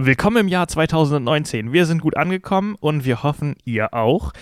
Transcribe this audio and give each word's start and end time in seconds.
Willkommen 0.00 0.36
im 0.36 0.46
Jahr 0.46 0.68
2019. 0.68 1.72
Wir 1.72 1.84
sind 1.84 2.00
gut 2.02 2.16
angekommen 2.16 2.76
und 2.78 3.04
wir 3.04 3.24
hoffen, 3.24 3.56
ihr 3.64 3.94
auch. 3.94 4.32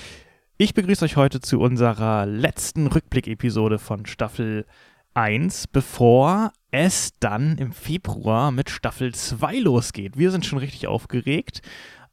Ich 0.58 0.74
begrüße 0.74 1.02
euch 1.06 1.16
heute 1.16 1.40
zu 1.40 1.60
unserer 1.60 2.26
letzten 2.26 2.86
Rückblick-Episode 2.88 3.78
von 3.78 4.04
Staffel 4.04 4.66
1, 5.14 5.68
bevor 5.68 6.52
es 6.72 7.18
dann 7.20 7.56
im 7.56 7.72
Februar 7.72 8.52
mit 8.52 8.68
Staffel 8.68 9.14
2 9.14 9.60
losgeht. 9.60 10.18
Wir 10.18 10.30
sind 10.30 10.44
schon 10.44 10.58
richtig 10.58 10.88
aufgeregt. 10.88 11.62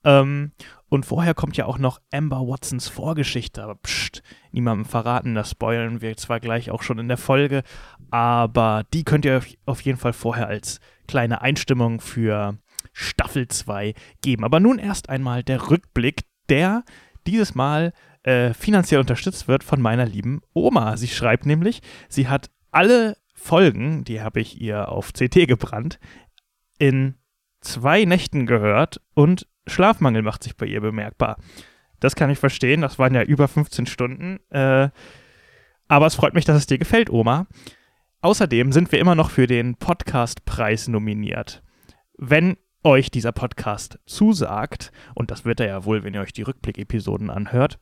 Ähm, 0.06 0.54
und 0.88 1.06
vorher 1.06 1.34
kommt 1.34 1.58
ja 1.58 1.66
auch 1.66 1.78
noch 1.78 2.00
Amber 2.14 2.48
Watsons 2.48 2.88
Vorgeschichte. 2.88 3.62
Aber 3.62 3.76
pst, 3.76 4.24
niemandem 4.54 4.86
verraten, 4.86 5.36
das 5.36 5.52
spoilern 5.52 6.00
wir 6.00 6.16
zwar 6.16 6.40
gleich 6.40 6.72
auch 6.72 6.82
schon 6.82 6.98
in 6.98 7.10
der 7.10 7.18
Folge, 7.18 7.64
aber 8.10 8.84
die 8.94 9.04
könnt 9.04 9.26
ihr 9.26 9.42
auf 9.66 9.82
jeden 9.82 9.98
Fall 9.98 10.14
vorher 10.14 10.48
als 10.48 10.80
kleine 11.08 11.42
Einstimmung 11.42 12.00
für 12.00 12.58
Staffel 12.94 13.48
2 13.48 13.94
geben. 14.22 14.44
Aber 14.44 14.60
nun 14.60 14.80
erst 14.80 15.10
einmal 15.10 15.44
der 15.44 15.70
Rückblick, 15.70 16.22
der 16.50 16.84
dieses 17.28 17.56
Mal 17.56 17.94
äh, 18.24 18.54
finanziell 18.54 19.00
unterstützt 19.00 19.48
wird 19.48 19.64
von 19.64 19.82
meiner 19.82 20.06
lieben 20.06 20.42
Oma. 20.54 20.96
Sie 20.98 21.08
schreibt 21.08 21.46
nämlich, 21.46 21.82
sie 22.08 22.28
hat 22.28 22.50
alle 22.72 23.18
Folgen, 23.34 24.04
die 24.04 24.22
habe 24.22 24.40
ich 24.40 24.62
ihr 24.62 24.90
auf 24.90 25.12
CT 25.12 25.48
gebrannt, 25.48 26.00
in 26.80 27.16
zwei 27.62 28.06
Nächten 28.06 28.46
gehört 28.46 29.02
und 29.14 29.48
Schlafmangel 29.68 30.22
macht 30.22 30.44
sich 30.44 30.56
bei 30.56 30.66
ihr 30.66 30.82
bemerkbar. 30.82 31.38
Das 32.00 32.16
kann 32.16 32.30
ich 32.30 32.40
verstehen, 32.40 32.82
das 32.82 33.00
waren 33.00 33.16
ja 33.16 33.24
über 33.24 33.48
15 33.48 33.86
Stunden. 33.86 34.40
Äh, 34.50 34.90
aber 35.88 36.06
es 36.06 36.16
freut 36.16 36.34
mich, 36.34 36.46
dass 36.46 36.58
es 36.58 36.68
dir 36.68 36.78
gefällt, 36.78 37.10
Oma. 37.10 37.48
Außerdem 38.22 38.72
sind 38.72 38.92
wir 38.92 39.00
immer 39.00 39.16
noch 39.16 39.30
für 39.30 39.48
den 39.48 39.76
Podcastpreis 39.76 40.88
nominiert. 40.88 41.62
Wenn 42.18 42.58
euch 42.84 43.12
dieser 43.12 43.32
Podcast 43.32 44.00
zusagt, 44.06 44.92
und 45.16 45.32
das 45.32 45.46
wird 45.46 45.60
er 45.60 45.68
ja 45.68 45.86
wohl, 45.86 46.04
wenn 46.04 46.14
ihr 46.14 46.22
euch 46.22 46.34
die 46.34 46.44
Rückblick-Episoden 46.44 47.30
anhört, 47.30 47.80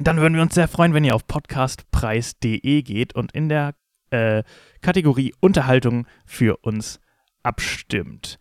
dann 0.00 0.18
würden 0.18 0.34
wir 0.34 0.42
uns 0.42 0.54
sehr 0.54 0.68
freuen, 0.68 0.94
wenn 0.94 1.04
ihr 1.04 1.14
auf 1.14 1.26
podcastpreis.de 1.26 2.82
geht 2.82 3.14
und 3.14 3.32
in 3.32 3.48
der 3.48 3.74
äh, 4.10 4.42
Kategorie 4.80 5.34
Unterhaltung 5.40 6.06
für 6.26 6.58
uns 6.58 7.00
abstimmt. 7.42 8.38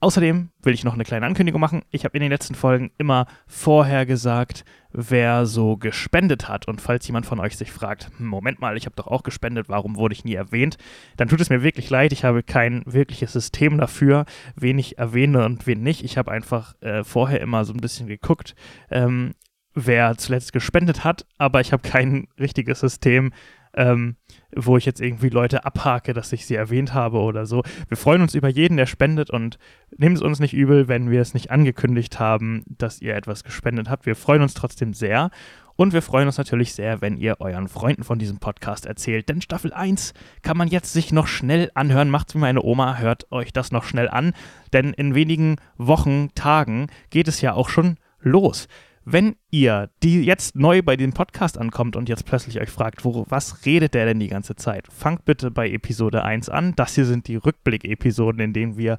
Außerdem 0.00 0.50
will 0.62 0.74
ich 0.74 0.84
noch 0.84 0.94
eine 0.94 1.02
kleine 1.02 1.26
Ankündigung 1.26 1.60
machen. 1.60 1.82
Ich 1.90 2.04
habe 2.04 2.16
in 2.16 2.22
den 2.22 2.30
letzten 2.30 2.54
Folgen 2.54 2.92
immer 2.98 3.26
vorher 3.48 4.06
gesagt, 4.06 4.64
wer 4.92 5.44
so 5.44 5.76
gespendet 5.76 6.48
hat. 6.48 6.68
Und 6.68 6.80
falls 6.80 7.04
jemand 7.08 7.26
von 7.26 7.40
euch 7.40 7.56
sich 7.56 7.72
fragt, 7.72 8.08
Moment 8.20 8.60
mal, 8.60 8.76
ich 8.76 8.86
habe 8.86 8.94
doch 8.94 9.08
auch 9.08 9.24
gespendet, 9.24 9.68
warum 9.68 9.96
wurde 9.96 10.12
ich 10.12 10.24
nie 10.24 10.34
erwähnt? 10.34 10.78
Dann 11.16 11.26
tut 11.26 11.40
es 11.40 11.50
mir 11.50 11.64
wirklich 11.64 11.90
leid. 11.90 12.12
Ich 12.12 12.22
habe 12.22 12.44
kein 12.44 12.84
wirkliches 12.86 13.32
System 13.32 13.78
dafür, 13.78 14.24
wen 14.54 14.78
ich 14.78 14.98
erwähne 14.98 15.44
und 15.44 15.66
wen 15.66 15.82
nicht. 15.82 16.04
Ich 16.04 16.16
habe 16.16 16.30
einfach 16.30 16.80
äh, 16.80 17.02
vorher 17.02 17.40
immer 17.40 17.64
so 17.64 17.72
ein 17.72 17.80
bisschen 17.80 18.06
geguckt, 18.06 18.54
ähm, 18.92 19.34
wer 19.74 20.16
zuletzt 20.16 20.52
gespendet 20.52 21.04
hat, 21.04 21.26
aber 21.38 21.60
ich 21.60 21.72
habe 21.72 21.88
kein 21.88 22.28
richtiges 22.38 22.80
System, 22.80 23.32
ähm, 23.78 24.16
wo 24.54 24.76
ich 24.76 24.84
jetzt 24.84 25.00
irgendwie 25.00 25.28
Leute 25.28 25.64
abhake, 25.64 26.12
dass 26.12 26.32
ich 26.32 26.44
sie 26.44 26.56
erwähnt 26.56 26.92
habe 26.92 27.18
oder 27.18 27.46
so. 27.46 27.62
Wir 27.86 27.96
freuen 27.96 28.20
uns 28.20 28.34
über 28.34 28.48
jeden, 28.48 28.76
der 28.76 28.86
spendet 28.86 29.30
und 29.30 29.58
nehmt 29.96 30.16
es 30.16 30.22
uns 30.22 30.40
nicht 30.40 30.52
übel, 30.52 30.88
wenn 30.88 31.10
wir 31.10 31.22
es 31.22 31.32
nicht 31.32 31.50
angekündigt 31.50 32.18
haben, 32.18 32.64
dass 32.66 33.00
ihr 33.00 33.14
etwas 33.14 33.44
gespendet 33.44 33.88
habt. 33.88 34.04
Wir 34.04 34.16
freuen 34.16 34.42
uns 34.42 34.54
trotzdem 34.54 34.92
sehr. 34.92 35.30
Und 35.76 35.92
wir 35.92 36.02
freuen 36.02 36.26
uns 36.26 36.38
natürlich 36.38 36.74
sehr, 36.74 37.02
wenn 37.02 37.16
ihr 37.16 37.36
euren 37.38 37.68
Freunden 37.68 38.02
von 38.02 38.18
diesem 38.18 38.38
Podcast 38.38 38.84
erzählt. 38.84 39.28
Denn 39.28 39.40
Staffel 39.40 39.72
1 39.72 40.12
kann 40.42 40.56
man 40.56 40.66
jetzt 40.66 40.92
sich 40.92 41.12
noch 41.12 41.28
schnell 41.28 41.70
anhören. 41.74 42.10
Macht's 42.10 42.34
wie 42.34 42.38
meine 42.38 42.64
Oma, 42.64 42.98
hört 42.98 43.30
euch 43.30 43.52
das 43.52 43.70
noch 43.70 43.84
schnell 43.84 44.08
an. 44.08 44.32
Denn 44.72 44.92
in 44.92 45.14
wenigen 45.14 45.54
Wochen, 45.76 46.30
Tagen 46.34 46.88
geht 47.10 47.28
es 47.28 47.40
ja 47.42 47.52
auch 47.52 47.68
schon 47.68 47.96
los. 48.20 48.66
Wenn 49.10 49.36
ihr, 49.50 49.88
die 50.02 50.22
jetzt 50.22 50.54
neu 50.54 50.82
bei 50.82 50.94
dem 50.94 51.14
Podcast 51.14 51.56
ankommt 51.56 51.96
und 51.96 52.10
jetzt 52.10 52.26
plötzlich 52.26 52.60
euch 52.60 52.68
fragt, 52.68 53.06
wo, 53.06 53.24
was 53.30 53.64
redet 53.64 53.94
der 53.94 54.04
denn 54.04 54.20
die 54.20 54.28
ganze 54.28 54.54
Zeit, 54.54 54.86
fangt 54.92 55.24
bitte 55.24 55.50
bei 55.50 55.70
Episode 55.70 56.24
1 56.24 56.50
an. 56.50 56.74
Das 56.76 56.94
hier 56.94 57.06
sind 57.06 57.26
die 57.26 57.36
Rückblick-Episoden, 57.36 58.38
in 58.42 58.52
denen 58.52 58.76
wir 58.76 58.98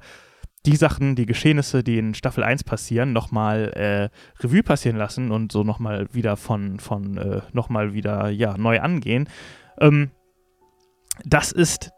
die 0.66 0.74
Sachen, 0.74 1.14
die 1.14 1.26
Geschehnisse, 1.26 1.84
die 1.84 1.98
in 1.98 2.14
Staffel 2.14 2.42
1 2.42 2.64
passieren, 2.64 3.12
nochmal 3.12 3.72
äh, 3.76 4.42
Revue 4.42 4.64
passieren 4.64 4.96
lassen 4.96 5.30
und 5.30 5.52
so 5.52 5.62
nochmal 5.62 6.12
wieder 6.12 6.36
von, 6.36 6.80
von 6.80 7.16
äh, 7.16 7.42
nochmal 7.52 7.94
wieder, 7.94 8.30
ja, 8.30 8.58
neu 8.58 8.80
angehen. 8.80 9.28
Ähm, 9.78 10.10
das 11.24 11.52
ist 11.52 11.92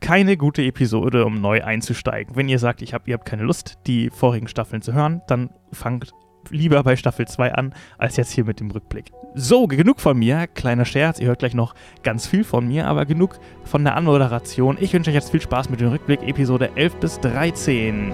keine 0.00 0.38
gute 0.38 0.62
Episode, 0.62 1.26
um 1.26 1.42
neu 1.42 1.62
einzusteigen. 1.62 2.36
Wenn 2.36 2.48
ihr 2.48 2.58
sagt, 2.58 2.80
ich 2.80 2.94
hab, 2.94 3.06
ihr 3.06 3.12
habt 3.12 3.26
keine 3.26 3.42
Lust, 3.42 3.76
die 3.86 4.08
vorigen 4.08 4.48
Staffeln 4.48 4.80
zu 4.80 4.94
hören, 4.94 5.20
dann 5.26 5.50
fangt 5.72 6.10
lieber 6.48 6.82
bei 6.82 6.96
Staffel 6.96 7.28
2 7.28 7.54
an, 7.54 7.74
als 7.98 8.16
jetzt 8.16 8.32
hier 8.32 8.44
mit 8.44 8.60
dem 8.60 8.70
Rückblick. 8.70 9.12
So, 9.34 9.66
genug 9.66 10.00
von 10.00 10.18
mir. 10.18 10.46
Kleiner 10.48 10.84
Scherz, 10.84 11.20
ihr 11.20 11.28
hört 11.28 11.38
gleich 11.40 11.54
noch 11.54 11.74
ganz 12.02 12.26
viel 12.26 12.44
von 12.44 12.66
mir, 12.66 12.86
aber 12.86 13.06
genug 13.06 13.38
von 13.64 13.84
der 13.84 13.96
Anmoderation. 13.96 14.76
Ich 14.80 14.92
wünsche 14.92 15.10
euch 15.10 15.14
jetzt 15.14 15.30
viel 15.30 15.40
Spaß 15.40 15.70
mit 15.70 15.80
dem 15.80 15.88
Rückblick 15.88 16.22
Episode 16.22 16.70
11 16.74 16.96
bis 16.96 17.20
13. 17.20 18.12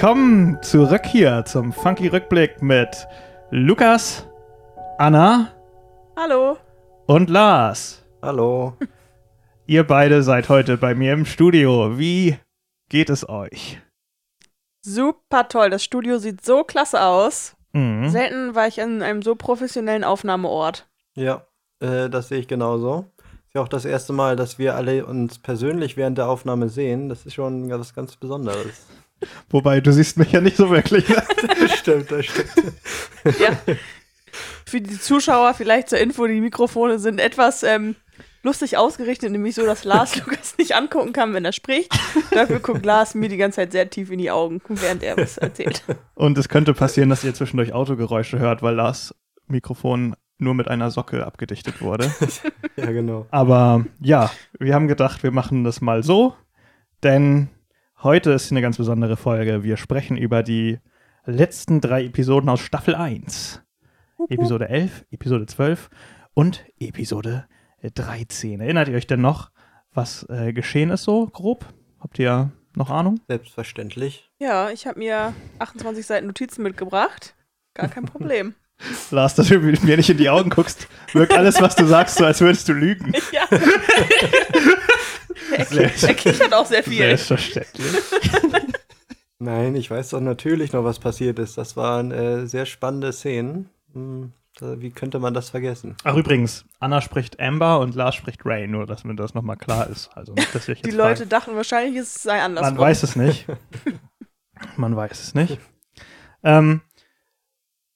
willkommen 0.00 0.62
zurück 0.62 1.04
hier 1.06 1.44
zum 1.44 1.72
Funky 1.72 2.06
Rückblick 2.06 2.62
mit 2.62 3.08
Lukas, 3.50 4.28
Anna. 4.96 5.52
Hallo. 6.16 6.56
Und 7.08 7.28
Lars. 7.28 8.06
Hallo. 8.22 8.74
Ihr 9.66 9.84
beide 9.84 10.22
seid 10.22 10.48
heute 10.50 10.76
bei 10.76 10.94
mir 10.94 11.12
im 11.14 11.24
Studio. 11.24 11.98
Wie 11.98 12.38
geht 12.88 13.10
es 13.10 13.28
euch? 13.28 13.80
Super 14.82 15.48
toll. 15.48 15.68
Das 15.68 15.82
Studio 15.82 16.18
sieht 16.18 16.44
so 16.44 16.62
klasse 16.62 17.02
aus. 17.02 17.56
Mhm. 17.72 18.08
Selten 18.08 18.54
war 18.54 18.68
ich 18.68 18.80
an 18.80 19.02
einem 19.02 19.22
so 19.22 19.34
professionellen 19.34 20.04
Aufnahmeort. 20.04 20.88
Ja, 21.16 21.44
äh, 21.80 22.08
das 22.08 22.28
sehe 22.28 22.38
ich 22.38 22.46
genauso. 22.46 23.06
Ist 23.48 23.54
ja 23.56 23.62
auch 23.62 23.68
das 23.68 23.84
erste 23.84 24.12
Mal, 24.12 24.36
dass 24.36 24.60
wir 24.60 24.76
alle 24.76 25.04
uns 25.04 25.40
persönlich 25.40 25.96
während 25.96 26.18
der 26.18 26.28
Aufnahme 26.28 26.68
sehen. 26.68 27.08
Das 27.08 27.26
ist 27.26 27.34
schon 27.34 27.68
was 27.68 27.94
ganz 27.94 28.14
Besonderes. 28.14 28.86
Wobei, 29.50 29.80
du 29.80 29.92
siehst 29.92 30.16
mich 30.16 30.32
ja 30.32 30.40
nicht 30.40 30.56
so 30.56 30.70
wirklich. 30.70 31.08
Ne? 31.08 31.22
das 31.60 31.78
stimmt, 31.78 32.10
das 32.10 32.26
stimmt. 32.26 32.52
Ja. 33.38 33.58
Für 34.64 34.80
die 34.80 34.98
Zuschauer 34.98 35.54
vielleicht 35.54 35.88
zur 35.88 35.98
Info, 35.98 36.26
die 36.26 36.40
Mikrofone 36.40 36.98
sind 36.98 37.20
etwas 37.20 37.62
ähm, 37.62 37.96
lustig 38.42 38.76
ausgerichtet, 38.76 39.32
nämlich 39.32 39.54
so, 39.54 39.64
dass 39.64 39.84
Lars 39.84 40.16
Lukas 40.24 40.56
nicht 40.58 40.74
angucken 40.74 41.12
kann, 41.12 41.34
wenn 41.34 41.44
er 41.44 41.52
spricht. 41.52 41.92
Dafür 42.30 42.60
guckt 42.60 42.84
Lars 42.84 43.14
mir 43.14 43.28
die 43.28 43.36
ganze 43.36 43.56
Zeit 43.56 43.72
sehr 43.72 43.90
tief 43.90 44.10
in 44.10 44.18
die 44.18 44.30
Augen, 44.30 44.60
während 44.68 45.02
er 45.02 45.16
was 45.16 45.38
erzählt. 45.38 45.82
Und 46.14 46.38
es 46.38 46.48
könnte 46.48 46.74
passieren, 46.74 47.10
dass 47.10 47.24
ihr 47.24 47.34
zwischendurch 47.34 47.72
Autogeräusche 47.72 48.38
hört, 48.38 48.62
weil 48.62 48.74
Lars 48.74 49.14
Mikrofon 49.46 50.14
nur 50.38 50.54
mit 50.54 50.68
einer 50.68 50.90
Socke 50.90 51.26
abgedichtet 51.26 51.80
wurde. 51.80 52.12
ja, 52.76 52.92
genau. 52.92 53.26
Aber 53.30 53.84
ja, 54.00 54.30
wir 54.58 54.74
haben 54.74 54.88
gedacht, 54.88 55.22
wir 55.22 55.32
machen 55.32 55.64
das 55.64 55.80
mal 55.80 56.02
so, 56.02 56.34
denn 57.02 57.48
heute 58.02 58.32
ist 58.32 58.50
eine 58.50 58.62
ganz 58.62 58.76
besondere 58.76 59.16
Folge. 59.16 59.62
Wir 59.62 59.76
sprechen 59.76 60.16
über 60.16 60.42
die 60.42 60.78
letzten 61.24 61.80
drei 61.80 62.04
Episoden 62.04 62.48
aus 62.48 62.60
Staffel 62.60 62.94
1. 62.94 63.62
Episode 64.28 64.68
11, 64.68 65.06
Episode 65.10 65.46
12 65.46 65.90
und 66.34 66.64
Episode 66.78 67.46
13. 67.82 68.60
Erinnert 68.60 68.88
ihr 68.88 68.96
euch 68.96 69.06
denn 69.06 69.20
noch, 69.20 69.50
was 69.92 70.26
äh, 70.28 70.52
geschehen 70.52 70.90
ist 70.90 71.04
so 71.04 71.26
grob? 71.26 71.66
Habt 72.00 72.18
ihr 72.18 72.50
noch 72.74 72.90
Ahnung? 72.90 73.20
Selbstverständlich. 73.28 74.30
Ja, 74.38 74.70
ich 74.70 74.86
habe 74.86 74.98
mir 74.98 75.34
28 75.58 76.04
Seiten 76.04 76.26
Notizen 76.26 76.62
mitgebracht. 76.62 77.34
Gar 77.74 77.88
kein 77.88 78.04
Problem. 78.04 78.54
Lars, 79.10 79.34
dass 79.34 79.48
du 79.48 79.58
mir 79.58 79.96
nicht 79.96 80.10
in 80.10 80.18
die 80.18 80.30
Augen 80.30 80.50
guckst, 80.50 80.88
wirkt 81.12 81.32
alles, 81.32 81.60
was 81.60 81.74
du 81.74 81.86
sagst, 81.86 82.18
so 82.18 82.24
als 82.24 82.40
würdest 82.40 82.68
du 82.68 82.72
lügen. 82.72 83.12
Ja. 83.32 83.46
er, 85.56 85.70
er 86.02 86.14
kichert 86.14 86.52
auch 86.54 86.66
sehr 86.66 86.82
viel. 86.82 86.98
Selbstverständlich. 86.98 87.86
Nein, 89.40 89.76
ich 89.76 89.90
weiß 89.90 90.10
doch 90.10 90.20
natürlich 90.20 90.72
noch, 90.72 90.82
was 90.84 90.98
passiert 90.98 91.38
ist. 91.38 91.56
Das 91.58 91.76
waren 91.76 92.10
äh, 92.10 92.46
sehr 92.46 92.66
spannende 92.66 93.12
Szenen. 93.12 93.68
Hm, 93.92 94.32
da- 94.58 94.80
wie 94.80 94.90
könnte 94.90 95.20
man 95.20 95.32
das 95.32 95.50
vergessen? 95.50 95.96
Ach, 96.02 96.16
übrigens, 96.16 96.64
Anna 96.80 97.00
spricht 97.00 97.38
Amber 97.38 97.78
und 97.78 97.94
Lars 97.94 98.16
spricht 98.16 98.44
Ray, 98.44 98.66
nur 98.66 98.84
dass 98.86 99.04
mir 99.04 99.14
das 99.14 99.34
nochmal 99.34 99.56
klar 99.56 99.88
ist. 99.88 100.10
Also 100.14 100.32
nicht, 100.34 100.52
dass 100.54 100.68
ich 100.68 100.82
Die 100.82 100.88
jetzt 100.88 100.96
Leute 100.96 101.16
frage. 101.18 101.28
dachten 101.28 101.54
wahrscheinlich, 101.56 101.96
es 102.00 102.14
sei 102.14 102.40
anders. 102.42 102.62
Man 102.62 102.78
weiß 102.78 103.02
es 103.04 103.14
nicht. 103.16 103.46
Man 104.76 104.96
weiß 104.96 105.20
es 105.22 105.34
nicht. 105.36 105.58
Ähm, 106.42 106.80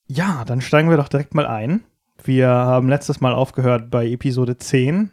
ja, 0.06 0.44
dann 0.44 0.60
steigen 0.60 0.90
wir 0.90 0.96
doch 0.96 1.08
direkt 1.08 1.34
mal 1.34 1.46
ein. 1.46 1.82
Wir 2.22 2.46
haben 2.48 2.88
letztes 2.88 3.20
Mal 3.20 3.34
aufgehört 3.34 3.90
bei 3.90 4.06
Episode 4.06 4.56
10. 4.58 5.10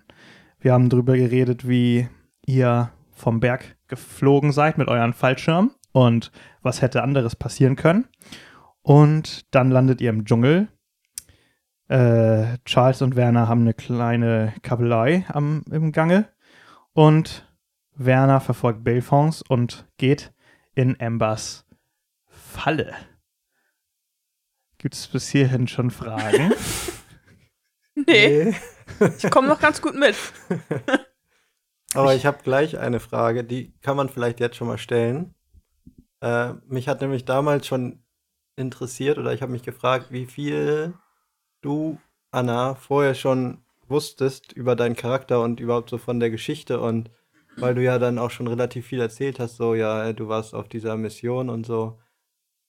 Wir 0.59 0.73
haben 0.73 0.89
darüber 0.89 1.15
geredet, 1.17 1.67
wie 1.67 2.07
ihr 2.49 2.91
vom 3.11 3.39
Berg 3.39 3.77
geflogen 3.87 4.51
seid 4.51 4.77
mit 4.77 4.87
euren 4.87 5.13
Fallschirm 5.13 5.71
und 5.91 6.31
was 6.61 6.81
hätte 6.81 7.03
anderes 7.03 7.35
passieren 7.35 7.75
können. 7.75 8.07
Und 8.81 9.53
dann 9.53 9.69
landet 9.69 10.01
ihr 10.01 10.09
im 10.09 10.25
Dschungel. 10.25 10.67
Äh, 11.87 12.57
Charles 12.65 13.01
und 13.01 13.15
Werner 13.15 13.47
haben 13.47 13.61
eine 13.61 13.73
kleine 13.73 14.53
Kabelei 14.63 15.25
am, 15.29 15.63
im 15.71 15.91
Gange. 15.91 16.29
Und 16.93 17.47
Werner 17.95 18.39
verfolgt 18.39 18.83
Belfons 18.83 19.41
und 19.41 19.87
geht 19.97 20.33
in 20.73 20.99
Ambers 20.99 21.65
Falle. 22.25 22.93
Gibt 24.77 24.95
es 24.95 25.07
bis 25.07 25.29
hierhin 25.29 25.67
schon 25.67 25.91
Fragen? 25.91 26.53
Nee, 28.07 28.55
ich 29.17 29.29
komme 29.29 29.49
noch 29.49 29.59
ganz 29.59 29.81
gut 29.81 29.93
mit. 29.93 30.15
Aber 31.95 32.15
ich 32.15 32.25
habe 32.25 32.43
gleich 32.43 32.77
eine 32.77 32.99
Frage, 32.99 33.43
die 33.43 33.73
kann 33.81 33.97
man 33.97 34.09
vielleicht 34.09 34.39
jetzt 34.39 34.55
schon 34.55 34.67
mal 34.67 34.77
stellen. 34.77 35.33
Äh, 36.21 36.53
mich 36.67 36.87
hat 36.87 37.01
nämlich 37.01 37.25
damals 37.25 37.65
schon 37.65 38.03
interessiert 38.55 39.17
oder 39.17 39.33
ich 39.33 39.41
habe 39.41 39.51
mich 39.51 39.63
gefragt, 39.63 40.11
wie 40.11 40.25
viel 40.25 40.93
du, 41.61 41.99
Anna, 42.31 42.75
vorher 42.75 43.15
schon 43.15 43.63
wusstest 43.87 44.51
über 44.53 44.75
deinen 44.75 44.95
Charakter 44.95 45.41
und 45.41 45.59
überhaupt 45.59 45.89
so 45.89 45.97
von 45.97 46.19
der 46.19 46.29
Geschichte 46.29 46.79
und 46.79 47.09
weil 47.55 47.75
du 47.75 47.83
ja 47.83 47.97
dann 47.97 48.19
auch 48.19 48.31
schon 48.31 48.47
relativ 48.47 48.85
viel 48.87 49.01
erzählt 49.01 49.39
hast, 49.39 49.57
so 49.57 49.73
ja, 49.73 50.13
du 50.13 50.27
warst 50.27 50.53
auf 50.53 50.69
dieser 50.69 50.95
Mission 50.95 51.49
und 51.49 51.65
so. 51.65 51.99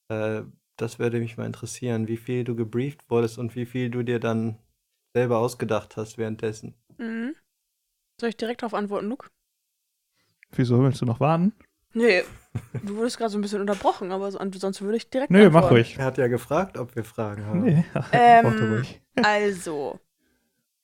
Äh, 0.08 0.42
das 0.76 0.98
würde 0.98 1.20
mich 1.20 1.36
mal 1.36 1.46
interessieren, 1.46 2.08
wie 2.08 2.16
viel 2.16 2.44
du 2.44 2.56
gebrieft 2.56 3.08
wurdest 3.10 3.38
und 3.38 3.54
wie 3.54 3.66
viel 3.66 3.90
du 3.90 4.02
dir 4.02 4.18
dann 4.18 4.58
selber 5.14 5.38
ausgedacht 5.38 5.96
hast 5.96 6.16
währenddessen. 6.16 6.74
Mhm. 6.98 7.34
Soll 8.20 8.28
ich 8.28 8.36
direkt 8.36 8.60
darauf 8.60 8.74
antworten, 8.74 9.08
Luke? 9.08 9.30
Wieso 10.52 10.82
willst 10.82 11.00
du 11.00 11.06
noch 11.06 11.20
warten? 11.20 11.54
Nee, 11.94 12.22
du 12.84 12.96
wurdest 12.96 13.16
gerade 13.16 13.30
so 13.30 13.38
ein 13.38 13.40
bisschen 13.40 13.62
unterbrochen, 13.62 14.12
aber 14.12 14.30
so, 14.30 14.38
sonst 14.58 14.82
würde 14.82 14.98
ich 14.98 15.08
direkt 15.08 15.30
Nö, 15.30 15.44
mach 15.44 15.62
antworten. 15.62 15.74
ruhig. 15.74 15.96
Er 15.98 16.04
hat 16.04 16.18
ja 16.18 16.28
gefragt, 16.28 16.76
ob 16.76 16.94
wir 16.94 17.04
Fragen 17.04 17.46
haben. 17.46 17.62
Nee, 17.62 17.84
Ähm, 18.12 18.46
ruhig. 18.46 19.00
Also, 19.22 19.98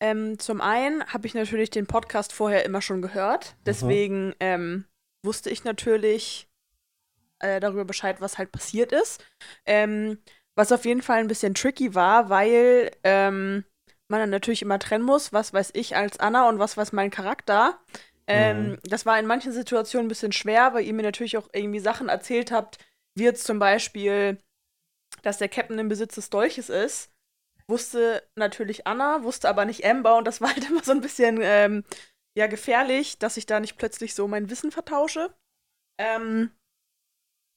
ähm, 0.00 0.38
zum 0.38 0.62
einen 0.62 1.04
habe 1.04 1.26
ich 1.26 1.34
natürlich 1.34 1.68
den 1.68 1.86
Podcast 1.86 2.32
vorher 2.32 2.64
immer 2.64 2.80
schon 2.80 3.02
gehört. 3.02 3.56
Deswegen 3.66 4.34
ähm, 4.40 4.86
wusste 5.22 5.50
ich 5.50 5.62
natürlich 5.62 6.48
äh, 7.40 7.60
darüber 7.60 7.84
Bescheid, 7.84 8.22
was 8.22 8.38
halt 8.38 8.50
passiert 8.50 8.92
ist. 8.92 9.22
Ähm, 9.66 10.18
was 10.54 10.72
auf 10.72 10.86
jeden 10.86 11.02
Fall 11.02 11.18
ein 11.18 11.28
bisschen 11.28 11.52
tricky 11.52 11.94
war, 11.94 12.30
weil 12.30 12.92
ähm, 13.04 13.64
man 14.08 14.20
dann 14.20 14.30
natürlich 14.30 14.62
immer 14.62 14.78
trennen 14.78 15.04
muss, 15.04 15.32
was 15.32 15.52
weiß 15.52 15.70
ich 15.74 15.96
als 15.96 16.20
Anna 16.20 16.48
und 16.48 16.58
was 16.58 16.76
weiß 16.76 16.92
mein 16.92 17.10
Charakter. 17.10 17.78
Ähm, 18.26 18.70
Mhm. 18.70 18.78
Das 18.84 19.06
war 19.06 19.18
in 19.18 19.26
manchen 19.26 19.52
Situationen 19.52 20.06
ein 20.06 20.08
bisschen 20.08 20.32
schwer, 20.32 20.74
weil 20.74 20.84
ihr 20.84 20.94
mir 20.94 21.02
natürlich 21.02 21.36
auch 21.36 21.48
irgendwie 21.52 21.80
Sachen 21.80 22.08
erzählt 22.08 22.50
habt, 22.50 22.78
wie 23.16 23.24
jetzt 23.24 23.44
zum 23.44 23.58
Beispiel, 23.58 24.38
dass 25.22 25.38
der 25.38 25.48
Captain 25.48 25.78
im 25.78 25.88
Besitz 25.88 26.16
des 26.16 26.30
Dolches 26.30 26.68
ist 26.68 27.10
wusste 27.68 28.22
natürlich 28.36 28.86
Anna, 28.86 29.22
wusste 29.22 29.48
aber 29.48 29.64
nicht 29.64 29.84
Amber 29.84 30.16
und 30.16 30.26
das 30.26 30.40
war 30.40 30.50
halt 30.54 30.68
immer 30.68 30.82
so 30.82 30.92
ein 30.92 31.00
bisschen 31.00 31.40
ähm, 31.42 31.84
ja 32.36 32.46
gefährlich, 32.46 33.18
dass 33.18 33.36
ich 33.36 33.46
da 33.46 33.60
nicht 33.60 33.76
plötzlich 33.76 34.14
so 34.14 34.28
mein 34.28 34.50
Wissen 34.50 34.70
vertausche. 34.70 35.34
Ähm, 35.98 36.50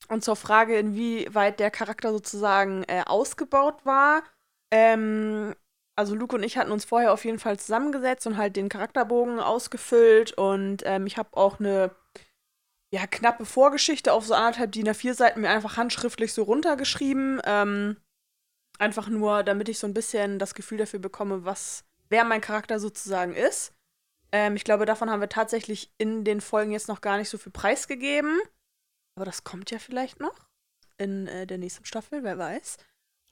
und 0.08 0.24
zur 0.24 0.38
Frage, 0.38 0.80
inwieweit 0.80 1.60
der 1.60 1.72
Charakter 1.72 2.12
sozusagen 2.12 2.84
äh, 2.86 3.04
ausgebaut 3.06 3.86
war. 3.86 4.24
Ähm, 4.72 5.56
also 6.00 6.16
Luke 6.16 6.36
und 6.36 6.44
ich 6.44 6.58
hatten 6.58 6.72
uns 6.72 6.86
vorher 6.86 7.14
auf 7.14 7.26
jeden 7.26 7.40
Fall 7.40 7.60
zusammengesetzt 7.60 8.26
und 8.26 8.38
halt 8.38 8.56
den 8.56 8.70
Charakterbogen 8.70 9.40
ausgefüllt 9.40 10.32
und 10.34 10.84
ähm, 10.86 11.06
ich 11.06 11.18
habe 11.18 11.38
auch 11.38 11.60
eine 11.60 11.92
ja, 12.92 13.06
knappe 13.06 13.46
Vorgeschichte 13.46 14.14
auf 14.14 14.26
so 14.26 14.34
anderthalb 14.34 14.72
DIN 14.72 14.90
A4 14.90 15.14
Seiten 15.14 15.42
mir 15.42 15.50
einfach 15.50 15.78
handschriftlich 15.78 16.34
so 16.34 16.44
runtergeschrieben. 16.44 17.40
Ähm, 17.46 17.98
Einfach 18.80 19.10
nur, 19.10 19.44
damit 19.44 19.68
ich 19.68 19.78
so 19.78 19.86
ein 19.88 19.94
bisschen 19.94 20.40
das 20.40 20.56
Gefühl 20.56 20.78
dafür 20.78 21.00
bekomme, 21.00 21.44
was, 21.44 21.84
wer 22.08 22.24
mein 22.24 22.40
Charakter 22.40 22.80
sozusagen 22.80 23.34
ist. 23.34 23.74
Ähm, 24.32 24.56
ich 24.56 24.64
glaube, 24.64 24.86
davon 24.86 25.10
haben 25.10 25.20
wir 25.20 25.28
tatsächlich 25.28 25.92
in 25.98 26.24
den 26.24 26.40
Folgen 26.40 26.72
jetzt 26.72 26.88
noch 26.88 27.02
gar 27.02 27.18
nicht 27.18 27.28
so 27.28 27.38
viel 27.38 27.52
preisgegeben. 27.52 28.40
Aber 29.16 29.26
das 29.26 29.44
kommt 29.44 29.70
ja 29.72 29.80
vielleicht 29.80 30.22
noch 30.22 30.48
in 30.98 31.28
äh, 31.28 31.46
der 31.46 31.58
nächsten 31.58 31.84
Staffel, 31.84 32.24
wer 32.24 32.38
weiß. 32.38 32.78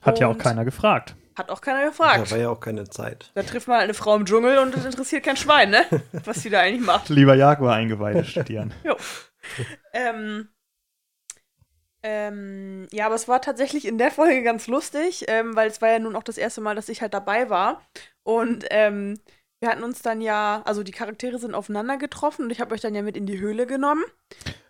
Hat 0.01 0.19
ja 0.19 0.27
auch 0.27 0.31
und- 0.33 0.39
keiner 0.39 0.65
gefragt. 0.65 1.15
Hat 1.37 1.49
auch 1.51 1.61
keiner 1.61 1.81
Da 1.81 1.87
gefragt. 1.89 2.31
war 2.31 2.37
ja 2.37 2.49
auch 2.49 2.59
keine 2.59 2.89
Zeit. 2.89 3.31
Da 3.35 3.43
trifft 3.43 3.67
man 3.67 3.77
halt 3.77 3.83
eine 3.85 3.93
Frau 3.93 4.15
im 4.15 4.25
Dschungel 4.25 4.57
und 4.57 4.75
das 4.75 4.85
interessiert 4.85 5.23
kein 5.23 5.37
Schwein, 5.37 5.69
ne? 5.69 5.85
Was 6.25 6.41
die 6.41 6.49
da 6.49 6.61
eigentlich 6.61 6.85
macht. 6.85 7.09
Lieber 7.09 7.35
Jaguar-Eingeweide 7.35 8.23
studieren. 8.25 8.73
Ähm, 9.93 10.49
ähm, 12.03 12.87
ja, 12.91 13.05
aber 13.05 13.15
es 13.15 13.27
war 13.27 13.41
tatsächlich 13.41 13.87
in 13.87 13.97
der 13.97 14.11
Folge 14.11 14.43
ganz 14.43 14.67
lustig, 14.67 15.25
ähm, 15.27 15.55
weil 15.55 15.69
es 15.69 15.81
war 15.81 15.89
ja 15.89 15.99
nun 15.99 16.15
auch 16.15 16.23
das 16.23 16.37
erste 16.37 16.59
Mal, 16.61 16.75
dass 16.75 16.89
ich 16.89 17.01
halt 17.01 17.13
dabei 17.13 17.49
war. 17.49 17.81
Und 18.23 18.65
ähm, 18.71 19.19
wir 19.59 19.69
hatten 19.69 19.83
uns 19.83 20.01
dann 20.01 20.21
ja, 20.21 20.61
also 20.65 20.83
die 20.83 20.91
Charaktere 20.91 21.39
sind 21.39 21.55
aufeinander 21.55 21.97
getroffen 21.97 22.43
und 22.45 22.51
ich 22.51 22.61
habe 22.61 22.75
euch 22.75 22.81
dann 22.81 22.93
ja 22.93 23.01
mit 23.01 23.17
in 23.17 23.25
die 23.25 23.39
Höhle 23.39 23.65
genommen. 23.65 24.03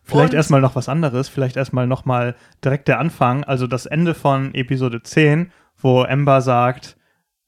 Vielleicht 0.04 0.34
erstmal 0.34 0.62
noch 0.62 0.75
was 0.75 0.88
anderes. 0.88 1.28
Vielleicht 1.28 1.58
erstmal 1.58 1.86
nochmal 1.86 2.36
direkt 2.63 2.88
der 2.88 3.00
Anfang. 3.00 3.44
Also 3.44 3.68
das 3.68 3.86
Ende 3.86 4.13
von 4.16 4.54
Episode 4.56 5.04
10, 5.04 5.52
wo 5.77 6.03
Amber 6.03 6.41
sagt, 6.41 6.97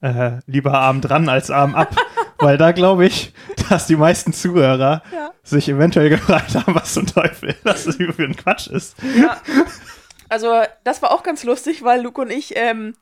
äh, 0.02 0.40
lieber 0.46 0.74
Arm 0.80 1.02
dran 1.02 1.30
als 1.30 1.52
Arm 1.52 1.76
ab. 1.76 1.96
Weil 2.42 2.58
da 2.58 2.72
glaube 2.72 3.06
ich, 3.06 3.34
dass 3.70 3.86
die 3.88 3.98
meisten 3.98 4.32
Zuhörer 4.32 5.02
Ja. 5.14 5.32
sich 5.44 5.68
eventuell 5.68 6.10
gefragt 6.10 6.56
haben, 6.56 6.74
was 6.74 6.94
zum 6.94 7.06
Teufel 7.06 7.54
das 7.66 7.84
für 7.84 8.24
ein 8.24 8.36
Quatsch 8.38 8.68
ist. 8.68 8.96
Ja. 9.18 9.38
Also, 10.30 10.62
das 10.86 11.02
war 11.02 11.12
auch 11.12 11.24
ganz 11.24 11.44
lustig, 11.44 11.84
weil 11.84 12.02
Luke 12.02 12.22
und 12.22 12.32
ich 12.32 12.54
ähm, 12.56 12.94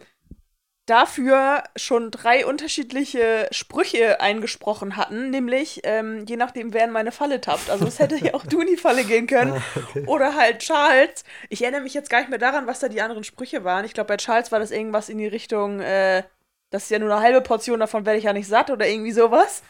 dafür 0.88 1.64
schon 1.76 2.12
drei 2.12 2.46
unterschiedliche 2.46 3.48
Sprüche 3.52 4.22
eingesprochen 4.22 4.96
hatten, 4.96 5.30
nämlich 5.30 5.82
ähm, 5.84 6.26
je 6.28 6.38
nachdem, 6.38 6.74
wer 6.74 6.86
in 6.86 6.92
meine 6.92 7.12
Falle 7.12 7.42
tappt. 7.42 7.70
Also, 7.70 7.86
es 7.86 8.00
hätte 8.00 8.16
ja 8.18 8.34
auch 8.34 8.46
du 8.46 8.62
in 8.62 8.68
die 8.68 8.78
Falle 8.78 9.04
gehen 9.04 9.28
können. 9.28 9.38
Ah, 9.68 9.80
okay. 9.90 10.04
Oder 10.08 10.36
halt 10.36 10.60
Charles. 10.60 11.24
Ich 11.50 11.62
erinnere 11.62 11.82
mich 11.82 11.94
jetzt 11.94 12.10
gar 12.10 12.20
nicht 12.20 12.30
mehr 12.30 12.40
daran, 12.40 12.68
was 12.68 12.80
da 12.80 12.88
die 12.88 13.02
anderen 13.02 13.24
Sprüche 13.24 13.64
waren. 13.64 13.86
Ich 13.86 13.94
glaube, 13.94 14.08
bei 14.08 14.18
Charles 14.18 14.52
war 14.52 14.60
das 14.60 14.72
irgendwas 14.72 15.10
in 15.10 15.18
die 15.18 15.28
Richtung, 15.28 15.80
äh, 15.82 16.24
das 16.70 16.84
ist 16.84 16.92
ja 16.92 17.00
nur 17.00 17.12
eine 17.12 17.22
halbe 17.22 17.42
Portion, 17.42 17.80
davon 17.80 18.06
werde 18.06 18.20
ich 18.20 18.26
ja 18.26 18.34
nicht 18.34 18.48
satt 18.48 18.70
oder 18.70 18.88
irgendwie 18.88 19.12
sowas. 19.12 19.64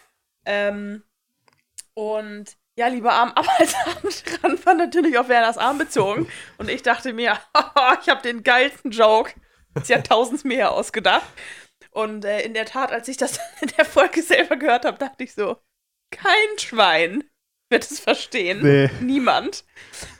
Ähm, 0.46 1.04
und 1.94 2.58
ja, 2.76 2.88
lieber 2.88 3.14
Arm 3.14 3.32
ab 3.32 3.48
als 3.58 3.74
Arm 3.86 4.12
dran 4.42 4.66
war 4.66 4.74
natürlich 4.76 5.18
auf 5.18 5.30
Werners 5.30 5.58
Arm 5.58 5.78
bezogen. 5.78 6.28
Und 6.58 6.70
ich 6.70 6.84
dachte 6.84 7.14
mir, 7.14 7.40
ich 8.02 8.10
habe 8.10 8.22
den 8.22 8.44
geilsten 8.44 8.92
Joke 8.92 9.34
des 9.80 9.88
Jahrtausends 9.88 10.44
mehr 10.44 10.72
ausgedacht. 10.72 11.28
Und 11.92 12.26
äh, 12.26 12.42
in 12.42 12.54
der 12.54 12.66
Tat, 12.66 12.92
als 12.92 13.08
ich 13.08 13.18
das 13.18 13.40
in 13.62 13.70
der 13.78 13.86
Folge 13.86 14.22
selber 14.22 14.56
gehört 14.58 14.86
habe, 14.86 14.98
dachte 14.98 15.24
ich 15.24 15.34
so, 15.34 15.58
kein 16.12 16.60
Schwein 16.60 17.24
wird 17.70 17.84
es 17.84 18.00
verstehen. 18.00 18.62
Nee. 18.62 18.90
Niemand. 19.02 19.66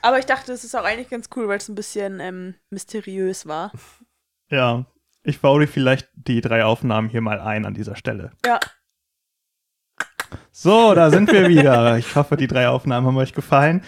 Aber 0.02 0.18
ich 0.18 0.26
dachte, 0.26 0.52
es 0.52 0.64
ist 0.64 0.74
auch 0.74 0.84
eigentlich 0.84 1.08
ganz 1.08 1.28
cool, 1.36 1.48
weil 1.48 1.58
es 1.58 1.68
ein 1.68 1.74
bisschen 1.74 2.20
ähm, 2.20 2.54
mysteriös 2.70 3.46
war. 3.46 3.72
Ja, 4.50 4.84
ich 5.22 5.40
baue 5.40 5.60
dir 5.60 5.68
vielleicht 5.68 6.08
die 6.14 6.40
drei 6.40 6.64
Aufnahmen 6.64 7.08
hier 7.08 7.20
mal 7.20 7.40
ein 7.40 7.64
an 7.64 7.74
dieser 7.74 7.96
Stelle. 7.96 8.32
Ja. 8.44 8.60
So, 10.50 10.94
da 10.94 11.10
sind 11.10 11.32
wir 11.32 11.48
wieder. 11.48 11.96
Ich 11.96 12.16
hoffe, 12.16 12.36
die 12.36 12.48
drei 12.48 12.68
Aufnahmen 12.68 13.06
haben 13.06 13.16
euch 13.16 13.32
gefallen. 13.32 13.82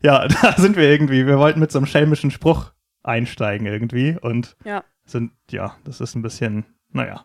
Ja, 0.00 0.28
da 0.28 0.54
sind 0.56 0.76
wir 0.76 0.84
irgendwie. 0.84 1.26
Wir 1.26 1.38
wollten 1.38 1.60
mit 1.60 1.72
so 1.72 1.78
einem 1.78 1.86
schelmischen 1.86 2.30
Spruch 2.30 2.72
einsteigen 3.02 3.66
irgendwie 3.66 4.16
und 4.20 4.56
Ja. 4.64 4.84
sind, 5.04 5.32
ja, 5.50 5.76
das 5.84 6.00
ist 6.00 6.14
ein 6.14 6.22
bisschen, 6.22 6.64
naja, 6.90 7.24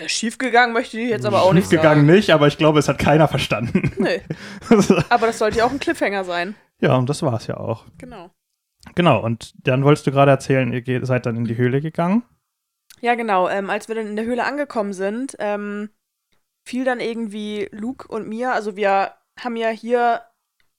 Äh, 0.00 0.08
Schiefgegangen 0.08 0.72
möchte 0.72 0.98
ich 0.98 1.10
jetzt 1.10 1.26
aber 1.26 1.42
auch 1.42 1.52
nicht 1.52 1.70
gegangen 1.70 2.06
sagen. 2.06 2.16
nicht, 2.16 2.30
aber 2.30 2.46
ich 2.46 2.56
glaube, 2.58 2.78
es 2.78 2.88
hat 2.88 2.98
keiner 2.98 3.28
verstanden. 3.28 3.92
Nee. 3.98 4.22
Aber 5.10 5.26
das 5.26 5.38
sollte 5.38 5.58
ja 5.58 5.64
auch 5.66 5.70
ein 5.70 5.78
Cliffhanger 5.78 6.24
sein. 6.24 6.54
ja, 6.80 6.96
und 6.96 7.08
das 7.08 7.22
war 7.22 7.34
es 7.34 7.46
ja 7.46 7.56
auch. 7.58 7.84
Genau. 7.98 8.30
Genau, 8.94 9.22
und 9.22 9.52
dann 9.66 9.84
wolltest 9.84 10.06
du 10.06 10.10
gerade 10.10 10.30
erzählen, 10.30 10.72
ihr 10.72 11.04
seid 11.06 11.26
dann 11.26 11.36
in 11.36 11.44
die 11.44 11.56
Höhle 11.56 11.80
gegangen. 11.80 12.22
Ja, 13.00 13.14
genau. 13.14 13.48
Ähm, 13.48 13.68
als 13.70 13.88
wir 13.88 13.94
dann 13.94 14.06
in 14.06 14.16
der 14.16 14.24
Höhle 14.24 14.44
angekommen 14.44 14.92
sind, 14.92 15.36
ähm, 15.38 15.90
fiel 16.64 16.84
dann 16.84 17.00
irgendwie 17.00 17.68
Luke 17.70 18.08
und 18.08 18.26
mir, 18.28 18.52
also 18.52 18.76
wir 18.76 19.12
haben 19.38 19.56
ja 19.56 19.68
hier 19.68 20.22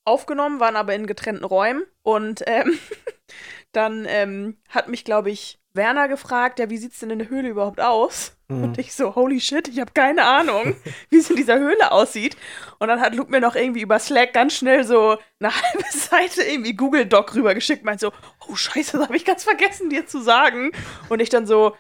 aufgenommen, 0.06 0.60
waren 0.60 0.76
aber 0.76 0.96
in 0.96 1.08
getrennten 1.08 1.46
Räumen. 1.46 1.84
Und 2.04 2.44
ähm, 2.48 2.78
dann 3.72 4.06
ähm, 4.08 4.58
hat 4.70 4.88
mich, 4.88 5.06
glaube 5.06 5.30
ich, 5.30 5.60
Werner 5.74 6.08
gefragt, 6.08 6.60
ja, 6.60 6.70
wie 6.70 6.78
sieht's 6.78 7.00
denn 7.00 7.12
in 7.12 7.20
der 7.20 7.30
Höhle 7.30 7.50
überhaupt 7.50 7.80
aus? 7.80 8.36
Mhm. 8.48 8.64
Und 8.64 8.78
ich 8.80 8.94
so, 8.94 9.16
holy 9.16 9.40
shit, 9.40 9.68
ich 9.68 9.80
habe 9.80 9.92
keine 9.94 10.26
Ahnung, 10.26 10.76
wie 11.10 11.18
es 11.18 11.30
in 11.30 11.36
dieser 11.36 11.60
Höhle 11.60 11.92
aussieht. 11.92 12.36
Und 12.80 12.88
dann 12.88 13.02
hat 13.02 13.16
Luke 13.16 13.32
mir 13.32 13.40
noch 13.40 13.56
irgendwie 13.56 13.82
über 13.82 14.00
Slack 14.00 14.34
ganz 14.34 14.56
schnell 14.56 14.84
so 14.84 15.18
eine 15.40 15.54
halbe 15.62 15.86
Seite 15.92 16.44
irgendwie 16.44 16.76
Google 16.76 17.06
Doc 17.06 17.36
rübergeschickt, 17.36 17.86
meint 17.86 18.00
so, 18.00 18.12
oh 18.48 18.56
scheiße, 18.56 18.98
das 18.98 19.08
habe 19.08 19.18
ich 19.18 19.26
ganz 19.26 19.44
vergessen 19.44 19.90
dir 19.90 20.08
zu 20.08 20.22
sagen. 20.22 20.72
Und 21.08 21.22
ich 21.22 21.30
dann 21.30 21.46
so, 21.46 21.76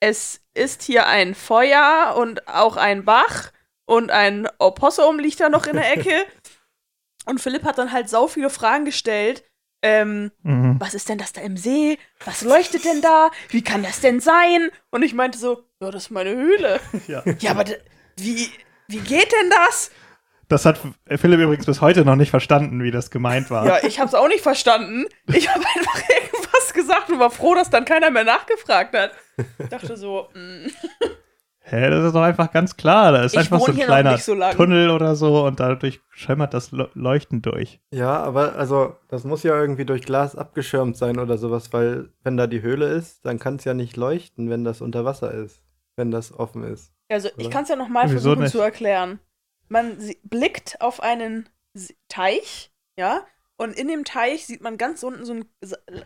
es 0.00 0.40
ist 0.54 0.82
hier 0.82 1.06
ein 1.06 1.34
Feuer 1.34 2.14
und 2.18 2.48
auch 2.48 2.76
ein 2.76 3.04
Bach 3.04 3.50
und 3.86 4.10
ein 4.10 4.48
Opossum 4.58 5.18
liegt 5.18 5.40
da 5.40 5.48
noch 5.48 5.66
in 5.66 5.76
der 5.76 5.92
Ecke. 5.92 6.26
Und 7.26 7.40
Philipp 7.40 7.64
hat 7.64 7.76
dann 7.78 7.92
halt 7.92 8.08
sau 8.08 8.26
viele 8.28 8.48
Fragen 8.50 8.84
gestellt. 8.86 9.44
Ähm, 9.82 10.32
Mhm. 10.42 10.76
was 10.80 10.94
ist 10.94 11.08
denn 11.10 11.18
das 11.18 11.32
da 11.34 11.42
im 11.42 11.56
See? 11.58 11.98
Was 12.24 12.40
leuchtet 12.42 12.84
denn 12.86 13.02
da? 13.02 13.30
Wie 13.50 13.62
kann 13.62 13.82
das 13.82 14.00
denn 14.00 14.20
sein? 14.20 14.70
Und 14.90 15.02
ich 15.02 15.12
meinte 15.12 15.36
so, 15.38 15.64
ja, 15.80 15.90
das 15.90 16.04
ist 16.04 16.10
meine 16.10 16.30
Höhle. 16.30 16.80
Ja. 17.06 17.22
Ja, 17.40 17.50
aber 17.50 17.64
wie, 18.16 18.48
wie 18.88 18.98
geht 19.00 19.30
denn 19.32 19.50
das? 19.50 19.90
Das 20.48 20.64
hat 20.64 20.80
Philipp 21.08 21.40
übrigens 21.40 21.66
bis 21.66 21.80
heute 21.80 22.04
noch 22.04 22.16
nicht 22.16 22.30
verstanden, 22.30 22.82
wie 22.82 22.90
das 22.92 23.10
gemeint 23.10 23.50
war. 23.50 23.66
Ja, 23.66 23.78
ich 23.86 24.00
hab's 24.00 24.14
auch 24.14 24.28
nicht 24.28 24.42
verstanden. 24.42 25.04
Ich 25.26 25.48
habe 25.52 25.64
einfach 25.76 26.02
irgendwas 26.08 26.72
gesagt 26.72 27.10
und 27.10 27.18
war 27.18 27.30
froh, 27.30 27.54
dass 27.54 27.68
dann 27.68 27.84
keiner 27.84 28.10
mehr 28.10 28.24
nachgefragt 28.24 28.94
hat. 28.96 29.10
Dachte 29.70 29.96
so, 29.96 30.28
mm, 30.34 30.68
Hä, 31.68 31.90
das 31.90 32.04
ist 32.04 32.14
doch 32.14 32.22
einfach 32.22 32.52
ganz 32.52 32.76
klar. 32.76 33.10
Da 33.12 33.24
ist 33.24 33.32
Ich 33.32 33.38
einfach 33.40 33.58
so 33.58 33.72
ein 33.72 33.76
kleiner 33.76 34.16
so. 34.18 34.34
Tunnel 34.52 34.90
oder 34.90 35.16
so 35.16 35.44
und 35.44 35.58
dadurch 35.58 36.00
schimmert 36.10 36.54
das 36.54 36.70
Le- 36.70 36.90
Leuchten 36.94 37.42
durch. 37.42 37.80
Ja, 37.92 38.22
aber 38.22 38.54
also, 38.54 38.96
das 39.08 39.24
muss 39.24 39.42
ja 39.42 39.60
irgendwie 39.60 39.84
durch 39.84 40.02
Glas 40.02 40.36
abgeschirmt 40.36 40.96
sein 40.96 41.18
oder 41.18 41.38
sowas, 41.38 41.72
weil 41.72 42.10
wenn 42.22 42.36
da 42.36 42.46
die 42.46 42.62
Höhle 42.62 42.86
ist, 42.86 43.24
dann 43.26 43.40
kann 43.40 43.56
es 43.56 43.64
ja 43.64 43.74
nicht 43.74 43.96
leuchten, 43.96 44.48
wenn 44.48 44.62
das 44.62 44.80
unter 44.80 45.04
Wasser 45.04 45.32
ist, 45.32 45.62
wenn 45.96 46.12
das 46.12 46.32
offen 46.32 46.62
ist. 46.62 46.92
Also, 47.08 47.28
ich 47.36 47.46
Oder? 47.46 47.50
kann 47.50 47.62
es 47.64 47.68
ja 47.68 47.76
nochmal 47.76 48.08
versuchen 48.08 48.42
nicht? 48.42 48.52
zu 48.52 48.60
erklären. 48.60 49.18
Man 49.68 49.96
blickt 50.22 50.80
auf 50.80 51.00
einen 51.02 51.48
Teich, 52.08 52.72
ja, 52.96 53.26
und 53.56 53.76
in 53.76 53.88
dem 53.88 54.04
Teich 54.04 54.46
sieht 54.46 54.60
man 54.60 54.78
ganz 54.78 55.02
unten 55.02 55.24
so 55.24 55.32
ein 55.32 55.44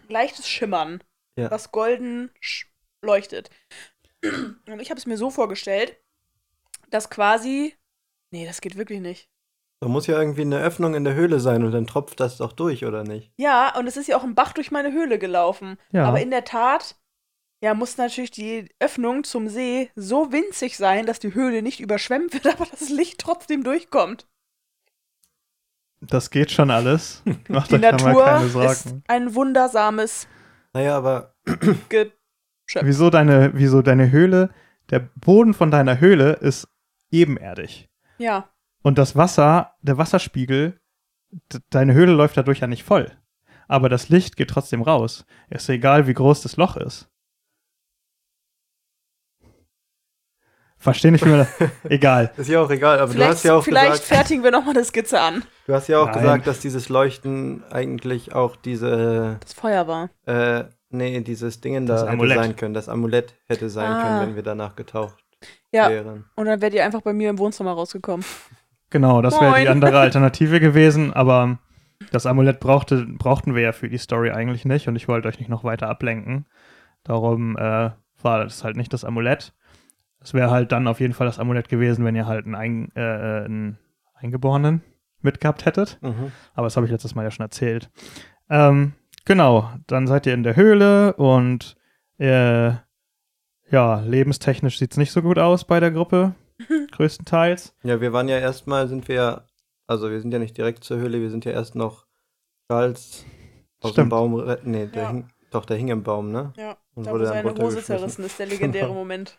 leichtes 0.08 0.48
Schimmern, 0.48 1.02
Ja. 1.38 1.50
was 1.50 1.70
golden 1.70 2.30
sch- 2.42 2.66
leuchtet. 3.02 3.50
Und 4.22 4.80
ich 4.80 4.90
habe 4.90 4.98
es 4.98 5.06
mir 5.06 5.16
so 5.16 5.30
vorgestellt, 5.30 5.96
dass 6.90 7.10
quasi. 7.10 7.74
Nee, 8.30 8.46
das 8.46 8.60
geht 8.60 8.76
wirklich 8.76 9.00
nicht. 9.00 9.28
Da 9.80 9.88
muss 9.88 10.06
ja 10.06 10.18
irgendwie 10.18 10.42
eine 10.42 10.60
Öffnung 10.60 10.94
in 10.94 11.04
der 11.04 11.14
Höhle 11.14 11.40
sein 11.40 11.64
und 11.64 11.72
dann 11.72 11.86
tropft 11.86 12.20
das 12.20 12.36
doch 12.36 12.52
durch, 12.52 12.84
oder 12.84 13.02
nicht? 13.02 13.32
Ja, 13.38 13.74
und 13.78 13.86
es 13.86 13.96
ist 13.96 14.08
ja 14.08 14.18
auch 14.18 14.24
ein 14.24 14.34
Bach 14.34 14.52
durch 14.52 14.70
meine 14.70 14.92
Höhle 14.92 15.18
gelaufen. 15.18 15.78
Ja. 15.90 16.04
Aber 16.04 16.20
in 16.20 16.30
der 16.30 16.44
Tat, 16.44 16.96
ja, 17.62 17.72
muss 17.72 17.96
natürlich 17.96 18.30
die 18.30 18.68
Öffnung 18.78 19.24
zum 19.24 19.48
See 19.48 19.90
so 19.96 20.32
winzig 20.32 20.76
sein, 20.76 21.06
dass 21.06 21.18
die 21.18 21.32
Höhle 21.32 21.62
nicht 21.62 21.80
überschwemmt 21.80 22.34
wird, 22.34 22.46
aber 22.54 22.66
das 22.70 22.90
Licht 22.90 23.20
trotzdem 23.20 23.64
durchkommt. 23.64 24.26
Das 26.02 26.30
geht 26.30 26.50
schon 26.50 26.70
alles. 26.70 27.22
Macht 27.48 27.70
Die 27.70 27.78
Natur 27.78 28.24
keine 28.24 28.72
ist 28.72 28.94
ein 29.08 29.34
wundersames 29.34 30.26
Naja, 30.74 30.96
aber 30.96 31.34
Geschöpf. 32.70 32.86
Wieso 32.86 33.10
deine, 33.10 33.50
wieso 33.54 33.82
deine 33.82 34.12
Höhle, 34.12 34.50
der 34.90 35.00
Boden 35.00 35.54
von 35.54 35.72
deiner 35.72 35.98
Höhle 35.98 36.34
ist 36.34 36.68
ebenerdig. 37.10 37.88
Ja, 38.18 38.48
Und 38.82 38.96
das 38.96 39.16
Wasser, 39.16 39.74
der 39.82 39.98
Wasserspiegel, 39.98 40.78
deine 41.70 41.94
Höhle 41.94 42.12
läuft 42.12 42.36
dadurch 42.36 42.60
ja 42.60 42.68
nicht 42.68 42.84
voll. 42.84 43.10
Aber 43.66 43.88
das 43.88 44.08
Licht 44.08 44.36
geht 44.36 44.50
trotzdem 44.50 44.82
raus. 44.82 45.26
Ist 45.48 45.68
egal, 45.68 46.06
wie 46.06 46.14
groß 46.14 46.42
das 46.42 46.56
Loch 46.56 46.76
ist. 46.76 47.08
Verstehe 50.78 51.10
nicht, 51.12 51.24
wie 51.26 51.30
man 51.30 51.40
das. 51.40 51.70
Egal. 51.90 52.32
ist 52.38 52.48
ja 52.48 52.60
auch 52.62 52.70
egal. 52.70 52.98
Aber 53.00 53.08
du 53.08 53.12
vielleicht, 53.12 53.30
hast 53.32 53.44
ja 53.44 53.54
auch 53.54 53.62
vielleicht 53.64 53.90
gesagt, 53.92 54.06
fertigen 54.08 54.42
wir 54.42 54.50
nochmal 54.50 54.74
eine 54.74 54.84
Skizze 54.84 55.20
an. 55.20 55.44
du 55.66 55.74
hast 55.74 55.88
ja 55.88 55.98
auch 55.98 56.06
Nein. 56.06 56.20
gesagt, 56.20 56.46
dass 56.46 56.60
dieses 56.60 56.88
Leuchten 56.88 57.62
eigentlich 57.70 58.32
auch 58.34 58.56
diese, 58.56 59.36
Das 59.40 59.52
Feuer 59.52 59.86
war. 59.86 60.08
äh, 60.24 60.64
nee, 60.90 61.20
dieses 61.20 61.60
Ding 61.60 61.74
da 61.86 61.92
Das 61.94 62.02
hätte 62.02 62.12
Amulett. 62.12 62.38
sein 62.38 62.56
können. 62.56 62.74
Das 62.74 62.88
Amulett 62.88 63.34
hätte 63.46 63.68
sein 63.70 63.90
Ah. 63.90 64.02
können, 64.02 64.28
wenn 64.28 64.36
wir 64.36 64.42
danach 64.42 64.76
getaucht 64.76 65.24
Ja, 65.72 65.88
wären. 65.90 66.24
und 66.36 66.46
dann 66.46 66.60
wärt 66.60 66.74
ihr 66.74 66.84
einfach 66.84 67.00
bei 67.02 67.12
mir 67.12 67.30
im 67.30 67.38
Wohnzimmer 67.38 67.72
rausgekommen. 67.72 68.24
Genau, 68.90 69.22
das 69.22 69.40
wäre 69.40 69.60
die 69.60 69.68
andere 69.68 69.98
Alternative 70.00 70.60
gewesen, 70.60 71.12
aber 71.12 71.58
das 72.10 72.26
Amulett 72.26 72.60
brauchte, 72.60 73.06
brauchten 73.06 73.54
wir 73.54 73.62
ja 73.62 73.72
für 73.72 73.88
die 73.88 73.98
Story 73.98 74.30
eigentlich 74.30 74.64
nicht 74.64 74.88
und 74.88 74.96
ich 74.96 75.06
wollte 75.06 75.28
euch 75.28 75.38
nicht 75.38 75.48
noch 75.48 75.64
weiter 75.64 75.88
ablenken. 75.88 76.46
Darum 77.04 77.56
äh, 77.56 77.90
war 78.22 78.44
das 78.44 78.64
halt 78.64 78.76
nicht 78.76 78.92
das 78.92 79.04
Amulett. 79.04 79.52
Es 80.22 80.34
wäre 80.34 80.50
halt 80.50 80.72
dann 80.72 80.86
auf 80.88 81.00
jeden 81.00 81.14
Fall 81.14 81.26
das 81.26 81.38
Amulett 81.38 81.68
gewesen, 81.68 82.04
wenn 82.04 82.16
ihr 82.16 82.26
halt 82.26 82.44
einen, 82.46 82.54
Ein 82.54 82.92
äh, 82.94 83.00
äh, 83.40 83.44
einen 83.44 83.78
Eingeborenen 84.14 84.82
mitgehabt 85.22 85.64
hättet. 85.64 85.98
Mhm. 86.02 86.32
Aber 86.54 86.66
das 86.66 86.76
habe 86.76 86.84
ich 86.86 86.92
letztes 86.92 87.14
Mal 87.14 87.22
ja 87.22 87.30
schon 87.30 87.44
erzählt. 87.44 87.90
Ähm, 88.50 88.92
genau, 89.30 89.70
dann 89.86 90.06
seid 90.08 90.26
ihr 90.26 90.34
in 90.34 90.42
der 90.42 90.56
Höhle 90.56 91.14
und 91.14 91.76
äh, 92.18 92.72
ja, 93.70 94.00
lebenstechnisch 94.00 94.78
sieht 94.78 94.90
es 94.92 94.96
nicht 94.98 95.12
so 95.12 95.22
gut 95.22 95.38
aus 95.38 95.64
bei 95.64 95.78
der 95.78 95.92
Gruppe, 95.92 96.34
größtenteils. 96.92 97.74
Ja, 97.84 98.00
wir 98.00 98.12
waren 98.12 98.28
ja 98.28 98.38
erstmal, 98.38 98.88
sind 98.88 99.06
wir 99.06 99.14
ja, 99.14 99.44
also 99.86 100.10
wir 100.10 100.20
sind 100.20 100.32
ja 100.32 100.40
nicht 100.40 100.56
direkt 100.58 100.82
zur 100.82 100.98
Höhle, 100.98 101.20
wir 101.20 101.30
sind 101.30 101.44
ja 101.44 101.52
erst 101.52 101.76
noch 101.76 102.06
Charles 102.68 103.24
aus 103.80 103.90
dem 103.92 103.92
Stimmt. 103.92 104.10
Baum 104.10 104.34
retten. 104.34 104.72
Nee, 104.72 104.86
der 104.86 105.02
Ja. 105.04 105.08
hing, 105.10 105.28
doch, 105.52 105.64
der 105.64 105.76
hing 105.76 105.88
im 105.88 106.02
Baum, 106.02 106.32
ne? 106.32 106.52
Ja, 106.56 106.76
Und 106.94 107.06
da 107.06 107.12
wurde 107.12 107.24
dann 107.24 107.44
seine 107.44 107.62
Hose 107.64 107.82
zerrissen 107.82 108.24
ist, 108.24 108.38
der 108.38 108.46
legendäre 108.46 108.86
Genau. 108.88 108.98
Moment. 108.98 109.38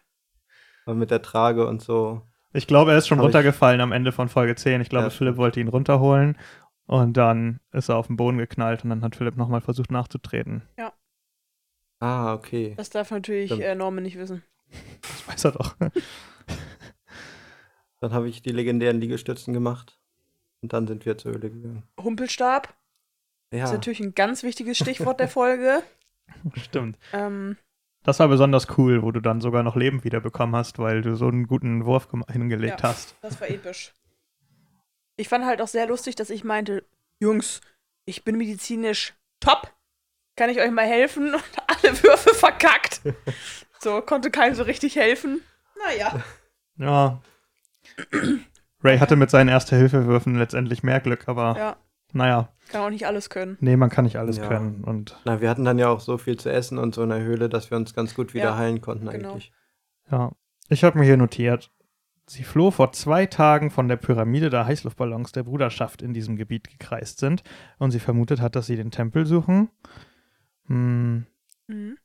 Und 0.85 0.97
mit 0.99 1.11
der 1.11 1.21
Trage 1.21 1.67
und 1.67 1.81
so. 1.81 2.21
Ich 2.53 2.67
glaube, 2.67 2.91
er 2.91 2.97
ist 2.97 3.07
schon 3.07 3.17
Hab 3.19 3.23
ich- 3.23 3.27
runtergefallen 3.27 3.79
am 3.81 3.91
Ende 3.91 4.11
von 4.11 4.27
Folge 4.29 4.55
10. 4.55 4.81
Ich 4.81 4.89
glaube, 4.89 5.05
Ja, 5.05 5.09
Philipp 5.09 5.37
wollte 5.37 5.59
ihn 5.59 5.67
runterholen 5.69 6.37
und 6.91 7.13
dann 7.15 7.59
ist 7.71 7.89
er 7.89 7.95
auf 7.95 8.07
den 8.07 8.17
Boden 8.17 8.37
geknallt 8.37 8.83
und 8.83 8.89
dann 8.89 9.01
hat 9.01 9.15
Philipp 9.15 9.37
nochmal 9.37 9.61
versucht 9.61 9.91
nachzutreten. 9.91 10.63
Ah, 11.99 12.33
okay. 12.33 12.73
Das 12.75 12.89
darf 12.89 13.11
natürlich 13.11 13.51
äh, 13.51 13.75
Norman 13.75 14.03
nicht 14.03 14.17
wissen. 14.17 14.43
Das 15.01 15.27
weiß 15.27 15.45
er 15.45 15.51
doch. 15.51 15.75
Dann 17.99 18.13
habe 18.13 18.29
ich 18.29 18.41
die 18.41 18.51
legendären 18.51 18.99
Liegestützen 18.99 19.53
gemacht. 19.53 19.99
Und 20.61 20.73
dann 20.73 20.87
sind 20.87 21.05
wir 21.05 21.17
zur 21.17 21.33
Höhle 21.33 21.51
gegangen. 21.51 21.83
Humpelstab 22.01 22.73
Ja, 23.53 23.65
ist 23.65 23.71
natürlich 23.73 23.99
ein 23.99 24.15
ganz 24.15 24.43
wichtiges 24.43 24.77
Stichwort 24.77 25.19
der 25.19 25.27
Folge. 25.27 25.83
Stimmt. 26.55 26.97
Ähm, 27.13 27.57
Das 28.03 28.19
war 28.19 28.27
besonders 28.27 28.67
cool, 28.77 29.03
wo 29.03 29.11
du 29.11 29.19
dann 29.19 29.41
sogar 29.41 29.63
noch 29.63 29.75
Leben 29.75 30.03
wiederbekommen 30.03 30.55
hast, 30.55 30.79
weil 30.79 31.01
du 31.01 31.15
so 31.15 31.27
einen 31.27 31.47
guten 31.47 31.85
Wurf 31.85 32.07
hingelegt 32.29 32.81
Ja. 32.81 32.89
hast. 32.89 33.15
Das 33.21 33.39
war 33.39 33.49
episch. 33.49 33.93
Ich 35.21 35.29
fand 35.29 35.45
halt 35.45 35.61
auch 35.61 35.67
sehr 35.67 35.85
lustig, 35.85 36.15
dass 36.15 36.31
ich 36.31 36.43
meinte, 36.43 36.83
Jungs, 37.19 37.61
ich 38.05 38.23
bin 38.23 38.37
medizinisch 38.37 39.13
top. 39.39 39.71
Kann 40.35 40.49
ich 40.49 40.59
euch 40.59 40.71
mal 40.71 40.87
helfen? 40.87 41.35
Und 41.35 41.43
alle 41.67 42.03
Würfe 42.03 42.33
verkackt. 42.33 43.01
So, 43.83 43.99
konnte 44.01 44.29
keinem 44.29 44.53
so 44.53 44.61
richtig 44.61 44.95
helfen. 44.95 45.41
Naja. 45.83 46.23
Ja. 46.77 47.19
Ray 48.83 48.99
hatte 48.99 49.15
mit 49.15 49.31
seinen 49.31 49.47
Erste-Hilfe-Würfen 49.49 50.37
letztendlich 50.37 50.83
mehr 50.83 50.99
Glück, 50.99 51.27
aber 51.27 51.55
Ja, 51.57 51.77
naja, 52.13 52.49
kann 52.69 52.81
auch 52.81 52.89
nicht 52.91 53.07
alles 53.07 53.31
können. 53.31 53.57
nee, 53.59 53.75
man 53.75 53.89
kann 53.89 54.05
nicht 54.05 54.17
alles 54.17 54.37
Ja. 54.37 54.47
können. 54.47 54.83
Und 54.83 55.17
Na, 55.25 55.41
wir 55.41 55.49
hatten 55.49 55.65
dann 55.65 55.79
ja 55.79 55.89
auch 55.89 55.99
so 55.99 56.19
viel 56.19 56.37
zu 56.37 56.51
essen 56.51 56.77
und 56.77 56.93
so 56.93 57.01
in 57.01 57.09
der 57.09 57.21
Höhle, 57.21 57.49
dass 57.49 57.71
wir 57.71 57.77
uns 57.77 57.95
ganz 57.95 58.13
gut 58.13 58.35
wieder 58.35 58.49
Ja, 58.49 58.57
heilen 58.57 58.81
konnten 58.81 59.09
genau. 59.09 59.29
eigentlich. 59.31 59.51
ja, 60.11 60.31
ich 60.69 60.83
habe 60.83 60.99
mir 60.99 61.05
hier 61.05 61.17
notiert, 61.17 61.71
sie 62.31 62.43
floh 62.43 62.71
vor 62.71 62.91
zwei 62.91 63.25
Tagen 63.25 63.71
von 63.71 63.87
der 63.87 63.97
Pyramide 63.97 64.49
der 64.49 64.65
Heißluftballons 64.65 65.31
der 65.31 65.43
Bruderschaft 65.43 66.01
in 66.01 66.13
diesem 66.13 66.35
Gebiet 66.35 66.69
gekreist 66.69 67.19
sind 67.19 67.43
und 67.77 67.91
sie 67.91 67.99
vermutet 67.99 68.41
hat, 68.41 68.55
dass 68.55 68.67
sie 68.67 68.75
den 68.75 68.91
Tempel 68.91 69.25
suchen. 69.25 69.69
Hm, 70.67 71.25
Mhm. 71.71 71.97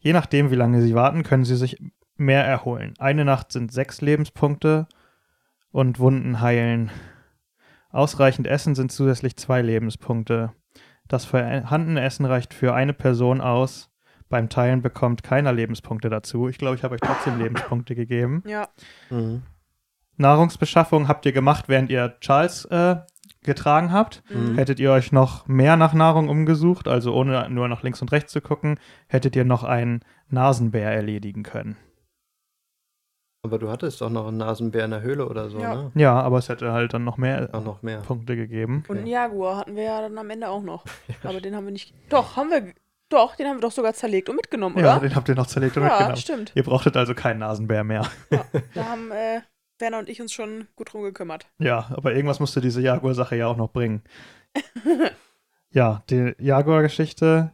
Je 0.00 0.12
nachdem, 0.12 0.50
wie 0.50 0.56
lange 0.56 0.82
sie 0.82 0.94
warten, 0.94 1.22
können 1.22 1.44
sie 1.44 1.56
sich 1.56 1.76
mehr 2.16 2.44
erholen. 2.44 2.94
Eine 2.98 3.24
Nacht 3.24 3.52
sind 3.52 3.72
sechs 3.72 4.00
Lebenspunkte 4.00 4.86
und 5.70 5.98
Wunden 5.98 6.40
heilen. 6.40 6.90
Ausreichend 7.90 8.46
Essen 8.46 8.74
sind 8.74 8.92
zusätzlich 8.92 9.36
zwei 9.36 9.62
Lebenspunkte. 9.62 10.52
Das 11.08 11.24
vorhandene 11.24 12.02
Essen 12.02 12.26
reicht 12.26 12.54
für 12.54 12.74
eine 12.74 12.92
Person 12.92 13.40
aus. 13.40 13.87
Beim 14.28 14.48
Teilen 14.48 14.82
bekommt 14.82 15.22
keiner 15.22 15.52
Lebenspunkte 15.52 16.10
dazu. 16.10 16.48
Ich 16.48 16.58
glaube, 16.58 16.76
ich 16.76 16.82
habe 16.82 16.94
euch 16.94 17.00
trotzdem 17.00 17.38
Lebenspunkte 17.38 17.94
gegeben. 17.94 18.42
Ja, 18.46 18.68
Mhm. 19.10 19.42
Nahrungsbeschaffung 20.16 21.06
habt 21.08 21.24
ihr 21.26 21.32
gemacht, 21.32 21.68
während 21.68 21.90
ihr 21.90 22.16
Charles 22.20 22.64
äh, 22.66 22.96
getragen 23.44 23.92
habt. 23.92 24.22
Mhm. 24.30 24.56
Hättet 24.56 24.80
ihr 24.80 24.90
euch 24.90 25.12
noch 25.12 25.46
mehr 25.46 25.76
nach 25.76 25.94
Nahrung 25.94 26.28
umgesucht, 26.28 26.88
also 26.88 27.14
ohne 27.14 27.48
nur 27.48 27.68
nach 27.68 27.82
links 27.84 28.02
und 28.02 28.10
rechts 28.10 28.32
zu 28.32 28.40
gucken, 28.40 28.80
hättet 29.06 29.36
ihr 29.36 29.44
noch 29.44 29.62
einen 29.62 30.00
Nasenbär 30.28 30.90
erledigen 30.92 31.44
können. 31.44 31.76
Aber 33.44 33.58
du 33.60 33.70
hattest 33.70 34.00
doch 34.00 34.10
noch 34.10 34.26
einen 34.26 34.38
Nasenbär 34.38 34.84
in 34.84 34.90
der 34.90 35.00
Höhle 35.02 35.26
oder 35.28 35.48
so, 35.48 35.60
Ja. 35.60 35.74
ne? 35.76 35.92
Ja, 35.94 36.20
aber 36.20 36.38
es 36.38 36.48
hätte 36.48 36.72
halt 36.72 36.92
dann 36.92 37.04
noch 37.04 37.16
mehr 37.16 37.48
Auch 37.52 37.62
noch 37.62 37.82
mehr. 37.82 37.98
Punkte 38.00 38.34
gegeben. 38.34 38.82
Und 38.88 38.96
einen 38.96 39.04
Okay. 39.04 39.12
Jaguar 39.12 39.56
hatten 39.58 39.76
wir 39.76 39.84
ja 39.84 40.00
dann 40.02 40.18
am 40.18 40.28
Ende 40.28 40.48
auch 40.48 40.62
noch. 40.62 40.84
Aber 41.22 41.40
den 41.40 41.54
haben 41.54 41.64
wir 41.64 41.70
nicht. 41.72 41.94
Doch, 42.10 42.36
haben 42.36 42.50
wir. 42.50 42.74
Doch, 43.10 43.36
den 43.36 43.46
haben 43.46 43.56
wir 43.56 43.62
doch 43.62 43.72
sogar 43.72 43.94
zerlegt 43.94 44.28
und 44.28 44.36
mitgenommen, 44.36 44.78
Ja, 44.78 44.96
oder? 44.96 45.00
den 45.08 45.14
habt 45.16 45.28
ihr 45.28 45.34
noch 45.34 45.46
zerlegt 45.46 45.76
und 45.76 45.82
Ja, 45.84 45.88
mitgenommen. 45.90 46.16
stimmt. 46.16 46.52
Ihr 46.54 46.62
brauchtet 46.62 46.96
also 46.96 47.14
keinen 47.14 47.38
Nasenbär 47.38 47.84
mehr. 47.84 48.06
Da 48.74 48.84
haben 48.84 49.10
äh, 49.10 49.40
Werner 49.78 49.98
und 49.98 50.08
ich 50.08 50.20
uns 50.20 50.32
schon 50.32 50.68
gut 50.76 50.92
drum 50.92 51.02
gekümmert. 51.02 51.46
Ja, 51.58 51.90
aber 51.96 52.12
irgendwas 52.14 52.40
musste 52.40 52.60
diese 52.60 52.82
Jaguar-Sache 52.82 53.36
ja 53.36 53.46
auch 53.46 53.56
noch 53.56 53.70
bringen. 53.70 54.02
ja, 55.70 56.02
die 56.10 56.34
Jaguar-Geschichte 56.38 57.52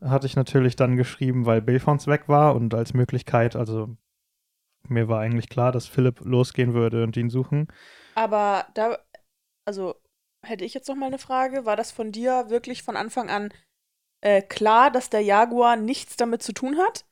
hatte 0.00 0.26
ich 0.26 0.36
natürlich 0.36 0.76
dann 0.76 0.96
geschrieben, 0.96 1.44
weil 1.46 1.60
Belfons 1.60 2.06
weg 2.06 2.24
war 2.28 2.54
und 2.54 2.72
als 2.74 2.94
Möglichkeit, 2.94 3.56
also 3.56 3.96
mir 4.86 5.08
war 5.08 5.20
eigentlich 5.20 5.48
klar, 5.48 5.72
dass 5.72 5.86
Philipp 5.86 6.20
losgehen 6.24 6.72
würde 6.72 7.02
und 7.02 7.16
ihn 7.16 7.30
suchen. 7.30 7.68
Aber 8.14 8.66
da, 8.74 8.96
also 9.64 9.96
hätte 10.42 10.64
ich 10.64 10.72
jetzt 10.72 10.88
noch 10.88 10.94
mal 10.96 11.06
eine 11.06 11.18
Frage. 11.18 11.66
War 11.66 11.76
das 11.76 11.90
von 11.90 12.12
dir 12.12 12.46
wirklich 12.48 12.82
von 12.84 12.96
Anfang 12.96 13.28
an 13.28 13.50
äh, 14.20 14.42
klar, 14.42 14.90
dass 14.90 15.10
der 15.10 15.20
Jaguar 15.20 15.76
nichts 15.76 16.16
damit 16.16 16.42
zu 16.42 16.52
tun 16.52 16.78
hat? 16.78 17.06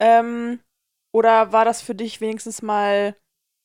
Ähm, 0.00 0.60
oder 1.14 1.52
war 1.52 1.64
das 1.64 1.82
für 1.82 1.94
dich 1.94 2.20
wenigstens 2.20 2.62
mal 2.62 3.16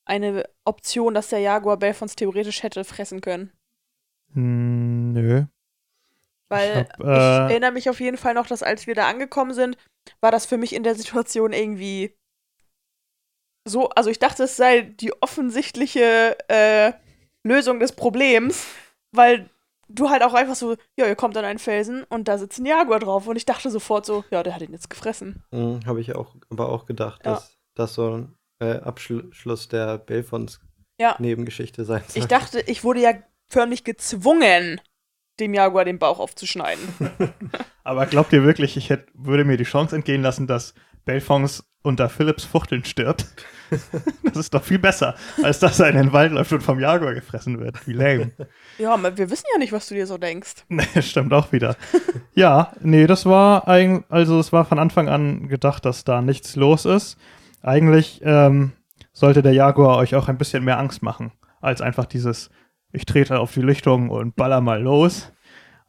eine 0.06 0.44
Option, 0.66 1.14
dass 1.14 1.30
der 1.30 1.40
Jaguar 1.40 1.78
Belfons 1.78 2.16
theoretisch 2.16 2.64
hätte 2.64 2.84
fressen 2.84 3.22
können? 3.22 3.52
Hm, 4.34 5.14
nö. 5.14 5.46
Weil 6.50 6.70
Ich 6.70 7.00
ich, 7.00 7.16
hab, 7.16 7.50
äh, 7.50 7.54
erinnere 7.54 7.72
mich 7.72 7.90
auf 7.90 8.00
jeden 8.00 8.18
Fall 8.18 8.34
noch, 8.34 8.48
dass 8.48 8.64
als 8.64 8.88
wir 8.88 8.96
da 8.96 9.08
angekommen 9.10 9.54
sind, 9.54 9.78
war 10.22 10.32
das 10.32 10.46
für 10.46 10.58
mich 10.58 10.74
in 10.74 10.84
der 10.84 10.96
Situation 10.96 11.52
irgendwie 11.54 12.16
so, 13.68 13.90
also 13.90 14.10
ich 14.10 14.20
dachte, 14.20 14.44
es 14.44 14.56
sei 14.56 14.82
die 14.82 15.12
offensichtliche 15.22 16.38
äh, 16.48 16.94
Lösung 17.44 17.80
des 17.80 17.92
Problems, 17.92 18.66
weil 19.12 19.50
du 19.90 20.10
halt 20.10 20.24
auch 20.24 20.34
einfach 20.34 20.56
so, 20.56 20.76
ja, 20.98 21.08
ihr 21.08 21.16
kommt 21.16 21.38
an 21.38 21.46
einen 21.46 21.60
Felsen 21.60 22.04
und 22.10 22.28
da 22.28 22.38
sitzt 22.38 22.60
ein 22.60 22.66
Jaguar 22.66 23.00
drauf 23.00 23.28
und 23.28 23.36
ich 23.36 23.46
dachte 23.46 23.70
sofort 23.70 24.06
so, 24.06 24.24
ja, 24.32 24.44
der 24.44 24.56
hat 24.56 24.62
ihn 24.62 24.72
jetzt 24.72 24.90
gefressen. 24.90 25.44
Mhm, 25.52 25.80
Habe 25.86 26.02
ich 26.02 26.16
auch, 26.16 26.36
aber 26.50 26.70
auch 26.70 26.86
gedacht, 26.86 27.22
Ja. 27.26 27.34
dass 27.34 27.58
das 27.76 27.94
so 27.94 28.10
ein 28.18 28.36
äh, 28.60 28.80
Abschluss 28.80 29.68
der 29.70 29.98
Belfons 29.98 30.60
Ja. 31.00 31.16
Nebengeschichte 31.20 31.86
sein 31.86 32.04
soll. 32.08 32.22
Ich 32.22 32.28
dachte, 32.28 32.60
ich 32.62 32.84
wurde 32.84 33.02
ja 33.02 33.14
förmlich 33.50 33.84
gezwungen, 33.84 34.82
dem 35.40 35.54
Jaguar 35.54 35.86
den 35.86 36.00
Bauch 36.00 36.20
aufzuschneiden. 36.20 36.82
Aber 37.84 38.06
glaubt 38.08 38.34
ihr 38.34 38.44
wirklich, 38.44 38.76
ich 38.78 38.90
hätt, 38.90 39.08
würde 39.14 39.46
mir 39.46 39.58
die 39.58 39.64
Chance 39.64 39.96
entgehen 39.96 40.22
lassen, 40.24 40.48
dass 40.48 40.74
Belfons 41.06 41.64
unter 41.88 42.10
Philipps 42.10 42.44
Fuchteln 42.46 42.84
stirbt? 42.86 43.26
das 44.24 44.38
ist 44.38 44.54
doch 44.54 44.64
viel 44.64 44.80
besser, 44.80 45.16
als 45.44 45.60
dass 45.60 45.80
er 45.80 45.90
in 45.90 45.98
den 45.98 46.14
Wald 46.14 46.32
läuft 46.32 46.54
und 46.54 46.62
vom 46.62 46.80
Jaguar 46.80 47.14
gefressen 47.14 47.60
wird. 47.60 47.86
Wie 47.88 47.94
lame. 47.94 48.32
ja, 48.78 48.94
aber 48.94 49.18
wir 49.18 49.30
wissen 49.30 49.46
ja 49.54 49.60
nicht, 49.60 49.74
was 49.74 49.88
du 49.88 49.96
dir 49.96 50.08
so 50.08 50.18
denkst. 50.18 50.54
Nee, 50.70 51.02
stimmt 51.02 51.34
auch 51.34 51.52
wieder. 51.52 51.76
Ja, 52.34 52.72
nee, 52.80 53.08
das 53.08 53.26
war 53.26 53.68
eigentlich, 53.68 54.06
also 54.10 54.40
es 54.40 54.54
war 54.54 54.64
von 54.66 54.80
Anfang 54.80 55.10
an 55.10 55.48
gedacht, 55.50 55.84
dass 55.86 56.04
da 56.04 56.22
nichts 56.22 56.56
los 56.56 56.86
ist. 56.86 57.18
Eigentlich 57.62 58.22
ähm, 58.24 58.72
sollte 59.12 59.42
der 59.42 59.54
Jaguar 59.54 59.98
euch 59.98 60.16
auch 60.16 60.28
ein 60.30 60.38
bisschen 60.38 60.64
mehr 60.64 60.80
Angst 60.80 61.02
machen, 61.04 61.32
als 61.60 61.82
einfach 61.82 62.06
dieses, 62.06 62.50
ich 62.94 63.06
trete 63.06 63.40
auf 63.40 63.54
die 63.54 63.62
Lichtung 63.62 64.10
und 64.10 64.36
baller 64.36 64.62
mal 64.62 64.82
los. 64.82 65.32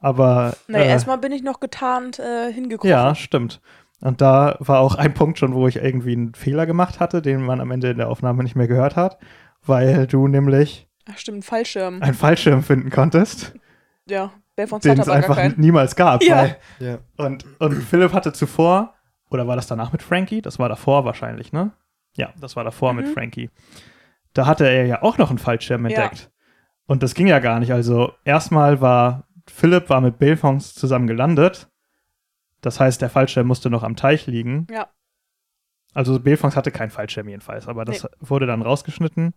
Aber 0.00 0.54
Nee, 0.68 0.78
äh, 0.78 0.88
erstmal 0.88 1.18
bin 1.18 1.32
ich 1.32 1.42
noch 1.42 1.60
getarnt 1.60 2.18
äh, 2.18 2.52
hingekrochen. 2.52 2.90
ja, 2.90 3.14
stimmt. 3.14 3.60
Und 4.00 4.20
da 4.20 4.56
war 4.60 4.80
auch 4.80 4.94
ein 4.94 5.12
Punkt 5.14 5.38
schon, 5.38 5.54
wo 5.54 5.66
ich 5.66 5.76
irgendwie 5.76 6.12
einen 6.12 6.34
Fehler 6.34 6.66
gemacht 6.66 7.00
hatte, 7.00 7.20
den 7.20 7.42
man 7.42 7.60
am 7.60 7.70
Ende 7.72 7.90
in 7.90 7.96
der 7.98 8.08
Aufnahme 8.08 8.42
nicht 8.44 8.54
mehr 8.54 8.68
gehört 8.68 8.94
hat, 8.96 9.18
weil 9.66 10.06
du 10.06 10.28
nämlich 10.28 10.88
Ach, 11.10 11.18
stimmt, 11.18 11.38
ein 11.38 11.42
Fallschirm. 11.42 12.00
einen 12.02 12.14
Fallschirm 12.14 12.62
finden 12.62 12.90
konntest, 12.90 13.54
Ja, 14.08 14.30
Belfons 14.54 14.82
den 14.82 14.92
hat 14.92 15.06
es 15.06 15.08
einfach 15.08 15.36
keinen. 15.36 15.58
niemals 15.58 15.96
gab. 15.96 16.22
Ja. 16.22 16.36
Weil 16.36 16.56
ja. 16.78 16.98
Und, 17.16 17.44
und 17.60 17.74
Philipp 17.82 18.12
hatte 18.12 18.32
zuvor, 18.32 18.94
oder 19.30 19.46
war 19.48 19.56
das 19.56 19.66
danach 19.66 19.92
mit 19.92 20.02
Frankie? 20.02 20.42
Das 20.42 20.58
war 20.58 20.68
davor 20.68 21.04
wahrscheinlich, 21.04 21.52
ne? 21.52 21.72
Ja, 22.16 22.32
das 22.40 22.56
war 22.56 22.64
davor 22.64 22.92
mit 22.94 23.06
Mhm. 23.06 23.12
Frankie. 23.12 23.50
Da 24.32 24.46
hatte 24.46 24.68
er 24.68 24.86
ja 24.86 25.02
auch 25.02 25.18
noch 25.18 25.30
einen 25.30 25.38
Fallschirm 25.38 25.86
Ja. 25.86 26.02
entdeckt. 26.02 26.30
Und 26.86 27.02
das 27.02 27.14
ging 27.14 27.26
ja 27.26 27.38
gar 27.40 27.58
nicht. 27.58 27.72
Also 27.72 28.12
erstmal 28.24 28.80
war 28.80 29.24
Philipp 29.48 29.88
war 29.90 30.00
mit 30.00 30.18
Belfons 30.18 30.74
zusammen 30.74 31.06
gelandet. 31.06 31.68
Das 32.60 32.80
heißt, 32.80 33.00
der 33.00 33.10
Fallschirm 33.10 33.46
musste 33.46 33.70
noch 33.70 33.82
am 33.82 33.96
Teich 33.96 34.26
liegen. 34.26 34.66
Ja. 34.70 34.88
Also 35.94 36.20
Belfons 36.20 36.56
hatte 36.56 36.70
keinen 36.70 36.90
Fallschirm 36.90 37.28
jedenfalls, 37.28 37.66
aber 37.66 37.84
das 37.84 38.06
wurde 38.20 38.46
dann 38.46 38.62
rausgeschnitten. 38.62 39.34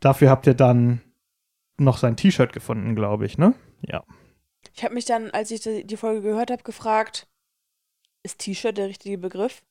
Dafür 0.00 0.30
habt 0.30 0.46
ihr 0.46 0.54
dann 0.54 1.00
noch 1.76 1.98
sein 1.98 2.16
T-Shirt 2.16 2.52
gefunden, 2.52 2.94
glaube 2.94 3.26
ich, 3.26 3.38
ne? 3.38 3.54
Ja. 3.82 4.04
Ich 4.74 4.84
habe 4.84 4.94
mich 4.94 5.04
dann, 5.04 5.30
als 5.30 5.50
ich 5.50 5.60
die, 5.60 5.84
die 5.86 5.96
Folge 5.96 6.22
gehört 6.22 6.50
habe, 6.50 6.62
gefragt, 6.62 7.28
ist 8.22 8.38
T-Shirt 8.38 8.76
der 8.78 8.88
richtige 8.88 9.18
Begriff? 9.18 9.62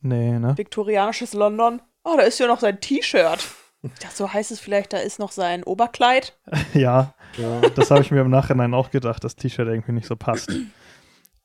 Nee, 0.00 0.38
ne? 0.38 0.56
Viktorianisches 0.58 1.32
London? 1.32 1.80
Oh, 2.04 2.16
da 2.16 2.22
ist 2.22 2.40
ja 2.40 2.46
noch 2.46 2.60
sein 2.60 2.80
T-Shirt. 2.80 3.46
Ich 3.82 3.94
dachte, 3.94 4.16
so 4.16 4.32
heißt 4.32 4.50
es 4.50 4.60
vielleicht, 4.60 4.92
da 4.92 4.98
ist 4.98 5.18
noch 5.18 5.32
sein 5.32 5.64
Oberkleid. 5.64 6.38
ja, 6.74 7.14
ja. 7.36 7.60
Das 7.74 7.90
habe 7.90 8.00
ich 8.00 8.10
mir 8.10 8.20
im 8.20 8.30
Nachhinein 8.30 8.74
auch 8.74 8.90
gedacht, 8.90 9.24
dass 9.24 9.36
T-Shirt 9.36 9.68
irgendwie 9.68 9.92
nicht 9.92 10.06
so 10.06 10.16
passt. 10.16 10.52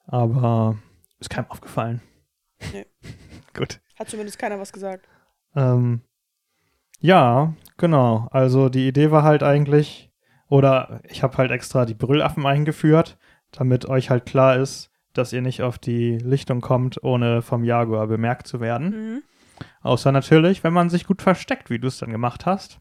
Aber 0.08 0.78
ist 1.20 1.30
keinem 1.30 1.50
aufgefallen. 1.50 2.02
Nee. 2.74 2.86
Gut. 3.54 3.80
Hat 4.00 4.10
zumindest 4.10 4.40
keiner 4.40 4.60
was 4.60 4.74
gesagt. 4.74 5.08
Ähm, 5.56 6.02
ja, 7.00 7.54
genau. 7.78 8.28
Also 8.32 8.70
die 8.70 8.88
Idee 8.88 9.12
war 9.12 9.24
halt 9.24 9.44
eigentlich, 9.44 10.12
oder 10.50 11.02
ich 11.04 11.24
habe 11.24 11.38
halt 11.38 11.52
extra 11.52 11.86
die 11.86 11.94
Brüllaffen 11.94 12.46
eingeführt, 12.46 13.18
damit 13.52 13.88
euch 13.88 14.10
halt 14.10 14.26
klar 14.26 14.56
ist, 14.58 14.92
dass 15.14 15.34
ihr 15.34 15.42
nicht 15.42 15.62
auf 15.62 15.80
die 15.80 16.18
Lichtung 16.18 16.62
kommt, 16.62 17.04
ohne 17.04 17.42
vom 17.42 17.64
Jaguar 17.64 18.08
bemerkt 18.08 18.48
zu 18.48 18.60
werden. 18.60 18.90
Mhm. 18.90 19.24
Außer 19.82 20.12
natürlich, 20.12 20.64
wenn 20.64 20.74
man 20.74 20.90
sich 20.90 21.06
gut 21.06 21.22
versteckt, 21.22 21.70
wie 21.70 21.80
du 21.80 21.88
es 21.88 21.98
dann 21.98 22.12
gemacht 22.12 22.46
hast. 22.46 22.80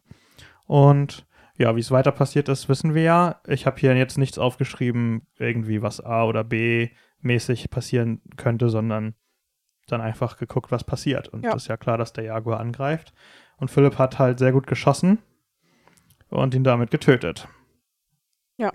Und 0.66 1.26
ja, 1.56 1.74
wie 1.74 1.80
es 1.80 1.90
weiter 1.90 2.12
passiert 2.12 2.50
ist, 2.50 2.68
wissen 2.68 2.94
wir 2.94 3.02
ja. 3.02 3.40
Ich 3.46 3.64
habe 3.64 3.78
hier 3.78 3.96
jetzt 3.96 4.18
nichts 4.18 4.38
aufgeschrieben, 4.38 5.26
irgendwie 5.38 5.80
was 5.80 6.00
A 6.00 6.24
oder 6.24 6.44
B 6.44 6.90
mäßig 7.26 7.70
passieren 7.70 8.20
könnte, 8.36 8.68
sondern 8.70 9.14
dann 9.88 10.00
einfach 10.00 10.36
geguckt, 10.36 10.72
was 10.72 10.84
passiert. 10.84 11.28
Und 11.28 11.44
Ja. 11.44 11.54
ist 11.54 11.68
ja 11.68 11.76
klar, 11.76 11.98
dass 11.98 12.12
der 12.12 12.24
Jaguar 12.24 12.58
angreift. 12.60 13.12
Und 13.58 13.70
Philipp 13.70 13.98
hat 13.98 14.18
halt 14.18 14.38
sehr 14.38 14.52
gut 14.52 14.66
geschossen 14.66 15.18
und 16.28 16.54
ihn 16.54 16.64
damit 16.64 16.90
getötet. 16.90 17.48
Ja. 18.58 18.72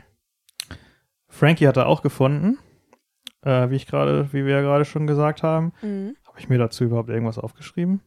Frankie 1.28 1.68
hat 1.68 1.78
er 1.78 1.88
auch 1.88 2.02
gefunden, 2.02 2.60
äh, 3.42 3.70
wie 3.70 3.76
ich 3.76 3.88
gerade, 3.88 4.32
wie 4.34 4.46
wir 4.46 4.54
ja 4.56 4.62
gerade 4.62 4.86
schon 4.86 5.08
gesagt 5.08 5.44
haben. 5.44 5.74
Mhm. 5.82 6.16
Habe 6.26 6.40
ich 6.40 6.50
mir 6.50 6.58
dazu 6.58 6.84
überhaupt 6.86 7.10
irgendwas 7.10 7.38
aufgeschrieben? 7.38 8.02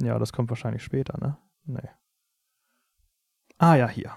Ja, 0.00 0.18
das 0.18 0.32
kommt 0.32 0.50
wahrscheinlich 0.50 0.82
später, 0.84 1.18
ne? 1.18 1.36
Nee. 1.64 1.88
Ah 3.58 3.74
ja, 3.76 3.88
hier. 3.88 4.16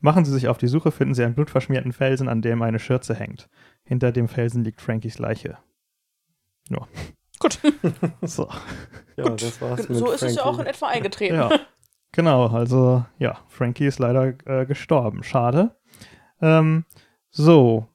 Machen 0.00 0.24
Sie 0.24 0.32
sich 0.32 0.48
auf 0.48 0.58
die 0.58 0.68
Suche, 0.68 0.90
finden 0.90 1.14
Sie 1.14 1.24
einen 1.24 1.34
blutverschmierten 1.34 1.92
Felsen, 1.92 2.28
an 2.28 2.42
dem 2.42 2.62
eine 2.62 2.78
Schürze 2.78 3.14
hängt. 3.14 3.48
Hinter 3.84 4.12
dem 4.12 4.28
Felsen 4.28 4.64
liegt 4.64 4.80
Frankies 4.80 5.18
Leiche. 5.18 5.58
Ja. 6.68 6.86
Gut. 7.38 7.60
So. 8.22 8.48
ja, 9.16 9.28
das 9.30 9.60
war's 9.60 9.88
mit 9.88 9.96
so 9.96 10.10
ist 10.10 10.22
es 10.22 10.34
ja 10.34 10.42
Frankie. 10.42 10.56
auch 10.56 10.58
in 10.60 10.66
etwa 10.66 10.86
eingetreten. 10.88 11.36
Ja. 11.36 11.50
Genau, 12.12 12.46
also 12.48 13.04
ja, 13.18 13.38
Frankie 13.48 13.86
ist 13.86 13.98
leider 13.98 14.34
äh, 14.46 14.66
gestorben. 14.66 15.22
Schade. 15.22 15.76
Ähm, 16.40 16.84
so. 17.30 17.86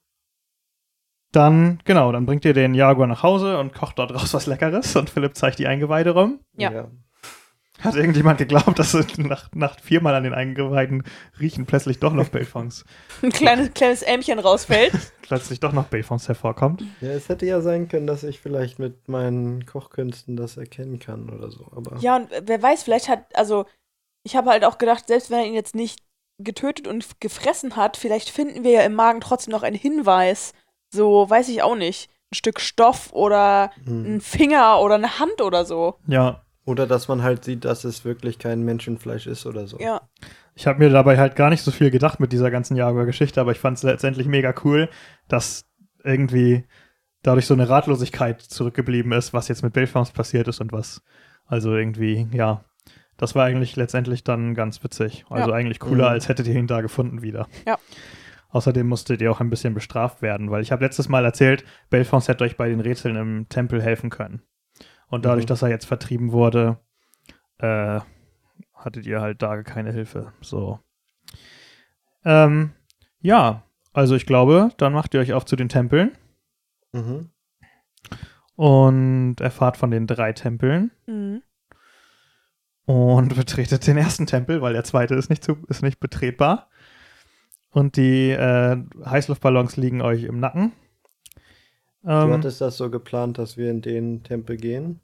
Dann, 1.32 1.80
genau, 1.84 2.12
dann 2.12 2.26
bringt 2.26 2.46
ihr 2.46 2.54
den 2.54 2.74
Jaguar 2.76 3.08
nach 3.08 3.24
Hause 3.24 3.58
und 3.60 3.74
kocht 3.74 3.98
dort 4.00 4.14
raus 4.14 4.34
was 4.34 4.46
Leckeres 4.46 4.96
und 4.96 5.10
Philipp 5.10 5.36
zeigt 5.36 5.60
die 5.60 5.68
Eingeweide 5.68 6.12
rum. 6.12 6.40
Ja. 6.56 6.90
Hat 7.84 7.96
irgendjemand 7.96 8.38
geglaubt, 8.38 8.80
dass 8.80 8.94
es 8.94 9.18
nach, 9.18 9.50
nach 9.54 9.80
viermal 9.80 10.16
an 10.16 10.24
den 10.24 10.34
Eingeweiden 10.34 11.04
riechen 11.40 11.66
plötzlich 11.66 12.00
doch 12.00 12.14
noch 12.14 12.30
Belfons, 12.30 12.86
Ein 13.22 13.32
kleines, 13.32 13.74
kleines 13.74 14.02
Ämchen 14.02 14.40
rausfällt. 14.40 14.94
plötzlich 15.22 15.60
doch 15.60 15.74
noch 15.74 15.86
Belfons 15.86 16.28
hervorkommt? 16.28 16.84
Ja, 17.02 17.10
es 17.10 17.30
hätte 17.30 17.46
ja 17.46 17.62
sein 17.62 17.88
können, 17.88 18.08
dass 18.08 18.24
ich 18.24 18.40
vielleicht 18.40 18.80
mit 18.80 19.08
meinen 19.08 19.66
Kochkünsten 19.66 20.36
das 20.36 20.58
erkennen 20.58 21.00
kann 21.00 21.30
oder 21.30 21.52
so. 21.52 21.68
Aber 21.76 21.98
ja, 22.00 22.18
und 22.18 22.30
wer 22.44 22.62
weiß, 22.62 22.84
vielleicht 22.84 23.10
hat, 23.10 23.26
also, 23.36 23.66
ich 24.24 24.36
habe 24.36 24.50
halt 24.50 24.64
auch 24.64 24.78
gedacht, 24.78 25.08
selbst 25.08 25.30
wenn 25.30 25.40
er 25.40 25.46
ihn 25.46 25.54
jetzt 25.54 25.76
nicht 25.76 26.00
getötet 26.40 26.88
und 26.88 27.20
gefressen 27.20 27.76
hat, 27.76 27.98
vielleicht 27.98 28.30
finden 28.30 28.64
wir 28.64 28.72
ja 28.72 28.82
im 28.82 28.96
Magen 28.96 29.22
trotzdem 29.22 29.52
noch 29.52 29.64
einen 29.64 29.76
Hinweis. 29.76 30.54
So, 30.94 31.30
weiß 31.30 31.50
ich 31.50 31.62
auch 31.62 31.76
nicht. 31.76 32.10
Ein 32.32 32.36
Stück 32.36 32.60
Stoff 32.60 33.12
oder 33.14 33.72
hm. 33.86 34.16
ein 34.16 34.22
Finger 34.22 34.80
oder 34.82 34.96
eine 34.96 35.20
Hand 35.20 35.42
oder 35.42 35.66
so. 35.66 35.96
Ja, 36.08 36.44
Oder 36.66 36.88
dass 36.88 37.08
man 37.10 37.24
halt 37.24 37.44
sieht, 37.44 37.66
dass 37.66 37.84
es 37.84 38.06
wirklich 38.06 38.40
kein 38.40 38.64
Menschenfleisch 38.64 39.28
ist 39.28 39.46
oder 39.46 39.68
so. 39.68 39.78
Ja. 39.80 40.02
Ich 40.56 40.66
habe 40.66 40.80
mir 40.80 40.90
dabei 40.90 41.18
halt 41.18 41.36
gar 41.36 41.50
nicht 41.50 41.62
so 41.62 41.72
viel 41.72 41.92
gedacht 41.92 42.20
mit 42.22 42.32
dieser 42.32 42.52
ganzen 42.52 42.78
Jaguar-Geschichte, 42.78 43.42
aber 43.42 43.52
ich 43.52 43.60
fand 43.60 43.78
es 43.78 43.84
letztendlich 43.84 44.28
mega 44.28 44.54
cool, 44.64 44.90
dass 45.28 45.66
irgendwie 46.04 46.64
dadurch 47.22 47.48
so 47.48 47.54
eine 47.54 47.68
Ratlosigkeit 47.70 48.42
zurückgeblieben 48.42 49.12
ist, 49.12 49.34
was 49.34 49.48
jetzt 49.50 49.64
mit 49.64 49.74
Belfast 49.74 50.14
passiert 50.14 50.48
ist 50.48 50.62
und 50.62 50.72
was. 50.72 51.02
Also 51.46 51.76
irgendwie, 51.76 52.28
ja. 52.32 52.64
Das 53.18 53.36
war 53.36 53.46
eigentlich 53.46 53.76
letztendlich 53.76 54.24
dann 54.24 54.56
ganz 54.56 54.84
witzig. 54.84 55.26
Also 55.30 55.50
Ja. 55.50 55.56
eigentlich 55.56 55.80
cooler, 55.80 56.06
Mhm. 56.08 56.14
als 56.14 56.30
hättet 56.30 56.48
ihr 56.48 56.56
ihn 56.56 56.68
da 56.68 56.82
gefunden 56.82 57.22
wieder. 57.22 57.48
Ja. 57.68 57.78
Außerdem 58.50 58.88
musstet 58.88 59.22
ihr 59.22 59.32
auch 59.32 59.40
ein 59.42 59.50
bisschen 59.50 59.74
bestraft 59.74 60.22
werden, 60.22 60.52
weil 60.52 60.62
ich 60.62 60.72
habe 60.72 60.84
letztes 60.84 61.10
Mal 61.10 61.26
erzählt, 61.26 61.66
Belfast 61.90 62.28
hätte 62.28 62.44
euch 62.44 62.56
bei 62.56 62.70
den 62.70 62.80
Rätseln 62.80 63.16
im 63.16 63.50
Tempel 63.50 63.82
helfen 63.82 64.10
können. 64.10 64.42
Und 65.14 65.26
dadurch, 65.26 65.46
Mhm. 65.46 65.50
dass 65.50 65.62
er 65.62 65.70
jetzt 65.70 65.86
vertrieben 65.86 66.32
wurde, 66.32 66.80
äh, 67.60 68.00
hattet 68.74 69.06
ihr 69.06 69.22
halt 69.22 69.44
da 69.44 69.62
keine 69.62 69.92
Hilfe. 69.94 70.34
So. 70.42 70.80
Ähm, 72.26 72.72
ja, 73.20 73.62
also 73.94 74.16
ich 74.16 74.26
glaube, 74.26 74.70
dann 74.78 74.92
macht 74.92 75.14
ihr 75.14 75.20
euch 75.20 75.34
auf 75.34 75.46
zu 75.46 75.56
den 75.56 75.70
Tempeln 75.70 76.14
Mhm. 76.94 77.30
und 78.56 79.36
erfahrt 79.40 79.78
von 79.78 79.92
den 79.92 80.08
drei 80.08 80.34
Tempeln 80.34 80.90
Mhm. 81.06 81.44
und 82.86 83.36
betretet 83.36 83.86
den 83.86 83.98
ersten 83.98 84.26
Tempel, 84.26 84.64
weil 84.64 84.74
der 84.74 84.84
zweite 84.84 85.14
ist 85.14 85.30
nicht, 85.30 85.44
zu, 85.44 85.58
ist 85.68 85.84
nicht 85.84 86.00
betretbar. 86.00 86.70
Und 87.70 87.98
die 87.98 88.32
äh, 88.32 88.78
Heißluftballons 89.06 89.78
liegen 89.78 90.02
euch 90.02 90.24
im 90.24 90.40
Nacken. 90.40 90.72
Du 92.02 92.10
Ähm, 92.10 92.32
hattest 92.34 92.62
das 92.62 92.78
so 92.78 92.90
geplant, 92.90 93.38
dass 93.38 93.58
wir 93.58 93.70
in 93.72 93.82
den 93.82 94.24
Tempel 94.24 94.58
gehen? 94.58 95.00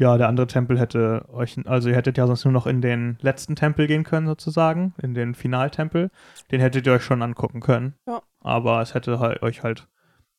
Ja, 0.00 0.16
der 0.16 0.28
andere 0.28 0.46
Tempel 0.46 0.80
hätte 0.80 1.26
euch, 1.28 1.58
also 1.66 1.90
ihr 1.90 1.94
hättet 1.94 2.16
ja 2.16 2.26
sonst 2.26 2.46
nur 2.46 2.52
noch 2.54 2.66
in 2.66 2.80
den 2.80 3.18
letzten 3.20 3.54
Tempel 3.54 3.86
gehen 3.86 4.02
können, 4.02 4.26
sozusagen, 4.26 4.94
in 5.02 5.12
den 5.12 5.34
Finaltempel. 5.34 6.10
Den 6.50 6.62
hättet 6.62 6.86
ihr 6.86 6.94
euch 6.94 7.02
schon 7.02 7.20
angucken 7.20 7.60
können. 7.60 7.92
Ja. 8.08 8.22
Aber 8.40 8.80
es 8.80 8.94
hätte 8.94 9.18
halt, 9.18 9.42
euch 9.42 9.62
halt 9.62 9.88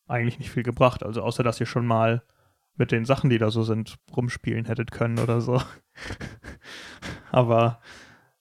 eigentlich 0.08 0.40
nicht 0.40 0.50
viel 0.50 0.64
gebracht. 0.64 1.04
Also 1.04 1.22
außer, 1.22 1.44
dass 1.44 1.60
ihr 1.60 1.68
schon 1.68 1.86
mal 1.86 2.24
mit 2.76 2.92
den 2.92 3.06
Sachen, 3.06 3.30
die 3.30 3.38
da 3.38 3.52
so 3.52 3.62
sind, 3.62 3.98
rumspielen 4.18 4.66
hättet 4.66 4.90
können 4.90 5.20
oder 5.20 5.42
so. 5.42 5.62
Aber 7.32 7.82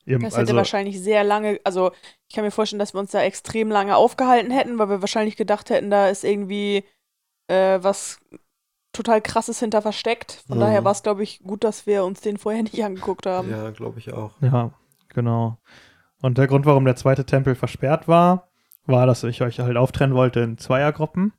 ihr, 0.06 0.18
Das 0.18 0.32
hätte 0.32 0.40
also, 0.40 0.56
wahrscheinlich 0.56 1.02
sehr 1.02 1.22
lange, 1.22 1.60
also 1.64 1.92
ich 2.28 2.34
kann 2.34 2.44
mir 2.44 2.50
vorstellen, 2.50 2.78
dass 2.78 2.94
wir 2.94 3.00
uns 3.00 3.10
da 3.10 3.22
extrem 3.22 3.68
lange 3.68 3.94
aufgehalten 3.94 4.50
hätten, 4.50 4.78
weil 4.78 4.88
wir 4.88 5.02
wahrscheinlich 5.02 5.36
gedacht 5.36 5.68
hätten, 5.68 5.90
da 5.90 6.08
ist 6.08 6.24
irgendwie 6.24 6.82
äh, 7.48 7.78
was 7.82 8.20
total 8.92 9.20
krasses 9.20 9.60
hinter 9.60 9.82
versteckt. 9.82 10.42
Von 10.46 10.58
Mhm. 10.58 10.62
daher 10.62 10.84
war 10.84 10.92
es, 10.92 11.02
glaube 11.02 11.22
ich, 11.22 11.40
gut, 11.42 11.64
dass 11.64 11.86
wir 11.86 12.04
uns 12.04 12.20
den 12.20 12.36
vorher 12.38 12.62
nicht 12.64 12.82
angeguckt 12.84 13.26
haben. 13.26 13.50
Ja, 13.50 13.70
glaube 13.70 13.98
ich 13.98 14.12
auch. 14.12 14.32
Ja, 14.40 14.72
genau. 15.08 15.58
Und 16.22 16.38
der 16.38 16.46
Grund, 16.46 16.66
warum 16.66 16.84
der 16.84 16.96
zweite 16.96 17.24
Tempel 17.24 17.54
versperrt 17.54 18.08
war, 18.08 18.48
war, 18.86 19.06
dass 19.06 19.22
ich 19.24 19.42
euch 19.42 19.60
halt 19.60 19.76
auftrennen 19.76 20.14
wollte 20.16 20.40
in 20.40 20.58
Zweiergruppen. 20.58 21.32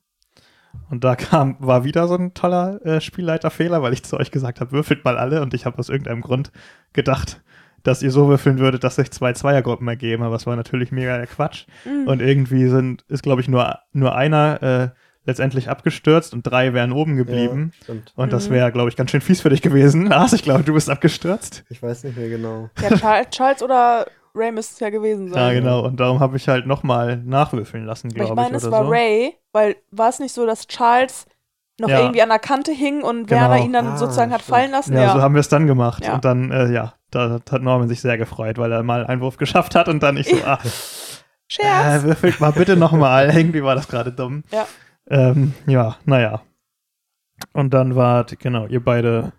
Und 0.90 1.04
da 1.04 1.16
kam, 1.16 1.56
war 1.60 1.84
wieder 1.84 2.08
so 2.08 2.14
ein 2.14 2.32
toller 2.34 2.84
äh, 2.84 3.00
Spielleiterfehler, 3.00 3.82
weil 3.82 3.92
ich 3.92 4.02
zu 4.04 4.16
euch 4.16 4.30
gesagt 4.30 4.60
habe, 4.60 4.72
würfelt 4.72 5.04
mal 5.04 5.18
alle. 5.18 5.42
Und 5.42 5.52
ich 5.52 5.66
habe 5.66 5.78
aus 5.78 5.90
irgendeinem 5.90 6.22
Grund 6.22 6.50
gedacht, 6.94 7.42
dass 7.82 8.02
ihr 8.02 8.10
so 8.10 8.28
würfeln 8.28 8.58
würdet, 8.58 8.82
dass 8.84 8.96
sich 8.96 9.10
zwei 9.10 9.32
Zweiergruppen 9.34 9.86
ergeben. 9.86 10.22
Aber 10.22 10.36
es 10.36 10.46
war 10.46 10.56
natürlich 10.56 10.90
mega 10.90 11.16
der 11.18 11.26
Quatsch. 11.26 11.66
Mhm. 11.84 12.08
Und 12.08 12.22
irgendwie 12.22 12.68
sind, 12.68 13.02
ist, 13.08 13.22
glaube 13.22 13.40
ich, 13.42 13.48
nur, 13.48 13.78
nur 13.92 14.14
einer 14.14 14.62
äh, 14.62 14.88
letztendlich 15.24 15.68
abgestürzt 15.68 16.32
und 16.34 16.42
drei 16.42 16.72
wären 16.74 16.92
oben 16.92 17.16
geblieben. 17.16 17.72
Ja. 17.88 17.94
Und 18.16 18.32
das 18.32 18.48
Mhm. 18.48 18.54
wäre, 18.54 18.72
glaube 18.72 18.88
ich, 18.90 18.96
ganz 18.96 19.10
schön 19.10 19.20
fies 19.20 19.40
für 19.40 19.50
dich 19.50 19.62
gewesen. 19.62 20.06
Lars, 20.10 20.32
ich 20.32 20.42
glaube, 20.42 20.64
du 20.64 20.72
bist 20.74 20.90
abgestürzt. 20.90 21.64
Ich 21.68 21.82
weiß 21.82 22.04
nicht 22.04 22.16
mehr 22.16 22.28
genau. 22.28 22.70
Ja, 22.80 22.96
Charles, 22.96 23.30
Charles 23.30 23.62
oder 23.62 24.06
Ray 24.34 24.50
müsste 24.50 24.74
es 24.74 24.80
ja 24.80 24.90
gewesen 24.90 25.28
Ja, 25.28 25.34
sein. 25.34 25.54
genau. 25.56 25.84
Und 25.84 26.00
darum 26.00 26.18
habe 26.20 26.36
ich 26.36 26.48
halt 26.48 26.66
nochmal 26.66 27.18
nachwürfeln 27.18 27.84
lassen, 27.84 28.08
glaube 28.08 28.24
ich 28.24 28.30
ich. 28.30 28.36
meine, 28.36 28.56
es 28.56 28.70
war 28.70 28.84
so. 28.84 28.90
Ray, 28.90 29.34
weil 29.52 29.76
war 29.90 30.08
es 30.08 30.18
nicht 30.18 30.32
so, 30.34 30.46
dass 30.46 30.66
Charles 30.66 31.26
noch 31.80 31.88
Ja. 31.88 32.00
irgendwie 32.00 32.22
an 32.22 32.28
der 32.30 32.38
Kante 32.38 32.72
hing 32.72 33.02
und 33.02 33.26
Genau. 33.26 33.40
Werner 33.42 33.58
ihn 33.58 33.72
dann 33.72 33.88
Ah, 33.88 33.96
sozusagen 33.96 34.32
hat 34.32 34.42
stimmt. 34.42 34.56
fallen 34.56 34.70
lassen? 34.70 34.94
Ja, 34.94 35.12
so 35.12 35.20
haben 35.22 35.34
wir 35.34 35.40
es 35.40 35.48
dann 35.48 35.66
gemacht. 35.66 36.04
Ja. 36.04 36.14
Und 36.14 36.24
dann, 36.24 36.50
äh, 36.50 36.70
ja, 36.72 36.94
da 37.10 37.40
hat 37.50 37.62
Norman 37.62 37.88
sich 37.88 38.00
sehr 38.00 38.16
gefreut, 38.18 38.56
weil 38.58 38.72
er 38.72 38.82
mal 38.82 39.04
einen 39.06 39.20
Wurf 39.20 39.36
geschafft 39.36 39.74
hat 39.74 39.88
und 39.88 40.02
dann 40.02 40.16
ich 40.16 40.28
so, 40.28 40.36
Ja. 40.36 40.42
ach, 40.60 40.64
Scherz. 41.48 42.02
äh, 42.02 42.06
würfelt 42.06 42.40
mal 42.40 42.52
bitte 42.52 42.76
nochmal. 42.76 43.30
Irgendwie 43.36 43.62
war 43.62 43.74
das 43.74 43.88
gerade 43.88 44.12
dumm. 44.12 44.44
Ja. 44.50 44.66
Ähm, 45.08 45.54
ja, 45.66 45.96
naja. 46.04 46.42
Und 47.52 47.74
dann 47.74 47.96
wart, 47.96 48.38
genau, 48.38 48.66
ihr 48.66 48.82
beide 48.82 49.32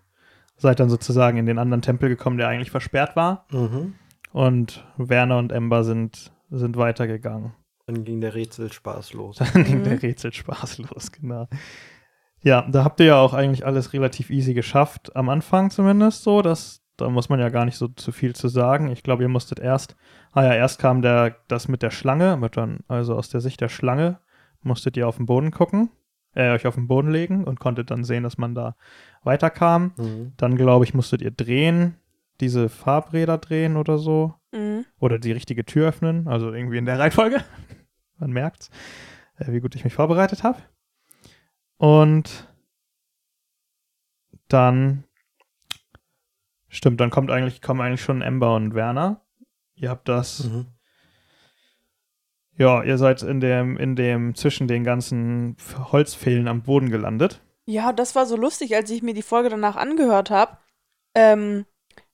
seid 0.56 0.78
dann 0.80 0.90
sozusagen 0.90 1.38
in 1.38 1.46
den 1.46 1.58
anderen 1.58 1.82
Tempel 1.82 2.08
gekommen, 2.08 2.36
der 2.38 2.48
eigentlich 2.48 2.70
versperrt 2.70 3.16
war. 3.16 3.46
Mhm. 3.50 3.94
Und 4.32 4.84
Werner 4.96 5.38
und 5.38 5.52
Ember 5.52 5.84
sind, 5.84 6.32
sind 6.50 6.76
weitergegangen. 6.76 7.54
Dann 7.86 8.04
ging 8.04 8.20
der 8.20 8.34
Rätselspaß 8.34 9.12
los. 9.14 9.36
Dann 9.38 9.64
ging 9.64 9.78
Mhm. 9.80 9.84
der 9.84 10.02
Rätselspaß 10.02 10.78
los, 10.90 11.12
genau. 11.12 11.48
Ja, 12.42 12.62
da 12.70 12.84
habt 12.84 13.00
ihr 13.00 13.06
ja 13.06 13.16
auch 13.16 13.32
eigentlich 13.32 13.64
alles 13.64 13.92
relativ 13.92 14.30
easy 14.30 14.52
geschafft, 14.54 15.16
am 15.16 15.28
Anfang 15.28 15.70
zumindest 15.70 16.22
so. 16.24 16.42
Das, 16.42 16.82
da 16.96 17.08
muss 17.08 17.28
man 17.30 17.40
ja 17.40 17.48
gar 17.48 17.64
nicht 17.64 17.76
so 17.78 17.88
zu 17.88 18.12
viel 18.12 18.34
zu 18.34 18.48
sagen. 18.48 18.90
Ich 18.90 19.02
glaube, 19.02 19.22
ihr 19.22 19.28
musstet 19.30 19.60
erst, 19.60 19.96
ah 20.32 20.42
ja, 20.44 20.54
erst 20.54 20.78
kam 20.78 21.00
der, 21.00 21.36
das 21.48 21.68
mit 21.68 21.82
der 21.82 21.90
Schlange, 21.90 22.36
mit 22.36 22.56
dann, 22.56 22.80
also 22.86 23.16
aus 23.16 23.30
der 23.30 23.40
Sicht 23.40 23.60
der 23.60 23.70
Schlange, 23.70 24.18
musstet 24.64 24.96
ihr 24.96 25.06
auf 25.08 25.16
den 25.16 25.26
Boden 25.26 25.50
gucken, 25.50 25.90
äh, 26.34 26.50
euch 26.50 26.66
auf 26.66 26.74
den 26.74 26.88
Boden 26.88 27.10
legen 27.10 27.44
und 27.44 27.60
konntet 27.60 27.90
dann 27.90 28.04
sehen, 28.04 28.22
dass 28.22 28.38
man 28.38 28.54
da 28.54 28.76
weiterkam. 29.22 29.92
Mhm. 29.96 30.32
Dann, 30.36 30.56
glaube 30.56 30.84
ich, 30.84 30.94
musstet 30.94 31.22
ihr 31.22 31.30
drehen, 31.30 31.96
diese 32.40 32.68
Farbräder 32.68 33.38
drehen 33.38 33.76
oder 33.76 33.98
so. 33.98 34.34
Mhm. 34.52 34.84
Oder 34.98 35.18
die 35.18 35.32
richtige 35.32 35.64
Tür 35.64 35.88
öffnen, 35.88 36.28
also 36.28 36.52
irgendwie 36.52 36.78
in 36.78 36.84
der 36.86 36.98
Reihenfolge. 37.00 37.42
Man 38.18 38.32
merkt's, 38.32 38.70
äh, 39.36 39.52
wie 39.52 39.60
gut 39.60 39.74
ich 39.74 39.84
mich 39.84 39.94
vorbereitet 39.94 40.42
habe. 40.42 40.58
Und 41.76 42.48
dann 44.48 45.04
stimmt, 46.68 47.00
dann 47.00 47.10
kommt 47.10 47.30
eigentlich, 47.30 47.62
kommen 47.62 47.80
eigentlich 47.80 48.02
schon 48.02 48.22
Ember 48.22 48.54
und 48.54 48.74
Werner. 48.74 49.20
Ihr 49.74 49.90
habt 49.90 50.08
das, 50.08 50.44
Mhm. 50.44 50.66
Ja, 52.56 52.82
ihr 52.82 52.98
seid 52.98 53.22
in 53.22 53.40
dem, 53.40 53.76
in 53.76 53.96
dem, 53.96 54.34
zwischen 54.34 54.68
den 54.68 54.84
ganzen 54.84 55.56
Holzpfählen 55.92 56.46
am 56.48 56.62
Boden 56.62 56.90
gelandet. 56.90 57.40
Ja, 57.66 57.92
das 57.92 58.14
war 58.14 58.26
so 58.26 58.36
lustig, 58.36 58.76
als 58.76 58.90
ich 58.90 59.02
mir 59.02 59.14
die 59.14 59.22
Folge 59.22 59.48
danach 59.48 59.76
angehört 59.76 60.30
habe. 60.30 60.58
Ähm, 61.16 61.66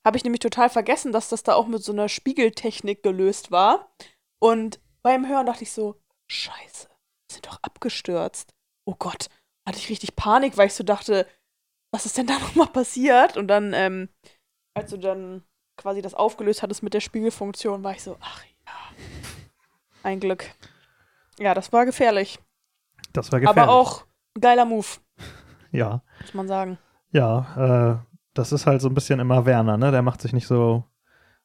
habe 0.05 0.17
ich 0.17 0.25
nämlich 0.25 0.41
total 0.41 0.71
vergessen, 0.71 1.13
dass 1.13 1.29
das 1.29 1.43
da 1.43 1.55
auch 1.55 1.67
mit 1.67 1.83
so 1.83 1.93
einer 1.93 2.09
Spiegeltechnik 2.09 3.03
gelöst 3.03 3.51
war. 3.51 3.91
Und 4.39 4.81
beim 5.03 5.29
Hören 5.29 5.47
dachte 5.47 5.65
ich 5.65 5.73
so, 5.73 6.01
scheiße, 6.31 6.89
sind 7.31 7.47
doch 7.47 7.59
abgestürzt. 7.63 8.55
Oh 8.87 8.95
Gott, 8.99 9.29
hatte 9.67 9.79
ich 9.79 9.91
richtig 9.91 10.17
Panik, 10.17 10.57
weil 10.57 10.69
ich 10.69 10.75
so 10.75 10.85
dachte, 10.85 11.27
was 11.93 12.07
ist 12.07 12.17
denn 12.17 12.27
da 12.27 12.39
nochmal 12.39 12.69
passiert? 12.69 13.37
Und 13.37 13.49
dann, 13.49 13.73
ähm, 13.75 14.09
als 14.75 14.91
du 14.91 14.97
dann 14.97 15.43
quasi 15.77 16.01
das 16.01 16.15
aufgelöst 16.15 16.63
hattest 16.63 16.83
mit 16.83 16.95
der 16.95 17.01
Spiegelfunktion, 17.01 17.83
war 17.83 17.93
ich 17.93 18.03
so, 18.03 18.17
ach 18.21 18.45
ja, 18.45 18.51
ein 20.03 20.21
Glück. 20.21 20.45
Ja, 21.39 21.55
das 21.55 21.73
war 21.73 21.87
gefährlich. 21.87 22.39
Das 23.13 23.33
war 23.33 23.41
gefährlich. 23.41 23.63
Aber 23.63 23.73
auch 23.73 24.05
ein 24.37 24.41
geiler 24.41 24.65
Move, 24.65 24.87
Ja, 25.73 26.03
muss 26.21 26.35
man 26.35 26.49
sagen. 26.49 26.79
ja, 27.13 28.01
äh, 28.01 28.07
das 28.35 28.53
ist 28.53 28.67
halt 28.67 28.81
so 28.81 28.89
ein 28.89 28.95
bisschen 28.95 29.19
immer 29.21 29.45
Werner, 29.47 29.77
ne? 29.77 29.91
Der 29.91 30.03
macht 30.03 30.21
sich 30.23 30.33
nicht 30.33 30.47
so, 30.47 30.85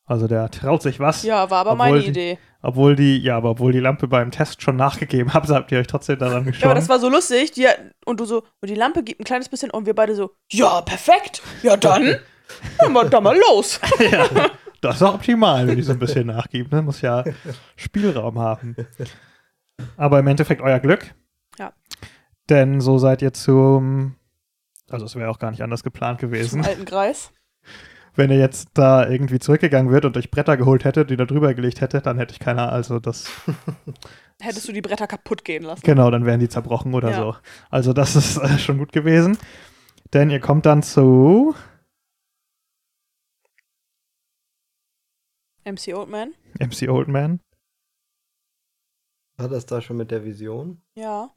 also 0.05 0.27
der 0.27 0.49
traut 0.51 0.81
sich 0.83 0.99
was. 0.99 1.23
Ja, 1.23 1.49
war 1.49 1.59
aber 1.59 1.75
meine 1.75 1.99
die- 1.99 2.07
Idee. 2.07 2.39
Obwohl 2.61 2.95
die, 2.95 3.19
ja, 3.19 3.37
aber 3.37 3.51
obwohl 3.51 3.71
die 3.71 3.79
Lampe 3.79 4.07
beim 4.07 4.31
Test 4.31 4.61
schon 4.63 4.75
nachgegeben 4.75 5.33
hat, 5.33 5.47
habt 5.49 5.71
ihr 5.71 5.79
euch 5.79 5.87
trotzdem 5.87 6.17
daran 6.19 6.45
geschoben. 6.45 6.61
Ja, 6.63 6.67
aber 6.71 6.79
das 6.79 6.89
war 6.89 6.99
so 6.99 7.09
lustig. 7.09 7.51
Die, 7.51 7.67
und 8.05 8.19
du 8.19 8.25
so, 8.25 8.43
und 8.61 8.69
die 8.69 8.75
Lampe 8.75 9.03
gibt 9.03 9.19
ein 9.21 9.23
kleines 9.23 9.49
bisschen 9.49 9.69
und 9.71 9.85
wir 9.85 9.93
beide 9.95 10.15
so, 10.15 10.31
ja, 10.51 10.81
perfekt. 10.81 11.41
Ja, 11.63 11.77
dann, 11.77 12.15
dann, 12.79 12.93
mal, 12.93 13.07
dann 13.09 13.23
mal 13.23 13.37
los. 13.37 13.79
ja, 14.11 14.25
das 14.85 14.97
ist 14.97 15.03
auch 15.03 15.15
optimal, 15.15 15.67
wenn 15.67 15.75
die 15.75 15.81
so 15.83 15.91
ein 15.93 15.99
bisschen 15.99 16.27
nachgibt. 16.27 16.71
Ne? 16.71 16.81
Muss 16.81 17.01
ja 17.01 17.23
Spielraum 17.75 18.39
haben. 18.39 18.75
Aber 19.97 20.19
im 20.19 20.27
Endeffekt 20.27 20.61
euer 20.61 20.79
Glück. 20.79 21.13
Ja. 21.59 21.73
Denn 22.49 22.79
so 22.81 22.97
seid 22.97 23.21
ihr 23.21 23.33
zum, 23.33 24.15
also 24.89 25.05
es 25.05 25.15
wäre 25.15 25.29
auch 25.29 25.39
gar 25.39 25.51
nicht 25.51 25.61
anders 25.63 25.83
geplant 25.83 26.19
Zum 26.21 26.29
gewesen. 26.31 26.63
alten 26.65 26.85
Kreis. 26.85 27.31
Wenn 28.17 28.31
ihr 28.31 28.37
jetzt 28.37 28.69
da 28.75 29.09
irgendwie 29.09 29.39
zurückgegangen 29.39 29.91
wärt 29.91 30.05
und 30.05 30.15
euch 30.15 30.31
Bretter 30.31 30.55
geholt 30.55 30.85
hättet, 30.85 31.09
die 31.09 31.17
da 31.17 31.25
drüber 31.25 31.53
gelegt 31.53 31.81
hättet, 31.81 32.05
dann 32.05 32.17
hätte 32.17 32.31
ich 32.33 32.39
keine, 32.39 32.69
also 32.69 32.99
das, 32.99 33.29
Hättest 34.41 34.67
du 34.67 34.71
die 34.73 34.81
Bretter 34.81 35.07
kaputt 35.07 35.43
gehen 35.45 35.63
lassen. 35.63 35.81
genau, 35.83 36.09
dann 36.11 36.25
wären 36.25 36.39
die 36.39 36.47
zerbrochen 36.49 36.93
oder 36.93 37.11
Ja. 37.11 37.17
so. 37.17 37.35
Also 37.69 37.91
das 37.93 38.15
ist 38.15 38.37
äh, 38.37 38.57
schon 38.59 38.77
gut 38.77 38.91
gewesen. 38.93 39.37
Denn 40.13 40.29
ihr 40.29 40.39
kommt 40.39 40.65
dann 40.65 40.83
zu 40.83 41.55
MC 45.65 45.93
Oldman? 45.95 46.33
MC 46.59 46.87
Oldman. 46.89 47.39
War 49.37 49.49
das 49.49 49.65
da 49.65 49.81
schon 49.81 49.97
mit 49.97 50.11
der 50.11 50.23
Vision? 50.23 50.81
Ja, 50.95 51.31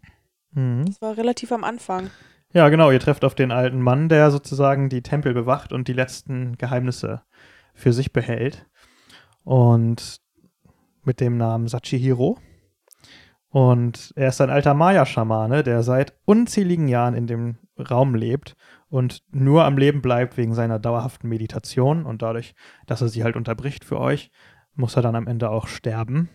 Mhm. 0.53 0.87
das 0.87 1.01
war 1.03 1.17
relativ 1.17 1.53
am 1.53 1.65
Anfang. 1.65 2.11
Ja, 2.55 2.69
genau, 2.71 2.91
ihr 2.91 3.01
trefft 3.01 3.25
auf 3.25 3.35
den 3.35 3.51
alten 3.51 3.81
Mann, 3.83 4.09
der 4.09 4.31
sozusagen 4.31 4.89
die 4.89 5.03
Tempel 5.03 5.35
bewacht 5.35 5.73
und 5.73 5.89
die 5.89 5.93
letzten 5.93 6.57
Geheimnisse 6.57 7.23
für 7.75 7.93
sich 7.93 8.13
behält. 8.13 8.67
Und 9.45 10.21
mit 11.05 11.21
dem 11.21 11.37
Namen 11.37 11.69
Sachihiro. 11.69 12.39
Und 13.51 14.13
er 14.17 14.29
ist 14.29 14.41
ein 14.41 14.51
alter 14.51 14.75
Maya-Schamane, 14.75 15.63
der 15.63 15.83
seit 15.83 16.15
unzähligen 16.25 16.89
Jahren 16.89 17.15
in 17.15 17.27
dem 17.27 17.59
Raum 17.79 18.15
lebt 18.15 18.57
und 18.91 19.23
nur 19.31 19.65
am 19.65 19.77
Leben 19.79 20.01
bleibt 20.03 20.37
wegen 20.37 20.55
seiner 20.55 20.79
dauerhaften 20.79 21.29
Meditation. 21.29 22.05
Und 22.07 22.23
dadurch, 22.23 22.55
dass 22.87 23.01
er 23.03 23.09
sie 23.09 23.25
halt 23.25 23.37
unterbricht 23.37 23.85
für 23.85 23.99
euch, 24.01 24.31
muss 24.75 24.97
er 24.97 25.03
dann 25.03 25.17
am 25.17 25.27
Ende 25.27 25.51
auch 25.51 25.67
sterben. 25.67 26.29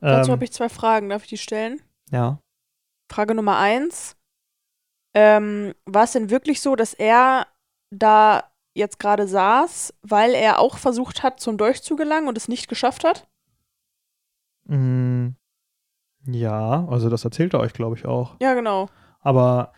Dazu 0.00 0.30
Ähm, 0.30 0.32
habe 0.32 0.44
ich 0.44 0.52
zwei 0.52 0.68
Fragen. 0.68 1.08
Darf 1.08 1.22
ich 1.24 1.28
die 1.28 1.38
stellen? 1.38 1.80
ja. 2.10 2.38
Frage 3.08 3.34
Nummer 3.36 3.58
eins. 3.58 4.16
Ähm, 5.14 5.74
war 5.84 6.04
es 6.04 6.12
denn 6.12 6.28
wirklich 6.28 6.60
so, 6.60 6.74
dass 6.74 6.92
er 6.92 7.46
da 7.90 8.42
jetzt 8.74 8.98
gerade 8.98 9.28
saß, 9.28 9.94
weil 10.02 10.34
er 10.34 10.58
auch 10.58 10.76
versucht 10.76 11.22
hat, 11.22 11.38
zum 11.38 11.56
Dolch 11.56 11.82
zu 11.82 11.94
gelangen 11.94 12.26
und 12.26 12.36
es 12.36 12.48
nicht 12.48 12.68
geschafft 12.68 13.04
hat? 13.04 13.28
Mm, 14.64 15.28
ja, 16.26 16.86
also 16.88 17.08
das 17.08 17.24
erzählt 17.24 17.54
er 17.54 17.60
euch, 17.60 17.72
glaube 17.72 17.96
ich, 17.96 18.06
auch. 18.06 18.36
Ja, 18.40 18.54
genau. 18.54 18.88
Aber 19.20 19.72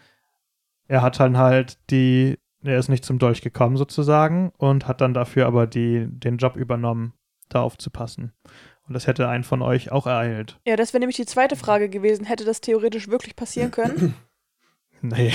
er 0.89 1.03
hat 1.03 1.21
dann 1.21 1.37
halt 1.37 1.79
die, 1.91 2.39
er 2.63 2.79
ist 2.79 2.89
nicht 2.89 3.05
zum 3.05 3.19
Dolch 3.19 3.43
gekommen 3.43 3.77
sozusagen 3.77 4.53
und 4.57 4.89
hat 4.89 5.01
dann 5.01 5.15
dafür 5.15 5.47
aber 5.47 5.67
die, 5.67 6.07
den 6.09 6.39
Job 6.39 6.57
übernommen, 6.57 7.13
da 7.49 7.61
aufzupassen. 7.61 8.33
Und 8.87 8.95
das 8.95 9.07
hätte 9.07 9.29
einen 9.29 9.45
von 9.45 9.61
euch 9.61 9.93
auch 9.93 10.07
ereilt. 10.07 10.59
Ja, 10.67 10.77
das 10.77 10.95
wäre 10.95 11.01
nämlich 11.01 11.17
die 11.17 11.27
zweite 11.27 11.57
Frage 11.57 11.91
gewesen. 11.91 12.25
Hätte 12.25 12.47
das 12.47 12.63
theoretisch 12.63 13.09
wirklich 13.09 13.37
passieren 13.37 13.71
können? 13.71 14.15
Nee. 15.01 15.29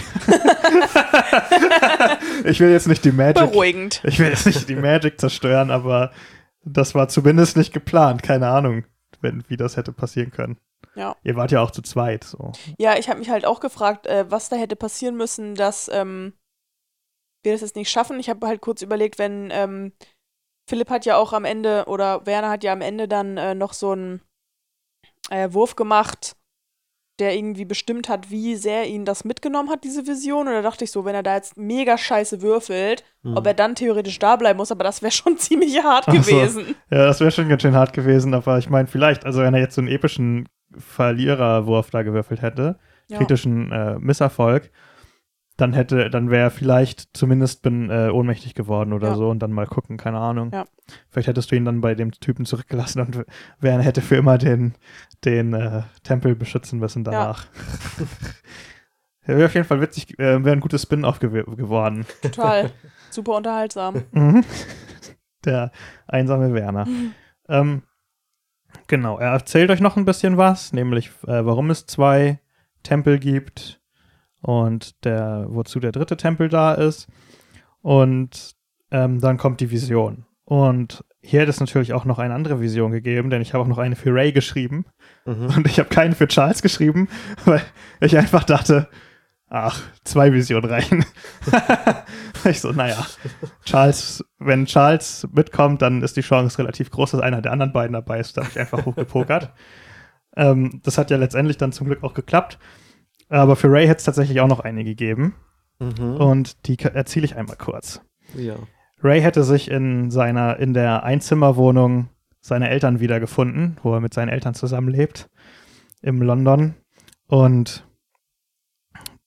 ich 2.44 2.60
will 2.60 2.72
jetzt 2.72 2.90
nicht 2.90 3.06
die 3.06 3.14
Magic. 3.14 3.36
Beruhigend. 3.36 4.02
Ich 4.04 4.20
will 4.20 4.28
jetzt 4.28 4.46
nicht 4.46 4.68
die 4.68 4.76
Magic 4.76 5.22
zerstören, 5.22 5.72
aber 5.72 6.12
das 6.66 6.96
war 6.96 7.08
zumindest 7.08 7.56
nicht 7.56 7.74
geplant. 7.74 8.24
Keine 8.24 8.50
Ahnung, 8.50 8.84
wenn, 9.22 9.46
wie 9.48 9.56
das 9.56 9.78
hätte 9.78 9.94
passieren 9.94 10.32
können. 10.32 10.58
Ja. 10.96 11.16
Ihr 11.24 11.36
wart 11.36 11.52
ja 11.52 11.62
auch 11.62 11.72
zu 11.72 11.82
zweit. 11.82 12.24
So. 12.24 12.52
Ja, 12.78 12.98
ich 12.98 13.10
habe 13.10 13.20
mich 13.20 13.30
halt 13.30 13.46
auch 13.46 13.60
gefragt, 13.60 14.06
äh, 14.08 14.26
was 14.30 14.50
da 14.50 14.56
hätte 14.56 14.76
passieren 14.76 15.16
müssen, 15.16 15.56
dass 15.56 15.90
ähm, 15.92 16.34
wir 17.44 17.52
das 17.54 17.62
jetzt 17.62 17.76
nicht 17.76 17.90
schaffen. 17.90 18.20
Ich 18.20 18.30
habe 18.30 18.46
halt 18.48 18.62
kurz 18.62 18.82
überlegt, 18.82 19.18
wenn 19.20 19.50
ähm, 19.52 19.94
Philipp 20.70 20.90
hat 20.90 21.06
ja 21.06 21.18
auch 21.18 21.34
am 21.34 21.46
Ende, 21.46 21.86
oder 21.88 22.26
Werner 22.26 22.50
hat 22.50 22.64
ja 22.64 22.72
am 22.74 22.82
Ende 22.82 23.08
dann 23.08 23.38
äh, 23.38 23.56
noch 23.56 23.74
so 23.74 23.92
einen 23.92 24.22
äh, 25.30 25.52
Wurf 25.52 25.76
gemacht, 25.76 26.36
der 27.20 27.36
irgendwie 27.36 27.66
bestimmt 27.66 28.10
hat, 28.10 28.32
wie 28.32 28.56
sehr 28.56 28.88
ihn 28.88 29.06
das 29.06 29.24
mitgenommen 29.24 29.70
hat, 29.70 29.84
diese 29.84 30.08
Vision. 30.08 30.48
Und 30.48 30.54
da 30.54 30.62
dachte 30.62 30.84
ich 30.84 30.92
so, 30.92 31.06
wenn 31.06 31.14
er 31.16 31.22
da 31.24 31.36
jetzt 31.36 31.58
mega 31.58 31.98
scheiße 31.98 32.42
würfelt, 32.42 33.04
Hm. 33.24 33.38
ob 33.38 33.46
er 33.48 33.54
dann 33.54 33.76
theoretisch 33.76 34.20
da 34.20 34.36
bleiben 34.36 34.58
muss, 34.58 34.72
aber 34.72 34.84
das 34.84 35.02
wäre 35.02 35.12
schon 35.12 35.38
ziemlich 35.40 35.82
hart 35.84 36.06
so. 36.06 36.12
gewesen. 36.12 36.76
Ja, 36.90 37.06
das 37.06 37.20
wäre 37.20 37.32
schon 37.32 37.50
ganz 37.50 37.62
schön 37.62 37.76
hart 37.76 37.94
gewesen, 37.94 38.34
aber 38.34 38.58
ich 38.58 38.70
meine, 38.70 38.88
vielleicht, 38.88 39.26
also 39.26 39.42
wenn 39.42 39.54
er 39.54 39.60
jetzt 39.62 39.76
so 39.76 39.82
einen 39.82 39.88
epischen 39.90 40.50
Verliererwurf 40.78 41.90
da 41.92 42.04
gewürfelt 42.04 42.42
hätte, 42.42 42.80
Ja. 43.10 43.18
kritischen 43.18 43.72
äh, 43.72 43.98
Misserfolg, 44.00 44.72
dann 45.58 45.74
hätte, 45.74 46.10
dann 46.10 46.32
wäre 46.32 46.46
er 46.46 46.52
vielleicht 46.52 47.16
zumindest 47.16 47.62
bin, 47.62 47.90
äh, 47.92 48.10
ohnmächtig 48.10 48.56
geworden 48.56 48.92
oder 48.92 49.10
Ja. 49.10 49.16
so 49.16 49.30
und 49.30 49.40
dann 49.40 49.52
mal 49.52 49.68
gucken, 49.68 49.98
keine 49.98 50.18
Ahnung. 50.18 50.50
Ja. 50.52 50.66
Vielleicht 51.10 51.28
hättest 51.28 51.52
du 51.52 51.56
ihn 51.56 51.66
dann 51.66 51.80
bei 51.82 51.94
dem 51.94 52.12
Typen 52.12 52.46
zurückgelassen 52.46 53.02
und 53.02 53.24
Werner 53.60 53.84
hätte 53.84 54.02
für 54.02 54.16
immer 54.16 54.38
den, 54.40 54.74
den 55.26 55.54
äh, 55.54 55.84
Tempel 56.02 56.36
beschützen 56.36 56.80
müssen 56.80 57.04
danach. 57.04 57.46
Ja. 58.00 58.06
wäre 59.38 59.46
auf 59.46 59.54
jeden 59.54 59.66
Fall 59.68 59.80
witzig, 59.82 60.18
äh, 60.20 60.44
wäre 60.44 60.56
ein 60.56 60.60
gutes 60.60 60.82
Spin-off 60.84 61.20
gew 61.20 61.44
geworden. 61.56 62.06
Total. 62.22 62.72
Super 63.12 63.36
unterhaltsam. 63.38 64.04
Mhm. 64.12 64.44
Der 65.46 65.72
einsame 66.08 66.54
Werner. 66.54 66.88
ähm, 67.48 67.84
genau, 68.88 69.18
er 69.18 69.32
erzählt 69.32 69.70
euch 69.70 69.80
noch 69.80 69.98
ein 69.98 70.06
bisschen 70.06 70.38
was, 70.38 70.74
nämlich 70.74 71.10
äh, 71.28 71.46
warum 71.46 71.70
es 71.70 71.86
zwei 71.86 72.40
Tempel 72.84 73.20
gibt 73.20 73.82
und 74.42 75.04
der, 75.06 75.46
wozu 75.48 75.80
der 75.80 75.92
dritte 75.92 76.18
Tempel 76.18 76.50
da 76.50 76.74
ist. 76.74 77.08
Und 77.82 78.56
ähm, 78.92 79.20
dann 79.20 79.38
kommt 79.38 79.60
die 79.62 79.72
Vision. 79.72 80.26
Und 80.46 81.04
hier 81.22 81.42
hätte 81.42 81.50
es 81.50 81.60
natürlich 81.60 81.94
auch 81.94 82.06
noch 82.06 82.20
eine 82.20 82.34
andere 82.34 82.60
Vision 82.60 82.92
gegeben, 82.92 83.30
denn 83.30 83.42
ich 83.42 83.54
habe 83.54 83.64
auch 83.64 83.68
noch 83.68 83.78
eine 83.78 83.96
für 83.96 84.14
Ray 84.14 84.34
geschrieben. 84.34 84.86
Mhm. 85.26 85.48
Und 85.56 85.68
ich 85.68 85.80
habe 85.80 85.90
keine 85.90 86.16
für 86.16 86.28
Charles 86.28 86.62
geschrieben, 86.62 87.08
weil 87.46 87.62
ich 88.02 88.18
einfach 88.18 88.44
dachte, 88.44 88.90
ach, 89.50 89.82
zwei 90.04 90.34
Visionen 90.34 90.70
reichen. 90.70 91.06
ich 92.50 92.62
so, 92.62 92.72
naja, 92.72 93.06
Charles, 93.66 94.24
wenn 94.40 94.66
Charles 94.66 95.28
mitkommt, 95.32 95.82
dann 95.82 96.02
ist 96.02 96.18
die 96.18 96.22
Chance 96.22 96.58
relativ 96.60 96.92
groß, 96.92 97.12
dass 97.12 97.22
einer 97.22 97.42
der 97.42 97.52
anderen 97.52 97.74
beiden 97.74 97.94
dabei 97.94 98.20
ist. 98.20 98.38
Da 98.38 98.42
habe 98.42 98.52
ich 98.52 98.60
einfach 98.60 98.86
hochgepokert. 98.86 99.54
ähm, 100.36 100.82
das 100.84 100.98
hat 100.98 101.12
ja 101.12 101.18
letztendlich 101.18 101.58
dann 101.58 101.72
zum 101.72 101.88
Glück 101.88 102.04
auch 102.04 102.14
geklappt. 102.14 102.60
Aber 103.30 103.56
für 103.56 103.72
Ray 103.72 103.88
hätte 103.88 104.00
es 104.00 104.04
tatsächlich 104.04 104.40
auch 104.42 104.48
noch 104.48 104.60
eine 104.60 104.84
gegeben. 104.84 105.36
Mhm. 105.80 106.16
Und 106.18 106.68
die 106.68 106.78
erzähle 106.80 107.26
ich 107.26 107.36
einmal 107.36 107.58
kurz. 107.58 108.02
ja. 108.36 108.56
Ray 109.04 109.20
hätte 109.22 109.44
sich 109.44 109.70
in 109.70 110.12
seiner, 110.12 110.60
in 110.60 110.74
der 110.74 111.04
Einzimmerwohnung 111.04 112.08
seiner 112.40 112.70
Eltern 112.70 113.02
wiedergefunden, 113.02 113.78
wo 113.84 113.94
er 113.94 114.00
mit 114.00 114.14
seinen 114.14 114.30
Eltern 114.30 114.54
zusammenlebt, 114.54 115.30
im 116.02 116.22
London. 116.22 116.76
Und 117.28 117.86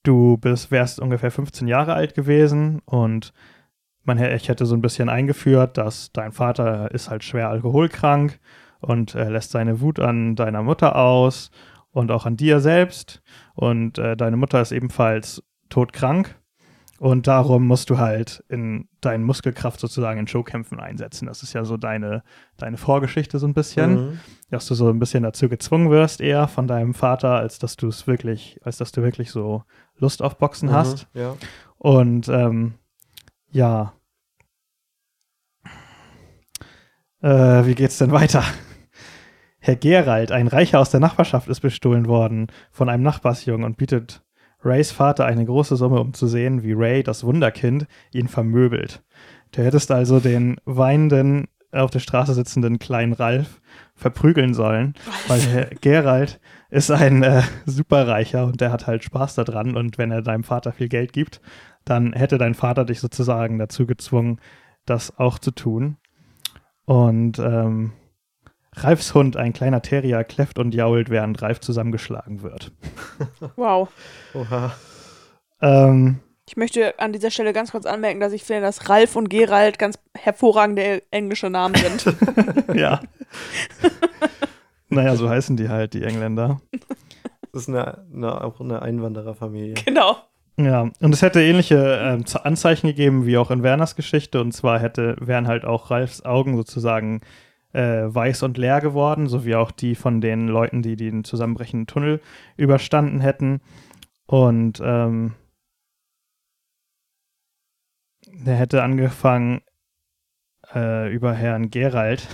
du 0.06 0.36
bist, 0.38 0.70
wärst 0.70 1.00
ungefähr 1.00 1.30
15 1.30 1.68
Jahre 1.68 1.94
alt 1.94 2.14
gewesen 2.14 2.80
und 2.84 3.32
man, 4.04 4.18
ich 4.18 4.48
hätte 4.48 4.66
so 4.66 4.74
ein 4.76 4.82
bisschen 4.82 5.08
eingeführt, 5.08 5.76
dass 5.78 6.12
dein 6.12 6.32
Vater 6.32 6.90
ist 6.92 7.10
halt 7.10 7.24
schwer 7.24 7.48
alkoholkrank 7.48 8.38
und 8.80 9.14
äh, 9.14 9.28
lässt 9.28 9.50
seine 9.50 9.80
Wut 9.80 9.98
an 9.98 10.36
deiner 10.36 10.62
Mutter 10.62 10.96
aus 10.96 11.50
und 11.90 12.10
auch 12.12 12.24
an 12.24 12.36
dir 12.36 12.60
selbst. 12.60 13.22
Und 13.54 13.98
äh, 13.98 14.16
deine 14.16 14.36
Mutter 14.36 14.60
ist 14.60 14.72
ebenfalls 14.72 15.42
todkrank. 15.70 16.36
Und 16.98 17.26
darum 17.26 17.66
musst 17.66 17.90
du 17.90 17.98
halt 17.98 18.42
in 18.48 18.88
deine 19.02 19.22
Muskelkraft 19.24 19.80
sozusagen 19.80 20.18
in 20.18 20.26
Showkämpfen 20.26 20.80
einsetzen. 20.80 21.26
Das 21.26 21.42
ist 21.42 21.52
ja 21.52 21.64
so 21.64 21.76
deine, 21.76 22.22
deine 22.56 22.78
Vorgeschichte 22.78 23.38
so 23.38 23.46
ein 23.46 23.52
bisschen, 23.54 23.94
Mhm. 23.94 24.20
dass 24.50 24.66
du 24.66 24.74
so 24.74 24.88
ein 24.88 24.98
bisschen 24.98 25.22
dazu 25.22 25.48
gezwungen 25.48 25.90
wirst 25.90 26.20
eher 26.20 26.48
von 26.48 26.66
deinem 26.66 26.94
Vater, 26.94 27.32
als 27.36 27.58
dass 27.58 27.76
du 27.76 27.88
es 27.88 28.06
wirklich, 28.06 28.58
als 28.64 28.78
dass 28.78 28.92
du 28.92 29.02
wirklich 29.02 29.30
so 29.30 29.64
Lust 29.98 30.22
auf 30.22 30.38
Boxen 30.38 30.72
hast. 30.72 31.06
Mhm. 31.14 31.20
Ja. 31.20 31.36
Und 31.78 32.28
ähm, 32.28 32.74
ja. 33.50 33.92
Äh, 37.22 37.66
wie 37.66 37.74
geht's 37.74 37.98
denn 37.98 38.12
weiter? 38.12 38.42
Herr 39.58 39.76
Gerald, 39.76 40.30
ein 40.30 40.46
Reicher 40.48 40.78
aus 40.80 40.90
der 40.90 41.00
Nachbarschaft, 41.00 41.48
ist 41.48 41.60
bestohlen 41.60 42.06
worden 42.06 42.46
von 42.70 42.88
einem 42.88 43.02
Nachbarsjungen 43.02 43.64
und 43.64 43.76
bietet 43.76 44.22
Rays 44.64 44.90
Vater 44.90 45.24
eine 45.24 45.44
große 45.44 45.76
Summe, 45.76 46.00
um 46.00 46.14
zu 46.14 46.26
sehen, 46.26 46.62
wie 46.62 46.72
Ray, 46.72 47.02
das 47.02 47.24
Wunderkind, 47.24 47.86
ihn 48.12 48.28
vermöbelt. 48.28 49.02
Du 49.52 49.62
hättest 49.62 49.90
also 49.90 50.20
den 50.20 50.56
weinenden, 50.64 51.48
auf 51.72 51.90
der 51.90 52.00
Straße 52.00 52.34
sitzenden 52.34 52.78
kleinen 52.78 53.12
Ralf 53.12 53.60
verprügeln 53.94 54.54
sollen, 54.54 54.94
weil 55.28 55.40
Herr 55.40 55.66
Gerald 55.80 56.40
ist 56.70 56.90
ein 56.90 57.22
äh, 57.22 57.42
Superreicher 57.66 58.46
und 58.46 58.60
der 58.60 58.72
hat 58.72 58.86
halt 58.86 59.04
Spaß 59.04 59.34
daran 59.34 59.76
und 59.76 59.98
wenn 59.98 60.10
er 60.10 60.22
deinem 60.22 60.44
Vater 60.44 60.72
viel 60.72 60.88
Geld 60.88 61.12
gibt, 61.12 61.40
dann 61.84 62.12
hätte 62.12 62.38
dein 62.38 62.54
Vater 62.54 62.84
dich 62.84 63.00
sozusagen 63.00 63.58
dazu 63.58 63.86
gezwungen, 63.86 64.40
das 64.86 65.18
auch 65.18 65.38
zu 65.38 65.50
tun. 65.50 65.96
Und 66.84 67.38
ähm, 67.38 67.92
Ralfs 68.76 69.14
Hund, 69.14 69.36
ein 69.36 69.52
kleiner 69.52 69.80
Terrier, 69.82 70.22
kläfft 70.24 70.58
und 70.58 70.74
jault, 70.74 71.08
während 71.10 71.40
Ralf 71.42 71.60
zusammengeschlagen 71.60 72.42
wird. 72.42 72.72
Wow. 73.56 73.88
Oha. 74.34 74.74
Ähm, 75.62 76.18
Ich 76.46 76.56
möchte 76.56 76.98
an 76.98 77.12
dieser 77.12 77.30
Stelle 77.30 77.52
ganz 77.52 77.72
kurz 77.72 77.86
anmerken, 77.86 78.20
dass 78.20 78.32
ich 78.32 78.44
finde, 78.44 78.62
dass 78.62 78.88
Ralf 78.90 79.16
und 79.16 79.30
Gerald 79.30 79.78
ganz 79.78 79.98
hervorragende 80.16 81.02
englische 81.10 81.48
Namen 81.48 81.74
sind. 81.74 82.16
ja. 82.74 83.00
naja, 84.88 85.16
so 85.16 85.28
heißen 85.28 85.56
die 85.56 85.68
halt, 85.68 85.94
die 85.94 86.02
Engländer. 86.04 86.60
Das 87.52 87.62
ist 87.62 87.68
eine, 87.68 88.04
eine, 88.12 88.44
auch 88.44 88.60
eine 88.60 88.82
Einwandererfamilie. 88.82 89.74
genau. 89.84 90.16
Ja, 90.58 90.90
und 91.00 91.12
es 91.12 91.20
hätte 91.20 91.42
ähnliche 91.42 91.98
ähm, 92.02 92.24
Anzeichen 92.42 92.86
gegeben 92.86 93.26
wie 93.26 93.36
auch 93.36 93.50
in 93.50 93.62
Werners 93.62 93.94
Geschichte. 93.94 94.40
Und 94.40 94.52
zwar 94.52 94.78
hätte, 94.80 95.16
wären 95.20 95.46
halt 95.48 95.66
auch 95.66 95.90
Ralfs 95.90 96.24
Augen 96.24 96.56
sozusagen 96.56 97.20
äh, 97.76 98.14
weiß 98.14 98.42
und 98.42 98.56
leer 98.56 98.80
geworden, 98.80 99.26
so 99.26 99.44
wie 99.44 99.54
auch 99.54 99.70
die 99.70 99.94
von 99.94 100.22
den 100.22 100.48
Leuten, 100.48 100.80
die 100.80 100.96
den 100.96 101.24
zusammenbrechenden 101.24 101.86
Tunnel 101.86 102.20
überstanden 102.56 103.20
hätten. 103.20 103.60
Und 104.24 104.80
ähm, 104.82 105.34
er 108.46 108.56
hätte 108.56 108.82
angefangen, 108.82 109.60
äh, 110.74 111.12
über 111.12 111.34
Herrn 111.34 111.70
Gerald 111.70 112.26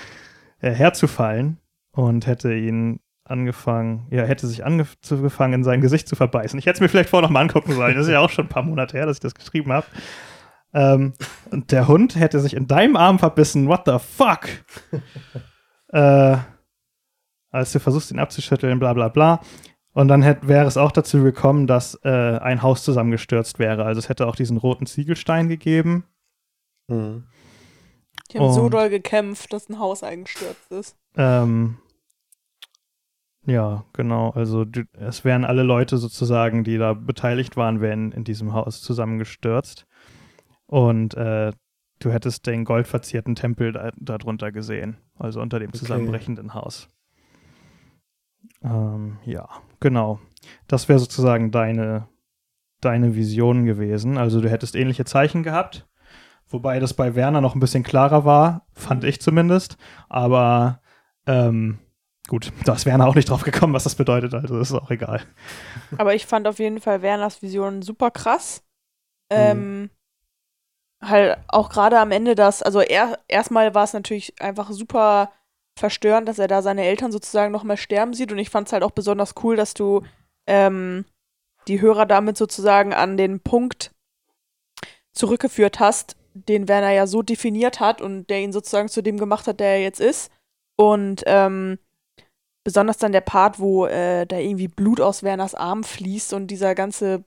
äh, 0.60 0.70
herzufallen 0.70 1.58
und 1.92 2.26
hätte 2.26 2.54
ihn 2.54 3.00
angefangen, 3.24 4.06
ja, 4.10 4.24
hätte 4.24 4.46
sich 4.46 4.64
angefangen, 4.64 5.54
in 5.54 5.64
sein 5.64 5.80
Gesicht 5.80 6.08
zu 6.08 6.16
verbeißen. 6.16 6.58
Ich 6.58 6.66
hätte 6.66 6.76
es 6.76 6.80
mir 6.80 6.88
vielleicht 6.88 7.10
vorher 7.10 7.26
noch 7.26 7.32
mal 7.32 7.40
angucken 7.40 7.72
sollen. 7.72 7.94
Das 7.94 8.06
ist 8.06 8.12
ja 8.12 8.20
auch 8.20 8.30
schon 8.30 8.46
ein 8.46 8.50
paar 8.50 8.62
Monate 8.62 8.96
her, 8.98 9.06
dass 9.06 9.16
ich 9.16 9.22
das 9.22 9.34
geschrieben 9.34 9.72
habe. 9.72 9.86
Ähm, 10.74 11.14
und 11.50 11.72
der 11.72 11.88
Hund 11.88 12.16
hätte 12.16 12.40
sich 12.40 12.54
in 12.54 12.66
deinem 12.66 12.96
Arm 12.96 13.18
verbissen. 13.18 13.68
What 13.68 13.82
the 13.86 13.98
fuck? 13.98 14.48
äh, 15.88 16.36
als 17.50 17.72
du 17.72 17.80
versuchst, 17.80 18.10
ihn 18.10 18.18
abzuschütteln, 18.18 18.78
bla 18.78 18.92
bla 18.92 19.08
bla. 19.08 19.40
Und 19.92 20.08
dann 20.08 20.22
wäre 20.22 20.66
es 20.66 20.76
auch 20.76 20.92
dazu 20.92 21.22
gekommen, 21.22 21.66
dass 21.66 21.98
äh, 22.04 22.08
ein 22.38 22.62
Haus 22.62 22.84
zusammengestürzt 22.84 23.58
wäre. 23.58 23.84
Also 23.84 23.98
es 23.98 24.08
hätte 24.08 24.26
auch 24.26 24.36
diesen 24.36 24.56
roten 24.56 24.86
Ziegelstein 24.86 25.48
gegeben. 25.48 26.04
Mhm. 26.88 27.24
Die 28.30 28.38
haben 28.38 28.52
so 28.52 28.62
Und- 28.62 28.74
doll 28.74 28.90
gekämpft, 28.90 29.52
dass 29.52 29.68
ein 29.68 29.78
Haus 29.78 30.02
eingestürzt 30.02 30.70
ist. 30.70 30.96
Ähm, 31.16 31.78
ja, 33.46 33.84
genau. 33.94 34.30
Also 34.30 34.64
du, 34.66 34.82
es 34.92 35.24
wären 35.24 35.44
alle 35.44 35.62
Leute 35.62 35.96
sozusagen, 35.96 36.64
die 36.64 36.76
da 36.76 36.92
beteiligt 36.92 37.56
waren, 37.56 37.80
wären 37.80 38.12
in 38.12 38.24
diesem 38.24 38.52
Haus 38.52 38.82
zusammengestürzt. 38.82 39.86
Und 40.68 41.14
äh, 41.14 41.50
du 41.98 42.12
hättest 42.12 42.46
den 42.46 42.64
goldverzierten 42.64 43.34
Tempel 43.34 43.72
da, 43.72 43.90
darunter 43.96 44.52
gesehen, 44.52 44.98
also 45.18 45.40
unter 45.40 45.58
dem 45.58 45.70
Okay. 45.70 45.78
zusammenbrechenden 45.78 46.54
Haus. 46.54 46.88
Ähm, 48.62 49.18
ja, 49.24 49.48
genau. 49.80 50.20
Das 50.66 50.88
wäre 50.88 50.98
sozusagen 50.98 51.50
deine, 51.50 52.06
deine 52.80 53.16
Vision 53.16 53.64
gewesen. 53.64 54.18
Also 54.18 54.40
du 54.40 54.50
hättest 54.50 54.76
ähnliche 54.76 55.04
Zeichen 55.04 55.42
gehabt, 55.42 55.88
wobei 56.46 56.78
das 56.80 56.94
bei 56.94 57.14
Werner 57.14 57.40
noch 57.40 57.54
ein 57.54 57.60
bisschen 57.60 57.82
klarer 57.82 58.24
war, 58.24 58.66
fand 58.72 59.04
ich 59.04 59.20
zumindest. 59.20 59.78
Aber 60.08 60.80
ähm, 61.26 61.78
gut, 62.28 62.52
da 62.64 62.74
ist 62.74 62.84
Werner 62.86 63.06
auch 63.06 63.14
nicht 63.14 63.30
drauf 63.30 63.42
gekommen, 63.42 63.72
was 63.72 63.84
das 63.84 63.94
bedeutet, 63.94 64.34
also 64.34 64.58
ist 64.58 64.72
auch 64.72 64.90
egal. 64.90 65.22
Aber 65.96 66.14
ich 66.14 66.26
fand 66.26 66.46
auf 66.46 66.58
jeden 66.58 66.80
Fall 66.80 67.00
Werners 67.02 67.40
Vision 67.42 67.80
super 67.82 68.10
krass. 68.10 68.62
Ähm, 69.30 69.90
halt 71.00 71.38
auch 71.48 71.70
gerade 71.70 71.98
am 71.98 72.10
Ende 72.10 72.34
das, 72.34 72.62
also 72.62 72.80
er, 72.80 73.18
erstmal 73.28 73.74
war 73.74 73.84
es 73.84 73.92
natürlich 73.92 74.40
einfach 74.40 74.70
super 74.70 75.32
verstörend, 75.78 76.28
dass 76.28 76.38
er 76.38 76.48
da 76.48 76.60
seine 76.60 76.84
Eltern 76.84 77.12
sozusagen 77.12 77.52
noch 77.52 77.64
mal 77.64 77.76
sterben 77.76 78.12
sieht. 78.12 78.32
Und 78.32 78.38
ich 78.38 78.50
fand 78.50 78.66
es 78.66 78.72
halt 78.72 78.82
auch 78.82 78.90
besonders 78.90 79.34
cool, 79.42 79.56
dass 79.56 79.74
du 79.74 80.02
ähm, 80.46 81.04
die 81.68 81.80
Hörer 81.80 82.06
damit 82.06 82.36
sozusagen 82.36 82.92
an 82.92 83.16
den 83.16 83.40
Punkt 83.40 83.92
zurückgeführt 85.12 85.80
hast, 85.80 86.16
den 86.34 86.68
Werner 86.68 86.90
ja 86.90 87.06
so 87.06 87.22
definiert 87.22 87.80
hat 87.80 88.00
und 88.00 88.28
der 88.28 88.40
ihn 88.40 88.52
sozusagen 88.52 88.88
zu 88.88 89.02
dem 89.02 89.18
gemacht 89.18 89.46
hat, 89.46 89.60
der 89.60 89.74
er 89.74 89.82
jetzt 89.82 90.00
ist. 90.00 90.30
Und 90.76 91.22
ähm, 91.26 91.78
besonders 92.64 92.98
dann 92.98 93.12
der 93.12 93.20
Part, 93.20 93.58
wo 93.58 93.86
äh, 93.86 94.26
da 94.26 94.38
irgendwie 94.38 94.68
Blut 94.68 95.00
aus 95.00 95.22
Werners 95.22 95.54
Arm 95.54 95.84
fließt 95.84 96.32
und 96.34 96.48
dieser 96.48 96.74
ganze 96.74 97.24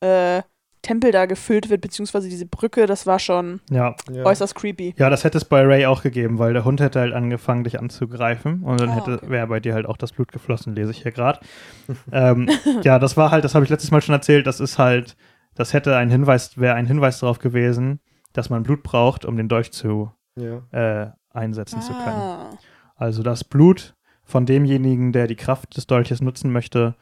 äh, 0.00 0.42
Tempel 0.82 1.10
da 1.12 1.26
gefüllt 1.26 1.70
wird, 1.70 1.80
beziehungsweise 1.80 2.28
diese 2.28 2.46
Brücke, 2.46 2.86
das 2.86 3.06
war 3.06 3.18
schon 3.18 3.60
Ja. 3.70 3.94
Äußerst 4.24 4.54
creepy. 4.54 4.94
Ja, 4.96 5.10
das 5.10 5.24
hätte 5.24 5.38
es 5.38 5.44
bei 5.44 5.62
Ray 5.62 5.86
auch 5.86 6.02
gegeben, 6.02 6.38
weil 6.38 6.52
der 6.52 6.64
Hund 6.64 6.80
hätte 6.80 7.00
halt 7.00 7.12
angefangen, 7.14 7.64
dich 7.64 7.78
anzugreifen 7.80 8.62
und 8.62 8.80
dann 8.80 8.90
Ah, 8.90 8.94
hätte 8.96 9.14
okay. 9.18 9.30
wäre 9.30 9.46
bei 9.48 9.60
dir 9.60 9.74
halt 9.74 9.86
auch 9.86 9.96
das 9.96 10.12
Blut 10.12 10.30
geflossen, 10.32 10.74
lese 10.74 10.90
ich 10.92 11.02
hier 11.02 11.12
gerade. 11.12 11.40
ähm, 12.12 12.48
ja, 12.82 12.98
das 12.98 13.16
war 13.16 13.30
halt, 13.30 13.44
das 13.44 13.54
habe 13.54 13.64
ich 13.64 13.70
letztes 13.70 13.90
Mal 13.90 14.00
schon 14.02 14.14
erzählt, 14.14 14.46
das 14.46 14.60
ist 14.60 14.78
halt, 14.78 15.16
das 15.54 15.72
hätte 15.72 15.96
ein 15.96 16.10
Hinweis, 16.10 16.58
wäre 16.58 16.74
ein 16.74 16.86
Hinweis 16.86 17.20
darauf 17.20 17.38
gewesen, 17.38 18.00
dass 18.32 18.50
man 18.50 18.62
Blut 18.62 18.82
braucht, 18.82 19.24
um 19.24 19.36
den 19.36 19.48
Dolch 19.48 19.72
zu 19.72 20.12
Ja. 20.36 20.62
äh, 20.70 21.10
einsetzen 21.30 21.80
zu 21.82 21.92
können. 21.92 22.20
Ah. 22.20 22.50
Also 22.96 23.22
das 23.22 23.44
Blut 23.44 23.94
von 24.24 24.44
demjenigen, 24.46 25.12
der 25.12 25.26
die 25.26 25.36
Kraft 25.36 25.76
des 25.76 25.86
Dolches 25.86 26.20
nutzen 26.20 26.52
möchte, 26.52 26.94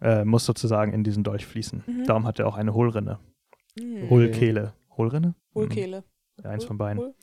äh, 0.00 0.24
muss 0.24 0.44
sozusagen 0.44 0.92
in 0.92 1.04
diesen 1.04 1.24
Dolch 1.24 1.46
fließen. 1.46 1.82
Mhm. 1.86 2.04
Darum 2.06 2.26
hat 2.26 2.38
er 2.38 2.46
auch 2.46 2.56
eine 2.56 2.74
Hohlrinne. 2.74 3.18
Hm. 3.78 4.10
Hohlkehle. 4.10 4.72
Hohlrinne? 4.96 5.34
Hohlkehle. 5.54 6.04
Mhm, 6.42 6.50
Eins 6.50 6.64
von 6.64 6.78
beiden. 6.78 7.02
Hohl-. 7.02 7.14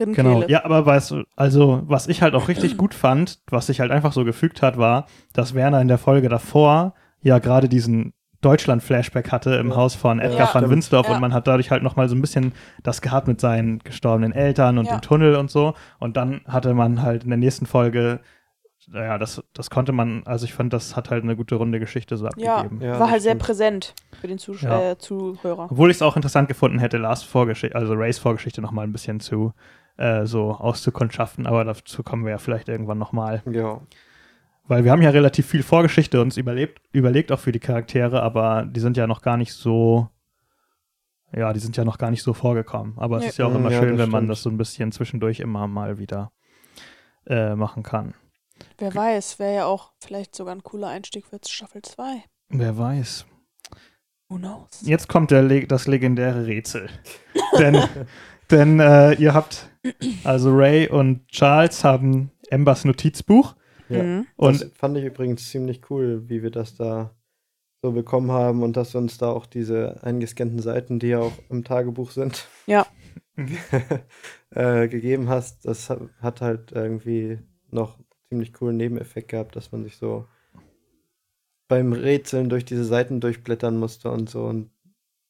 Genau, 0.00 0.44
ja, 0.46 0.64
aber 0.64 0.86
weißt 0.86 1.10
du, 1.10 1.24
also 1.34 1.82
was 1.86 2.06
ich 2.06 2.22
halt 2.22 2.34
auch 2.34 2.46
richtig 2.46 2.76
gut 2.76 2.94
fand, 2.94 3.40
was 3.50 3.66
sich 3.66 3.80
halt 3.80 3.90
einfach 3.90 4.12
so 4.12 4.24
gefügt 4.24 4.62
hat, 4.62 4.78
war, 4.78 5.06
dass 5.32 5.54
Werner 5.54 5.80
in 5.80 5.88
der 5.88 5.98
Folge 5.98 6.28
davor 6.28 6.94
ja 7.20 7.40
gerade 7.40 7.68
diesen 7.68 8.12
Deutschland-Flashback 8.40 9.32
hatte 9.32 9.54
im 9.56 9.70
Ja. 9.70 9.76
Haus 9.76 9.96
von 9.96 10.20
Edgar 10.20 10.46
Ja. 10.46 10.54
van. 10.54 10.70
Winsdorf 10.70 11.08
Ja. 11.08 11.14
und 11.16 11.20
man 11.20 11.34
hat 11.34 11.48
dadurch 11.48 11.72
halt 11.72 11.82
nochmal 11.82 12.08
so 12.08 12.14
ein 12.14 12.20
bisschen 12.20 12.52
das 12.84 13.02
gehabt 13.02 13.26
mit 13.26 13.40
seinen 13.40 13.80
gestorbenen 13.80 14.30
Eltern 14.30 14.78
und 14.78 14.84
Ja. 14.86 14.98
dem 14.98 15.00
Tunnel 15.00 15.34
und 15.34 15.50
so. 15.50 15.74
Und 15.98 16.16
dann 16.16 16.42
hatte 16.46 16.74
man 16.74 17.02
halt 17.02 17.24
in 17.24 17.30
der 17.30 17.38
nächsten 17.38 17.66
Folge, 17.66 18.20
naja, 18.90 19.18
das, 19.18 19.42
das 19.52 19.70
konnte 19.70 19.92
man, 19.92 20.22
also 20.24 20.44
ich 20.44 20.54
fand, 20.54 20.72
das 20.72 20.96
hat 20.96 21.10
halt 21.10 21.22
eine 21.22 21.36
gute 21.36 21.54
runde 21.56 21.78
Geschichte 21.80 22.16
so 22.16 22.26
Ja. 22.36 22.56
abgegeben. 22.58 22.80
Ja, 22.82 22.92
war 22.92 22.98
das 23.00 23.10
halt 23.10 23.22
sehr 23.22 23.30
stimmt. 23.32 23.42
präsent 23.42 23.94
für 24.20 24.26
den 24.28 24.38
Zusch 24.38 24.62
Ja. 24.62 24.92
äh, 24.92 24.98
Zuhörer. 24.98 25.68
Obwohl 25.70 25.90
ich 25.90 25.98
es 25.98 26.02
auch 26.02 26.16
interessant 26.16 26.48
gefunden 26.48 26.78
hätte, 26.78 26.96
Lars 26.98 27.22
Vorgeschichte, 27.22 27.76
also 27.76 27.94
Rays 27.94 28.18
Vorgeschichte 28.18 28.60
nochmal 28.62 28.86
ein 28.86 28.92
bisschen 28.92 29.20
zu 29.20 29.52
äh, 29.98 30.26
so 30.26 30.52
auszukundschaften, 30.52 31.46
aber 31.46 31.64
dazu 31.64 32.02
kommen 32.02 32.24
wir 32.24 32.30
ja 32.30 32.38
vielleicht 32.38 32.68
irgendwann 32.68 32.98
nochmal. 32.98 33.42
Ja. 33.50 33.80
Weil 34.68 34.84
wir 34.84 34.92
haben 34.92 35.02
ja 35.02 35.10
relativ 35.10 35.46
viel 35.46 35.62
Vorgeschichte 35.62 36.20
uns 36.20 36.36
überlebt, 36.36 36.80
überlegt, 36.92 37.32
auch 37.32 37.40
für 37.40 37.52
die 37.52 37.58
Charaktere, 37.58 38.22
aber 38.22 38.64
die 38.66 38.80
sind 38.80 38.96
ja 38.96 39.06
noch 39.06 39.22
gar 39.22 39.36
nicht 39.36 39.52
so, 39.54 40.08
ja, 41.34 41.52
die 41.52 41.60
sind 41.60 41.76
ja 41.76 41.84
noch 41.84 41.98
gar 41.98 42.10
nicht 42.10 42.22
so 42.22 42.32
vorgekommen. 42.32 42.94
Aber 42.98 43.18
es 43.18 43.26
ist 43.26 43.38
ja 43.38 43.46
auch 43.46 43.52
Mm, 43.52 43.56
immer 43.56 43.70
ja, 43.70 43.80
schön, 43.80 43.98
wenn 43.98 44.08
man 44.10 44.20
stimmt. 44.24 44.30
das 44.30 44.42
so 44.42 44.50
ein 44.50 44.56
bisschen 44.58 44.92
zwischendurch 44.92 45.40
immer 45.40 45.66
mal 45.66 45.98
wieder 45.98 46.32
äh, 47.26 47.54
machen 47.54 47.82
kann. 47.82 48.14
Wer 48.78 48.94
weiß, 48.94 49.38
wäre 49.38 49.54
ja 49.54 49.64
auch 49.66 49.92
vielleicht 50.00 50.34
sogar 50.34 50.54
ein 50.54 50.62
cooler 50.62 50.88
Einstieg 50.88 51.26
für 51.26 51.38
Staffel 51.46 51.82
2. 51.82 52.22
Wer 52.50 52.78
weiß. 52.78 53.26
Who 54.30 54.36
knows? 54.36 54.68
Jetzt 54.82 55.08
kommt 55.08 55.30
der, 55.30 55.42
Le 55.42 55.66
das 55.66 55.86
legendäre 55.86 56.46
Rätsel. 56.46 56.88
denn 57.58 57.82
denn 58.50 58.80
äh, 58.80 59.12
ihr 59.14 59.34
habt, 59.34 59.68
also 60.24 60.50
Ray 60.54 60.88
und 60.88 61.28
Charles 61.28 61.84
haben 61.84 62.30
Embers 62.48 62.84
Notizbuch 62.84 63.54
Ja. 63.90 64.02
Mhm. 64.02 64.26
und 64.36 64.60
das 64.62 64.70
fand 64.74 64.96
ich 64.96 65.04
übrigens 65.04 65.50
ziemlich 65.50 65.90
cool, 65.90 66.28
wie 66.28 66.42
wir 66.42 66.50
das 66.50 66.74
da 66.74 67.14
so 67.82 67.92
bekommen 67.92 68.32
haben 68.32 68.62
und 68.62 68.76
dass 68.76 68.92
du 68.92 68.98
uns 68.98 69.18
da 69.18 69.28
auch 69.30 69.44
diese 69.46 70.02
eingescannten 70.02 70.60
Seiten, 70.60 70.98
die 70.98 71.08
ja 71.08 71.20
auch 71.20 71.32
im 71.50 71.62
Tagebuch 71.64 72.10
sind, 72.10 72.48
Ja. 72.66 72.86
äh, 74.50 74.88
gegeben 74.88 75.28
hast. 75.28 75.64
Das 75.66 75.90
ha- 75.90 76.08
hat 76.20 76.40
halt 76.40 76.72
irgendwie 76.72 77.38
noch 77.70 77.98
ziemlich 78.28 78.52
coolen 78.52 78.76
Nebeneffekt 78.76 79.28
gehabt, 79.28 79.56
dass 79.56 79.72
man 79.72 79.84
sich 79.84 79.96
so 79.96 80.26
beim 81.68 81.92
Rätseln 81.92 82.48
durch 82.48 82.64
diese 82.64 82.84
Seiten 82.84 83.20
durchblättern 83.20 83.78
musste 83.78 84.10
und 84.10 84.28
so. 84.30 84.44
Und 84.44 84.70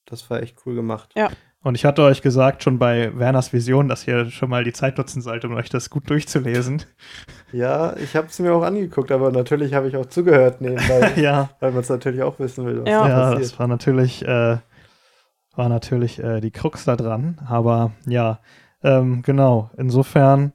das 0.06 0.28
war 0.30 0.42
echt 0.42 0.56
cool 0.66 0.74
gemacht. 0.74 1.12
Ja. 1.16 1.30
Und 1.60 1.74
ich 1.74 1.84
hatte 1.84 2.02
euch 2.02 2.22
gesagt, 2.22 2.62
schon 2.62 2.78
bei 2.78 3.10
Werners 3.18 3.52
Vision, 3.52 3.88
dass 3.88 4.06
ihr 4.06 4.30
schon 4.30 4.48
mal 4.48 4.62
die 4.62 4.72
Zeit 4.72 4.96
nutzen 4.96 5.20
sollt, 5.20 5.44
um 5.44 5.54
euch 5.54 5.68
das 5.70 5.90
gut 5.90 6.08
durchzulesen. 6.10 6.82
Ja, 7.50 7.96
ich 7.96 8.14
habe 8.14 8.26
es 8.26 8.38
mir 8.40 8.52
auch 8.52 8.62
angeguckt, 8.62 9.10
aber 9.10 9.32
natürlich 9.32 9.72
habe 9.72 9.88
ich 9.88 9.96
auch 9.96 10.04
zugehört 10.04 10.60
nebenbei, 10.60 11.14
ja, 11.16 11.48
weil 11.60 11.70
man 11.70 11.80
es 11.80 11.88
natürlich 11.88 12.22
auch 12.22 12.38
wissen 12.38 12.66
will, 12.66 12.82
was 12.82 12.88
Ja. 12.90 13.00
da 13.00 13.08
ja 13.08 13.20
passiert. 13.30 13.42
das 13.52 13.58
war 13.58 13.66
natürlich, 13.68 14.22
äh, 14.22 14.58
war 15.56 15.68
natürlich 15.70 16.22
äh, 16.22 16.42
die 16.42 16.50
Krux 16.50 16.84
da 16.84 16.94
dran. 16.94 17.40
Aber 17.48 17.92
ja, 18.06 18.40
ähm, 18.82 19.22
genau. 19.22 19.70
Insofern, 19.78 20.52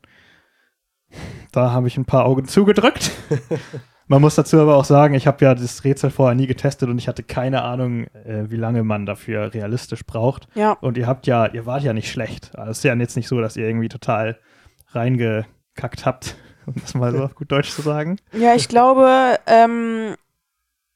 da 1.53 1.71
habe 1.71 1.87
ich 1.87 1.97
ein 1.97 2.05
paar 2.05 2.25
Augen 2.25 2.45
zugedrückt. 2.45 3.11
Man 4.07 4.21
muss 4.21 4.35
dazu 4.35 4.59
aber 4.59 4.75
auch 4.75 4.85
sagen, 4.85 5.13
ich 5.13 5.27
habe 5.27 5.45
ja 5.45 5.55
das 5.55 5.85
Rätsel 5.85 6.09
vorher 6.09 6.35
nie 6.35 6.47
getestet 6.47 6.89
und 6.89 6.97
ich 6.97 7.07
hatte 7.07 7.23
keine 7.23 7.61
Ahnung, 7.61 8.03
äh, 8.25 8.49
wie 8.49 8.57
lange 8.57 8.83
man 8.83 9.05
dafür 9.05 9.53
realistisch 9.53 10.05
braucht. 10.05 10.47
Ja. 10.55 10.73
Und 10.73 10.97
ihr 10.97 11.07
habt 11.07 11.25
ja, 11.25 11.47
ihr 11.47 11.65
wart 11.65 11.83
ja 11.83 11.93
nicht 11.93 12.11
schlecht. 12.11 12.51
Also 12.55 12.71
es 12.71 12.77
ist 12.79 12.83
ja 12.83 12.93
jetzt 12.95 13.15
nicht 13.15 13.29
so, 13.29 13.39
dass 13.39 13.55
ihr 13.55 13.65
irgendwie 13.65 13.87
total 13.87 14.37
reingekackt 14.89 16.05
habt, 16.05 16.35
um 16.65 16.73
das 16.81 16.93
mal 16.95 17.13
so 17.13 17.23
auf 17.23 17.35
gut 17.35 17.51
Deutsch 17.51 17.71
zu 17.71 17.81
sagen. 17.81 18.17
Ja, 18.33 18.55
ich 18.55 18.67
glaube, 18.67 19.39
ähm, 19.47 20.15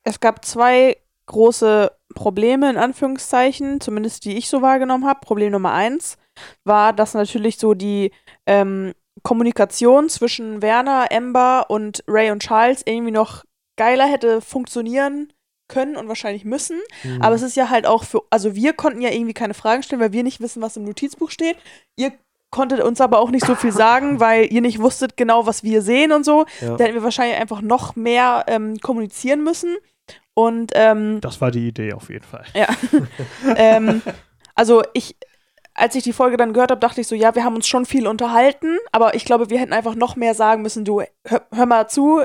es 0.03 0.19
gab 0.19 0.43
zwei 0.43 0.97
große 1.27 1.91
Probleme, 2.13 2.69
in 2.69 2.77
Anführungszeichen, 2.77 3.79
zumindest 3.79 4.25
die 4.25 4.37
ich 4.37 4.49
so 4.49 4.61
wahrgenommen 4.61 5.05
habe. 5.05 5.21
Problem 5.21 5.53
Nummer 5.53 5.71
eins 5.71 6.17
war, 6.65 6.93
dass 6.93 7.13
natürlich 7.13 7.57
so 7.57 7.73
die 7.73 8.11
ähm, 8.45 8.93
Kommunikation 9.27 10.07
zwischen 10.07 10.61
Werner, 10.61 11.09
Amber 11.11 11.65
und 11.67 12.01
Ray 12.07 12.31
und 12.31 12.41
Charles 12.41 12.81
irgendwie 12.85 13.11
noch 13.11 13.43
geiler 13.75 14.07
hätte 14.07 14.39
funktionieren 14.39 15.33
können 15.67 15.97
und 15.97 16.07
wahrscheinlich 16.07 16.45
müssen. 16.45 16.79
Mhm. 17.03 17.21
Aber 17.21 17.35
es 17.35 17.41
ist 17.41 17.57
ja 17.57 17.69
halt 17.69 17.85
auch 17.85 18.05
für, 18.05 18.21
also 18.29 18.55
wir 18.55 18.71
konnten 18.71 19.01
ja 19.01 19.11
irgendwie 19.11 19.33
keine 19.33 19.53
Fragen 19.53 19.83
stellen, 19.83 19.99
weil 19.99 20.13
wir 20.13 20.23
nicht 20.23 20.39
wissen, 20.39 20.61
was 20.61 20.77
im 20.77 20.85
Notizbuch 20.85 21.29
steht. 21.29 21.57
Ihr 21.97 22.13
konntet 22.51 22.79
uns 22.79 23.01
aber 23.01 23.19
auch 23.19 23.29
nicht 23.29 23.45
so 23.45 23.55
viel 23.55 23.73
sagen, 23.73 24.19
weil 24.21 24.45
ihr 24.45 24.61
nicht 24.61 24.79
wusstet 24.79 25.17
genau, 25.17 25.45
was 25.45 25.61
wir 25.61 25.81
sehen 25.81 26.13
und 26.13 26.23
so. 26.23 26.45
ja. 26.61 26.77
Da 26.77 26.85
hätten 26.85 26.95
wir 26.95 27.03
wahrscheinlich 27.03 27.37
einfach 27.37 27.59
noch 27.59 27.97
mehr 27.97 28.45
ähm, 28.47 28.79
kommunizieren 28.79 29.43
müssen. 29.43 29.75
Und 30.35 30.71
ähm, 30.73 31.19
Das 31.19 31.41
war 31.41 31.51
die 31.51 31.67
Idee 31.67 31.91
auf 31.91 32.09
jeden 32.09 32.23
Fall. 32.23 32.45
ja, 32.53 32.69
ähm, 33.57 34.01
also 34.55 34.83
ich, 34.93 35.17
als 35.77 35.95
ich 35.95 36.03
die 36.03 36.13
Folge 36.13 36.37
dann 36.37 36.53
gehört 36.53 36.71
habe, 36.71 36.81
dachte 36.81 37.01
ich 37.01 37.07
so, 37.07 37.15
ja, 37.15 37.35
wir 37.35 37.43
haben 37.43 37.55
uns 37.55 37.67
schon 37.67 37.85
viel 37.85 38.07
unterhalten, 38.07 38.77
aber 38.91 39.13
ich 39.15 39.25
glaube, 39.25 39.49
wir 39.49 39.59
hätten 39.59 39.73
einfach 39.73 39.95
noch 39.95 40.15
mehr 40.15 40.33
sagen 40.33 40.61
müssen, 40.63 40.83
du, 40.83 41.01
hör, 41.25 41.45
hör 41.53 41.65
mal 41.65 41.87
zu, 41.87 42.23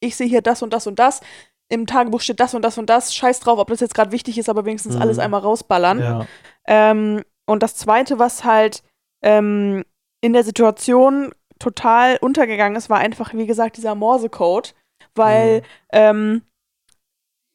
ich 0.00 0.16
sehe 0.16 0.28
hier 0.28 0.42
das 0.42 0.62
und 0.62 0.72
das 0.72 0.86
und 0.86 0.98
das. 0.98 1.20
Im 1.68 1.86
Tagebuch 1.86 2.20
steht 2.20 2.40
das 2.40 2.54
und 2.54 2.62
das 2.62 2.78
und 2.78 2.90
das. 2.90 3.14
Scheiß 3.14 3.40
drauf, 3.40 3.58
ob 3.58 3.68
das 3.68 3.80
jetzt 3.80 3.94
gerade 3.94 4.12
wichtig 4.12 4.36
ist, 4.38 4.48
aber 4.48 4.64
wenigstens 4.64 4.96
Mhm. 4.96 5.02
alles 5.02 5.18
einmal 5.18 5.40
rausballern. 5.40 5.98
Ja. 6.00 6.26
Ähm, 6.66 7.22
und 7.46 7.62
das 7.62 7.76
Zweite, 7.76 8.18
was 8.18 8.44
halt 8.44 8.82
ähm, 9.22 9.84
in 10.20 10.32
der 10.32 10.44
Situation 10.44 11.32
total 11.58 12.18
untergegangen 12.20 12.76
ist, 12.76 12.90
war 12.90 12.98
einfach, 12.98 13.32
wie 13.34 13.46
gesagt, 13.46 13.76
dieser 13.76 13.94
Morsecode, 13.94 14.74
weil 15.14 15.60
Mhm. 15.60 15.64
ähm, 15.92 16.42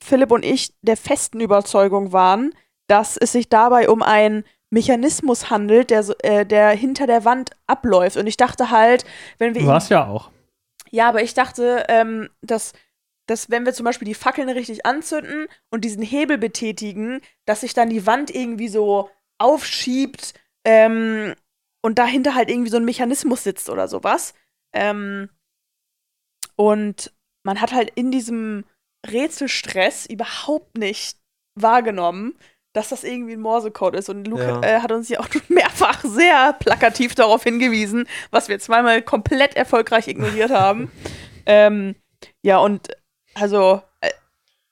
Philipp 0.04 0.32
und 0.32 0.44
ich 0.46 0.74
der 0.82 0.98
festen 0.98 1.40
Überzeugung 1.40 2.12
waren, 2.14 2.54
dass 2.88 3.18
es 3.18 3.32
sich 3.32 3.50
dabei 3.50 3.90
um 3.90 4.02
einen 4.04 4.44
Mechanismus 4.70 5.50
handelt, 5.50 5.90
der, 5.90 6.06
äh, 6.24 6.46
der 6.46 6.70
hinter 6.72 7.08
der 7.08 7.26
Wand 7.26 7.52
abläuft. 7.68 8.18
Und 8.18 8.28
ich 8.28 8.38
dachte 8.38 8.72
halt, 8.72 9.06
wenn 9.38 9.54
wir 9.54 9.62
Du 9.62 9.68
warst 9.68 9.90
ja 9.90 10.08
auch. 10.08 10.32
ja, 10.92 11.08
aber 11.10 11.22
ich 11.22 11.34
dachte, 11.34 11.86
ähm, 11.88 12.30
dass, 12.42 12.74
dass 13.28 13.50
wenn 13.50 13.66
wir 13.66 13.74
zum 13.74 13.86
Beispiel 13.86 14.08
die 14.08 14.14
Fackeln 14.14 14.50
richtig 14.50 14.86
anzünden 14.86 15.48
und 15.70 15.86
diesen 15.86 16.04
Hebel 16.04 16.38
betätigen, 16.38 17.22
dass 17.46 17.62
sich 17.62 17.74
dann 17.74 17.90
die 17.90 18.06
Wand 18.06 18.34
irgendwie 18.34 18.68
so 18.68 19.10
aufschiebt 19.38 20.34
ähm, 20.66 21.36
und 21.82 22.00
dahinter 22.00 22.36
halt 22.36 22.50
irgendwie 22.50 22.72
so 22.72 22.78
ein 22.78 22.86
Mechanismus 22.86 23.44
sitzt 23.44 23.70
oder 23.70 23.88
sowas. 23.88 24.34
Ähm, 24.74 25.30
und 26.56 27.14
man 27.44 27.62
hat 27.62 27.74
halt 27.74 27.92
in 27.96 28.12
diesem 28.12 28.66
Rätselstress 29.06 30.06
überhaupt 30.06 30.78
nicht 30.78 31.18
wahrgenommen, 31.56 32.38
dass 32.76 32.90
das 32.90 33.04
irgendwie 33.04 33.34
ein 33.34 33.40
Morsecode 33.42 33.96
ist. 33.96 34.10
Und 34.10 34.28
Luca 34.28 34.62
Ja. 34.62 34.78
äh, 34.78 34.80
hat 34.82 34.92
uns 34.92 35.10
ja 35.10 35.20
auch 35.20 35.28
mehrfach 35.50 36.04
sehr 36.04 36.54
plakativ 36.54 37.16
darauf 37.16 37.44
hingewiesen, 37.44 38.08
was 38.32 38.50
wir 38.50 38.60
zweimal 38.60 39.02
komplett 39.02 39.56
erfolgreich 39.56 40.08
ignoriert 40.08 40.52
haben. 40.52 40.92
ähm, 41.46 41.96
ja, 42.42 42.58
und 42.60 42.90
also, 43.34 43.82
äh, 44.02 44.10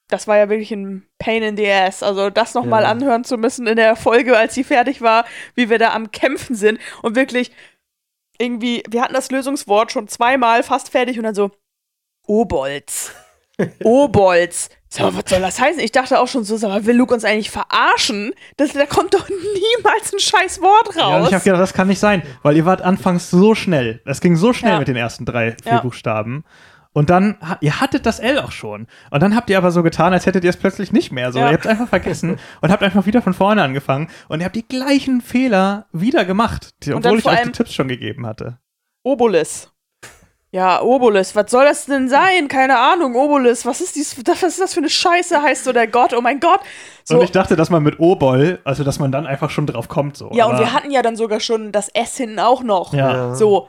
das 0.09 0.27
war 0.27 0.37
ja 0.37 0.49
wirklich 0.49 0.71
ein 0.71 1.07
Pain 1.17 1.41
in 1.43 1.57
the 1.57 1.67
Ass. 1.69 2.03
Also, 2.03 2.29
das 2.29 2.53
nochmal 2.53 2.83
Ja. 2.83 2.89
anhören 2.91 3.23
zu 3.23 3.37
müssen 3.37 3.67
in 3.67 3.77
der 3.77 3.95
Folge, 3.95 4.37
als 4.37 4.53
sie 4.53 4.63
fertig 4.63 5.01
war, 5.01 5.25
wie 5.55 5.69
wir 5.69 5.79
da 5.79 5.93
am 5.93 6.11
Kämpfen 6.11 6.55
sind. 6.55 6.79
Und 7.01 7.15
wirklich 7.15 7.51
irgendwie, 8.37 8.83
wir 8.89 9.01
hatten 9.01 9.13
das 9.13 9.31
Lösungswort 9.31 9.91
schon 9.91 10.07
zweimal 10.07 10.63
fast 10.63 10.89
fertig 10.89 11.17
und 11.17 11.23
dann 11.23 11.35
so, 11.35 11.51
Obolz. 12.27 13.11
Obolz. 13.83 14.69
Sag 14.89 15.05
mal, 15.11 15.15
was 15.23 15.29
soll 15.29 15.41
das 15.41 15.59
heißen? 15.59 15.79
Ich 15.81 15.91
dachte 15.91 16.19
auch 16.19 16.27
schon 16.27 16.43
so, 16.43 16.55
sag 16.55 16.69
mal, 16.69 16.85
will 16.85 16.95
Luke 16.95 17.13
uns 17.13 17.25
eigentlich 17.25 17.49
verarschen? 17.49 18.31
Das, 18.57 18.73
da 18.73 18.85
kommt 18.85 19.13
doch 19.15 19.27
niemals 19.77 20.13
ein 20.13 20.19
scheiß 20.19 20.61
Wort 20.61 20.95
Ja, 20.95 21.07
und 21.07 21.13
raus. 21.21 21.27
ich 21.29 21.33
habe 21.33 21.43
gedacht, 21.43 21.61
das 21.61 21.73
kann 21.73 21.87
nicht 21.87 21.99
sein, 21.99 22.21
weil 22.43 22.55
ihr 22.55 22.65
wart 22.65 22.81
anfangs 22.83 23.31
so 23.31 23.55
schnell. 23.55 24.01
Es 24.05 24.21
ging 24.21 24.35
so 24.35 24.53
schnell 24.53 24.73
Ja. 24.73 24.79
mit 24.79 24.87
den 24.87 24.95
ersten 24.95 25.25
drei, 25.25 25.55
vier 25.63 25.71
Ja. 25.73 25.79
Buchstaben. 25.79 26.43
Und 26.95 27.09
dann, 27.09 27.37
ihr 27.59 27.81
hattet 27.81 28.05
das 28.05 28.19
L 28.19 28.37
auch 28.37 28.51
schon. 28.51 28.85
Und 29.09 29.23
dann 29.23 29.35
habt 29.35 29.49
ihr 29.49 29.57
aber 29.57 29.71
so 29.71 29.81
getan, 29.81 30.13
als 30.13 30.27
hättet 30.27 30.43
ihr 30.43 30.51
es 30.51 30.57
plötzlich 30.57 30.91
nicht 30.91 31.11
mehr. 31.11 31.31
So, 31.31 31.39
Ja. 31.39 31.47
ihr 31.47 31.53
habt 31.53 31.65
es 31.65 31.71
einfach 31.71 31.87
vergessen 31.89 32.37
und 32.61 32.71
habt 32.71 32.83
einfach 32.83 33.07
wieder 33.07 33.23
von 33.23 33.33
vorne 33.33 33.63
angefangen. 33.63 34.09
Und 34.27 34.41
ihr 34.41 34.45
habt 34.45 34.55
die 34.55 34.67
gleichen 34.67 35.21
Fehler 35.21 35.87
wieder 35.91 36.23
gemacht, 36.23 36.69
die, 36.83 36.93
obwohl 36.93 37.17
ich 37.17 37.25
euch 37.25 37.41
die 37.41 37.51
Tipps 37.51 37.73
schon 37.73 37.87
gegeben 37.87 38.27
hatte. 38.27 38.59
Obolus. 39.01 39.72
Ja, 40.53 40.81
Obolus. 40.83 41.35
Was 41.35 41.49
soll 41.49 41.65
das 41.65 41.85
denn 41.87 42.07
sein? 42.09 42.47
Keine 42.47 42.77
Ahnung, 42.77 43.15
Obolus. 43.15 43.65
Was 43.65 43.81
ist, 43.81 43.95
dies, 43.95 44.15
was 44.27 44.43
ist 44.43 44.59
das 44.61 44.75
für 44.75 44.81
eine 44.81 44.89
Scheiße? 44.89 45.41
Heißt 45.41 45.63
so 45.63 45.73
der 45.73 45.87
Gott. 45.87 46.13
Oh 46.13 46.21
mein 46.21 46.39
Gott. 46.39 46.59
So, 47.03 47.17
Und 47.17 47.23
ich 47.23 47.31
dachte, 47.31 47.55
dass 47.55 47.71
man 47.71 47.81
mit 47.81 47.99
O-Boll, 47.99 48.59
also 48.63 48.83
dass 48.83 48.99
man 48.99 49.11
dann 49.11 49.25
einfach 49.25 49.49
schon 49.49 49.65
drauf 49.65 49.87
kommt. 49.89 50.15
So. 50.15 50.29
ja, 50.31 50.45
und 50.45 50.51
Aber- 50.55 50.59
wir 50.65 50.73
hatten 50.73 50.91
ja 50.91 51.01
dann 51.01 51.15
sogar 51.15 51.39
schon 51.39 51.71
das 51.71 51.89
S 51.89 52.17
hinten 52.17 52.37
auch 52.39 52.61
noch. 52.61 52.93
Ja. 52.93 53.33
So, 53.33 53.67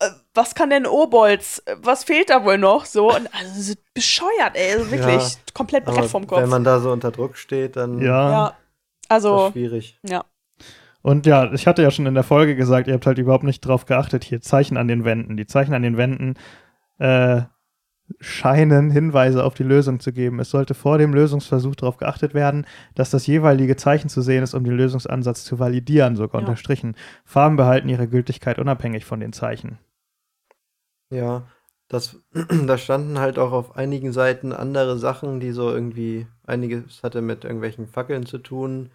äh, 0.00 0.10
was 0.34 0.54
kann 0.54 0.68
denn 0.68 0.86
Obolz? 0.86 1.62
Was 1.76 2.04
fehlt 2.04 2.28
da 2.28 2.44
wohl 2.44 2.58
noch? 2.58 2.84
So, 2.84 3.08
und 3.08 3.26
also 3.34 3.60
so 3.62 3.72
bescheuert, 3.94 4.54
ey. 4.54 4.72
Also 4.74 4.90
wirklich 4.90 5.14
Ja, 5.32 5.38
komplett 5.54 5.86
Brett 5.86 5.96
Aber 5.98 6.08
vom 6.10 6.26
Kopf. 6.26 6.42
wenn 6.42 6.50
man 6.50 6.62
da 6.62 6.78
so 6.80 6.92
unter 6.92 7.10
Druck 7.10 7.38
steht, 7.38 7.76
dann 7.76 8.00
Ja. 8.00 8.30
ja. 8.30 8.46
ist 8.48 8.54
das 9.08 9.10
Also, 9.24 9.50
schwierig. 9.52 9.98
ja. 10.06 10.24
Und 11.08 11.24
ja, 11.24 11.50
ich 11.54 11.66
hatte 11.66 11.80
ja 11.80 11.90
schon 11.90 12.04
in 12.04 12.12
der 12.12 12.22
Folge 12.22 12.54
gesagt, 12.54 12.86
ihr 12.86 12.92
habt 12.92 13.06
halt 13.06 13.16
überhaupt 13.16 13.42
nicht 13.42 13.62
drauf 13.62 13.86
geachtet, 13.86 14.24
hier 14.24 14.42
Zeichen 14.42 14.76
an 14.76 14.88
den 14.88 15.06
Wänden. 15.06 15.38
Die 15.38 15.46
Zeichen 15.46 15.72
an 15.72 15.80
den 15.80 15.96
Wänden 15.96 16.34
äh, 16.98 17.44
scheinen 18.20 18.90
Hinweise 18.90 19.42
auf 19.42 19.54
die 19.54 19.62
Lösung 19.62 20.00
zu 20.00 20.12
geben. 20.12 20.38
Es 20.38 20.50
sollte 20.50 20.74
vor 20.74 20.98
dem 20.98 21.14
Lösungsversuch 21.14 21.76
darauf 21.76 21.96
geachtet 21.96 22.34
werden, 22.34 22.66
dass 22.94 23.08
das 23.08 23.26
jeweilige 23.26 23.76
Zeichen 23.76 24.10
zu 24.10 24.20
sehen 24.20 24.42
ist, 24.42 24.52
um 24.52 24.64
den 24.64 24.74
Lösungsansatz 24.76 25.44
zu 25.44 25.58
validieren, 25.58 26.14
sogar 26.14 26.42
Ja. 26.42 26.46
unterstrichen. 26.46 26.94
Farben 27.24 27.56
behalten 27.56 27.88
ihre 27.88 28.06
Gültigkeit 28.06 28.58
unabhängig 28.58 29.06
von 29.06 29.18
den 29.18 29.32
Zeichen. 29.32 29.78
Ja, 31.08 31.46
das, 31.88 32.18
da 32.66 32.76
standen 32.76 33.18
halt 33.18 33.38
auch 33.38 33.52
auf 33.52 33.76
einigen 33.76 34.12
Seiten 34.12 34.52
andere 34.52 34.98
Sachen, 34.98 35.40
die 35.40 35.52
so 35.52 35.70
irgendwie, 35.70 36.26
einiges 36.46 37.02
hatte 37.02 37.22
mit 37.22 37.44
irgendwelchen 37.44 37.86
Fackeln 37.86 38.26
zu 38.26 38.36
tun. 38.36 38.90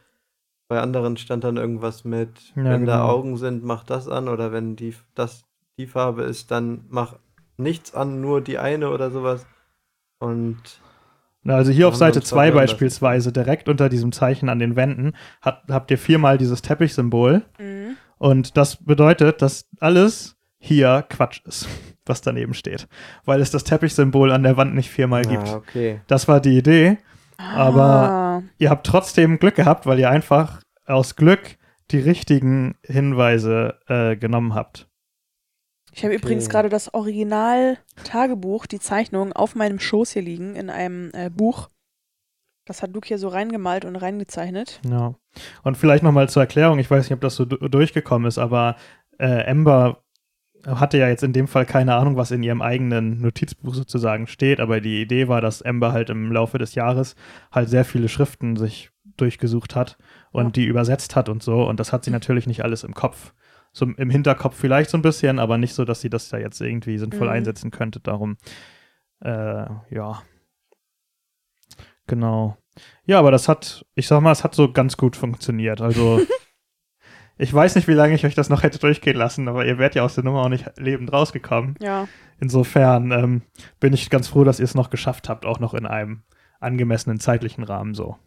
Bei 0.68 0.80
anderen 0.80 1.18
stand 1.18 1.44
dann 1.44 1.58
irgendwas 1.58 2.04
mit, 2.04 2.30
Ja, 2.56 2.64
wenn 2.64 2.86
da 2.86 2.98
genau. 2.98 3.10
Augen 3.10 3.38
sind, 3.38 3.64
mach 3.64 3.84
das 3.84 4.08
an 4.08 4.28
oder 4.28 4.52
wenn 4.52 4.76
die, 4.76 4.96
das 5.16 5.44
die 5.78 5.88
Farbe 5.88 6.24
ist, 6.24 6.52
dann 6.52 6.86
mach 6.90 7.16
nichts 7.58 7.94
an, 7.94 8.22
nur 8.22 8.42
die 8.42 8.58
eine 8.58 8.90
oder 8.90 9.12
sowas. 9.12 9.46
Und 10.20 10.58
Na, 11.44 11.56
Also 11.56 11.72
hier 11.72 11.86
Da 11.86 11.90
auf 11.90 11.96
Seite 11.96 12.20
uns 12.20 12.30
2 12.30 12.36
verwirren 12.36 12.56
lassen. 12.56 12.72
beispielsweise, 12.74 13.32
direkt 13.32 13.68
unter 13.70 13.90
diesem 13.90 14.12
Zeichen 14.12 14.50
an 14.50 14.60
den 14.60 14.76
Wänden, 14.76 15.14
hat, 15.42 15.64
habt 15.70 15.92
ihr 15.92 15.98
viermal 15.98 16.38
dieses 16.38 16.62
Teppichsymbol. 16.62 17.44
Mhm. 17.60 17.98
Und 18.18 18.56
das 18.58 18.78
bedeutet, 18.78 19.42
dass 19.42 19.68
alles 19.80 20.38
hier 20.58 21.04
Quatsch 21.10 21.42
ist, 21.46 21.68
was 22.06 22.22
daneben 22.22 22.54
steht. 22.54 22.88
Weil 23.26 23.42
es 23.42 23.52
das 23.52 23.66
Teppichsymbol 23.66 24.32
an 24.32 24.44
der 24.44 24.56
Wand 24.56 24.74
nicht 24.76 24.90
viermal 24.90 25.24
gibt. 25.24 25.50
ah, 25.50 25.56
okay. 25.58 26.00
Das 26.08 26.28
war 26.30 26.40
die 26.40 26.58
Idee. 26.58 26.98
Aber 27.56 27.82
Ah. 27.84 28.44
ihr 28.58 28.70
habt 28.70 28.86
trotzdem 28.86 29.40
Glück 29.40 29.56
gehabt, 29.56 29.86
weil 29.86 30.00
ihr 30.00 30.10
einfach 30.10 30.62
aus 30.86 31.16
Glück 31.16 31.58
die 31.92 32.00
richtigen 32.00 32.76
Hinweise 32.84 33.80
äh, 33.88 34.16
genommen 34.16 34.54
habt. 34.56 34.88
Ich 35.92 36.04
habe 36.04 36.14
Okay. 36.16 36.24
übrigens 36.24 36.50
gerade 36.50 36.70
das 36.70 36.94
Original-Tagebuch, 36.94 38.66
die 38.66 38.80
Zeichnung, 38.80 39.34
auf 39.34 39.56
meinem 39.56 39.80
Schoß 39.80 40.12
hier 40.12 40.22
liegen, 40.22 40.56
in 40.56 40.70
einem 40.70 41.12
äh, 41.14 41.30
Buch. 41.30 41.70
Das 42.66 42.82
hat 42.82 42.94
Luke 42.94 43.08
hier 43.08 43.18
so 43.20 43.28
reingemalt 43.28 43.84
und 43.86 43.96
reingezeichnet. 43.96 44.80
Ja. 44.90 45.16
Und 45.64 45.78
vielleicht 45.78 46.04
nochmal 46.04 46.30
zur 46.30 46.42
Erklärung, 46.44 46.80
ich 46.80 46.90
weiß 46.90 47.06
nicht, 47.06 47.14
ob 47.14 47.22
das 47.22 47.36
so 47.36 47.46
du- 47.46 47.58
durchgekommen 47.68 48.28
ist, 48.28 48.38
aber 48.38 48.78
äh, 49.20 49.44
Ember 49.46 50.03
hatte 50.66 50.98
ja 50.98 51.08
jetzt 51.10 51.24
in 51.24 51.34
dem 51.34 51.48
Fall 51.48 51.66
keine 51.66 51.96
Ahnung, 51.96 52.16
was 52.16 52.32
in 52.32 52.44
ihrem 52.44 52.62
eigenen 52.62 53.22
Notizbuch 53.22 53.74
sozusagen 53.74 54.28
steht, 54.28 54.60
aber 54.60 54.80
die 54.82 55.02
Idee 55.02 55.28
war, 55.28 55.42
dass 55.42 55.62
Ember 55.62 55.92
halt 55.92 56.10
im 56.10 56.32
Laufe 56.32 56.58
des 56.58 56.76
Jahres 56.76 57.16
halt 57.52 57.70
sehr 57.70 57.86
viele 57.86 58.08
Schriften 58.10 58.56
sich 58.56 58.90
durchgesucht 59.18 59.76
hat 59.76 59.98
und 60.32 60.46
Ja. 60.46 60.52
die 60.52 60.66
übersetzt 60.66 61.16
hat 61.16 61.30
und 61.30 61.44
so. 61.44 61.68
Und 61.68 61.80
das 61.80 61.92
hat 61.94 62.06
sie 62.06 62.12
natürlich 62.12 62.48
nicht 62.48 62.64
alles 62.64 62.84
im 62.84 62.94
Kopf. 62.94 63.34
So 63.74 63.86
im 63.86 64.10
Hinterkopf 64.10 64.56
vielleicht 64.56 64.90
so 64.90 64.98
ein 64.98 65.02
bisschen, 65.02 65.40
aber 65.40 65.58
nicht 65.58 65.74
so, 65.74 65.84
dass 65.86 66.02
sie 66.02 66.10
das 66.10 66.30
da 66.30 66.38
jetzt 66.38 66.62
irgendwie 66.62 66.98
sinnvoll 66.98 67.28
Mhm. 67.28 67.34
einsetzen 67.34 67.72
könnte. 67.72 68.00
Darum, 68.00 68.38
äh, 69.22 69.66
ja. 69.90 70.22
Genau. 72.08 72.58
Ja, 73.06 73.20
aber 73.20 73.32
das 73.32 73.48
hat, 73.48 73.86
ich 73.96 74.08
sag 74.08 74.22
mal, 74.22 74.32
es 74.32 74.44
hat 74.44 74.56
so 74.56 74.72
ganz 74.72 74.98
gut 74.98 75.16
funktioniert. 75.16 75.82
Also, 75.82 76.20
ich 77.38 77.54
weiß 77.54 77.76
nicht, 77.76 77.88
wie 77.88 77.94
lange 77.94 78.14
ich 78.16 78.26
euch 78.26 78.36
das 78.36 78.50
noch 78.50 78.64
hätte 78.64 78.80
durchgehen 78.80 79.18
lassen, 79.18 79.48
aber 79.48 79.66
ihr 79.66 79.78
wärt 79.78 79.96
ja 79.96 80.04
aus 80.04 80.16
der 80.16 80.24
Nummer 80.24 80.44
auch 80.44 80.50
nicht 80.50 80.66
lebend 80.78 81.12
rausgekommen. 81.12 81.76
Ja. 81.82 82.08
Insofern 82.40 83.12
ähm, 83.12 83.42
bin 83.80 83.94
ich 83.94 84.10
ganz 84.10 84.28
froh, 84.28 84.44
dass 84.44 84.60
ihr 84.60 84.66
es 84.66 84.76
noch 84.76 84.90
geschafft 84.90 85.30
habt, 85.30 85.46
auch 85.46 85.60
noch 85.60 85.74
in 85.74 85.86
einem 85.86 86.24
angemessenen 86.60 87.20
zeitlichen 87.20 87.64
Rahmen 87.64 87.94
so. 87.94 88.18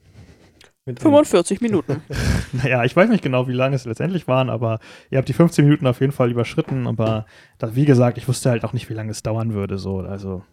Mit 0.84 0.98
einem- 1.00 1.12
45 1.12 1.60
Minuten. 1.60 2.02
Naja, 2.52 2.84
ich 2.84 2.94
weiß 2.96 3.08
nicht 3.10 3.22
genau, 3.22 3.48
wie 3.48 3.52
lange 3.52 3.76
es 3.76 3.84
letztendlich 3.84 4.28
waren, 4.28 4.48
aber 4.50 4.78
ihr 5.10 5.18
habt 5.18 5.28
die 5.28 5.32
15 5.34 5.64
Minuten 5.64 5.86
auf 5.86 6.00
jeden 6.00 6.12
Fall 6.12 6.30
überschritten. 6.30 6.86
Aber 6.86 7.26
da, 7.58 7.74
wie 7.74 7.84
gesagt, 7.84 8.18
ich 8.18 8.28
wusste 8.28 8.50
halt 8.50 8.64
auch 8.64 8.72
nicht, 8.72 8.88
wie 8.88 8.94
lange 8.94 9.10
es 9.10 9.22
dauern 9.22 9.52
würde. 9.52 9.78
So. 9.78 9.98
Also, 10.00 10.44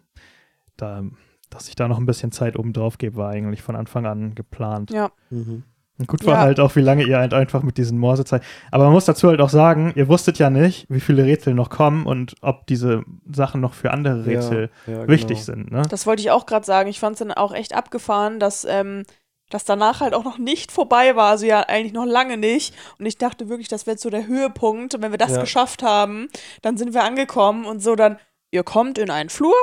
da, 0.76 1.04
dass 1.50 1.68
ich 1.68 1.76
da 1.76 1.86
noch 1.88 1.98
ein 1.98 2.06
bisschen 2.06 2.32
Zeit 2.32 2.58
oben 2.58 2.72
drauf 2.72 2.98
gebe, 2.98 3.16
war 3.16 3.30
eigentlich 3.30 3.62
von 3.62 3.76
Anfang 3.76 4.06
an 4.06 4.34
geplant. 4.34 4.90
Ja. 4.90 5.12
Mhm. 5.30 5.62
Gut 6.06 6.26
war 6.26 6.34
Ja. 6.34 6.40
halt 6.40 6.58
auch, 6.58 6.74
wie 6.74 6.80
lange 6.80 7.04
ihr 7.04 7.18
halt 7.18 7.32
einfach 7.34 7.62
mit 7.62 7.78
diesen 7.78 7.98
Morsezeichen. 7.98 8.44
Aber 8.72 8.84
man 8.84 8.92
muss 8.92 9.04
dazu 9.04 9.28
halt 9.28 9.40
auch 9.40 9.48
sagen, 9.48 9.92
ihr 9.94 10.08
wusstet 10.08 10.38
ja 10.40 10.50
nicht, 10.50 10.86
wie 10.88 10.98
viele 11.00 11.24
Rätsel 11.24 11.54
noch 11.54 11.70
kommen 11.70 12.04
und 12.04 12.34
ob 12.40 12.66
diese 12.66 13.04
Sachen 13.30 13.60
noch 13.60 13.74
für 13.74 13.92
andere 13.92 14.26
Rätsel 14.26 14.70
ja, 14.86 14.92
ja, 15.02 15.08
wichtig 15.08 15.38
genau. 15.38 15.44
sind. 15.44 15.70
Ne? 15.70 15.82
Das 15.88 16.06
wollte 16.06 16.20
ich 16.22 16.32
auch 16.32 16.46
gerade 16.46 16.66
sagen. 16.66 16.88
Ich 16.88 16.98
fand 16.98 17.14
es 17.14 17.20
dann 17.20 17.30
auch 17.30 17.54
echt 17.54 17.74
abgefahren, 17.76 18.40
dass 18.40 18.64
ähm, 18.68 19.04
das 19.50 19.64
danach 19.64 20.00
halt 20.00 20.14
auch 20.14 20.24
noch 20.24 20.38
nicht 20.38 20.72
vorbei 20.72 21.14
war. 21.14 21.30
Also 21.30 21.46
ja, 21.46 21.60
eigentlich 21.60 21.92
noch 21.92 22.06
lange 22.06 22.38
nicht. 22.38 22.74
Und 22.98 23.06
ich 23.06 23.16
dachte 23.18 23.48
wirklich, 23.48 23.68
das 23.68 23.86
wäre 23.86 23.96
so 23.96 24.10
der 24.10 24.26
Höhepunkt. 24.26 24.96
Und 24.96 25.02
wenn 25.02 25.12
wir 25.12 25.18
das 25.18 25.32
Ja. 25.32 25.40
geschafft 25.42 25.84
haben, 25.84 26.28
dann 26.62 26.76
sind 26.76 26.92
wir 26.92 27.04
angekommen 27.04 27.66
und 27.66 27.80
so 27.80 27.94
dann, 27.94 28.18
ihr 28.50 28.64
kommt 28.64 28.98
in 28.98 29.10
einen 29.10 29.30
Flur, 29.30 29.54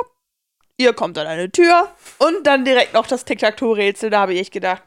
ihr 0.78 0.94
kommt 0.94 1.18
an 1.18 1.26
eine 1.26 1.50
Tür 1.52 1.88
und 2.18 2.46
dann 2.46 2.64
direkt 2.64 2.94
noch 2.94 3.06
das 3.06 3.26
Tic-Tac-Toe-Rätsel. 3.26 4.08
Da 4.08 4.20
habe 4.20 4.32
ich 4.32 4.40
echt 4.40 4.52
gedacht, 4.52 4.82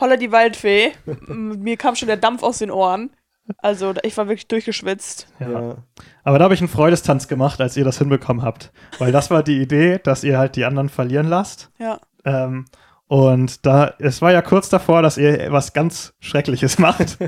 holla 0.00 0.16
die 0.16 0.32
Waldfee. 0.32 0.92
Mir 1.28 1.76
kam 1.76 1.94
schon 1.96 2.08
der 2.08 2.16
Dampf 2.16 2.42
aus 2.42 2.58
den 2.58 2.70
Ohren. 2.70 3.10
Also 3.58 3.94
ich 4.02 4.16
war 4.16 4.28
wirklich 4.28 4.48
durchgeschwitzt. 4.48 5.26
Ja. 5.40 5.76
Aber 6.22 6.38
da 6.38 6.44
habe 6.44 6.54
ich 6.54 6.60
einen 6.60 6.68
Freudestanz 6.68 7.28
gemacht, 7.28 7.60
als 7.60 7.76
ihr 7.76 7.84
das 7.84 7.98
hinbekommen 7.98 8.42
habt. 8.42 8.72
Weil 8.98 9.12
das 9.12 9.30
war 9.30 9.42
die 9.42 9.60
Idee, 9.60 9.98
dass 9.98 10.24
ihr 10.24 10.38
halt 10.38 10.56
die 10.56 10.64
anderen 10.64 10.88
verlieren 10.88 11.26
lasst. 11.26 11.70
Ja. 11.78 12.00
Ähm, 12.24 12.66
Und 13.10 13.66
da, 13.66 13.94
es 13.98 14.22
war 14.22 14.30
ja 14.30 14.40
kurz 14.40 14.68
davor, 14.68 15.02
dass 15.02 15.18
ihr 15.18 15.50
was 15.50 15.72
ganz 15.72 16.14
Schreckliches 16.20 16.78
macht. 16.78 17.18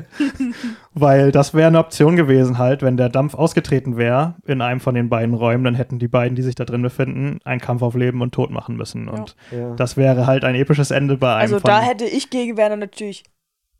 Weil 0.94 1.32
das 1.32 1.54
wäre 1.54 1.66
eine 1.66 1.80
Option 1.80 2.14
gewesen 2.14 2.56
halt, 2.56 2.82
wenn 2.82 2.96
der 2.96 3.08
Dampf 3.08 3.34
ausgetreten 3.34 3.96
wäre 3.96 4.36
in 4.46 4.60
einem 4.60 4.78
von 4.78 4.94
den 4.94 5.08
beiden 5.08 5.34
Räumen, 5.34 5.64
dann 5.64 5.74
hätten 5.74 5.98
die 5.98 6.06
beiden, 6.06 6.36
die 6.36 6.42
sich 6.42 6.54
da 6.54 6.64
drin 6.64 6.82
befinden, 6.82 7.40
einen 7.42 7.60
Kampf 7.60 7.82
auf 7.82 7.96
Leben 7.96 8.20
und 8.22 8.32
Tod 8.32 8.52
machen 8.52 8.76
müssen. 8.76 9.08
Und 9.08 9.34
Ja. 9.50 9.74
das 9.74 9.96
wäre 9.96 10.28
halt 10.28 10.44
ein 10.44 10.54
episches 10.54 10.92
Ende 10.92 11.16
bei 11.16 11.32
einem 11.32 11.40
Also 11.40 11.58
von 11.58 11.68
da 11.68 11.80
hätte 11.80 12.04
ich 12.04 12.30
gegen 12.30 12.56
Werner 12.56 12.76
natürlich 12.76 13.24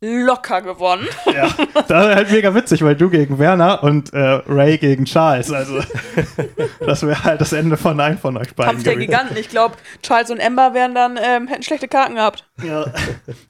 locker 0.05 0.61
gewonnen. 0.61 1.07
Ja, 1.33 1.47
das 1.73 1.89
wäre 1.89 2.15
halt 2.15 2.31
mega 2.31 2.53
witzig, 2.53 2.83
weil 2.83 2.95
du 2.95 3.09
gegen 3.09 3.39
Werner 3.39 3.81
und 3.83 4.13
äh, 4.13 4.19
Ray 4.47 4.77
gegen 4.77 5.05
Charles. 5.05 5.51
Also, 5.51 5.79
das 6.79 7.03
wäre 7.05 7.23
halt 7.23 7.39
das 7.41 7.53
Ende 7.53 7.77
von 7.77 7.99
einem 7.99 8.17
von 8.17 8.35
euch 8.37 8.53
beiden. 8.53 8.71
Kampf 8.73 8.83
der. 8.83 8.97
Giganten. 8.97 9.37
Ich 9.37 9.49
glaube, 9.49 9.75
Charles 10.01 10.29
und 10.29 10.39
Ember 10.39 10.73
wären 10.73 10.93
dann, 10.93 11.17
ähm, 11.21 11.47
hätten 11.47 11.63
schlechte 11.63 11.87
Karten 11.87 12.15
gehabt. 12.15 12.45
Ja. 12.63 12.85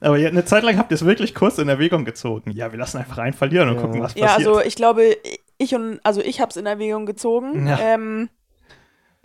Aber 0.00 0.14
eine 0.14 0.44
Zeit 0.44 0.62
lang 0.62 0.78
habt 0.78 0.90
ihr 0.92 0.94
es 0.96 1.04
wirklich 1.04 1.34
kurz 1.34 1.58
in 1.58 1.68
Erwägung 1.68 2.04
gezogen. 2.04 2.50
Ja, 2.52 2.70
wir 2.72 2.78
lassen 2.78 2.98
einfach 2.98 3.18
einen 3.18 3.32
verlieren 3.34 3.68
und 3.70 3.76
Ja. 3.76 3.80
gucken, 3.82 4.00
was 4.02 4.14
Ja, 4.14 4.26
passiert. 4.26 4.48
also 4.48 4.60
ich 4.60 4.76
glaube, 4.76 5.16
ich 5.58 5.74
und, 5.74 6.00
also 6.04 6.20
ich 6.20 6.40
habe 6.40 6.50
es 6.50 6.56
in 6.56 6.66
Erwägung 6.66 7.04
gezogen. 7.06 7.66
Ja. 7.66 7.78
Ähm, 7.80 8.28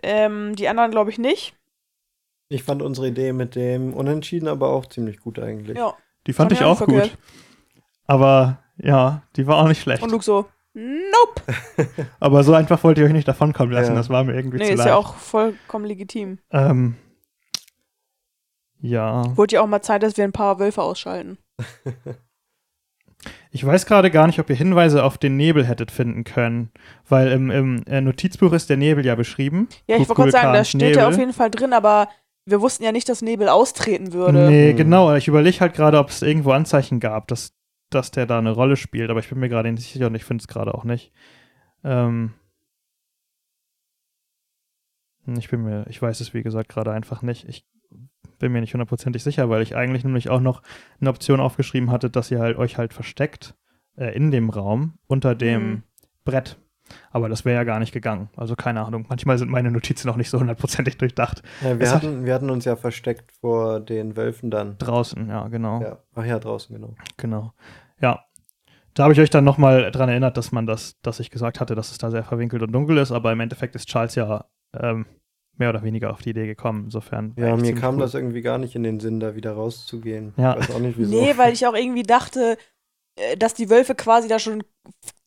ähm, 0.01 0.55
die 0.55 0.67
anderen 0.67 0.91
glaube 0.91 1.09
ich 1.11 1.19
nicht. 1.19 1.53
Ich 2.49 2.63
fand 2.63 2.81
unsere 2.81 3.09
Idee 3.09 3.31
mit 3.33 3.55
dem 3.55 3.93
Unentschieden 3.93 4.47
aber 4.47 4.69
auch 4.69 4.87
ziemlich 4.87 5.19
gut 5.19 5.37
eigentlich. 5.39 5.77
Ja. 5.77 5.93
Die 6.29 6.33
fand 6.33 6.51
ich 6.51 6.63
auch 6.63 6.79
gut. 6.85 7.17
Aber 8.05 8.59
ja, 8.77 9.23
die 9.35 9.47
war 9.47 9.57
auch 9.57 9.67
nicht 9.67 9.81
schlecht. 9.81 10.03
Und 10.03 10.11
Luke 10.11 10.23
so, 10.23 10.45
nope. 10.73 11.41
Aber 12.19 12.43
so 12.43 12.53
einfach 12.53 12.83
wollt 12.83 12.97
ihr 12.99 13.05
euch 13.05 13.13
nicht 13.13 13.27
davonkommen 13.27 13.73
lassen. 13.73 13.91
Ja. 13.91 13.95
Das 13.95 14.09
war 14.09 14.23
mir 14.23 14.35
irgendwie 14.35 14.57
Nee, 14.57 14.65
zu 14.67 14.71
ist 14.73 14.77
leicht. 14.77 14.89
ja 14.89 14.95
auch 14.95 15.15
vollkommen 15.15 15.85
legitim. 15.85 16.37
Ähm, 16.51 16.95
ja. 18.79 19.35
Wurde 19.35 19.55
ja 19.55 19.61
auch 19.61 19.67
mal 19.67 19.81
Zeit, 19.81 20.03
dass 20.03 20.17
wir 20.17 20.23
ein 20.23 20.31
paar 20.31 20.59
Wölfe 20.59 20.81
ausschalten. 20.81 21.37
Ich 23.51 23.65
weiß 23.65 23.85
gerade 23.85 24.11
gar 24.11 24.27
nicht, 24.27 24.39
ob 24.39 24.49
ihr 24.49 24.55
Hinweise 24.55 25.03
auf 25.03 25.17
den 25.17 25.35
Nebel 25.35 25.65
hättet 25.65 25.91
finden 25.91 26.23
können, 26.23 26.71
weil 27.07 27.31
im, 27.31 27.49
im 27.49 27.83
äh, 27.87 27.99
Notizbuch 27.99 28.53
ist 28.53 28.69
der 28.69 28.77
Nebel 28.77 29.05
ja 29.05 29.15
beschrieben. 29.15 29.67
Ja, 29.87 29.97
ich 29.97 30.07
wollte 30.07 30.21
gerade 30.21 30.31
sagen, 30.31 30.53
da 30.53 30.63
steht 30.63 30.95
ja 30.95 31.07
auf 31.07 31.17
jeden 31.17 31.33
Fall 31.33 31.49
drin, 31.49 31.73
aber 31.73 32.07
wir 32.49 32.61
wussten 32.61 32.83
ja 32.83 32.91
nicht, 32.91 33.07
dass 33.09 33.21
Nebel 33.21 33.49
austreten 33.49 34.13
würde. 34.13 34.47
Nee, 34.49 34.73
Mhm. 34.73 34.77
genau. 34.77 35.15
Ich 35.15 35.27
überlege 35.27 35.59
halt 35.59 35.73
gerade, 35.73 35.97
ob 35.99 36.09
es 36.09 36.21
irgendwo 36.21 36.51
Anzeichen 36.51 36.99
gab, 36.99 37.27
dass, 37.27 37.53
dass 37.89 38.11
der 38.11 38.25
da 38.25 38.37
eine 38.39 38.51
Rolle 38.51 38.75
spielt, 38.77 39.09
aber 39.09 39.19
ich 39.19 39.29
bin 39.29 39.39
mir 39.39 39.49
gerade 39.49 39.71
nicht 39.71 39.91
sicher 39.91 40.07
und 40.07 40.15
ich 40.15 40.23
finde 40.25 40.41
es 40.41 40.47
gerade 40.47 40.73
auch 40.73 40.83
nicht. 40.83 41.11
Ähm, 41.83 42.33
ich 45.37 45.49
bin 45.49 45.63
mir, 45.63 45.85
ich 45.89 46.01
weiß 46.01 46.19
es 46.21 46.33
wie 46.33 46.43
gesagt 46.43 46.69
gerade 46.69 46.91
einfach 46.91 47.21
nicht. 47.21 47.47
Ich 47.47 47.65
bin 48.39 48.51
mir 48.51 48.61
nicht 48.61 48.73
hundertprozentig 48.73 49.23
sicher, 49.23 49.49
weil 49.49 49.61
ich 49.61 49.75
eigentlich 49.75 50.03
nämlich 50.03 50.29
auch 50.29 50.39
noch 50.39 50.61
eine 50.99 51.09
Option 51.09 51.39
aufgeschrieben 51.39 51.91
hatte, 51.91 52.09
dass 52.09 52.31
ihr 52.31 52.39
halt 52.39 52.57
euch 52.57 52.77
halt 52.77 52.93
versteckt 52.93 53.55
äh, 53.97 54.15
in 54.15 54.31
dem 54.31 54.49
Raum 54.49 54.93
unter 55.07 55.35
dem 55.35 55.69
Mhm. 55.69 55.83
Brett. 56.25 56.57
Aber 57.11 57.29
das 57.29 57.45
wäre 57.45 57.55
ja 57.55 57.63
gar 57.63 57.79
nicht 57.79 57.91
gegangen. 57.91 58.29
Also 58.35 58.55
keine 58.55 58.85
Ahnung. 58.85 59.05
Manchmal 59.09 59.37
sind 59.37 59.49
meine 59.49 59.71
Notizen 59.71 60.07
noch 60.07 60.15
nicht 60.15 60.29
so 60.29 60.39
hundertprozentig 60.39 60.97
durchdacht. 60.97 61.41
Ja, 61.61 61.77
wir, 61.79 61.85
Es 61.85 61.93
hat- 61.93 62.03
hatten, 62.03 62.25
wir 62.25 62.33
hatten 62.33 62.49
uns 62.49 62.65
ja 62.65 62.75
versteckt 62.75 63.31
vor 63.41 63.79
den 63.79 64.15
Wölfen 64.17 64.51
dann. 64.51 64.77
Draußen, 64.77 65.27
ja, 65.27 65.47
genau. 65.47 65.81
Ja. 65.81 65.97
Ach 66.15 66.25
ja, 66.25 66.39
draußen, 66.39 66.75
genau. 66.75 66.95
Genau. 67.17 67.53
Ja. 68.01 68.23
Da 68.95 69.03
habe 69.03 69.13
ich 69.13 69.19
euch 69.19 69.29
dann 69.29 69.43
nochmal 69.43 69.91
dran 69.91 70.09
erinnert, 70.09 70.35
dass 70.35 70.51
man 70.51 70.65
das, 70.65 70.99
dass 71.01 71.19
ich 71.19 71.29
gesagt 71.31 71.59
hatte, 71.59 71.75
dass 71.75 71.91
es 71.91 71.97
da 71.99 72.11
sehr 72.11 72.23
verwinkelt 72.23 72.61
und 72.63 72.71
dunkel 72.71 72.97
ist, 72.97 73.11
aber 73.11 73.31
im 73.31 73.39
Endeffekt 73.39 73.75
ist 73.75 73.87
Charles 73.87 74.15
ja 74.15 74.45
ähm, 74.77 75.05
mehr 75.55 75.69
oder 75.69 75.83
weniger 75.83 76.11
auf 76.11 76.21
die 76.21 76.31
Idee 76.31 76.47
gekommen. 76.47 76.85
Insofern. 76.85 77.33
Ja, 77.37 77.55
mir 77.55 77.75
kam 77.75 77.95
cool. 77.95 78.01
das 78.01 78.13
irgendwie 78.13 78.41
gar 78.41 78.57
nicht 78.57 78.75
in 78.75 78.83
den 78.83 78.99
Sinn, 78.99 79.19
da 79.19 79.35
wieder 79.35 79.53
rauszugehen. 79.53 80.33
Ja. 80.37 80.53
Ich 80.57 80.67
weiß 80.69 80.75
auch 80.75 80.79
nicht 80.79 80.97
wieso. 80.97 81.11
Nee, 81.17 81.33
weil 81.37 81.53
ich 81.53 81.65
auch 81.67 81.75
irgendwie 81.75 82.03
dachte, 82.03 82.57
dass 83.37 83.53
die 83.53 83.69
Wölfe 83.69 83.95
quasi 83.95 84.27
da 84.27 84.39
schon 84.39 84.63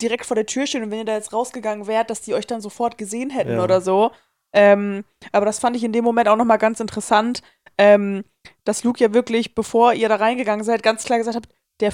direkt 0.00 0.26
vor 0.26 0.34
der 0.34 0.46
Tür 0.46 0.66
stehen 0.66 0.82
und 0.82 0.90
wenn 0.90 0.98
ihr 0.98 1.04
da 1.04 1.14
jetzt 1.14 1.32
rausgegangen 1.32 1.86
wärt, 1.86 2.10
dass 2.10 2.20
die 2.22 2.34
euch 2.34 2.46
dann 2.46 2.60
sofort 2.60 2.98
gesehen 2.98 3.30
hätten 3.30 3.52
Ja. 3.56 3.62
oder 3.64 3.80
so. 3.80 4.10
Ähm, 4.52 5.04
aber 5.32 5.46
das 5.46 5.58
fand 5.58 5.76
ich 5.76 5.84
in 5.84 5.92
dem 5.92 6.04
Moment 6.04 6.28
auch 6.28 6.36
nochmal 6.36 6.58
ganz 6.58 6.80
interessant, 6.80 7.42
ähm, 7.78 8.24
dass 8.64 8.84
Luke 8.84 9.02
ja 9.02 9.14
wirklich, 9.14 9.54
bevor 9.54 9.94
ihr 9.94 10.08
da 10.08 10.16
reingegangen 10.16 10.64
seid, 10.64 10.82
ganz 10.82 11.04
klar 11.04 11.18
gesagt 11.18 11.36
habt, 11.36 11.48
der 11.80 11.92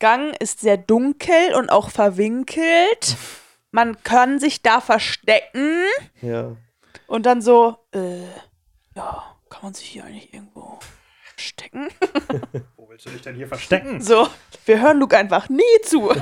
Gang 0.00 0.34
ist 0.40 0.60
sehr 0.60 0.76
dunkel 0.76 1.54
und 1.54 1.70
auch 1.70 1.90
verwinkelt. 1.90 3.16
Man 3.70 4.02
kann 4.02 4.40
sich 4.40 4.62
da 4.62 4.80
verstecken. 4.80 5.84
Ja. 6.22 6.56
Und 7.06 7.26
dann 7.26 7.42
so, 7.42 7.76
äh, 7.94 8.22
ja, 8.96 9.36
kann 9.50 9.60
man 9.62 9.74
sich 9.74 9.86
hier 9.88 10.04
eigentlich 10.04 10.32
irgendwo 10.34 10.78
verstecken? 11.34 11.88
Willst 13.00 13.06
du 13.06 13.10
dich 13.12 13.22
denn 13.22 13.34
hier 13.34 13.48
verstecken? 13.48 14.02
So, 14.02 14.28
wir 14.66 14.82
hören 14.82 14.98
Luke 15.00 15.16
einfach 15.16 15.48
nie 15.48 15.62
zu. 15.84 16.10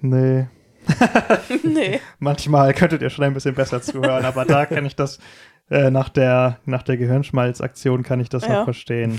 Nee. 0.00 0.46
nee. 1.62 1.98
Manchmal 2.18 2.74
könntet 2.74 3.00
ihr 3.02 3.08
schon 3.10 3.24
ein 3.24 3.32
bisschen 3.32 3.54
besser 3.54 3.80
zuhören, 3.80 4.24
aber 4.26 4.44
da 4.44 4.66
kann 4.66 4.84
ich 4.84 4.94
das, 4.94 5.18
äh, 5.70 5.90
nach 5.90 6.10
der, 6.10 6.58
nach 6.66 6.82
der 6.82 6.98
Gehirnschmalzaktion 6.98 8.02
kann 8.02 8.20
ich 8.20 8.28
das 8.28 8.42
Ja. 8.46 8.50
noch 8.58 8.64
verstehen. 8.64 9.18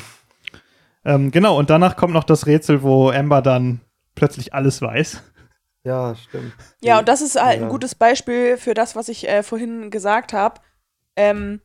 Ähm, 1.04 1.32
genau, 1.32 1.58
und 1.58 1.72
danach 1.72 1.96
kommt 1.98 2.14
noch 2.14 2.24
das 2.24 2.46
Rätsel, 2.46 2.84
wo 2.84 3.10
Amber 3.10 3.42
dann 3.42 3.82
plötzlich 4.14 4.54
alles 4.54 4.80
weiß. 4.82 5.24
Ja, 5.84 6.16
stimmt. 6.16 6.54
Ja, 6.82 7.00
und 7.00 7.08
das 7.10 7.22
ist 7.22 7.42
halt 7.42 7.60
Ja. 7.62 7.66
ein 7.66 7.70
gutes 7.70 7.96
Beispiel 7.96 8.58
für 8.58 8.76
das, 8.76 8.96
was 8.96 9.10
ich 9.10 9.28
äh, 9.28 9.42
vorhin 9.42 9.90
gesagt 9.90 10.34
habe. 10.34 10.62
Ähm, 11.16 11.62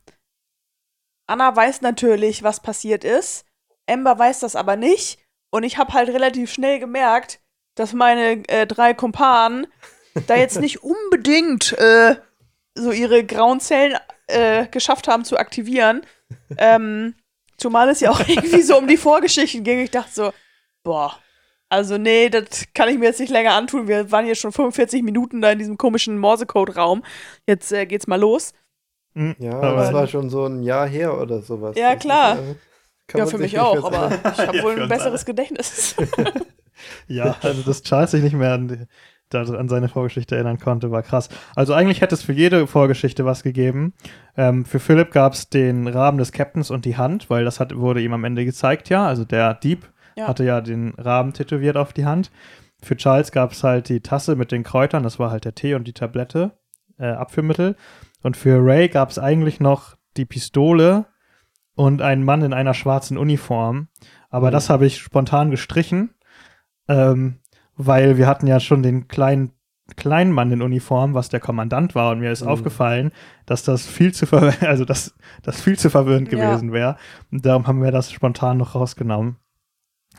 Anna 1.31 1.55
weiß 1.55 1.81
natürlich, 1.83 2.43
was 2.43 2.61
passiert 2.61 3.05
ist. 3.05 3.45
Amber 3.89 4.19
weiß 4.19 4.41
das 4.41 4.57
aber 4.57 4.75
nicht. 4.75 5.21
Und 5.51 5.63
ich 5.63 5.79
habe 5.79 5.93
halt 5.93 6.09
relativ 6.09 6.53
schnell 6.53 6.81
gemerkt, 6.81 7.39
dass 7.77 7.93
meine 7.93 8.43
äh, 8.49 8.67
drei 8.67 8.95
Kumpanen 8.95 9.69
da 10.27 10.35
jetzt 10.35 10.61
nicht 10.61 10.83
unbedingt 10.83 11.73
äh, 11.79 12.17
so 12.75 12.91
ihre 12.91 13.25
grauen 13.25 13.61
Zellen 13.61 13.97
äh, 14.27 14.67
geschafft 14.67 15.07
haben 15.07 15.25
zu 15.25 15.39
aktivieren. 15.39 16.03
Ähm, 16.59 17.15
zumal 17.59 17.89
es 17.91 18.01
ja 18.01 18.11
auch 18.11 18.21
irgendwie 18.27 18.63
so 18.63 18.77
um 18.77 18.89
die 18.89 18.97
Vorgeschichten 18.97 19.63
ging. 19.63 19.79
Ich 19.79 19.93
dachte 19.93 20.11
so, 20.13 20.33
boah, 20.83 21.17
also 21.69 21.97
nee, 21.97 22.29
das 22.29 22.65
kann 22.75 22.89
ich 22.89 22.99
mir 22.99 23.07
jetzt 23.07 23.21
nicht 23.21 23.31
länger 23.31 23.53
antun. 23.53 23.87
Wir 23.87 24.11
waren 24.11 24.25
hier 24.25 24.35
schon 24.35 24.51
45 24.51 25.05
Minuten 25.05 25.41
da 25.41 25.53
in 25.53 25.61
diesem 25.61 25.79
komischen 25.79 26.19
Morsecode-Raum. 26.19 27.05
Jetzt 27.47 27.71
äh, 27.71 27.87
geht's 27.87 28.09
mal 28.09 28.19
los. 28.19 28.53
Hm, 29.15 29.35
Ja, 29.39 29.53
aber- 29.61 29.77
das 29.77 29.93
war 29.93 30.07
schon 30.07 30.31
so 30.31 30.47
ein 30.47 30.63
Jahr 30.63 30.87
her 30.89 31.19
oder 31.21 31.43
sowas. 31.43 31.77
Ja, 31.77 31.95
Das 31.95 32.03
klar. 32.03 32.35
Ist, 32.39 32.41
äh, 33.15 33.19
ja, 33.19 33.27
für 33.27 33.39
mich 33.39 33.59
auch, 33.59 33.85
aber 33.85 34.11
sagen. 34.11 34.21
ich 34.33 34.39
habe 34.47 34.57
Ja, 34.59 34.63
wohl 34.63 34.81
ein 34.83 34.89
besseres 34.89 35.23
alle. 35.23 35.35
Gedächtnis. 35.35 35.97
Ja, 37.09 37.37
also 37.43 37.61
dass 37.63 37.83
Charles 37.83 38.13
sich 38.13 38.23
nicht 38.23 38.33
mehr 38.35 38.55
an, 38.55 38.69
die, 38.69 39.37
an 39.37 39.69
seine 39.69 39.89
Vorgeschichte 39.91 40.35
erinnern 40.35 40.59
konnte, 40.59 40.91
war 40.91 41.03
krass. 41.03 41.29
Also 41.55 41.75
eigentlich 41.75 42.01
hätte 42.01 42.15
es 42.15 42.23
für 42.23 42.33
jede 42.33 42.67
Vorgeschichte 42.67 43.27
was 43.27 43.43
gegeben. 43.43 43.93
Ähm, 44.37 44.65
für 44.65 44.81
Philipp 44.81 45.11
gab 45.13 45.35
es 45.35 45.51
den 45.51 45.87
Rahmen 45.89 46.17
des 46.17 46.33
Captains 46.33 46.71
und 46.71 46.87
die 46.87 46.97
Hand, 46.97 47.29
weil 47.29 47.45
das 47.45 47.61
hat, 47.61 47.77
wurde 47.77 48.01
ihm 48.01 48.15
am 48.15 48.25
Ende 48.25 48.47
gezeigt, 48.47 48.89
ja. 48.89 49.07
Also 49.07 49.25
der 49.25 49.55
Dieb 49.55 49.91
Ja. 50.17 50.27
hatte 50.27 50.45
ja 50.45 50.63
den 50.63 50.95
Rahmen 50.97 51.35
tätowiert 51.35 51.77
auf 51.77 51.93
die 51.93 52.07
Hand. 52.07 52.31
Für 52.83 52.97
Charles 52.97 53.31
gab 53.31 53.53
es 53.53 53.63
halt 53.63 53.91
die 53.91 54.01
Tasse 54.01 54.37
mit 54.37 54.51
den 54.51 54.63
Kräutern, 54.63 55.03
das 55.03 55.19
war 55.19 55.31
halt 55.31 55.45
der 55.45 55.55
Tee 55.55 55.75
und 55.75 55.87
die 55.87 55.93
Tablette, 55.93 56.53
äh, 56.99 57.09
Abführmittel. 57.09 57.77
Und 58.23 58.37
für 58.37 58.59
Ray 58.65 58.89
gab 58.89 59.11
es 59.11 59.19
eigentlich 59.19 59.61
noch 59.61 59.97
die 60.17 60.25
Pistole 60.27 61.07
und 61.75 62.03
einen 62.03 62.25
Mann 62.25 62.43
in 62.43 62.53
einer 62.53 62.75
schwarzen 62.75 63.17
Uniform. 63.17 63.89
Aber 64.29 64.49
Mhm. 64.49 64.53
das 64.53 64.71
habe 64.71 64.87
ich 64.87 64.99
spontan 64.99 65.51
gestrichen, 65.51 66.11
ähm, 66.89 67.39
weil 67.77 68.19
wir 68.19 68.27
hatten 68.27 68.47
ja 68.47 68.61
schon 68.61 68.83
den 68.83 69.09
kleinen 69.09 69.53
kleinen 69.97 70.31
Mann 70.31 70.53
in 70.53 70.63
Uniform, 70.63 71.15
was 71.15 71.31
der 71.31 71.41
Kommandant 71.41 71.97
war, 71.97 72.13
und 72.13 72.21
mir 72.21 72.31
ist 72.31 72.43
Mhm. 72.45 72.49
aufgefallen, 72.49 73.11
dass 73.45 73.65
das 73.65 73.89
viel 73.89 74.15
zu 74.15 74.25
also 74.69 74.85
dass 74.85 75.17
das 75.43 75.61
viel 75.61 75.77
zu 75.77 75.91
verwirrend 75.91 76.31
Ja. 76.31 76.39
gewesen 76.39 76.73
wäre. 76.73 76.97
Und 77.33 77.45
darum 77.45 77.67
haben 77.67 77.83
wir 77.83 77.91
das 77.91 78.13
spontan 78.13 78.57
noch 78.59 78.77
rausgenommen. 78.77 79.37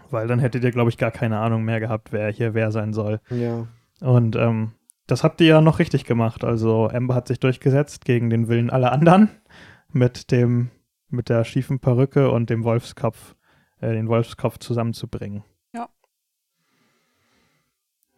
Weil 0.10 0.28
dann 0.28 0.40
hättet 0.40 0.66
ihr, 0.66 0.72
glaube 0.72 0.90
ich, 0.90 0.98
gar 0.98 1.12
keine 1.12 1.40
Ahnung 1.40 1.64
mehr 1.64 1.80
gehabt, 1.80 2.12
wer 2.12 2.30
hier 2.32 2.54
wer 2.54 2.74
sein 2.74 2.92
soll. 2.92 3.22
Ja. 3.30 3.66
Und 4.02 4.36
ähm, 4.36 4.72
das 5.12 5.26
habt 5.26 5.42
ihr 5.42 5.48
ja 5.48 5.62
noch 5.62 5.80
richtig 5.80 6.06
gemacht. 6.06 6.46
Also 6.46 6.88
Amber 6.90 7.16
hat 7.16 7.28
sich 7.28 7.40
durchgesetzt 7.40 8.06
gegen 8.06 8.30
den 8.30 8.48
Willen 8.48 8.70
aller 8.70 8.94
anderen 8.94 9.30
mit 9.92 10.32
dem, 10.32 10.72
mit 11.10 11.28
der 11.28 11.44
schiefen 11.44 11.80
Perücke 11.80 12.32
und 12.32 12.50
dem 12.50 12.64
Wolfskopf, 12.64 13.36
äh, 13.82 13.92
den 13.92 14.08
Wolfskopf 14.08 14.60
zusammenzubringen. 14.60 15.44
Ja. 15.74 15.90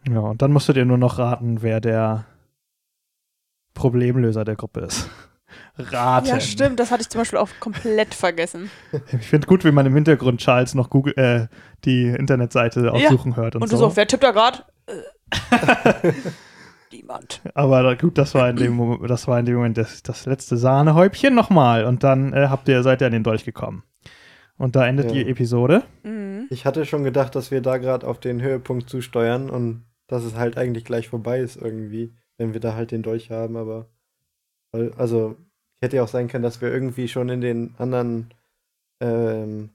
Ja, 0.07 0.19
und 0.19 0.43
dann 0.43 0.51
musstet 0.51 0.77
ihr 0.77 0.85
nur 0.85 0.99
noch 0.99 1.17
raten, 1.17 1.63
wer 1.63 1.81
der 1.81 2.25
Problemlöser 3.73 4.45
der 4.45 4.55
Gruppe 4.55 4.81
ist. 4.81 5.09
Raten. 5.77 6.27
ja, 6.27 6.39
stimmt, 6.39 6.79
das 6.79 6.91
hatte 6.91 7.01
ich 7.01 7.09
zum 7.09 7.21
Beispiel 7.21 7.39
auch 7.39 7.49
komplett 7.59 8.13
vergessen. 8.13 8.69
Ich 9.13 9.27
finde 9.27 9.47
gut, 9.47 9.65
wie 9.65 9.71
man 9.71 9.87
im 9.87 9.95
Hintergrund 9.95 10.41
Charles 10.41 10.75
noch 10.75 10.91
Google, 10.91 11.13
äh, 11.17 11.47
die 11.85 12.05
Internetseite 12.07 12.91
aufsuchen 12.91 13.35
hört 13.35 13.55
und, 13.55 13.63
Und 13.63 13.71
du 13.71 13.77
so. 13.77 13.89
so, 13.89 13.95
wer 13.95 14.07
tippt 14.07 14.23
da 14.23 14.31
gerade? 14.31 14.63
niemand. 16.93 17.41
Aber 17.55 17.95
gut, 17.97 18.17
das 18.17 18.33
war 18.35 18.49
in 18.49 18.55
dem, 18.55 18.73
Mo- 18.73 19.05
das 19.07 19.27
war 19.27 19.39
in 19.39 19.45
dem 19.45 19.55
Moment 19.55 19.77
das, 19.77 20.03
das 20.03 20.25
letzte 20.25 20.55
Sahnehäubchen 20.57 21.33
nochmal. 21.35 21.85
Und 21.85 22.03
dann 22.03 22.31
äh, 22.33 22.47
habt 22.49 22.67
ihr, 22.69 22.83
seid 22.83 23.01
ihr 23.01 23.07
an 23.07 23.13
den 23.13 23.23
Dolch 23.23 23.43
gekommen. 23.45 23.83
Und 24.57 24.75
da 24.75 24.87
endet 24.87 25.07
Ja. 25.07 25.13
die 25.23 25.29
Episode. 25.29 25.83
Mhm. 26.03 26.47
Ich 26.49 26.65
hatte 26.65 26.85
schon 26.85 27.03
gedacht, 27.03 27.35
dass 27.35 27.49
wir 27.51 27.61
da 27.61 27.77
gerade 27.77 28.05
auf 28.07 28.19
den 28.19 28.41
Höhepunkt 28.41 28.89
zusteuern 28.89 29.49
und 29.49 29.83
dass 30.07 30.23
es 30.23 30.35
halt 30.35 30.57
eigentlich 30.57 30.85
gleich 30.85 31.07
vorbei 31.09 31.39
ist 31.39 31.55
irgendwie, 31.55 32.13
wenn 32.37 32.53
wir 32.53 32.59
da 32.59 32.75
halt 32.75 32.91
den 32.91 33.01
Dolch 33.01 33.31
haben, 33.31 33.55
aber 33.57 33.87
also 34.97 35.35
hätte 35.81 35.97
ja 35.97 36.03
auch 36.03 36.07
sein 36.07 36.27
können, 36.27 36.43
dass 36.43 36.61
wir 36.61 36.71
irgendwie 36.71 37.07
schon 37.07 37.29
in 37.29 37.41
den 37.41 37.73
anderen 37.77 38.33
ähm, 39.01 39.69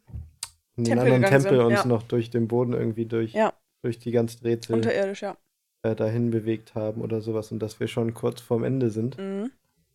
in 0.77 0.85
den 0.85 0.97
Tempel 0.97 1.13
anderen 1.15 1.23
Tempel 1.25 1.57
sind, 1.59 1.67
uns 1.67 1.79
ja. 1.81 1.87
noch 1.87 2.03
durch 2.03 2.31
den 2.31 2.49
Boden 2.49 2.73
irgendwie 2.73 3.07
durch 3.07 3.33
Ja. 3.33 3.53
durch 3.83 3.99
die 3.99 4.11
ganzen 4.11 4.43
Rätsel 4.47 4.75
Unterirdisch, 4.77 5.23
ja. 5.23 5.37
Äh, 5.83 5.95
dahin 5.95 6.31
bewegt 6.31 6.75
haben 6.75 7.01
oder 7.01 7.21
sowas 7.21 7.53
und 7.53 7.61
dass 7.61 7.81
wir 7.81 7.89
schon 7.89 8.15
kurz 8.15 8.41
vorm 8.41 8.65
Ende 8.65 8.91
sind. 8.91 9.19
Mhm. 9.19 9.51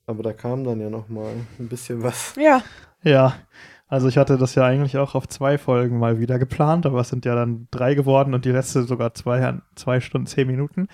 Aber 0.06 0.24
da 0.24 0.34
kam 0.34 0.64
dann 0.64 0.82
ja 0.82 0.90
noch 0.90 1.08
mal 1.08 1.34
ein 1.60 1.70
bisschen 1.70 2.04
was. 2.04 2.36
Ja, 2.36 2.62
Ja, 3.04 3.36
also 3.88 4.08
ich 4.08 4.18
hatte 4.18 4.38
das 4.38 4.56
ja 4.56 4.66
eigentlich 4.66 4.98
auch 4.98 5.14
auf 5.14 5.28
zwei 5.28 5.58
Folgen 5.58 6.00
mal 6.00 6.20
wieder 6.20 6.40
geplant, 6.40 6.86
aber 6.86 7.02
es 7.02 7.10
sind 7.10 7.26
ja 7.26 7.36
dann 7.36 7.68
drei 7.70 7.94
geworden 7.94 8.34
und 8.34 8.46
die 8.46 8.52
letzte 8.52 8.84
sogar 8.84 9.14
zwei, 9.14 9.60
zwei 9.76 10.00
Stunden, 10.00 10.26
zehn 10.26 10.48
Minuten. 10.48 10.88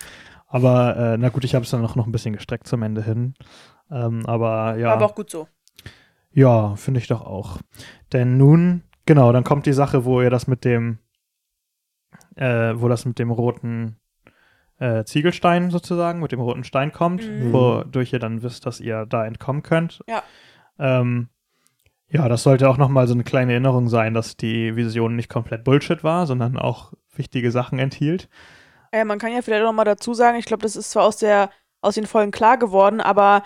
Aber 0.48 0.96
äh, 0.96 1.16
na 1.16 1.28
gut, 1.28 1.44
ich 1.44 1.54
habe 1.54 1.64
es 1.64 1.70
dann 1.70 1.80
noch, 1.80 1.94
noch 1.94 2.06
ein 2.06 2.12
bisschen 2.12 2.34
gestreckt 2.34 2.66
zum 2.66 2.82
Ende 2.82 3.02
hin. 3.02 3.34
Ähm, 3.90 4.26
aber 4.26 4.76
ja. 4.76 4.92
aber 4.92 5.06
auch 5.06 5.14
gut 5.14 5.30
so. 5.30 5.46
Ja, 6.32 6.74
finde 6.76 6.98
ich 6.98 7.06
doch 7.06 7.22
auch. 7.22 7.58
Denn 8.12 8.36
nun, 8.36 8.82
genau, 9.06 9.32
dann 9.32 9.44
kommt 9.44 9.66
die 9.66 9.72
Sache, 9.72 10.04
wo 10.04 10.20
ihr 10.20 10.30
das 10.30 10.48
mit 10.48 10.64
dem, 10.64 10.98
äh, 12.34 12.74
wo 12.74 12.88
das 12.88 13.04
mit 13.04 13.18
dem 13.18 13.30
roten 13.30 13.99
äh, 14.80 15.04
Ziegelstein 15.04 15.70
sozusagen, 15.70 16.18
mit 16.20 16.32
dem 16.32 16.40
roten 16.40 16.64
Stein 16.64 16.90
kommt, 16.92 17.22
Mhm. 17.22 17.52
wodurch 17.52 18.12
ihr 18.12 18.18
dann 18.18 18.42
wisst, 18.42 18.66
dass 18.66 18.80
ihr 18.80 19.06
da 19.06 19.24
entkommen 19.24 19.62
könnt. 19.62 20.02
Ja. 20.08 20.22
Ähm, 20.78 21.28
ja, 22.08 22.28
das 22.28 22.42
sollte 22.42 22.68
auch 22.68 22.76
nochmal 22.78 23.06
so 23.06 23.14
eine 23.14 23.22
kleine 23.22 23.52
Erinnerung 23.52 23.88
sein, 23.88 24.14
dass 24.14 24.36
die 24.36 24.74
Vision 24.74 25.14
nicht 25.14 25.28
komplett 25.28 25.62
Bullshit 25.62 26.02
war, 26.02 26.26
sondern 26.26 26.58
auch 26.58 26.92
wichtige 27.14 27.52
Sachen 27.52 27.78
enthielt. 27.78 28.28
Äh, 28.90 29.04
man 29.04 29.18
kann 29.20 29.32
ja 29.32 29.42
vielleicht 29.42 29.62
noch 29.62 29.72
mal 29.72 29.84
dazu 29.84 30.14
sagen, 30.14 30.36
ich 30.38 30.46
glaube, 30.46 30.62
das 30.64 30.74
ist 30.74 30.90
zwar 30.90 31.04
aus, 31.04 31.18
der, 31.18 31.50
aus 31.82 31.94
den 31.94 32.06
Folgen 32.06 32.32
klar 32.32 32.58
geworden, 32.58 33.00
aber 33.00 33.44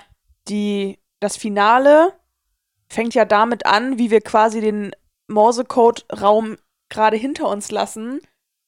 die, 0.49 0.99
das 1.21 1.37
Finale 1.37 2.13
fängt 2.89 3.15
ja 3.15 3.25
damit 3.27 3.67
an, 3.67 3.99
wie 3.99 4.11
wir 4.11 4.21
quasi 4.23 4.61
den 4.63 4.93
Morsecode-Raum 5.29 6.57
gerade 6.89 7.17
hinter 7.17 7.49
uns 7.49 7.71
lassen. 7.71 8.21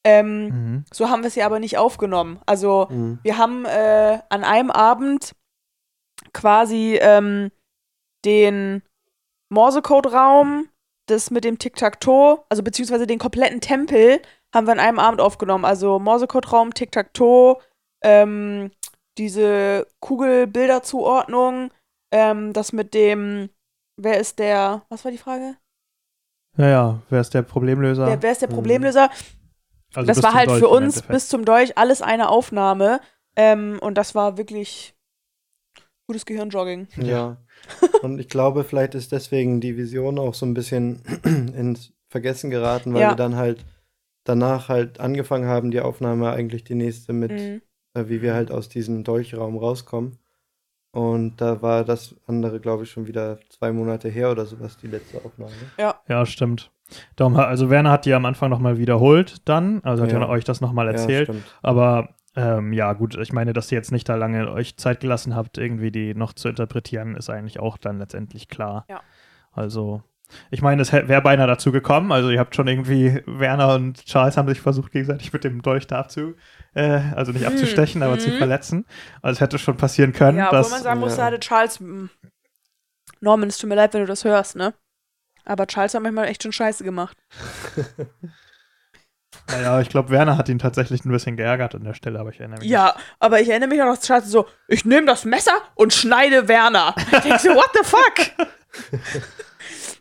Ähm, 0.07 0.49
Mhm. 0.49 0.85
So 0.93 1.09
haben 1.11 1.23
wir 1.23 1.29
es 1.29 1.35
ja 1.35 1.47
aber 1.47 1.59
nicht 1.59 1.79
aufgenommen. 1.79 2.39
Also 2.47 2.87
Mhm. 2.91 3.19
wir 3.23 3.39
haben 3.39 3.65
äh, 3.65 4.21
an 4.29 4.45
einem 4.45 4.71
Abend 4.71 5.35
quasi 6.33 6.99
ähm, 7.03 7.51
den 8.25 8.83
Morsecode-Raum, 9.53 10.69
das 11.09 11.31
mit 11.31 11.45
dem 11.45 11.59
Tic-Tac-Toe, 11.59 12.45
also 12.49 12.63
beziehungsweise 12.63 13.07
den 13.07 13.19
kompletten 13.19 13.61
Tempel 13.61 14.21
haben 14.55 14.67
wir 14.67 14.73
an 14.73 14.81
einem 14.81 14.99
Abend 14.99 15.21
aufgenommen. 15.21 15.65
Also 15.65 15.99
Morsecode-Raum, 15.99 16.73
Tic-Tac-Toe, 16.75 17.59
ähm, 18.05 18.71
diese 19.19 19.87
Kugelbilderzuordnung, 20.01 21.71
ähm, 22.13 22.53
das 22.53 22.73
mit 22.73 22.95
dem, 22.95 23.51
wer 24.01 24.19
ist 24.21 24.39
der, 24.39 24.83
was 24.89 25.05
war 25.05 25.11
die 25.13 25.19
Frage? 25.19 25.57
Ja, 26.59 26.69
ja, 26.69 27.03
wer 27.11 27.21
ist 27.21 27.35
der 27.35 27.43
Problemlöser? 27.43 28.07
Wer, 28.07 28.23
wer 28.23 28.33
ist 28.33 28.43
der 28.43 28.49
Mhm. 28.51 28.55
Also 29.97 30.07
das 30.07 30.23
war 30.23 30.35
halt 30.35 30.49
Dolch 30.49 30.59
für 30.61 30.69
uns 30.69 31.03
bis 31.03 31.29
zum 31.29 31.45
Dolch 31.45 31.77
alles 31.79 32.03
eine 32.03 32.29
Aufnahme. 32.29 33.01
Ähm, 33.37 33.79
und 33.81 33.97
das 33.99 34.15
war 34.15 34.39
wirklich 34.39 34.95
gutes 36.07 36.25
Gehirnjogging. 36.27 36.89
Ja. 36.97 37.39
Und 38.03 38.19
ich 38.21 38.29
glaube, 38.29 38.65
vielleicht 38.65 38.95
ist 38.95 39.13
deswegen 39.13 39.61
die 39.61 39.77
Vision 39.77 40.19
auch 40.19 40.35
so 40.35 40.47
ein 40.47 40.55
bisschen 40.55 41.03
ins 41.25 41.93
Vergessen 42.09 42.51
geraten, 42.51 42.95
weil 42.95 43.03
Ja. 43.03 43.11
wir 43.11 43.17
dann 43.17 43.37
halt 43.37 43.65
danach 44.25 44.69
halt 44.69 45.01
angefangen 45.01 45.47
haben, 45.49 45.71
die 45.71 45.81
Aufnahme 45.81 46.31
eigentlich 46.31 46.65
die 46.65 46.75
nächste 46.77 47.13
mit, 47.13 47.33
Mhm. 47.33 47.63
äh, 47.95 48.09
wie 48.09 48.23
wir 48.23 48.35
halt 48.35 48.51
aus 48.53 48.69
diesem 48.69 49.05
Dolchraum 49.05 49.57
rauskommen. 49.59 50.19
Und 50.93 51.41
da 51.41 51.61
war 51.61 51.85
das 51.85 52.15
andere, 52.27 52.61
glaube 52.61 52.85
ich, 52.85 52.91
schon 52.91 53.07
wieder 53.07 53.39
zwei 53.51 53.71
Monate 53.73 54.09
her 54.09 54.31
oder 54.31 54.47
sowas, 54.47 54.79
die 54.79 54.87
letzte 54.87 55.23
Aufnahme. 55.25 55.53
Ja, 55.79 56.25
stimmt. 56.25 56.71
Darum, 57.17 57.37
also 57.37 57.69
Werner 57.71 57.91
hat 57.91 58.05
die 58.05 58.15
am 58.15 58.25
Anfang 58.27 58.51
nochmal 58.51 58.79
wiederholt 58.79 59.49
dann, 59.49 59.81
also 59.83 60.03
hat 60.05 60.13
ja. 60.13 60.21
Ja. 60.21 60.29
euch 60.29 60.45
das 60.45 60.61
nochmal 60.61 60.89
erzählt. 60.89 61.29
Ja, 61.29 61.35
aber 61.63 62.11
ähm, 62.37 62.73
ja, 62.73 62.93
gut, 62.93 63.17
ich 63.17 63.33
meine, 63.33 63.53
dass 63.53 63.73
ihr 63.73 63.77
jetzt 63.77 63.93
nicht 63.93 64.09
da 64.09 64.15
lange 64.15 64.51
euch 64.53 64.77
Zeit 64.77 65.01
gelassen 65.01 65.35
habt, 65.35 65.57
irgendwie 65.59 65.91
die 65.91 66.15
noch 66.15 66.33
zu 66.35 66.49
interpretieren, 66.49 67.17
ist 67.17 67.31
eigentlich 67.31 67.59
auch 67.61 67.79
dann 67.79 67.99
letztendlich 67.99 68.49
klar. 68.49 68.85
Ja. 68.89 69.01
Also, 69.53 70.03
ich 70.51 70.61
meine, 70.61 70.83
es 70.83 70.93
wäre 70.93 71.23
beinahe 71.23 71.47
dazu 71.47 71.73
gekommen. 71.73 72.13
Also, 72.13 72.29
ihr 72.31 72.39
habt 72.39 72.55
schon 72.55 72.69
irgendwie, 72.69 73.23
Werner 73.27 73.75
und 73.75 74.05
Charles 74.05 74.37
haben 74.37 74.49
sich 74.49 74.61
versucht, 74.61 74.93
gegenseitig 74.93 75.33
mit 75.33 75.45
dem 75.45 75.63
Dolch 75.63 75.87
da 75.87 75.99
abzu, 75.99 76.35
äh, 76.75 77.01
also 77.15 77.33
nicht 77.33 77.47
Hm, 77.47 77.53
abzustechen, 77.55 78.03
aber 78.03 78.19
zu 78.19 78.29
mhm. 78.29 78.35
verletzen. 78.37 78.85
Also, 79.23 79.37
es 79.37 79.41
hätte 79.41 79.59
schon 79.59 79.79
passieren 79.79 80.13
können, 80.13 80.37
Ja, 80.37 80.49
obwohl 80.49 80.59
dass. 80.59 80.71
man 80.71 80.83
sagen 80.83 81.01
muss, 81.01 81.13
ja. 81.13 81.17
da 81.17 81.25
hatte 81.27 81.41
Charles. 81.41 81.81
mh, 81.81 82.11
Norman, 83.21 83.49
es 83.49 83.57
tut 83.57 83.71
mir 83.71 83.77
leid, 83.77 83.95
wenn 83.95 84.03
du 84.03 84.07
das 84.07 84.25
hörst, 84.25 84.57
ne? 84.57 84.75
Aber 85.47 85.67
Charles 85.67 85.95
hat 85.95 86.03
manchmal 86.03 86.29
echt 86.29 86.43
schon 86.43 86.53
Scheiße 86.53 86.85
gemacht. 86.85 87.17
Naja, 89.49 89.81
ich 89.81 89.89
glaube, 89.89 90.11
Werner 90.11 90.37
hat 90.37 90.49
ihn 90.49 90.59
tatsächlich 90.59 91.05
ein 91.05 91.13
bisschen 91.13 91.37
geärgert 91.37 91.75
an 91.75 91.85
der 91.85 91.95
Stelle, 91.95 92.19
aber 92.19 92.31
ich 92.31 92.41
erinnere 92.41 92.61
mich. 92.61 92.69
Ja, 92.69 92.97
aber 93.21 93.41
ich 93.41 93.49
erinnere 93.49 93.69
mich 93.69 93.79
noch, 93.79 93.87
dass 93.87 94.01
Charles 94.01 94.29
so, 94.29 94.47
ich 94.67 94.85
nehme 94.85 95.07
das 95.07 95.25
Messer 95.25 95.53
und 95.75 95.93
schneide 95.93 96.49
Werner. 96.49 96.95
Ich 96.97 97.21
denke 97.21 97.39
so, 97.39 97.51
what 97.51 97.71
the 97.75 97.85
fuck? 97.85 98.49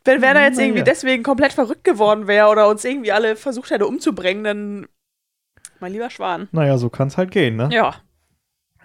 Wenn 0.03 0.21
Werner 0.21 0.43
jetzt 0.43 0.59
irgendwie 0.59 0.83
deswegen 0.83 1.23
komplett 1.23 1.53
verrückt 1.53 1.83
geworden 1.83 2.27
wäre 2.27 2.47
oder 2.47 2.67
uns 2.67 2.83
irgendwie 2.85 3.11
alle 3.11 3.35
versucht 3.35 3.69
hätte 3.71 3.87
umzubringen, 3.87 4.43
dann 4.43 4.87
mein 5.79 5.91
lieber 5.91 6.09
Schwan. 6.09 6.47
Naja, 6.51 6.77
so 6.77 6.89
kann 6.89 7.07
es 7.09 7.17
halt 7.17 7.31
gehen, 7.31 7.55
ne? 7.55 7.69
Ja. 7.71 7.95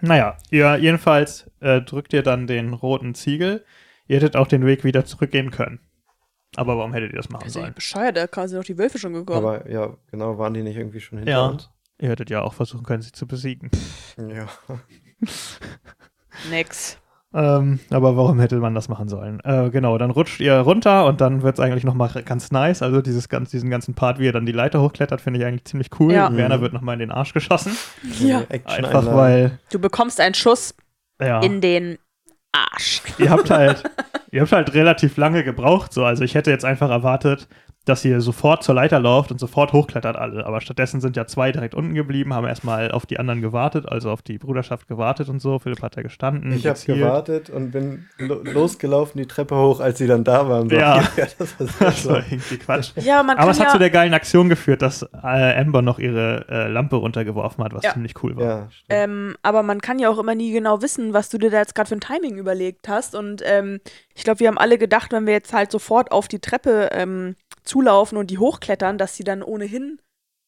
Naja, 0.01 0.37
ihr, 0.49 0.77
jedenfalls 0.77 1.49
äh, 1.59 1.81
drückt 1.81 2.13
ihr 2.13 2.23
dann 2.23 2.47
den 2.47 2.73
roten 2.73 3.13
Ziegel. 3.15 3.65
Ihr 4.07 4.17
hättet 4.17 4.35
auch 4.35 4.47
den 4.47 4.65
Weg 4.65 4.83
wieder 4.83 5.05
zurückgehen 5.05 5.51
können. 5.51 5.79
Aber 6.55 6.77
warum 6.77 6.93
hättet 6.93 7.11
ihr 7.13 7.17
das 7.17 7.29
machen 7.29 7.47
ich 7.47 7.53
sollen? 7.53 7.73
bescheuert, 7.73 8.17
da 8.17 8.47
sind 8.47 8.57
doch 8.59 8.65
die 8.65 8.77
Wölfe 8.77 8.99
schon 8.99 9.13
gekommen. 9.13 9.45
Aber 9.45 9.69
ja, 9.69 9.95
genau, 10.11 10.37
waren 10.37 10.53
die 10.53 10.63
nicht 10.63 10.77
irgendwie 10.77 10.99
schon 10.99 11.19
hinter 11.19 11.31
Ja. 11.31 11.45
uns? 11.47 11.69
Ihr 11.99 12.09
hättet 12.09 12.29
ja 12.29 12.41
auch 12.41 12.53
versuchen 12.53 12.83
können, 12.83 13.01
sie 13.03 13.11
zu 13.11 13.27
besiegen. 13.27 13.69
Ja. 14.17 14.47
Nix. 16.49 16.97
Ähm, 17.33 17.79
aber 17.89 18.17
warum 18.17 18.39
hätte 18.41 18.57
man 18.57 18.75
das 18.75 18.89
machen 18.89 19.07
sollen? 19.07 19.39
Äh, 19.45 19.69
genau, 19.69 19.97
dann 19.97 20.11
rutscht 20.11 20.41
ihr 20.41 20.55
runter 20.55 21.05
und 21.05 21.21
dann 21.21 21.43
wird 21.43 21.57
es 21.57 21.63
eigentlich 21.63 21.85
nochmal 21.85 22.09
ganz 22.25 22.51
nice. 22.51 22.81
Also 22.81 23.01
dieses 23.01 23.29
ganz, 23.29 23.51
diesen 23.51 23.69
ganzen 23.69 23.93
Part, 23.93 24.19
wie 24.19 24.27
er 24.27 24.33
dann 24.33 24.45
die 24.45 24.51
Leiter 24.51 24.81
hochklettert, 24.81 25.21
finde 25.21 25.39
ich 25.39 25.45
eigentlich 25.45 25.63
ziemlich 25.63 25.89
cool. 25.99 26.11
Ja. 26.11 26.35
Werner 26.35 26.57
Mhm. 26.57 26.61
wird 26.61 26.73
nochmal 26.73 26.93
in 26.95 26.99
den 26.99 27.11
Arsch 27.11 27.33
geschossen. 27.33 27.77
Ja. 28.19 28.43
Einfach 28.65 29.05
weil, 29.15 29.59
Du 29.71 29.79
bekommst 29.79 30.19
einen 30.19 30.33
Schuss 30.35 30.75
ja, 31.21 31.39
in 31.41 31.61
den 31.61 31.97
Arsch. 32.51 33.01
ihr 33.17 33.29
habt 33.29 33.49
halt, 33.49 33.83
ihr 34.31 34.41
habt 34.41 34.51
halt 34.51 34.73
relativ 34.73 35.17
lange 35.17 35.43
gebraucht. 35.43 35.93
So. 35.93 36.05
Also 36.05 36.23
ich 36.23 36.35
hätte 36.35 36.51
jetzt 36.51 36.65
einfach 36.65 36.89
erwartet, 36.89 37.47
dass 37.85 38.05
ihr 38.05 38.21
sofort 38.21 38.63
zur 38.63 38.75
Leiter 38.75 38.99
lauft 38.99 39.31
und 39.31 39.39
sofort 39.39 39.73
hochklettert 39.73 40.15
alle. 40.15 40.45
Aber 40.45 40.61
stattdessen 40.61 41.01
sind 41.01 41.17
ja 41.17 41.25
zwei 41.25 41.51
direkt 41.51 41.73
unten 41.73 41.95
geblieben, 41.95 42.31
haben 42.33 42.45
erstmal 42.45 42.91
auf 42.91 43.07
die 43.07 43.17
anderen 43.19 43.41
gewartet, 43.41 43.89
also 43.89 44.11
auf 44.11 44.21
die 44.21 44.37
Bruderschaft 44.37 44.87
gewartet 44.87 45.29
und 45.29 45.39
so. 45.39 45.57
Philipp 45.57 45.81
hat 45.81 45.97
da 45.97 46.03
gestanden. 46.03 46.51
Ich 46.53 46.67
habe 46.67 46.77
gewartet 46.85 47.49
und 47.49 47.71
bin 47.71 48.05
lo 48.19 48.35
losgelaufen 48.43 49.17
die 49.19 49.27
Treppe 49.27 49.55
hoch, 49.55 49.79
als 49.79 49.97
sie 49.97 50.05
dann 50.05 50.23
da 50.23 50.47
waren. 50.47 50.69
So, 50.69 50.75
Ja. 50.75 51.01
das 51.15 51.39
war 51.59 51.67
Das 51.79 52.07
war 52.07 52.17
irgendwie 52.17 52.57
Quatsch. 52.57 52.91
Ja, 52.97 53.23
man 53.23 53.37
Aber 53.37 53.49
es 53.49 53.59
hat 53.59 53.67
ja, 53.67 53.73
zu 53.73 53.79
der 53.79 53.89
geilen 53.89 54.13
Aktion 54.13 54.47
geführt, 54.49 54.83
dass 54.83 55.01
äh, 55.01 55.59
Amber 55.59 55.81
noch 55.81 55.97
ihre 55.97 56.45
äh, 56.49 56.67
Lampe 56.67 56.97
runtergeworfen 56.97 57.63
hat, 57.63 57.73
was 57.73 57.83
Ja. 57.83 57.93
ziemlich 57.93 58.13
cool 58.23 58.35
war. 58.35 58.43
Ja, 58.43 58.67
stimmt. 58.69 58.85
ähm, 58.89 59.35
aber 59.41 59.63
man 59.63 59.81
kann 59.81 59.97
ja 59.97 60.09
auch 60.09 60.19
immer 60.19 60.35
nie 60.35 60.51
genau 60.51 60.83
wissen, 60.83 61.13
was 61.13 61.29
du 61.29 61.39
dir 61.39 61.49
da 61.49 61.57
jetzt 61.57 61.73
gerade 61.73 61.89
für 61.89 61.95
ein 61.95 62.01
Timing 62.01 62.37
überlegt 62.37 62.87
hast. 62.87 63.15
Und 63.15 63.41
ähm, 63.43 63.79
ich 64.13 64.23
glaube, 64.23 64.39
wir 64.39 64.47
haben 64.49 64.59
alle 64.59 64.77
gedacht, 64.77 65.11
wenn 65.13 65.25
wir 65.25 65.33
jetzt 65.33 65.51
halt 65.53 65.71
sofort 65.71 66.11
auf 66.11 66.27
die 66.27 66.39
Treppe 66.39 66.89
ähm, 66.91 67.35
zulaufen 67.63 68.17
und 68.17 68.29
die 68.31 68.37
hochklettern, 68.37 68.97
dass 68.97 69.15
sie 69.15 69.23
dann 69.23 69.43
ohnehin 69.43 69.99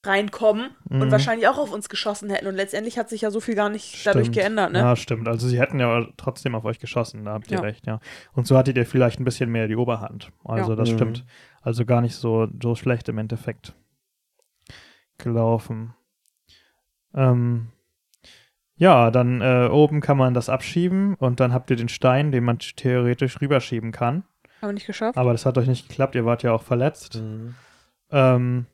reinkommen 0.06 0.72
Mhm. 0.90 1.02
und 1.02 1.12
wahrscheinlich 1.12 1.48
auch 1.48 1.58
auf 1.58 1.72
uns 1.72 1.88
geschossen 1.88 2.30
hätten. 2.30 2.48
Und 2.48 2.56
letztendlich 2.56 2.98
hat 2.98 3.08
sich 3.10 3.22
ja 3.22 3.32
so 3.32 3.40
viel 3.40 3.56
gar 3.56 3.70
nicht 3.70 4.06
dadurch 4.06 4.26
Stimmt. 4.26 4.36
geändert, 4.36 4.74
ne? 4.74 4.80
Ja, 4.80 4.96
stimmt. 4.98 5.30
Also 5.30 5.48
sie 5.48 5.60
hätten 5.60 5.80
ja 5.80 6.06
trotzdem 6.18 6.56
auf 6.56 6.66
euch 6.66 6.80
geschossen, 6.80 7.24
da 7.24 7.32
habt 7.34 7.50
ihr 7.52 7.58
Ja. 7.60 7.62
recht, 7.64 7.88
ja. 7.88 8.02
Und 8.34 8.46
so 8.46 8.58
hattet 8.58 8.76
ihr 8.76 8.86
vielleicht 8.86 9.22
ein 9.22 9.24
bisschen 9.24 9.50
mehr 9.50 9.70
die 9.70 9.78
Oberhand. 9.78 10.32
Also 10.44 10.72
Ja. 10.72 10.76
das 10.76 10.92
Mhm. 10.92 10.96
stimmt. 10.96 11.26
Also 11.62 11.86
gar 11.86 12.02
nicht 12.02 12.16
so, 12.16 12.48
so 12.62 12.76
schlecht 12.76 13.08
im 13.08 13.18
Endeffekt 13.18 13.74
gelaufen. 15.18 15.94
Ähm, 17.14 17.68
ja, 18.76 19.12
dann 19.12 19.40
äh, 19.42 19.70
oben 19.72 20.02
kann 20.02 20.18
man 20.18 20.34
das 20.34 20.50
abschieben 20.50 21.14
und 21.16 21.40
dann 21.40 21.54
habt 21.54 21.70
ihr 21.70 21.78
den 21.78 21.90
Stein, 21.90 22.32
den 22.32 22.44
man 22.44 22.60
theoretisch 22.60 23.40
rüberschieben 23.40 23.92
kann. 23.92 24.24
Haben 24.64 24.70
wir 24.70 24.74
nicht 24.76 24.88
geschafft. 24.88 25.18
Aber 25.18 25.34
das 25.34 25.46
hat 25.46 25.58
euch 25.58 25.68
nicht 25.68 25.90
geklappt, 25.90 26.16
ihr 26.16 26.24
wart 26.26 26.42
ja 26.42 26.54
auch 26.54 26.64
verletzt. 26.64 27.16
Mhm. 27.22 27.54
Ähm, 28.12 28.66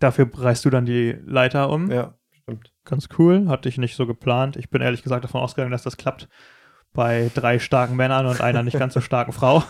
dafür 0.00 0.28
reißt 0.34 0.64
du 0.64 0.70
dann 0.70 0.84
die 0.84 1.16
Leiter 1.24 1.70
um. 1.70 1.90
Ja, 1.92 2.14
stimmt. 2.42 2.72
ganz 2.84 3.08
cool. 3.18 3.46
Hatte 3.48 3.68
ich 3.68 3.78
nicht 3.78 3.94
so 3.96 4.06
geplant. 4.06 4.56
Ich 4.56 4.70
bin 4.70 4.82
ehrlich 4.82 5.02
gesagt 5.04 5.24
davon 5.24 5.40
ausgegangen, 5.40 5.70
dass 5.70 5.82
das 5.84 5.96
klappt 5.96 6.28
bei 6.92 7.30
drei 7.34 7.58
starken 7.58 7.96
Männern 7.96 8.26
und 8.26 8.40
einer 8.40 8.62
nicht 8.62 8.78
ganz 8.78 8.94
so 8.94 9.00
starken 9.00 9.32
Frau. 9.38 9.62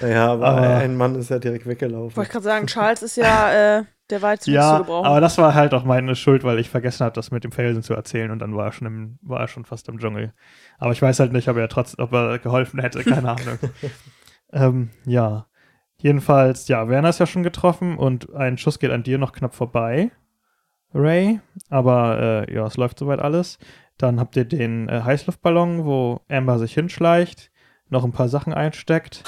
Ja, 0.00 0.32
aber, 0.32 0.46
Aber- 0.46 0.76
ein 0.76 0.96
Mann 0.96 1.14
ist 1.16 1.30
ja 1.30 1.38
direkt 1.38 1.66
weggelaufen. 1.66 2.16
Wollte 2.16 2.28
ich 2.28 2.32
gerade 2.32 2.44
sagen, 2.44 2.66
Charles 2.66 3.02
ist 3.02 3.16
ja, 3.16 3.78
äh, 3.78 3.84
der 4.10 4.22
war 4.22 4.32
jetzt 4.34 4.46
nicht 4.46 4.54
Ja, 4.56 4.76
zu 4.78 4.82
gebrauchen. 4.84 5.06
aber 5.06 5.20
das 5.20 5.38
war 5.38 5.54
halt 5.54 5.72
auch 5.74 5.84
meine 5.84 6.14
Schuld, 6.16 6.42
weil 6.44 6.58
ich 6.58 6.68
vergessen 6.68 7.04
habe, 7.04 7.14
das 7.14 7.30
mit 7.30 7.44
dem 7.44 7.52
Felsen 7.52 7.82
zu 7.82 7.94
erzählen 7.94 8.30
und 8.30 8.40
dann 8.40 8.56
war 8.56 8.66
er 8.66 8.72
schon, 8.72 8.86
im, 8.86 9.18
war 9.22 9.40
er 9.40 9.48
schon 9.48 9.64
fast 9.64 9.88
im 9.88 9.98
Dschungel. 9.98 10.32
Aber 10.78 10.92
ich 10.92 11.00
weiß 11.02 11.20
halt 11.20 11.32
nicht, 11.32 11.48
ob 11.48 11.56
er 11.56 11.68
trotz, 11.68 11.96
ob 11.98 12.12
er 12.12 12.38
geholfen 12.38 12.80
hätte, 12.80 13.04
keine 13.04 13.30
Ahnung. 13.36 13.58
ähm, 14.52 14.90
ja. 15.06 15.46
Jedenfalls, 15.98 16.66
ja, 16.66 16.88
Werner 16.88 17.10
ist 17.10 17.20
ja 17.20 17.26
schon 17.26 17.44
getroffen 17.44 17.96
und 17.96 18.34
ein 18.34 18.58
Schuss 18.58 18.80
geht 18.80 18.90
an 18.90 19.04
dir 19.04 19.18
noch 19.18 19.32
knapp 19.32 19.54
vorbei, 19.54 20.10
Ray. 20.92 21.40
Aber 21.70 22.46
äh, 22.48 22.54
ja, 22.54 22.66
es 22.66 22.76
läuft 22.76 22.98
soweit 22.98 23.20
alles. 23.20 23.58
Dann 23.98 24.18
habt 24.18 24.34
ihr 24.36 24.44
den 24.44 24.88
äh, 24.88 25.02
Heißluftballon, 25.02 25.84
wo 25.84 26.20
Amber 26.28 26.58
sich 26.58 26.74
hinschleicht, 26.74 27.52
noch 27.88 28.02
ein 28.04 28.10
paar 28.12 28.28
Sachen 28.28 28.52
einsteckt. 28.52 29.22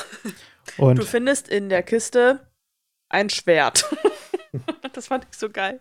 Und 0.79 0.99
du 0.99 1.05
findest 1.05 1.49
in 1.49 1.69
der 1.69 1.83
Kiste 1.85 2.41
ein 3.09 3.31
Schwert. 3.31 3.85
das 4.95 5.07
fand 5.09 5.27
ich 5.31 5.37
so 5.39 5.49
geil. 5.51 5.79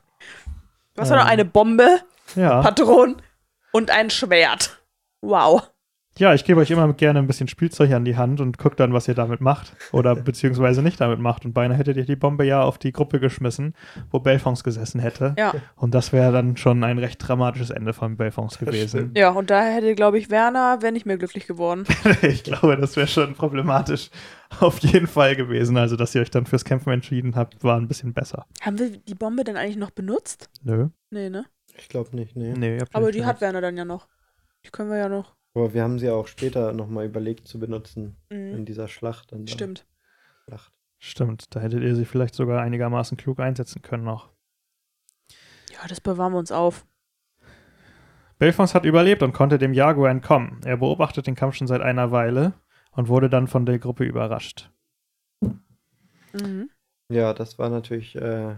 Was 0.95 1.09
war 1.09 1.17
Ähm. 1.17 1.23
noch? 1.23 1.31
Eine 1.31 1.45
Bombe, 1.45 1.87
ja. 2.35 2.61
Patronen 2.61 3.19
und 3.71 3.89
ein 3.89 4.11
Schwert. 4.11 4.82
Wow. 5.23 5.69
Ja, 6.19 6.33
ich 6.33 6.43
gebe 6.43 6.59
euch 6.59 6.69
immer 6.69 6.91
gerne 6.93 7.17
ein 7.17 7.27
bisschen 7.27 7.47
Spielzeug 7.47 7.91
an 7.91 8.05
die 8.05 8.17
Hand 8.17 8.39
und 8.39 8.59
guckt 8.59 8.79
dann, 8.79 8.93
was 8.93 9.07
ihr 9.07 9.15
damit 9.15 9.39
macht. 9.39 9.73
Oder 9.93 10.15
beziehungsweise 10.23 10.83
nicht 10.83 10.99
damit 10.99 11.19
macht. 11.19 11.45
Und 11.45 11.53
beinahe 11.53 11.77
hättet 11.77 11.95
ihr 11.95 12.05
die 12.05 12.17
Bombe 12.17 12.43
ja 12.45 12.61
auf 12.61 12.77
die 12.77 12.91
Gruppe 12.91 13.21
geschmissen, 13.21 13.73
wo 14.11 14.19
Belfons 14.19 14.63
gesessen 14.63 14.99
hätte. 14.99 15.33
Ja. 15.39 15.53
Und 15.75 15.95
das 15.95 16.11
wäre 16.11 16.31
dann 16.33 16.57
schon 16.57 16.83
ein 16.83 16.99
recht 16.99 17.25
dramatisches 17.25 17.71
Ende 17.71 17.93
von 17.93 18.17
Belfons 18.17 18.59
gewesen. 18.59 19.11
Ja, 19.15 19.31
und 19.31 19.49
da 19.49 19.63
hätte, 19.63 19.95
glaube 19.95 20.19
ich, 20.19 20.29
Werner, 20.29 20.81
wäre 20.81 20.91
nicht 20.91 21.05
mehr 21.05 21.17
glücklich 21.17 21.47
geworden. 21.47 21.85
ich 22.21 22.43
glaube, 22.43 22.77
das 22.77 22.95
wäre 22.97 23.07
schon 23.07 23.33
problematisch 23.33 24.09
auf 24.59 24.79
jeden 24.79 25.07
Fall 25.07 25.35
gewesen. 25.37 25.77
Also, 25.77 25.95
dass 25.95 26.13
ihr 26.13 26.21
euch 26.21 26.31
dann 26.31 26.45
fürs 26.45 26.65
Kämpfen 26.65 26.91
entschieden 26.91 27.35
habt, 27.35 27.63
war 27.63 27.77
ein 27.77 27.87
bisschen 27.87 28.13
besser. 28.13 28.45
Haben 28.61 28.77
wir 28.77 28.89
die 28.89 29.15
Bombe 29.15 29.45
denn 29.45 29.55
eigentlich 29.55 29.77
noch 29.77 29.91
benutzt? 29.91 30.49
Nö. 30.63 30.89
Nee, 31.09 31.29
ne? 31.29 31.45
Ich 31.75 31.89
glaube 31.89 32.15
nicht, 32.15 32.35
nee. 32.35 32.53
Nee, 32.55 32.79
Aber 32.91 33.07
nicht 33.07 33.17
die 33.17 33.25
hat. 33.25 33.41
Werner 33.41 33.61
dann 33.61 33.77
ja 33.77 33.85
noch. 33.85 34.07
Die 34.65 34.69
können 34.71 34.89
wir 34.89 34.97
ja 34.97 35.09
noch. 35.09 35.35
Aber 35.55 35.73
wir 35.73 35.83
haben 35.83 35.99
sie 35.99 36.09
auch 36.09 36.27
später 36.27 36.73
nochmal 36.73 37.05
überlegt 37.05 37.47
zu 37.47 37.59
benutzen 37.59 38.17
in 38.29 38.61
Mhm. 38.61 38.65
dieser 38.65 38.87
Schlacht. 38.87 39.31
Dann 39.31 39.45
da. 39.45 39.51
Stimmt. 39.51 39.85
Schlacht. 40.45 40.73
Stimmt, 40.99 41.53
da 41.55 41.59
hättet 41.59 41.81
ihr 41.83 41.95
sie 41.95 42.05
vielleicht 42.05 42.33
sogar 42.33 42.61
einigermaßen 42.61 43.17
klug 43.17 43.39
einsetzen 43.39 43.81
können 43.81 44.03
noch. 44.05 44.29
Ja, 45.71 45.87
das 45.87 45.99
bewahren 45.99 46.31
wir 46.33 46.39
uns 46.39 46.51
auf. 46.51 46.85
Belfons 48.39 48.73
hat 48.73 48.85
überlebt 48.85 49.21
und 49.21 49.33
konnte 49.33 49.57
dem 49.57 49.73
Jaguar 49.73 50.09
entkommen. 50.09 50.61
Er 50.65 50.77
beobachtet 50.77 51.27
den 51.27 51.35
Kampf 51.35 51.55
schon 51.55 51.67
seit 51.67 51.81
einer 51.81 52.11
Weile 52.11 52.53
und 52.91 53.07
wurde 53.09 53.29
dann 53.29 53.47
von 53.47 53.65
der 53.65 53.79
Gruppe 53.79 54.05
überrascht. 54.05 54.69
Mhm. 55.41 56.69
Ja, 57.09 57.33
das 57.33 57.59
war 57.59 57.69
natürlich 57.69 58.15
äh, 58.15 58.55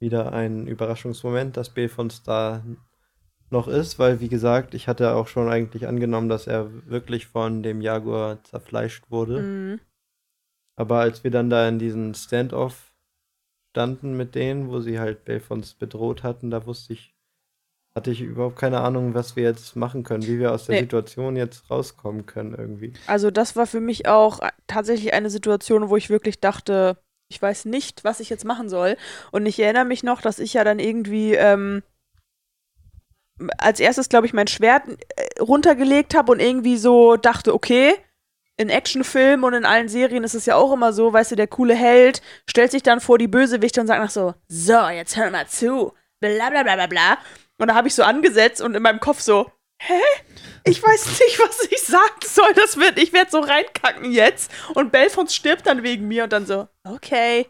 wieder 0.00 0.32
ein 0.32 0.66
Überraschungsmoment, 0.66 1.56
dass 1.56 1.70
Belfons 1.70 2.22
da 2.22 2.64
noch 3.52 3.68
ist, 3.68 3.98
weil 3.98 4.20
wie 4.20 4.28
gesagt, 4.28 4.74
ich 4.74 4.88
hatte 4.88 5.14
auch 5.14 5.26
schon 5.26 5.48
eigentlich 5.48 5.86
angenommen, 5.86 6.28
dass 6.28 6.46
er 6.46 6.70
wirklich 6.86 7.26
von 7.26 7.62
dem 7.62 7.80
Jaguar 7.80 8.42
zerfleischt 8.44 9.10
wurde. 9.10 9.40
Mhm. 9.40 9.80
Aber 10.76 11.00
als 11.00 11.24
wir 11.24 11.30
dann 11.30 11.50
da 11.50 11.68
in 11.68 11.78
diesem 11.78 12.14
Standoff 12.14 12.92
standen 13.70 14.16
mit 14.16 14.34
denen, 14.34 14.68
wo 14.68 14.80
sie 14.80 14.98
halt 14.98 15.24
Belfons 15.24 15.74
bedroht 15.74 16.22
hatten, 16.22 16.50
da 16.50 16.66
wusste 16.66 16.92
ich, 16.94 17.14
hatte 17.94 18.10
ich 18.10 18.20
überhaupt 18.20 18.56
keine 18.56 18.80
Ahnung, 18.80 19.14
was 19.14 19.36
wir 19.36 19.44
jetzt 19.44 19.76
machen 19.76 20.04
können, 20.04 20.26
wie 20.26 20.38
wir 20.38 20.52
aus 20.52 20.66
der 20.66 20.76
Nee. 20.76 20.82
Situation 20.82 21.36
jetzt 21.36 21.70
rauskommen 21.70 22.26
können 22.26 22.54
irgendwie. 22.56 22.94
Also 23.06 23.30
das 23.30 23.56
war 23.56 23.66
für 23.66 23.80
mich 23.80 24.06
auch 24.08 24.40
tatsächlich 24.66 25.12
eine 25.12 25.30
Situation, 25.30 25.88
wo 25.90 25.96
ich 25.96 26.08
wirklich 26.08 26.40
dachte, 26.40 26.96
ich 27.28 27.40
weiß 27.40 27.66
nicht, 27.66 28.02
was 28.02 28.20
ich 28.20 28.28
jetzt 28.30 28.44
machen 28.44 28.68
soll. 28.68 28.96
Und 29.32 29.46
ich 29.46 29.60
erinnere 29.60 29.84
mich 29.84 30.02
noch, 30.02 30.20
dass 30.20 30.38
ich 30.38 30.54
ja 30.54 30.64
dann 30.64 30.78
irgendwie 30.78 31.34
ähm, 31.34 31.82
als 33.58 33.80
erstes, 33.80 34.08
glaube 34.08 34.26
ich, 34.26 34.32
mein 34.32 34.46
Schwert 34.46 34.82
äh, 34.88 35.40
runtergelegt 35.40 36.14
habe 36.14 36.32
und 36.32 36.40
irgendwie 36.40 36.76
so 36.76 37.16
dachte, 37.16 37.54
okay, 37.54 37.94
in 38.56 38.68
Actionfilmen 38.68 39.44
und 39.44 39.54
in 39.54 39.64
allen 39.64 39.88
Serien 39.88 40.22
ist 40.22 40.34
es 40.34 40.44
ja 40.46 40.56
auch 40.56 40.72
immer 40.72 40.92
so, 40.92 41.12
weißt 41.12 41.32
du, 41.32 41.36
der 41.36 41.46
coole 41.46 41.74
Held 41.74 42.20
stellt 42.46 42.70
sich 42.70 42.82
dann 42.82 43.00
vor 43.00 43.16
die 43.16 43.28
Bösewichte 43.28 43.80
und 43.80 43.86
sagt 43.86 44.02
nach 44.02 44.10
so, 44.10 44.34
so, 44.48 44.88
jetzt 44.88 45.16
hör 45.16 45.30
mal 45.30 45.46
zu, 45.46 45.94
bla 46.20 46.50
bla 46.50 46.62
bla 46.62 46.74
bla 46.74 46.86
bla. 46.86 47.18
Und 47.58 47.68
da 47.68 47.74
habe 47.74 47.88
ich 47.88 47.94
so 47.94 48.02
angesetzt 48.02 48.60
und 48.60 48.74
in 48.74 48.82
meinem 48.82 49.00
Kopf 49.00 49.20
so, 49.20 49.50
hä? 49.80 50.00
Ich 50.64 50.82
weiß 50.82 51.06
nicht, 51.06 51.38
was 51.38 51.68
ich 51.70 51.80
sagen 51.80 52.20
soll. 52.22 52.52
Das 52.54 52.76
wird, 52.76 52.98
ich 52.98 53.12
werde 53.12 53.30
so 53.30 53.40
reinkacken 53.40 54.12
jetzt. 54.12 54.50
Und 54.74 54.92
Belfons 54.92 55.34
stirbt 55.34 55.66
dann 55.66 55.82
wegen 55.82 56.06
mir 56.06 56.24
und 56.24 56.32
dann 56.32 56.46
so, 56.46 56.68
okay. 56.84 57.46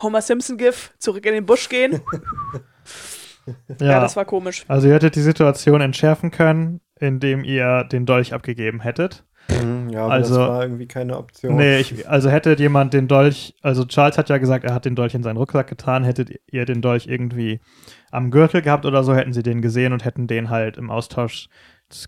Homer 0.00 0.22
Simpson-GIF, 0.22 0.92
zurück 0.98 1.26
in 1.26 1.34
den 1.34 1.46
Busch 1.46 1.68
gehen. 1.68 2.00
Ja, 3.80 4.00
das 4.00 4.16
war 4.16 4.24
komisch. 4.24 4.64
also 4.68 4.88
ihr 4.88 4.94
hättet 4.94 5.16
die 5.16 5.20
Situation 5.20 5.80
entschärfen 5.80 6.30
können, 6.30 6.80
indem 6.98 7.44
ihr 7.44 7.84
den 7.84 8.06
Dolch 8.06 8.32
abgegeben 8.34 8.80
hättet. 8.80 9.24
Mhm, 9.50 9.88
ja, 9.90 10.04
aber 10.04 10.12
Also- 10.12 10.36
das 10.38 10.48
war 10.48 10.62
irgendwie 10.62 10.86
keine 10.86 11.16
Option. 11.16 11.56
Nee, 11.56 11.78
ich, 11.78 12.06
also 12.08 12.28
hätte 12.28 12.54
jemand 12.58 12.92
den 12.92 13.08
Dolch, 13.08 13.54
also 13.62 13.84
Charles 13.86 14.18
hat 14.18 14.28
ja 14.28 14.36
gesagt, 14.38 14.64
er 14.64 14.74
hat 14.74 14.84
den 14.84 14.94
Dolch 14.94 15.14
in 15.14 15.22
seinen 15.22 15.38
Rucksack 15.38 15.68
getan, 15.68 16.04
hättet 16.04 16.30
ihr 16.50 16.66
den 16.66 16.82
Dolch 16.82 17.06
irgendwie 17.06 17.60
am 18.10 18.30
Gürtel 18.30 18.60
gehabt 18.62 18.84
oder 18.84 19.02
so, 19.04 19.14
hätten 19.14 19.32
sie 19.32 19.42
den 19.42 19.62
gesehen 19.62 19.92
und 19.94 20.04
hätten 20.04 20.26
den 20.26 20.50
halt 20.50 20.76
im 20.76 20.90
Austausch 20.90 21.48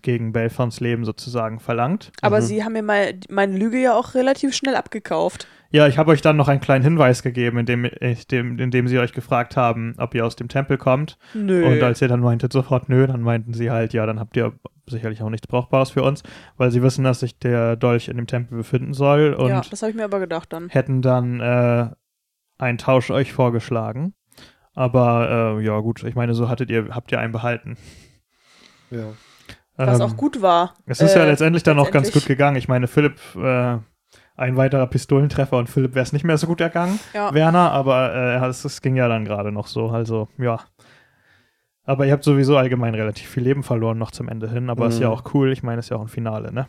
gegen 0.01 0.31
Belfons 0.31 0.79
Leben 0.79 1.05
sozusagen 1.05 1.59
verlangt. 1.59 2.11
Aber 2.21 2.39
Mhm. 2.39 2.45
sie 2.45 2.63
haben 2.63 2.73
mir 2.73 2.83
mal 2.83 3.13
meine 3.29 3.57
Lüge 3.57 3.77
ja 3.81 3.93
auch 3.95 4.13
relativ 4.15 4.53
schnell 4.55 4.75
abgekauft. 4.75 5.47
Ja, 5.73 5.87
ich 5.87 5.97
habe 5.97 6.11
euch 6.11 6.21
dann 6.21 6.35
noch 6.35 6.49
einen 6.49 6.59
kleinen 6.59 6.83
Hinweis 6.83 7.23
gegeben, 7.23 7.57
indem, 7.59 7.85
ich 8.01 8.27
dem, 8.27 8.59
indem 8.59 8.87
sie 8.89 8.99
euch 8.99 9.13
gefragt 9.13 9.55
haben, 9.55 9.95
ob 9.97 10.13
ihr 10.13 10.25
aus 10.25 10.35
dem 10.35 10.49
Tempel 10.49 10.77
kommt. 10.77 11.17
Nö. 11.33 11.65
Und 11.65 11.81
als 11.81 12.01
ihr 12.01 12.09
dann 12.09 12.19
meintet 12.19 12.51
sofort 12.51 12.89
nö, 12.89 13.07
dann 13.07 13.21
meinten 13.21 13.53
sie 13.53 13.71
halt, 13.71 13.93
ja, 13.93 14.05
dann 14.05 14.19
habt 14.19 14.35
ihr 14.35 14.51
sicherlich 14.85 15.21
auch 15.21 15.29
nichts 15.29 15.47
Brauchbares 15.47 15.91
für 15.91 16.03
uns, 16.03 16.23
weil 16.57 16.71
sie 16.71 16.83
wissen, 16.83 17.05
dass 17.05 17.21
sich 17.21 17.39
der 17.39 17.77
Dolch 17.77 18.09
in 18.09 18.17
dem 18.17 18.27
Tempel 18.27 18.57
befinden 18.57 18.93
soll 18.93 19.33
und 19.33 19.47
ja, 19.49 19.61
das 19.69 19.81
habe 19.81 19.91
ich 19.91 19.95
mir 19.95 20.03
aber 20.03 20.19
gedacht 20.19 20.51
dann. 20.51 20.67
hätten 20.69 21.01
dann 21.01 21.39
äh, 21.39 21.87
einen 22.57 22.77
Tausch 22.77 23.09
euch 23.09 23.31
vorgeschlagen. 23.31 24.13
Aber 24.73 25.57
äh, 25.59 25.63
ja, 25.65 25.79
gut, 25.79 26.03
ich 26.03 26.15
meine, 26.15 26.33
so 26.33 26.49
hattet 26.49 26.69
ihr, 26.69 26.89
habt 26.95 27.11
ihr 27.13 27.19
einen 27.19 27.31
behalten. 27.33 27.77
Ja. 28.89 29.13
Was 29.87 29.99
Ähm, 29.99 30.05
auch 30.05 30.17
gut 30.17 30.41
war. 30.41 30.73
Es 30.85 31.01
ist 31.01 31.15
ja 31.15 31.23
Äh, 31.23 31.29
letztendlich 31.29 31.63
dann 31.63 31.79
auch 31.79 31.91
ganz 31.91 32.11
gut 32.11 32.25
gegangen. 32.25 32.57
Ich 32.57 32.67
meine, 32.67 32.87
Philipp, 32.87 33.19
äh, 33.35 33.77
ein 34.35 34.57
weiterer 34.57 34.87
Pistolentreffer 34.87 35.57
und 35.57 35.67
Philipp 35.69 35.93
wäre 35.95 36.03
es 36.03 36.13
nicht 36.13 36.23
mehr 36.23 36.37
so 36.37 36.47
gut 36.47 36.61
ergangen. 36.61 36.99
Ja. 37.13 37.33
Werner, 37.33 37.71
aber 37.71 38.13
äh, 38.13 38.45
es, 38.47 38.65
es 38.65 38.81
ging 38.81 38.95
ja 38.95 39.07
dann 39.07 39.25
gerade 39.25 39.51
noch 39.51 39.67
so, 39.67 39.89
also 39.89 40.27
ja. 40.37 40.59
Aber 41.83 42.05
ihr 42.05 42.13
habt 42.13 42.23
sowieso 42.23 42.57
allgemein 42.57 42.93
relativ 42.95 43.27
viel 43.29 43.43
Leben 43.43 43.63
verloren 43.63 43.97
noch 43.97 44.11
zum 44.11 44.29
Ende 44.29 44.49
hin, 44.49 44.69
aber 44.69 44.87
ist 44.87 44.99
ja 44.99 45.07
Mhm. 45.09 45.13
auch 45.13 45.33
cool, 45.33 45.51
ich 45.51 45.63
meine, 45.63 45.79
ist 45.79 45.89
ja 45.89 45.97
auch 45.97 46.01
ein 46.01 46.07
Finale, 46.07 46.51
ne? 46.53 46.67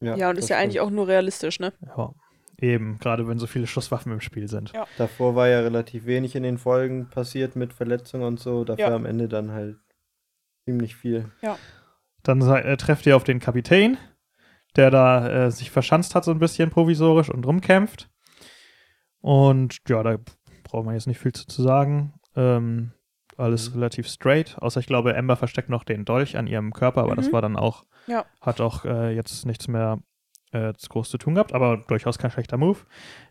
Ja, 0.00 0.28
und 0.28 0.36
das 0.36 0.44
ist 0.46 0.48
ja 0.50 0.58
eigentlich 0.58 0.72
stimmt. 0.74 0.86
auch 0.86 0.90
nur 0.90 1.08
realistisch, 1.08 1.60
ne? 1.60 1.72
Ja. 1.96 2.12
Eben, 2.60 2.98
gerade 2.98 3.26
wenn 3.26 3.38
so 3.38 3.46
viele 3.46 3.66
Schusswaffen 3.66 4.12
im 4.12 4.20
Spiel 4.20 4.48
sind. 4.48 4.72
Ja. 4.72 4.86
Davor 4.98 5.34
war 5.34 5.48
ja 5.48 5.60
relativ 5.60 6.06
wenig 6.06 6.36
in 6.36 6.42
den 6.42 6.58
Folgen 6.58 7.08
passiert 7.10 7.56
mit 7.56 7.72
Verletzungen 7.72 8.24
und 8.24 8.38
so. 8.40 8.64
Dafür 8.64 8.88
Ja. 8.88 8.94
am 8.94 9.06
Ende 9.06 9.28
dann 9.28 9.50
halt 9.52 9.76
ziemlich 10.64 10.94
viel. 10.94 11.30
Dann 12.24 12.40
äh, 12.42 12.76
trefft 12.76 13.06
ihr 13.06 13.14
auf 13.16 13.22
den 13.24 13.38
Kapitän, 13.38 13.96
der 14.76 14.90
da 14.90 15.28
äh, 15.46 15.50
sich 15.52 15.70
verschanzt 15.70 16.14
hat 16.16 16.24
so 16.24 16.32
ein 16.32 16.40
bisschen 16.40 16.70
provisorisch 16.70 17.30
und 17.30 17.46
rumkämpft. 17.46 18.10
Und 19.20 19.76
ja, 19.88 20.02
da 20.02 20.16
braucht 20.64 20.84
man 20.84 20.94
jetzt 20.94 21.06
nicht 21.06 21.18
viel 21.20 21.32
zu, 21.32 21.46
zu 21.46 21.62
sagen. 21.62 22.14
Ähm, 22.36 22.92
alles 23.36 23.70
Mhm. 23.70 23.74
relativ 23.76 24.06
straight, 24.08 24.56
außer 24.58 24.80
ich 24.80 24.86
glaube, 24.86 25.16
Amber 25.16 25.36
versteckt 25.36 25.68
noch 25.68 25.84
den 25.84 26.04
Dolch 26.04 26.36
an 26.36 26.46
ihrem 26.46 26.72
Körper, 26.72 27.02
aber 27.02 27.16
das 27.16 27.28
Mhm. 27.28 27.32
war 27.32 27.42
dann 27.42 27.56
auch, 27.56 27.84
Ja. 28.06 28.24
hat 28.40 28.60
auch 28.60 28.84
äh, 28.84 29.14
jetzt 29.14 29.44
nichts 29.46 29.66
mehr 29.68 29.98
äh, 30.52 30.72
groß 30.88 31.10
zu 31.10 31.18
tun 31.18 31.34
gehabt, 31.34 31.52
aber 31.52 31.78
durchaus 31.88 32.16
kein 32.16 32.30
schlechter 32.30 32.56
Move. 32.56 32.78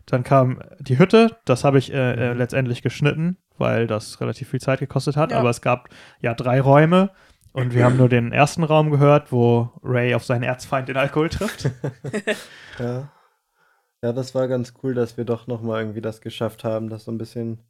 Dann 0.04 0.24
kam 0.24 0.60
die 0.78 0.98
Hütte, 0.98 1.38
das 1.46 1.64
habe 1.64 1.78
ich 1.78 1.90
äh, 1.90 2.12
äh, 2.12 2.32
Mhm. 2.32 2.38
letztendlich 2.38 2.82
geschnitten, 2.82 3.38
weil 3.56 3.86
das 3.86 4.20
relativ 4.20 4.50
viel 4.50 4.60
Zeit 4.60 4.80
gekostet 4.80 5.16
hat, 5.16 5.30
Ja. 5.30 5.38
aber 5.38 5.48
es 5.48 5.62
gab 5.62 5.88
ja 6.20 6.34
drei 6.34 6.60
Räume 6.60 7.10
und 7.54 7.74
wir 7.74 7.84
haben 7.84 7.96
nur 7.96 8.08
den 8.10 8.32
ersten 8.32 8.64
Raum 8.64 8.90
gehört, 8.90 9.32
wo 9.32 9.70
Ray 9.82 10.14
auf 10.14 10.24
seinen 10.24 10.42
Erzfeind 10.44 10.88
den 10.88 10.96
Alkohol 10.98 11.30
trifft. 11.30 11.70
Ja. 12.78 13.12
Ja, 14.02 14.12
das 14.12 14.34
war 14.34 14.48
ganz 14.48 14.74
cool, 14.82 14.94
dass 14.94 15.16
wir 15.16 15.24
doch 15.24 15.46
nochmal 15.46 15.80
irgendwie 15.82 16.02
das 16.02 16.20
geschafft 16.20 16.64
haben, 16.64 16.90
das 16.90 17.04
so 17.04 17.12
ein 17.12 17.18
bisschen 17.18 17.62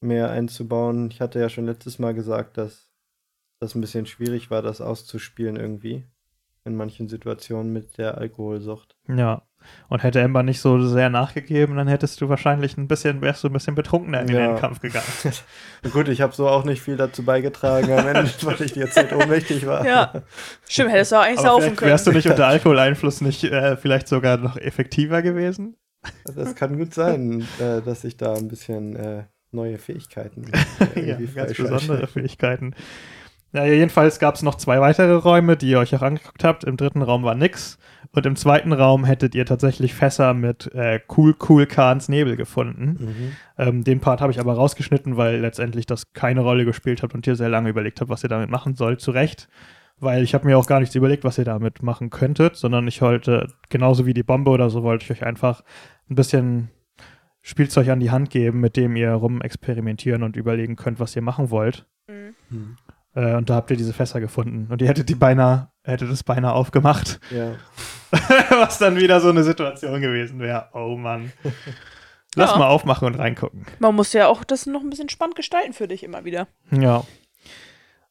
mehr 0.00 0.30
einzubauen. 0.30 1.10
Ich 1.10 1.20
hatte 1.20 1.40
ja 1.40 1.48
schon 1.48 1.66
letztes 1.66 1.98
Mal 1.98 2.14
gesagt, 2.14 2.58
dass 2.58 2.90
das 3.60 3.74
ein 3.74 3.80
bisschen 3.80 4.06
schwierig 4.06 4.50
war, 4.50 4.62
das 4.62 4.80
auszuspielen 4.80 5.56
irgendwie. 5.56 6.06
in 6.64 6.76
manchen 6.76 7.08
Situationen 7.08 7.72
mit 7.72 7.98
der 7.98 8.18
Alkoholsucht. 8.18 8.96
Ja. 9.08 9.42
Und 9.88 10.02
hätte 10.02 10.20
Ember 10.20 10.42
nicht 10.42 10.60
so 10.60 10.80
sehr 10.86 11.10
nachgegeben, 11.10 11.76
dann 11.76 11.88
hättest 11.88 12.20
du 12.20 12.28
wahrscheinlich 12.28 12.76
ein 12.76 12.88
bisschen, 12.88 13.20
wärst 13.20 13.44
du 13.44 13.48
ein 13.48 13.52
bisschen 13.52 13.74
betrunkener 13.74 14.22
in 14.22 14.28
Ja. 14.28 14.46
den 14.48 14.56
Kampf 14.56 14.80
gegangen. 14.80 15.04
Gut, 15.92 16.08
ich 16.08 16.20
habe 16.20 16.32
so 16.34 16.48
auch 16.48 16.64
nicht 16.64 16.80
viel 16.82 16.96
dazu 16.96 17.22
beigetragen 17.24 17.92
am 17.92 18.06
Ende, 18.08 18.30
weil 18.42 18.62
ich 18.62 18.72
die 18.72 18.80
jetzt 18.80 18.96
nicht 18.96 19.12
ohnmächtig 19.12 19.66
war. 19.66 19.86
Ja. 19.86 20.12
Stimmt, 20.68 20.90
hättest 20.92 21.12
du 21.12 21.16
auch 21.16 21.20
eigentlich 21.22 21.38
Aber 21.40 21.48
saufen 21.60 21.76
können. 21.76 21.90
wärst 21.90 22.06
du 22.06 22.12
nicht 22.12 22.28
unter 22.28 22.46
Alkoholeinfluss 22.48 23.20
nicht 23.20 23.44
äh, 23.44 23.76
vielleicht 23.76 24.08
sogar 24.08 24.36
noch 24.38 24.56
effektiver 24.56 25.22
gewesen? 25.22 25.76
Das 26.34 26.54
kann 26.54 26.76
gut 26.76 26.92
sein, 26.92 27.46
äh, 27.60 27.80
dass 27.82 28.04
ich 28.04 28.16
da 28.16 28.34
ein 28.34 28.48
bisschen 28.48 28.96
äh, 28.96 29.24
neue 29.52 29.78
Fähigkeiten 29.78 30.50
äh, 30.96 31.08
ja, 31.10 31.18
ganz 31.34 31.54
besondere 31.56 32.06
Fähigkeiten. 32.06 32.74
Ja, 33.54 33.64
jedenfalls 33.64 34.18
gab 34.18 34.34
es 34.34 34.42
noch 34.42 34.56
zwei 34.56 34.80
weitere 34.80 35.14
Räume, 35.14 35.56
die 35.56 35.70
ihr 35.70 35.78
euch 35.78 35.94
auch 35.94 36.02
angeguckt 36.02 36.42
habt. 36.42 36.64
Im 36.64 36.76
dritten 36.76 37.02
Raum 37.02 37.22
war 37.22 37.36
nix. 37.36 37.78
Und 38.10 38.26
im 38.26 38.34
zweiten 38.34 38.72
Raum 38.72 39.04
hättet 39.04 39.36
ihr 39.36 39.46
tatsächlich 39.46 39.94
Fässer 39.94 40.34
mit 40.34 40.74
äh, 40.74 40.98
Cool 41.16 41.36
Cool 41.48 41.66
Kahns 41.66 42.08
Nebel 42.08 42.34
gefunden. 42.36 42.96
Mhm. 42.98 43.32
Ähm, 43.56 43.84
den 43.84 44.00
Part 44.00 44.20
habe 44.20 44.32
ich 44.32 44.40
aber 44.40 44.54
rausgeschnitten, 44.54 45.16
weil 45.16 45.38
letztendlich 45.38 45.86
das 45.86 46.12
keine 46.12 46.40
Rolle 46.40 46.64
gespielt 46.64 47.04
hat 47.04 47.14
und 47.14 47.28
ihr 47.28 47.36
sehr 47.36 47.48
lange 47.48 47.68
überlegt 47.70 48.00
habt, 48.00 48.10
was 48.10 48.24
ihr 48.24 48.28
damit 48.28 48.50
machen 48.50 48.74
sollt. 48.74 49.00
Zu 49.00 49.12
Recht. 49.12 49.48
Weil 50.00 50.24
ich 50.24 50.34
habe 50.34 50.46
mir 50.46 50.58
auch 50.58 50.66
gar 50.66 50.80
nichts 50.80 50.96
überlegt, 50.96 51.22
was 51.22 51.38
ihr 51.38 51.44
damit 51.44 51.80
machen 51.80 52.10
könntet, 52.10 52.56
sondern 52.56 52.88
ich 52.88 53.00
wollte, 53.00 53.52
genauso 53.68 54.04
wie 54.04 54.14
die 54.14 54.24
Bombe 54.24 54.50
oder 54.50 54.68
so, 54.68 54.82
wollte 54.82 55.04
ich 55.04 55.12
euch 55.12 55.24
einfach 55.24 55.62
ein 56.10 56.16
bisschen 56.16 56.70
Spielzeug 57.40 57.88
an 57.88 58.00
die 58.00 58.10
Hand 58.10 58.30
geben, 58.30 58.58
mit 58.58 58.76
dem 58.76 58.96
ihr 58.96 59.12
rumexperimentieren 59.12 60.24
und 60.24 60.34
überlegen 60.34 60.74
könnt, 60.74 60.98
was 60.98 61.14
ihr 61.14 61.22
machen 61.22 61.50
wollt. 61.50 61.86
Mhm. 62.08 62.34
Mhm. 62.50 62.76
Äh, 63.14 63.34
und 63.34 63.48
da 63.50 63.54
habt 63.56 63.70
ihr 63.70 63.76
diese 63.76 63.92
Fässer 63.92 64.20
gefunden. 64.20 64.66
Und 64.70 64.82
ihr 64.82 64.88
hättet 64.88 65.08
die 65.08 65.14
beinahe, 65.14 65.70
hättet 65.84 66.10
es 66.10 66.22
beinahe 66.24 66.52
aufgemacht. 66.52 67.20
Ja. 67.30 67.52
Was 68.50 68.78
dann 68.78 68.96
wieder 68.96 69.20
so 69.20 69.28
eine 69.30 69.44
Situation 69.44 70.00
gewesen 70.00 70.38
wäre. 70.40 70.68
Oh 70.72 70.96
Mann. 70.96 71.32
Lass 72.36 72.50
Ja. 72.52 72.58
mal 72.58 72.66
aufmachen 72.66 73.06
und 73.06 73.14
reingucken. 73.16 73.66
Man 73.78 73.94
muss 73.94 74.12
ja 74.12 74.26
auch 74.28 74.42
das 74.44 74.66
noch 74.66 74.80
ein 74.80 74.90
bisschen 74.90 75.08
spannend 75.08 75.36
gestalten 75.36 75.72
für 75.72 75.86
dich 75.88 76.02
immer 76.02 76.24
wieder. 76.24 76.48
Ja. 76.70 77.04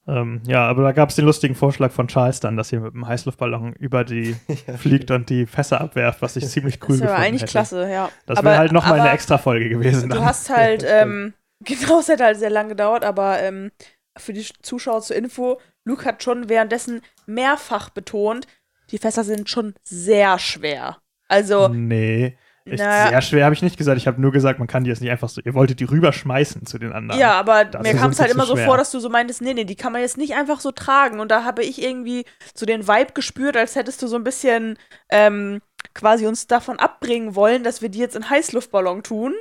Ähm, 0.06 0.42
ja, 0.46 0.68
aber 0.68 0.84
da 0.84 0.92
gab 0.92 1.10
es 1.10 1.16
den 1.16 1.24
lustigen 1.24 1.56
Vorschlag 1.56 1.92
von 1.94 2.10
Charles 2.10 2.42
dann, 2.42 2.58
dass 2.58 2.72
ihr 2.74 2.82
mit 2.82 2.94
dem 2.94 3.08
Heißluftballon 3.08 3.72
über 3.74 4.04
die 4.04 4.36
ja. 4.68 4.76
fliegt 4.78 5.12
und 5.12 5.30
die 5.30 5.46
Fässer 5.46 5.80
abwerft, 5.80 6.22
was 6.22 6.36
ich 6.36 6.46
ziemlich 6.50 6.80
cool 6.84 6.88
das 6.90 6.96
ist 6.98 7.02
aber 7.04 7.08
gefunden 7.12 7.26
eigentlich 7.28 7.42
hätte. 7.44 7.52
klasse, 7.52 7.90
ja. 7.90 8.10
Das 8.26 8.44
wäre 8.44 8.58
halt 8.58 8.74
nochmal 8.74 9.00
eine 9.00 9.12
extra 9.12 9.38
Folge 9.38 9.70
gewesen. 9.70 10.10
Du 10.10 10.16
Dann. 10.18 10.26
hast 10.26 10.50
halt, 10.56 10.84
Ja, 10.84 10.90
das 10.90 11.04
ähm, 11.08 11.34
genau, 11.62 12.00
es 12.00 12.10
hätte 12.10 12.26
halt 12.26 12.38
sehr 12.38 12.50
lange 12.50 12.70
gedauert, 12.70 13.06
aber 13.06 13.40
ähm, 13.42 13.72
für 14.18 14.34
die 14.34 14.46
Zuschauer 14.62 15.02
zur 15.02 15.16
Info, 15.16 15.60
Luke 15.84 16.06
hat 16.06 16.24
schon 16.24 16.50
währenddessen 16.50 17.02
mehrfach 17.26 17.90
betont, 17.90 18.48
die 18.92 18.98
Fässer 18.98 19.24
sind 19.24 19.50
schon 19.50 19.74
sehr 19.84 20.40
schwer. 20.40 20.98
Also, 21.28 21.68
nee. 21.70 22.38
Ich, 22.66 22.80
Naja. 22.80 23.10
Sehr 23.10 23.22
schwer 23.22 23.46
habe 23.46 23.54
ich 23.54 23.62
nicht 23.62 23.76
gesagt. 23.78 23.98
Ich 23.98 24.08
habe 24.08 24.22
nur 24.22 24.32
gesagt, 24.32 24.58
man 24.58 24.70
kann 24.70 24.86
die 24.86 24.90
jetzt 24.90 25.02
nicht 25.02 25.12
einfach 25.12 25.28
so. 25.28 25.42
Ihr 25.44 25.54
wolltet 25.54 25.82
die 25.82 25.84
rüberschmeißen 25.84 26.66
zu 26.66 26.78
den 26.78 26.94
anderen. 26.94 27.20
ja, 27.20 27.34
aber 27.34 27.66
Das 27.66 27.84
mir 27.84 27.94
kam 27.94 28.12
es 28.12 28.20
halt 28.20 28.32
immer 28.32 28.46
so 28.46 28.56
schwer. 28.56 28.66
vor, 28.66 28.78
dass 28.78 28.92
du 28.92 29.00
so 29.00 29.10
meintest, 29.10 29.42
nee, 29.42 29.54
nee, 29.54 29.66
die 29.66 29.76
kann 29.76 29.92
man 29.92 30.02
jetzt 30.02 30.18
nicht 30.18 30.34
einfach 30.36 30.62
so 30.62 30.72
tragen. 30.72 31.20
Und 31.20 31.30
da 31.30 31.44
habe 31.44 31.64
ich 31.64 31.82
irgendwie 31.84 32.24
so 32.56 32.66
den 32.66 32.88
Vibe 32.88 33.12
gespürt, 33.14 33.58
als 33.58 33.76
hättest 33.76 34.02
du 34.02 34.08
so 34.08 34.16
ein 34.16 34.24
bisschen 34.24 34.78
ähm, 35.10 35.62
quasi 35.94 36.26
uns 36.26 36.48
davon 36.48 36.80
abbringen 36.80 37.36
wollen, 37.36 37.64
dass 37.64 37.82
wir 37.82 37.90
die 37.90 38.00
jetzt 38.00 38.16
in 38.16 38.30
Heißluftballon 38.30 39.04
tun. 39.04 39.34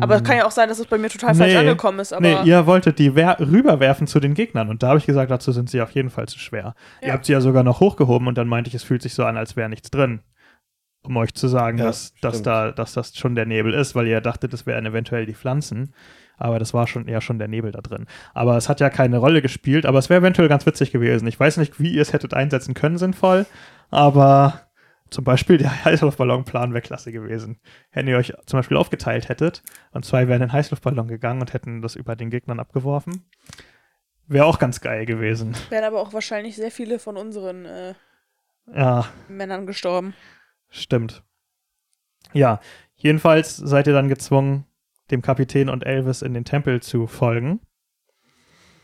Aber 0.00 0.16
es 0.16 0.24
kann 0.24 0.36
ja 0.38 0.46
auch 0.46 0.50
sein, 0.50 0.68
dass 0.68 0.78
es 0.78 0.86
bei 0.86 0.98
mir 0.98 1.08
total 1.08 1.34
falsch 1.34 1.52
Nee. 1.52 1.58
angekommen 1.58 2.00
ist. 2.00 2.12
Aber 2.12 2.22
Nee, 2.22 2.48
ihr 2.48 2.66
wolltet 2.66 2.98
die 2.98 3.14
wer- 3.14 3.38
rüberwerfen 3.38 4.06
zu 4.06 4.18
den 4.20 4.34
Gegnern 4.34 4.68
und 4.70 4.82
da 4.82 4.88
habe 4.88 4.98
ich 4.98 5.06
gesagt, 5.06 5.30
dazu 5.30 5.52
sind 5.52 5.70
sie 5.70 5.80
auf 5.82 5.90
jeden 5.92 6.10
Fall 6.10 6.26
zu 6.26 6.38
schwer. 6.38 6.74
Ihr 7.00 7.08
Ja. 7.08 7.14
habt 7.14 7.26
sie 7.26 7.32
ja 7.32 7.40
sogar 7.40 7.62
noch 7.62 7.80
hochgehoben 7.80 8.26
und 8.28 8.36
dann 8.38 8.48
meinte 8.48 8.68
ich, 8.68 8.74
es 8.74 8.82
fühlt 8.82 9.02
sich 9.02 9.14
so 9.14 9.24
an, 9.24 9.36
als 9.36 9.54
wäre 9.56 9.68
nichts 9.68 9.90
drin. 9.90 10.20
Um 11.02 11.16
euch 11.16 11.32
zu 11.34 11.46
sagen, 11.46 11.78
Ja, 11.78 11.84
dass, 11.84 12.12
dass, 12.20 12.42
da, 12.42 12.72
dass 12.72 12.92
das 12.94 13.16
schon 13.16 13.34
der 13.36 13.46
Nebel 13.46 13.72
ist, 13.72 13.94
weil 13.94 14.08
ihr 14.08 14.20
dachtet, 14.20 14.52
das 14.52 14.66
wären 14.66 14.84
eventuell 14.84 15.26
die 15.26 15.34
Pflanzen. 15.34 15.94
Aber 16.36 16.58
das 16.58 16.72
war 16.74 16.86
schon 16.86 17.06
eher 17.08 17.20
schon 17.20 17.38
der 17.38 17.48
Nebel 17.48 17.70
da 17.72 17.80
drin. 17.80 18.06
Aber 18.34 18.56
es 18.56 18.68
hat 18.68 18.78
ja 18.80 18.90
keine 18.90 19.18
Rolle 19.18 19.42
gespielt, 19.42 19.86
aber 19.86 19.98
es 19.98 20.08
wäre 20.10 20.20
eventuell 20.20 20.48
ganz 20.48 20.66
witzig 20.66 20.90
gewesen. 20.92 21.26
Ich 21.28 21.38
weiß 21.38 21.56
nicht, 21.56 21.80
wie 21.80 21.92
ihr 21.92 22.02
es 22.02 22.12
hättet 22.12 22.32
einsetzen 22.34 22.74
können, 22.74 22.96
sinnvoll, 22.98 23.46
aber 23.90 24.67
zum 25.10 25.24
Beispiel 25.24 25.58
der 25.58 25.84
Heißluftballonplan 25.84 26.72
wäre 26.72 26.82
klasse 26.82 27.12
gewesen. 27.12 27.58
Wenn 27.92 28.06
ihr 28.08 28.16
euch 28.16 28.32
zum 28.46 28.58
Beispiel 28.58 28.76
aufgeteilt 28.76 29.28
hättet 29.28 29.62
und 29.92 30.04
zwei 30.04 30.28
wären 30.28 30.42
in 30.42 30.48
den 30.48 30.52
Heißluftballon 30.52 31.08
gegangen 31.08 31.40
und 31.40 31.52
hätten 31.52 31.82
das 31.82 31.96
über 31.96 32.16
den 32.16 32.30
Gegnern 32.30 32.60
abgeworfen, 32.60 33.24
wäre 34.26 34.44
auch 34.46 34.58
ganz 34.58 34.80
geil 34.80 35.06
gewesen. 35.06 35.56
wären 35.70 35.84
aber 35.84 36.00
auch 36.00 36.12
wahrscheinlich 36.12 36.56
sehr 36.56 36.70
viele 36.70 36.98
von 36.98 37.16
unseren 37.16 37.64
äh, 37.64 37.94
Ja, 38.74 39.06
Männern 39.28 39.66
gestorben. 39.66 40.14
stimmt. 40.70 41.22
Ja, 42.34 42.60
jedenfalls 42.96 43.56
seid 43.56 43.86
ihr 43.86 43.94
dann 43.94 44.08
gezwungen, 44.08 44.66
dem 45.10 45.22
Kapitän 45.22 45.70
und 45.70 45.86
Elvis 45.86 46.20
in 46.20 46.34
den 46.34 46.44
Tempel 46.44 46.82
zu 46.82 47.06
folgen. 47.06 47.60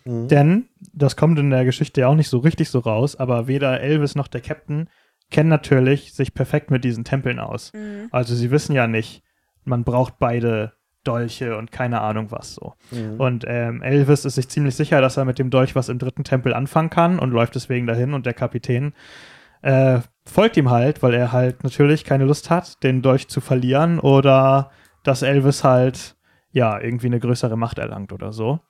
Mhm. 0.06 0.28
Denn, 0.28 0.68
das 0.94 1.16
kommt 1.16 1.38
in 1.38 1.50
der 1.50 1.64
Geschichte 1.66 2.00
ja 2.02 2.08
auch 2.08 2.14
nicht 2.14 2.28
so 2.30 2.38
richtig 2.38 2.70
so 2.70 2.78
raus, 2.78 3.16
aber 3.16 3.46
weder 3.46 3.80
Elvis 3.80 4.14
noch 4.14 4.28
der 4.28 4.40
Captain 4.40 4.88
kennen 5.30 5.48
natürlich 5.48 6.12
sich 6.12 6.34
perfekt 6.34 6.70
mit 6.70 6.84
diesen 6.84 7.04
Tempeln 7.04 7.38
aus. 7.38 7.72
Mhm. 7.72 8.08
Also 8.10 8.34
sie 8.34 8.50
wissen 8.50 8.74
ja 8.74 8.86
nicht, 8.86 9.22
man 9.64 9.84
braucht 9.84 10.18
beide 10.18 10.72
Dolche 11.04 11.56
und 11.56 11.70
keine 11.70 12.00
Ahnung 12.00 12.30
was 12.30 12.54
so. 12.54 12.74
Mhm. 12.90 13.20
Und 13.20 13.44
ähm, 13.46 13.82
Elvis 13.82 14.24
ist 14.24 14.34
sich 14.34 14.48
ziemlich 14.48 14.74
sicher, 14.74 15.00
dass 15.00 15.16
er 15.16 15.24
mit 15.24 15.38
dem 15.38 15.50
Dolch 15.50 15.74
was 15.74 15.88
im 15.88 15.98
dritten 15.98 16.24
Tempel 16.24 16.54
anfangen 16.54 16.90
kann 16.90 17.18
und 17.18 17.30
läuft 17.30 17.54
deswegen 17.54 17.86
dahin 17.86 18.14
und 18.14 18.26
der 18.26 18.34
Kapitän 18.34 18.94
äh, 19.62 20.00
folgt 20.26 20.56
ihm 20.56 20.70
halt, 20.70 21.02
weil 21.02 21.14
er 21.14 21.32
halt 21.32 21.62
natürlich 21.62 22.04
keine 22.04 22.24
Lust 22.24 22.50
hat, 22.50 22.82
den 22.82 23.02
Dolch 23.02 23.28
zu 23.28 23.40
verlieren 23.40 24.00
oder 24.00 24.70
dass 25.02 25.22
Elvis 25.22 25.64
halt 25.64 26.16
ja 26.50 26.80
irgendwie 26.80 27.06
eine 27.06 27.20
größere 27.20 27.56
Macht 27.56 27.78
erlangt 27.78 28.12
oder 28.12 28.32
so. 28.32 28.60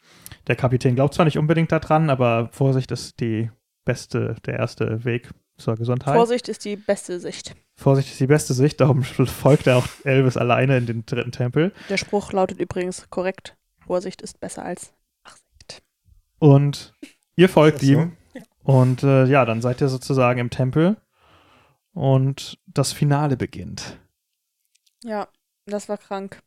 Der 0.46 0.57
Kapitän 0.57 0.94
glaubt 0.94 1.14
zwar 1.14 1.24
nicht 1.24 1.38
unbedingt 1.38 1.72
daran, 1.72 2.11
aber 2.11 2.48
Vorsicht 2.52 2.90
ist 2.90 3.20
die 3.20 3.50
beste, 3.84 4.36
der 4.46 4.59
erste 4.59 5.05
Weg 5.05 5.30
zur 5.57 5.76
Gesundheit. 5.76 6.14
Vorsicht 6.14 6.48
ist 6.48 6.64
die 6.64 6.76
beste 6.76 7.20
Sicht. 7.20 7.55
Vorsicht 7.76 8.11
ist 8.11 8.20
die 8.20 8.26
beste 8.26 8.55
Sicht, 8.55 8.80
darum 8.80 9.02
folgt 9.05 9.66
er 9.66 9.76
auch 9.76 9.86
Elvis 10.05 10.36
alleine 10.36 10.76
in 10.76 10.86
den 10.86 11.07
dritten 11.07 11.32
Tempel. 11.32 11.72
Der 11.88 11.96
Spruch 11.96 12.32
lautet 12.32 12.61
übrigens 12.61 13.09
korrekt. 13.11 13.57
Vorsicht 13.78 14.22
ist 14.22 14.40
besser 14.40 14.64
als 14.64 14.92
Nachsicht. 15.24 15.82
Und 16.38 16.94
ihr 17.36 17.48
folgt 17.48 17.78
Ach 17.78 17.84
so. 17.84 17.92
ihm. 17.92 18.16
Und 18.62 19.02
äh, 19.02 19.26
ja, 19.26 19.44
dann 19.44 19.61
seid 19.61 19.80
ihr 19.80 19.88
sozusagen 19.88 20.40
im 20.40 20.50
Tempel. 20.50 20.96
Und 21.92 22.59
das 22.66 22.92
Finale 22.92 23.36
beginnt. 23.36 23.98
Ja, 25.05 25.28
das 25.66 25.88
war 25.88 25.98
krank. 25.98 26.42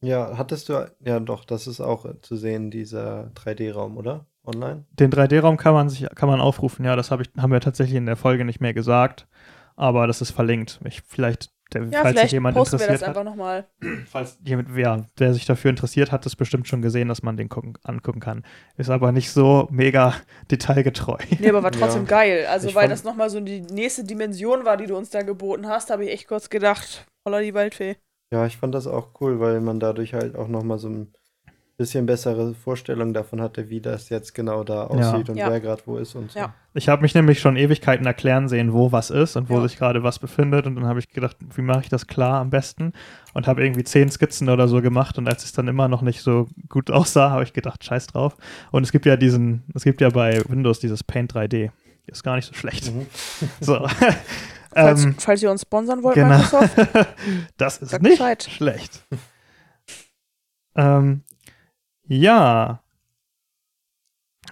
Ja, 0.00 0.36
hattest 0.36 0.68
du, 0.68 0.92
ja 1.00 1.18
doch, 1.20 1.44
das 1.44 1.66
ist 1.66 1.80
auch 1.80 2.06
zu 2.20 2.36
sehen, 2.36 2.70
dieser 2.70 3.30
3D-Raum, 3.34 3.96
oder? 3.96 4.26
Online? 4.46 4.84
Den 4.92 5.10
3D-Raum 5.10 5.56
kann 5.56 5.74
man 5.74 5.88
sich, 5.88 6.06
kann 6.14 6.28
man 6.28 6.40
aufrufen. 6.40 6.84
Ja, 6.84 6.96
das 6.96 7.10
hab 7.10 7.20
ich, 7.20 7.28
haben 7.38 7.52
wir 7.52 7.60
tatsächlich 7.60 7.96
in 7.96 8.06
der 8.06 8.16
Folge 8.16 8.44
nicht 8.44 8.60
mehr 8.60 8.74
gesagt. 8.74 9.26
Aber 9.76 10.06
das 10.06 10.22
ist 10.22 10.30
verlinkt. 10.30 10.80
Ich, 10.84 11.02
vielleicht, 11.02 11.50
der, 11.74 11.82
Ja, 11.82 11.88
falls 12.00 12.04
sich 12.10 12.18
vielleicht 12.20 12.32
jemand 12.32 12.56
posten 12.56 12.78
wir 12.78 12.86
das 12.86 13.02
interessiert 13.02 13.08
hat. 13.10 13.16
einfach 13.18 13.30
nochmal. 13.30 13.66
Falls 14.06 14.38
jemand, 14.44 14.74
ja, 14.76 15.04
der 15.18 15.34
sich 15.34 15.44
dafür 15.44 15.68
interessiert, 15.68 16.12
hat 16.12 16.24
es 16.24 16.34
bestimmt 16.36 16.66
schon 16.66 16.80
gesehen, 16.80 17.08
dass 17.08 17.22
man 17.22 17.36
den 17.36 17.48
gucken, 17.50 17.74
angucken 17.84 18.20
kann. 18.20 18.44
Ist 18.76 18.88
aber 18.88 19.12
nicht 19.12 19.30
so 19.30 19.68
mega 19.70 20.14
detailgetreu. 20.50 21.18
Nee, 21.38 21.48
aber 21.50 21.62
war 21.62 21.72
trotzdem 21.72 22.04
Ja. 22.04 22.08
geil. 22.08 22.46
Also, 22.48 22.68
Ich 22.68 22.74
weil 22.74 22.88
das 22.88 23.04
nochmal 23.04 23.28
so 23.28 23.40
die 23.40 23.60
nächste 23.60 24.04
Dimension 24.04 24.64
war, 24.64 24.76
die 24.78 24.86
du 24.86 24.96
uns 24.96 25.10
da 25.10 25.22
geboten 25.22 25.66
hast, 25.68 25.90
habe 25.90 26.04
ich 26.06 26.12
echt 26.12 26.28
kurz 26.28 26.48
gedacht, 26.48 27.04
holla 27.26 27.40
die 27.40 27.52
Waldfee. 27.52 27.96
Ja, 28.32 28.46
ich 28.46 28.56
fand 28.56 28.74
das 28.74 28.86
auch 28.86 29.20
cool, 29.20 29.38
weil 29.40 29.60
man 29.60 29.78
dadurch 29.78 30.14
halt 30.14 30.36
auch 30.36 30.48
nochmal 30.48 30.78
so 30.78 30.88
ein 30.88 31.12
bisschen 31.78 32.06
bessere 32.06 32.54
Vorstellung 32.54 33.12
davon 33.12 33.40
hatte, 33.42 33.68
wie 33.68 33.80
das 33.80 34.08
jetzt 34.08 34.34
genau 34.34 34.64
da 34.64 34.84
aussieht 34.84 35.28
und 35.28 35.36
Ja. 35.36 35.50
wer 35.50 35.60
gerade 35.60 35.82
wo 35.84 35.98
ist 35.98 36.14
und 36.14 36.32
so. 36.32 36.38
Ja. 36.38 36.54
Ich 36.72 36.88
habe 36.88 37.02
mich 37.02 37.14
nämlich 37.14 37.38
schon 37.40 37.56
Ewigkeiten 37.56 38.06
erklären 38.06 38.48
sehen, 38.48 38.72
wo 38.72 38.92
was 38.92 39.10
ist 39.10 39.36
und 39.36 39.50
wo 39.50 39.56
Ja. 39.56 39.62
sich 39.68 39.76
gerade 39.76 40.02
was 40.02 40.18
befindet. 40.18 40.66
Und 40.66 40.76
dann 40.76 40.86
habe 40.86 40.98
ich 41.00 41.10
gedacht, 41.10 41.36
wie 41.54 41.60
mache 41.62 41.80
ich 41.82 41.88
das 41.90 42.06
klar 42.06 42.40
am 42.40 42.48
besten? 42.50 42.92
Und 43.34 43.46
habe 43.46 43.62
irgendwie 43.62 43.84
zehn 43.84 44.10
Skizzen 44.10 44.48
oder 44.48 44.68
so 44.68 44.80
gemacht. 44.80 45.18
Und 45.18 45.28
als 45.28 45.44
es 45.44 45.52
dann 45.52 45.68
immer 45.68 45.88
noch 45.88 46.00
nicht 46.02 46.22
so 46.22 46.48
gut 46.70 46.90
aussah, 46.90 47.30
habe 47.30 47.42
ich 47.44 47.52
gedacht, 47.52 47.84
scheiß 47.84 48.06
drauf. 48.06 48.36
Und 48.72 48.82
es 48.84 48.90
gibt 48.92 49.04
ja 49.04 49.16
diesen, 49.18 49.64
es 49.74 49.84
gibt 49.84 50.00
ja 50.00 50.08
bei 50.08 50.42
Windows 50.48 50.80
dieses 50.80 51.04
Paint 51.04 51.34
3D. 51.34 51.70
Ist 52.06 52.22
gar 52.22 52.36
nicht 52.36 52.46
so 52.46 52.54
schlecht. 52.54 52.90
Mhm. 52.94 53.06
So. 53.60 53.86
Falls, 54.72 55.04
ähm, 55.04 55.14
falls 55.18 55.42
ihr 55.42 55.50
uns 55.50 55.62
sponsern 55.62 56.02
wollt, 56.02 56.16
genau. 56.16 56.36
Microsoft, 56.36 56.76
das 57.56 57.78
ist 57.78 57.92
nicht 58.02 58.18
Bescheid. 58.18 58.42
schlecht. 58.42 59.00
ähm, 60.76 61.22
ja. 62.08 62.82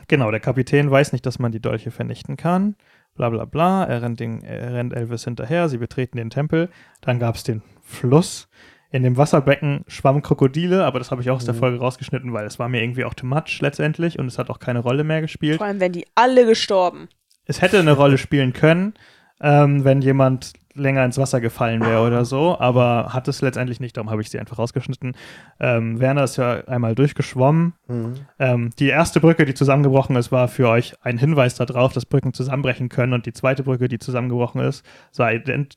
Genau, 0.09 0.31
der 0.31 0.41
Kapitän 0.41 0.91
weiß 0.91 1.13
nicht, 1.13 1.25
dass 1.25 1.39
man 1.39 1.53
die 1.53 1.61
Dolche 1.61 1.91
vernichten 1.91 2.37
kann. 2.37 2.77
Bla 3.15 3.31
bla 3.31 3.45
bla. 3.45 3.85
Er 3.85 4.03
rennt, 4.03 4.21
den, 4.21 4.43
er 4.43 4.75
rennt 4.75 4.93
Elvis 4.93 5.25
hinterher. 5.25 5.69
Sie 5.69 5.79
betreten 5.79 6.17
den 6.19 6.31
Tempel. 6.31 6.69
Dann 7.01 7.19
gab 7.19 7.37
es 7.37 7.45
den 7.45 7.63
Fluss. 7.83 8.49
In 8.91 9.03
dem 9.03 9.17
Wasserbecken 9.17 9.85
schwammen 9.89 10.23
Krokodile, 10.23 10.85
aber 10.85 10.99
das 11.01 11.11
habe 11.11 11.21
ich 11.21 11.29
auch 11.31 11.37
aus 11.37 11.45
der 11.45 11.55
Mhm. 11.55 11.59
Folge 11.59 11.79
rausgeschnitten, 11.79 12.33
weil 12.33 12.47
es 12.47 12.61
war 12.61 12.69
mir 12.69 12.81
irgendwie 12.83 13.05
auch 13.05 13.15
too 13.15 13.27
much 13.27 13.59
letztendlich 13.61 14.19
und 14.21 14.27
es 14.27 14.39
hat 14.39 14.51
auch 14.51 14.61
keine 14.61 14.81
Rolle 14.81 15.03
mehr 15.03 15.21
gespielt. 15.21 15.57
vor 15.59 15.67
allem, 15.67 15.81
wenn 15.81 15.91
die 15.93 16.07
alle 16.15 16.47
gestorben. 16.47 17.09
Es 17.45 17.61
hätte 17.61 17.79
eine 17.81 17.93
Rolle 17.93 18.19
spielen 18.19 18.53
können, 18.53 18.95
ähm, 19.41 19.83
wenn 19.85 20.01
jemand 20.01 20.53
länger 20.75 21.05
ins 21.05 21.18
Wasser 21.18 21.41
gefallen 21.41 21.81
wäre 21.81 22.05
oder 22.07 22.25
so, 22.25 22.59
aber 22.59 23.12
hat 23.12 23.29
es 23.29 23.41
letztendlich 23.41 23.81
nicht, 23.81 23.97
darum 23.97 24.11
habe 24.11 24.22
ich 24.22 24.31
sie 24.31 24.39
einfach 24.39 24.59
rausgeschnitten. 24.59 25.16
Ähm, 25.61 26.01
Werner 26.01 26.25
ist 26.25 26.37
ja 26.37 26.64
einmal 26.64 26.95
durchgeschwommen. 26.95 27.75
Mhm. 27.87 28.14
Ähm, 28.39 28.70
die 28.79 28.89
erste 28.89 29.20
Brücke, 29.20 29.45
die 29.45 29.55
zusammengebrochen 29.55 30.16
ist, 30.16 30.33
war 30.33 30.49
für 30.49 30.68
euch 30.68 30.95
ein 31.03 31.18
Hinweis 31.18 31.55
darauf, 31.55 31.93
dass 31.93 32.07
Brücken 32.07 32.33
zusammenbrechen 32.33 32.89
können 32.89 33.12
und 33.12 33.27
die 33.27 33.33
zweite 33.33 33.62
Brücke, 33.62 33.89
die 33.89 33.99
zusammengebrochen 33.99 34.61
ist, 34.61 34.85
sah, 35.11 35.31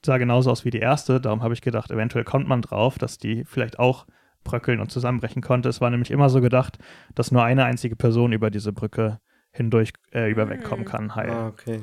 sah 0.04 0.18
genauso 0.18 0.52
aus 0.52 0.66
wie 0.66 0.72
die 0.72 0.80
erste. 0.80 1.22
Darum 1.22 1.44
habe 1.44 1.54
ich 1.54 1.62
gedacht, 1.62 1.92
eventuell 1.92 2.24
kommt 2.24 2.48
man 2.48 2.62
drauf, 2.62 2.98
dass 2.98 3.18
die 3.18 3.44
vielleicht 3.46 3.80
auch 3.80 4.08
bröckeln 4.44 4.80
und 4.80 4.92
zusammenbrechen 4.92 5.42
konnte. 5.42 5.70
Es 5.70 5.82
war 5.82 5.90
nämlich 5.90 6.10
immer 6.10 6.30
so 6.30 6.42
gedacht, 6.42 6.80
dass 7.14 7.32
nur 7.32 7.44
eine 7.44 7.66
einzige 7.66 7.96
Person 7.96 8.32
über 8.32 8.50
diese 8.50 8.74
Brücke 8.74 9.20
hindurch 9.52 9.92
äh, 10.12 10.30
überwegkommen 10.30 10.86
kann, 10.86 11.16
heil. 11.16 11.30
Ah, 11.30 11.48
okay. 11.48 11.82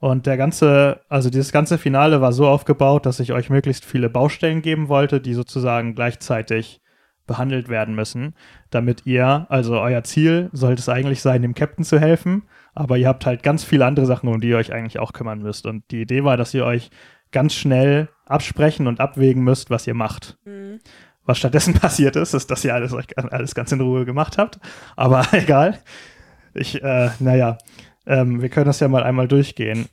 Und 0.00 0.26
der 0.26 0.36
ganze, 0.36 1.00
also 1.08 1.28
dieses 1.28 1.50
ganze 1.50 1.76
Finale 1.76 2.20
war 2.20 2.32
so 2.32 2.46
aufgebaut, 2.46 3.04
dass 3.04 3.20
ich 3.20 3.32
euch 3.32 3.50
möglichst 3.50 3.84
viele 3.84 4.08
Baustellen 4.08 4.62
geben 4.62 4.88
wollte, 4.88 5.20
die 5.20 5.34
sozusagen 5.34 5.94
gleichzeitig 5.94 6.80
behandelt 7.26 7.68
werden 7.68 7.94
müssen, 7.94 8.34
damit 8.70 9.06
ihr, 9.06 9.46
also 9.48 9.78
euer 9.80 10.02
Ziel 10.02 10.50
sollte 10.52 10.80
es 10.80 10.88
eigentlich 10.88 11.20
sein, 11.20 11.42
dem 11.42 11.54
Captain 11.54 11.84
zu 11.84 12.00
helfen, 12.00 12.44
aber 12.74 12.96
ihr 12.96 13.06
habt 13.06 13.26
halt 13.26 13.42
ganz 13.42 13.64
viele 13.64 13.86
andere 13.86 14.06
Sachen, 14.06 14.28
um 14.28 14.40
die 14.40 14.48
ihr 14.48 14.56
euch 14.56 14.72
eigentlich 14.72 14.98
auch 14.98 15.12
kümmern 15.12 15.40
müsst. 15.40 15.66
Und 15.66 15.84
die 15.90 16.00
Idee 16.00 16.24
war, 16.24 16.36
dass 16.36 16.54
ihr 16.54 16.64
euch 16.64 16.90
ganz 17.30 17.54
schnell 17.54 18.08
absprechen 18.26 18.86
und 18.86 19.00
abwägen 19.00 19.44
müsst, 19.44 19.68
was 19.68 19.86
ihr 19.86 19.94
macht. 19.94 20.38
Mhm. 20.44 20.78
Was 21.24 21.38
stattdessen 21.38 21.74
passiert 21.80 22.16
ist, 22.16 22.34
ist, 22.34 22.50
dass 22.50 22.64
ihr 22.64 22.74
alles, 22.74 22.94
alles 23.16 23.54
ganz 23.54 23.72
in 23.72 23.80
Ruhe 23.80 24.04
gemacht 24.04 24.38
habt. 24.38 24.58
Aber 24.96 25.26
egal. 25.32 25.78
Ich, 26.54 26.82
äh, 26.82 27.10
naja, 27.20 27.58
ähm, 28.08 28.42
wir 28.42 28.48
können 28.48 28.66
das 28.66 28.80
ja 28.80 28.88
mal 28.88 29.04
einmal 29.04 29.28
durchgehen. 29.28 29.86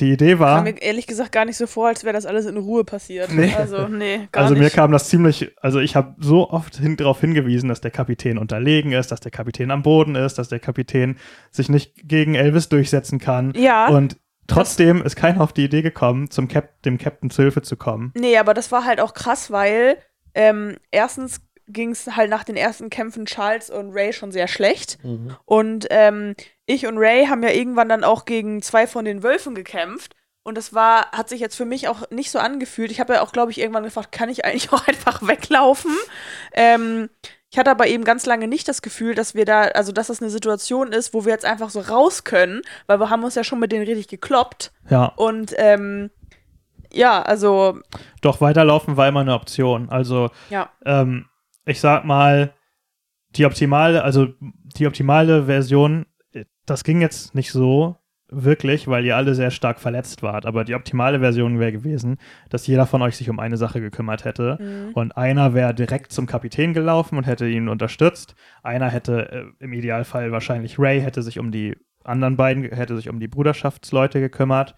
Die 0.00 0.10
Idee 0.10 0.38
war. 0.38 0.56
Kam 0.56 0.64
mir 0.72 0.80
ehrlich 0.82 1.06
gesagt 1.06 1.32
gar 1.32 1.44
nicht 1.44 1.56
so 1.58 1.66
vor, 1.66 1.88
als 1.88 2.02
wäre 2.02 2.14
das 2.14 2.24
alles 2.24 2.46
in 2.46 2.56
Ruhe 2.56 2.82
passiert. 2.82 3.30
Nee. 3.30 3.52
Also, 3.54 3.88
nee, 3.88 4.26
gar 4.32 4.44
Also 4.44 4.54
nicht. 4.54 4.62
mir 4.62 4.70
kam 4.70 4.90
das 4.90 5.08
ziemlich, 5.10 5.50
also 5.60 5.80
ich 5.80 5.96
habe 5.96 6.14
so 6.18 6.48
oft 6.50 6.76
hin, 6.76 6.96
darauf 6.96 7.20
hingewiesen, 7.20 7.68
dass 7.68 7.82
der 7.82 7.90
Kapitän 7.90 8.38
unterlegen 8.38 8.92
ist, 8.92 9.12
dass 9.12 9.20
der 9.20 9.30
Kapitän 9.30 9.70
am 9.70 9.82
Boden 9.82 10.14
ist, 10.14 10.38
dass 10.38 10.48
der 10.48 10.60
Kapitän 10.60 11.18
sich 11.50 11.68
nicht 11.68 12.08
gegen 12.08 12.34
Elvis 12.34 12.70
durchsetzen 12.70 13.18
kann. 13.18 13.52
ja, 13.54 13.86
Und 13.88 14.16
trotzdem 14.46 15.02
ist 15.02 15.14
keiner 15.16 15.42
auf 15.42 15.52
die 15.52 15.64
Idee 15.64 15.82
gekommen, 15.82 16.30
zum 16.30 16.48
Cap 16.48 16.82
dem 16.84 16.96
Captain 16.96 17.28
zu 17.30 17.42
Hilfe 17.42 17.60
zu 17.60 17.76
kommen. 17.76 18.12
nee, 18.16 18.38
aber 18.38 18.54
das 18.54 18.72
war 18.72 18.86
halt 18.86 18.98
auch 19.00 19.12
krass, 19.12 19.50
weil 19.50 19.98
ähm, 20.34 20.76
erstens 20.90 21.42
ging 21.68 21.90
es 21.90 22.16
halt 22.16 22.28
nach 22.30 22.44
den 22.44 22.56
ersten 22.56 22.90
Kämpfen 22.90 23.26
Charles 23.26 23.70
und 23.70 23.92
Ray 23.92 24.12
schon 24.14 24.32
sehr 24.32 24.48
schlecht. 24.48 24.98
Mhm. 25.04 25.36
Und 25.44 25.86
ähm, 25.90 26.34
ich 26.72 26.86
und 26.86 26.98
Ray 26.98 27.26
haben 27.26 27.42
ja 27.42 27.50
irgendwann 27.50 27.88
dann 27.88 28.04
auch 28.04 28.24
gegen 28.24 28.62
zwei 28.62 28.86
von 28.86 29.04
den 29.04 29.22
Wölfen 29.22 29.54
gekämpft. 29.54 30.14
Und 30.44 30.58
das 30.58 30.74
war, 30.74 31.12
hat 31.12 31.28
sich 31.28 31.40
jetzt 31.40 31.54
für 31.54 31.64
mich 31.64 31.86
auch 31.86 32.10
nicht 32.10 32.30
so 32.30 32.40
angefühlt. 32.40 32.90
Ich 32.90 32.98
habe 32.98 33.14
ja 33.14 33.22
auch, 33.22 33.32
glaube 33.32 33.52
ich, 33.52 33.60
irgendwann 33.60 33.84
gefragt, 33.84 34.10
kann 34.10 34.28
ich 34.28 34.44
eigentlich 34.44 34.72
auch 34.72 34.86
einfach 34.88 35.26
weglaufen? 35.26 35.92
Ähm, 36.52 37.10
ich 37.50 37.58
hatte 37.58 37.70
aber 37.70 37.86
eben 37.86 38.02
ganz 38.04 38.24
lange 38.24 38.48
nicht 38.48 38.66
das 38.66 38.80
Gefühl, 38.80 39.14
dass 39.14 39.34
wir 39.34 39.44
da, 39.44 39.62
also 39.62 39.92
dass 39.92 40.06
das 40.06 40.22
eine 40.22 40.30
Situation 40.30 40.90
ist, 40.90 41.12
wo 41.12 41.26
wir 41.26 41.32
jetzt 41.32 41.44
einfach 41.44 41.68
so 41.68 41.80
raus 41.80 42.24
können, 42.24 42.62
weil 42.86 42.98
wir 42.98 43.10
haben 43.10 43.24
uns 43.24 43.34
ja 43.34 43.44
schon 43.44 43.60
mit 43.60 43.72
denen 43.72 43.84
richtig 43.84 44.08
gekloppt. 44.08 44.72
Ja, 44.88 45.12
Und 45.16 45.54
ähm, 45.58 46.10
ja, 46.92 47.22
also 47.22 47.78
doch 48.20 48.40
weiterlaufen 48.40 48.96
war 48.96 49.06
immer 49.06 49.20
eine 49.20 49.34
Option. 49.34 49.90
Also 49.90 50.30
ja. 50.50 50.70
ähm, 50.84 51.26
ich 51.66 51.80
sag 51.80 52.04
mal, 52.04 52.54
die 53.36 53.46
optimale, 53.46 54.02
also 54.02 54.28
die 54.40 54.86
optimale 54.86 55.44
Version, 55.44 56.06
das 56.66 56.84
ging 56.84 57.00
jetzt 57.00 57.34
nicht 57.34 57.52
so 57.52 57.96
wirklich, 58.34 58.88
weil 58.88 59.04
ihr 59.04 59.16
alle 59.16 59.34
sehr 59.34 59.50
stark 59.50 59.78
verletzt 59.78 60.22
wart. 60.22 60.46
Aber 60.46 60.64
die 60.64 60.74
optimale 60.74 61.20
Version 61.20 61.58
wäre 61.58 61.72
gewesen, 61.72 62.16
dass 62.48 62.66
jeder 62.66 62.86
von 62.86 63.02
euch 63.02 63.16
sich 63.16 63.28
um 63.28 63.38
eine 63.38 63.58
Sache 63.58 63.80
gekümmert 63.80 64.24
hätte. 64.24 64.56
Mhm. 64.58 64.92
Und 64.94 65.16
einer 65.16 65.52
wäre 65.52 65.74
direkt 65.74 66.12
zum 66.12 66.26
Kapitän 66.26 66.72
gelaufen 66.72 67.18
und 67.18 67.24
hätte 67.26 67.46
ihn 67.46 67.68
unterstützt. 67.68 68.34
Einer 68.62 68.88
hätte 68.88 69.30
äh, 69.60 69.64
im 69.64 69.72
Idealfall 69.74 70.32
wahrscheinlich 70.32 70.78
Ray, 70.78 71.02
hätte 71.02 71.22
sich 71.22 71.38
um 71.38 71.50
die 71.52 71.76
anderen 72.04 72.36
beiden, 72.36 72.64
hätte 72.64 72.96
sich 72.96 73.10
um 73.10 73.20
die 73.20 73.28
Bruderschaftsleute 73.28 74.20
gekümmert. 74.20 74.74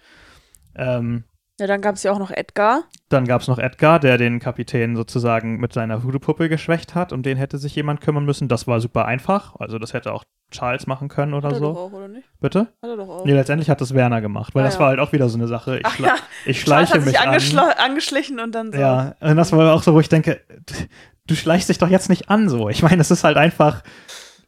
Ähm, 0.74 1.24
Ja, 1.61 1.68
dann 1.68 1.80
gab 1.80 1.95
es 1.95 2.03
ja 2.03 2.11
auch 2.11 2.18
noch 2.18 2.32
Edgar. 2.32 2.82
dann 3.09 3.24
gab 3.26 3.43
es 3.43 3.47
noch 3.49 3.59
Edgar, 3.61 4.01
der 4.01 4.18
den 4.18 4.41
Kapitän 4.41 4.97
sozusagen 4.97 5.59
mit 5.59 5.72
seiner 5.72 6.03
Voodoo-Puppe 6.03 6.49
geschwächt 6.49 6.97
hat. 6.97 7.12
Um 7.12 7.22
den 7.22 7.37
hätte 7.37 7.59
sich 7.59 7.76
jemand 7.76 8.01
kümmern 8.01 8.24
müssen. 8.24 8.49
Das 8.49 8.66
war 8.66 8.80
super 8.80 9.05
einfach. 9.05 9.55
Also 9.61 9.78
das 9.78 9.93
hätte 9.95 10.12
auch 10.12 10.24
Charles 10.51 10.86
machen 10.86 11.09
können 11.09 11.34
oder 11.34 11.49
Hat 11.49 11.55
er 11.57 11.61
doch 11.61 11.74
so. 11.74 11.80
auch, 11.80 11.92
oder 11.92 12.09
nicht? 12.09 12.28
Bitte? 12.40 12.61
Hat 12.82 12.90
er 12.90 12.97
doch 12.97 13.09
auch. 13.09 13.24
Nee, 13.24 13.32
letztendlich 13.32 13.70
hat 13.70 13.80
das 13.80 13.92
Werner 13.95 14.20
gemacht, 14.20 14.55
weil 14.55 14.62
Ah, 14.62 14.66
das 14.66 14.74
ja. 14.74 14.80
war 14.80 14.88
halt 14.88 15.01
auch 15.01 15.12
wieder 15.12 15.28
so 15.28 15.36
eine 15.36 15.49
Sache. 15.49 15.80
Ich, 15.80 15.88
schla 15.88 16.07
ja, 16.09 16.14
ich 16.47 16.61
schleiche 16.61 16.95
hat 16.95 17.03
sich 17.03 17.12
mich 17.12 17.20
an. 17.20 17.28
angeschl 17.28 17.59
angeschlichen 17.59 18.38
und 18.40 18.55
dann 18.55 18.72
so. 18.72 18.78
Ja, 18.78 19.14
und 19.20 19.36
das 19.36 19.53
war 19.53 19.74
auch 19.74 19.82
so, 19.82 19.95
wo 19.95 20.01
ich 20.01 20.09
denke, 20.09 20.40
du 21.26 21.34
schleichst 21.34 21.68
dich 21.68 21.78
doch 21.78 21.88
jetzt 21.88 22.09
nicht 22.09 22.28
an 22.30 22.49
so. 22.49 22.68
Ich 22.68 22.82
meine, 22.82 23.01
es 23.01 23.11
ist 23.11 23.24
halt 23.24 23.36
einfach, 23.36 23.82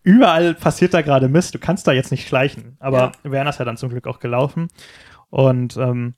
überall 0.02 0.54
passiert 0.54 0.94
da 0.94 1.02
gerade 1.02 1.28
Mist, 1.28 1.54
du 1.54 1.58
kannst 1.58 1.86
da 1.88 1.92
jetzt 1.92 2.10
nicht 2.12 2.28
schleichen. 2.28 2.76
Aber 2.78 3.12
Werner 3.24 3.50
ist 3.50 3.58
ja 3.58 3.64
dann 3.64 3.76
zum 3.76 3.88
Glück 3.90 4.06
auch 4.06 4.20
gelaufen. 4.20 4.68
Und 5.30 5.76
ähm, 5.76 6.14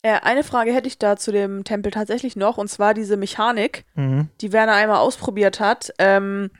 Äh, 0.00 0.20
eine 0.22 0.42
Frage 0.44 0.72
hätte 0.72 0.88
ich 0.88 0.98
da 0.98 1.16
zu 1.16 1.32
dem 1.32 1.64
Tempel 1.64 1.92
tatsächlich 1.92 2.34
noch, 2.36 2.56
und 2.56 2.68
zwar 2.68 2.94
diese 2.94 3.16
Mechanik, 3.18 3.84
mhm. 3.94 4.30
die 4.40 4.52
Werner 4.52 4.72
einmal 4.74 4.98
ausprobiert 4.98 5.60
hat. 5.60 5.90
Ähm, 5.98 6.50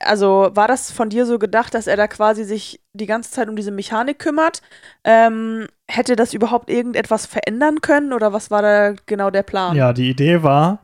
also 0.00 0.50
war 0.54 0.68
das 0.68 0.90
von 0.90 1.08
dir 1.10 1.26
so 1.26 1.38
gedacht, 1.38 1.74
dass 1.74 1.86
er 1.86 1.96
da 1.96 2.06
quasi 2.08 2.44
sich 2.44 2.80
die 2.92 3.06
ganze 3.06 3.30
Zeit 3.30 3.48
um 3.48 3.56
diese 3.56 3.70
Mechanik 3.70 4.18
kümmert? 4.18 4.62
Ähm, 5.04 5.66
hätte 5.86 6.16
das 6.16 6.34
überhaupt 6.34 6.70
irgendetwas 6.70 7.26
verändern 7.26 7.80
können 7.80 8.12
oder 8.12 8.32
was 8.32 8.50
war 8.50 8.62
da 8.62 8.94
genau 9.06 9.30
der 9.30 9.42
Plan? 9.42 9.76
ja, 9.76 9.92
die 9.92 10.10
Idee 10.10 10.42
war, 10.42 10.80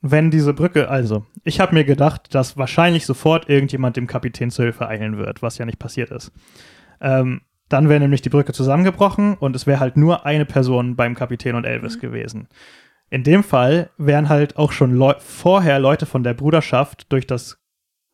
wenn 0.00 0.30
diese 0.30 0.52
Brücke, 0.52 0.88
also, 0.90 1.24
ich 1.44 1.60
habe 1.60 1.74
mir 1.74 1.84
gedacht, 1.84 2.34
dass 2.34 2.58
wahrscheinlich 2.58 3.06
sofort 3.06 3.48
irgendjemand 3.48 3.96
dem 3.96 4.06
Kapitän 4.06 4.50
zur 4.50 4.66
Hilfe 4.66 4.86
eilen 4.86 5.16
wird, 5.16 5.40
was 5.40 5.56
ja 5.56 5.64
nicht 5.64 5.78
passiert 5.78 6.10
ist. 6.10 6.30
Ähm, 7.00 7.40
dann 7.70 7.88
wäre 7.88 8.00
nämlich 8.00 8.20
die 8.20 8.28
Brücke 8.28 8.52
zusammengebrochen 8.52 9.34
und 9.34 9.56
es 9.56 9.66
wäre 9.66 9.80
halt 9.80 9.96
nur 9.96 10.26
eine 10.26 10.44
Person 10.44 10.96
beim 10.96 11.14
Kapitän 11.14 11.54
und 11.54 11.64
Elvis 11.64 11.96
Mhm. 11.96 12.00
gewesen. 12.00 12.48
In 13.08 13.24
dem 13.24 13.42
Fall 13.42 13.90
wären 13.96 14.28
halt 14.28 14.58
auch 14.58 14.72
schon 14.72 14.92
Leu 14.92 15.14
vorher 15.18 15.78
Leute 15.78 16.04
von 16.04 16.22
der 16.22 16.34
Bruderschaft 16.34 17.10
durch 17.10 17.26
das, 17.26 17.58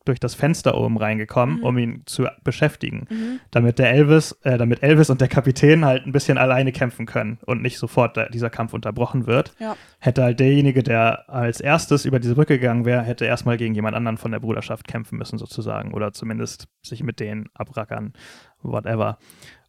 durch 0.07 0.19
das 0.19 0.35
Fenster 0.35 0.77
oben 0.79 0.97
reingekommen, 0.97 1.59
Mhm. 1.59 1.65
um 1.65 1.79
ihn 1.79 2.03
zu 2.07 2.27
beschäftigen, 2.43 3.07
Mhm. 3.11 3.41
damit 3.51 3.79
der 3.79 3.91
Elvis, 3.93 4.33
äh, 4.45 4.57
damit 4.57 4.83
Elvis 4.83 5.11
und 5.11 5.21
der 5.21 5.29
Kapitän 5.29 5.85
halt 5.85 6.07
ein 6.07 6.13
bisschen 6.13 6.39
alleine 6.39 6.73
kämpfen 6.73 7.05
können 7.07 7.39
und 7.45 7.61
nicht 7.61 7.79
sofort 7.79 8.17
der, 8.17 8.31
dieser 8.31 8.49
Kampf 8.51 8.73
unterbrochen 8.73 9.27
wird. 9.27 9.53
Ja. 9.59 9.77
Hätte 9.99 10.23
halt 10.25 10.41
derjenige, 10.41 10.83
der 10.83 11.29
als 11.29 11.61
erstes 11.61 12.07
über 12.07 12.19
diese 12.19 12.35
Brücke 12.35 12.59
gegangen 12.59 12.87
wäre, 12.87 13.03
hätte 13.03 13.27
erstmal 13.27 13.59
gegen 13.59 13.75
jemand 13.75 13.95
anderen 13.95 14.17
von 14.17 14.33
der 14.33 14.41
Bruderschaft 14.41 14.89
kämpfen 14.89 15.19
müssen, 15.19 15.39
sozusagen. 15.39 15.93
Oder 15.93 16.13
zumindest 16.13 16.67
sich 16.83 17.03
mit 17.03 17.21
denen 17.21 17.51
abrackern, 17.55 18.15
whatever. 18.63 19.19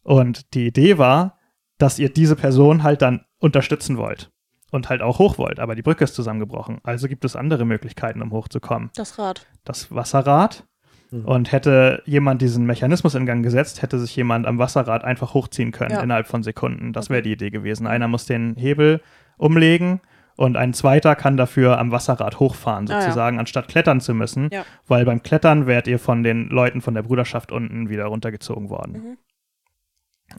Und 0.02 0.54
die 0.54 0.66
Idee 0.66 0.98
war, 0.98 1.38
dass 1.78 1.98
ihr 1.98 2.08
diese 2.08 2.36
Person 2.36 2.82
halt 2.82 3.02
dann 3.02 3.24
unterstützen 3.38 3.96
wollt 3.98 4.31
und 4.72 4.88
halt 4.88 5.02
auch 5.02 5.20
hoch 5.20 5.38
wollt, 5.38 5.60
aber 5.60 5.76
die 5.76 5.82
Brücke 5.82 6.02
ist 6.02 6.14
zusammengebrochen. 6.16 6.78
Also 6.82 7.06
gibt 7.06 7.24
es 7.24 7.36
andere 7.36 7.64
Möglichkeiten, 7.64 8.20
um 8.22 8.32
hochzukommen. 8.32 8.90
Das 8.96 9.18
Rad. 9.18 9.46
Das 9.64 9.94
Wasserrad 9.94 10.64
Mhm. 11.12 11.26
und 11.26 11.52
hätte 11.52 12.02
jemand 12.06 12.40
diesen 12.40 12.64
Mechanismus 12.64 13.14
in 13.14 13.26
Gang 13.26 13.44
gesetzt, 13.44 13.82
hätte 13.82 13.98
sich 13.98 14.16
jemand 14.16 14.46
am 14.46 14.58
Wasserrad 14.58 15.04
einfach 15.04 15.34
hochziehen 15.34 15.70
können 15.70 15.90
Ja. 15.92 16.00
innerhalb 16.00 16.26
von 16.26 16.42
Sekunden. 16.42 16.94
Das 16.94 17.10
wäre 17.10 17.20
die 17.22 17.32
Idee 17.32 17.50
gewesen. 17.50 17.86
Einer 17.86 18.08
muss 18.08 18.24
den 18.24 18.56
Hebel 18.56 19.02
umlegen 19.36 20.00
und 20.36 20.56
ein 20.56 20.72
zweiter 20.72 21.14
kann 21.14 21.36
dafür 21.36 21.78
am 21.78 21.90
Wasserrad 21.92 22.40
hochfahren, 22.40 22.88
Ah, 22.88 22.94
ja. 22.94 23.00
sozusagen, 23.02 23.38
anstatt 23.38 23.68
klettern 23.68 24.00
zu 24.00 24.14
müssen, 24.14 24.48
Ja. 24.50 24.64
weil 24.88 25.04
beim 25.04 25.22
Klettern 25.22 25.66
wärt 25.66 25.86
ihr 25.86 25.98
von 25.98 26.22
den 26.22 26.48
Leuten 26.48 26.80
von 26.80 26.94
der 26.94 27.02
Bruderschaft 27.02 27.52
unten 27.52 27.90
wieder 27.90 28.06
runtergezogen 28.06 28.70
worden. 28.70 28.92
Mhm. 28.94 29.16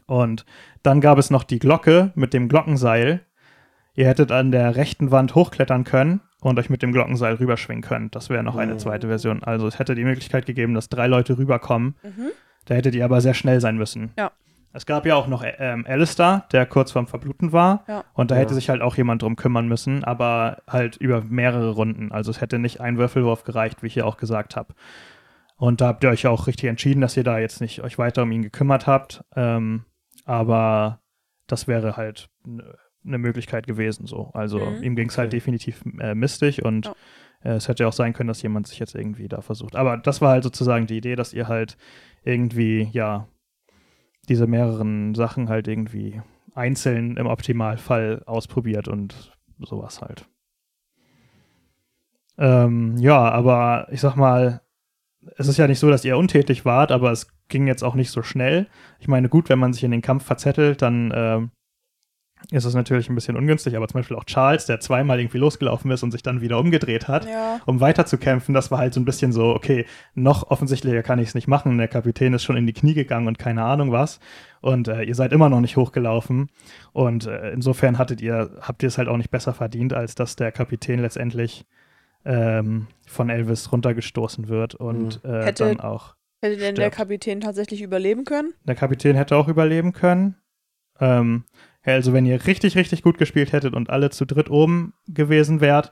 Und 0.08 0.46
dann 0.82 1.02
gab 1.02 1.20
es 1.20 1.30
noch 1.30 1.44
die 1.44 1.60
Glocke 1.60 2.12
mit 2.16 2.34
dem 2.34 2.50
Glockenseil. 2.50 3.22
Ihr 3.96 4.08
hättet 4.08 4.32
an 4.32 4.52
der 4.52 4.76
rechten 4.76 5.12
Wand 5.12 5.36
hochklettern 5.36 5.84
können 5.84 6.22
und 6.41 6.58
euch 6.60 6.70
mit 6.70 6.82
dem 6.82 6.91
Glockenseil 6.91 7.36
rüberschwingen 7.36 7.84
können. 7.84 8.10
Das 8.12 8.30
wäre 8.30 8.44
noch 8.44 8.56
eine 8.56 8.74
Mhm. 8.74 8.80
zweite 8.80 9.08
Version. 9.08 9.44
Also 9.44 9.68
es 9.68 9.78
hätte 9.80 9.96
die 9.96 10.04
Möglichkeit 10.04 10.46
gegeben, 10.46 10.74
dass 10.74 10.89
drei 10.89 11.08
Leute 11.08 11.38
rüberkommen. 11.38 11.96
Mhm. 12.04 12.32
Da 12.66 12.76
hättet 12.76 12.96
ihr 12.96 13.06
aber 13.06 13.22
sehr 13.22 13.34
schnell 13.34 13.60
sein 13.62 13.78
müssen. 13.78 14.12
Ja. 14.18 14.32
Es 14.76 14.88
gab 14.88 15.06
ja 15.06 15.14
auch 15.16 15.28
noch 15.28 15.44
ähm, 15.60 15.86
Alistair, 15.88 16.46
der 16.52 16.66
kurz 16.66 16.91
vorm 16.94 17.06
Verbluten 17.06 17.52
war. 17.52 17.84
Ja. 17.88 18.04
Und 18.16 18.32
da 18.32 18.36
Ja. 18.36 18.41
hätte 18.41 18.56
sich 18.56 18.70
halt 18.72 18.82
auch 18.82 18.96
jemand 18.98 19.22
drum 19.22 19.36
kümmern 19.36 19.68
müssen, 19.68 20.04
aber 20.04 20.64
halt 20.68 20.98
über 20.98 21.22
mehrere 21.22 21.70
Runden. 21.72 22.12
Also 22.12 22.32
es 22.32 22.41
hätte 22.41 22.58
nicht 22.58 22.82
ein 22.82 22.98
Würfelwurf 22.98 23.44
gereicht, 23.44 23.84
wie 23.84 23.88
ich 23.88 23.96
ja 23.96 24.06
auch 24.06 24.18
gesagt 24.18 24.56
habe. 24.56 24.74
Und 25.58 25.80
da 25.82 25.88
habt 25.89 26.04
ihr 26.04 26.10
euch 26.10 26.26
auch 26.26 26.48
richtig 26.48 26.68
entschieden, 26.70 27.02
dass 27.02 27.16
ihr 27.16 27.24
da 27.24 27.38
jetzt 27.38 27.62
nicht 27.62 27.84
euch 27.84 28.00
weiter 28.00 28.24
um 28.24 28.32
ihn 28.32 28.41
gekümmert 28.41 28.88
habt. 28.88 29.24
Ähm, 29.36 29.86
aber 30.26 31.02
das 31.46 31.68
wäre 31.68 31.96
halt 31.96 32.30
eine 33.06 33.18
Möglichkeit 33.18 33.68
gewesen 33.68 34.08
so. 34.08 34.32
Also 34.34 34.60
Mhm. 34.72 34.84
ihm 34.84 34.95
ging 34.95 35.10
es 35.10 35.18
halt 35.18 35.28
Okay. 35.28 35.38
definitiv 35.38 35.84
äh, 35.99 36.16
mistig 36.16 36.64
und 36.64 36.86
Ja. 36.88 36.95
äh, 37.43 37.56
es 37.56 37.68
hätte 37.68 37.84
ja 37.84 37.89
auch 37.89 37.93
sein 37.93 38.14
können, 38.14 38.28
dass 38.30 38.41
jemand 38.41 38.68
sich 38.68 38.80
jetzt 38.80 38.95
irgendwie 38.95 39.28
da 39.28 39.41
versucht. 39.41 39.76
Aber 39.76 39.97
das 39.97 40.22
war 40.22 40.32
halt 40.32 40.43
sozusagen 40.43 40.88
die 40.88 40.97
Idee, 40.97 41.16
dass 41.16 41.34
ihr 41.34 41.47
halt 41.47 41.78
irgendwie, 42.24 42.89
ja, 42.91 43.28
diese 44.30 44.47
mehreren 44.47 45.16
Sachen 45.16 45.49
halt 45.49 45.68
irgendwie 45.68 46.22
einzeln 46.56 47.18
im 47.18 47.28
Optimalfall 47.28 48.24
ausprobiert 48.26 48.88
und 48.88 49.36
sowas 49.60 50.01
halt. 50.01 50.28
Ähm, 52.38 52.97
ja, 52.97 53.30
aber 53.30 53.88
ich 53.91 54.01
sag 54.01 54.16
mal, 54.16 54.62
es 55.38 55.47
ist 55.47 55.58
ja 55.58 55.68
nicht 55.68 55.80
so, 55.80 55.89
dass 55.89 56.06
ihr 56.06 56.18
untätig 56.18 56.66
wart, 56.66 56.91
aber 56.91 57.12
es 57.12 57.28
ging 57.47 57.68
jetzt 57.68 57.84
auch 57.84 57.95
nicht 57.95 58.12
so 58.12 58.24
schnell. 58.24 58.68
Ich 58.99 59.08
meine, 59.08 59.30
gut, 59.30 59.49
wenn 59.49 59.60
man 59.60 59.74
sich 59.74 59.84
in 59.84 59.91
den 59.91 60.01
Kampf 60.01 60.26
verzettelt, 60.26 60.82
dann 60.82 61.12
äh, 61.12 61.41
ist 62.52 62.66
es 62.66 62.74
natürlich 62.74 63.10
ein 63.10 63.16
bisschen 63.16 63.38
ungünstig, 63.38 63.76
aber 63.78 63.88
zum 63.88 64.00
Beispiel 64.00 64.18
auch 64.18 64.26
Charles, 64.26 64.66
der 64.66 64.80
zweimal 64.80 65.20
irgendwie 65.20 65.38
losgelaufen 65.38 65.89
ist 65.91 66.04
und 66.04 66.12
sich 66.12 66.24
dann 66.24 66.41
wieder 66.41 66.60
umgedreht 66.60 67.08
hat, 67.08 67.26
Ja. 67.26 67.60
um 67.66 67.80
weiterzukämpfen, 67.80 68.54
das 68.54 68.70
war 68.72 68.80
halt 68.80 68.94
so 68.94 69.00
ein 69.00 69.06
bisschen 69.06 69.32
so, 69.32 69.56
okay, 69.56 69.86
noch 70.14 70.50
offensichtlicher 70.52 71.04
kann 71.04 71.20
ich 71.20 71.30
es 71.30 71.36
nicht 71.36 71.48
machen. 71.48 71.78
Der 71.78 71.88
Kapitän 71.88 72.34
ist 72.34 72.44
schon 72.44 72.58
in 72.58 72.66
die 72.68 72.74
Knie 72.74 72.94
gegangen 72.94 73.28
und 73.28 73.39
keine 73.39 73.64
Ahnung 73.64 73.91
was. 73.91 74.20
Und 74.62 74.88
äh, 74.88 75.04
ihr 75.04 75.16
seid 75.16 75.32
immer 75.34 75.50
noch 75.50 75.62
nicht 75.62 75.78
hochgelaufen. 75.78 76.50
Und 76.91 77.28
äh, 77.28 77.52
insofern 77.52 77.98
hattet 77.98 78.22
ihr, 78.22 78.52
habt 78.62 78.84
ihr 78.84 78.88
es 78.88 78.98
halt 78.98 79.08
auch 79.08 79.18
nicht 79.18 79.32
besser 79.32 79.54
verdient, 79.54 79.94
als 79.94 80.16
dass 80.16 80.36
der 80.36 80.52
Kapitän 80.52 81.00
letztendlich 81.00 81.66
ähm, 82.26 82.88
von 83.08 83.30
Elvis 83.30 83.72
runtergestoßen 83.72 84.48
wird 84.48 84.76
und 84.76 85.20
äh, 85.26 85.46
Hätte- 85.46 85.66
dann 85.66 85.80
auch. 85.80 86.16
Hätte 86.41 86.58
denn 86.58 86.76
der 86.76 86.84
Stirbt. 86.84 86.96
Kapitän 86.98 87.39
tatsächlich 87.41 87.82
überleben 87.82 88.26
können? 88.26 88.54
Der 88.66 88.76
Kapitän 88.76 89.16
hätte 89.16 89.38
auch 89.38 89.48
überleben 89.48 89.94
können. 89.94 90.36
Ähm, 91.00 91.46
also 91.84 92.14
wenn 92.14 92.26
ihr 92.26 92.46
richtig, 92.46 92.76
richtig 92.78 93.02
gut 93.04 93.18
gespielt 93.18 93.52
hättet 93.52 93.74
und 93.74 93.90
alle 93.90 94.10
zu 94.10 94.26
dritt 94.26 94.50
oben 94.50 94.94
gewesen 95.08 95.60
wärt, 95.62 95.92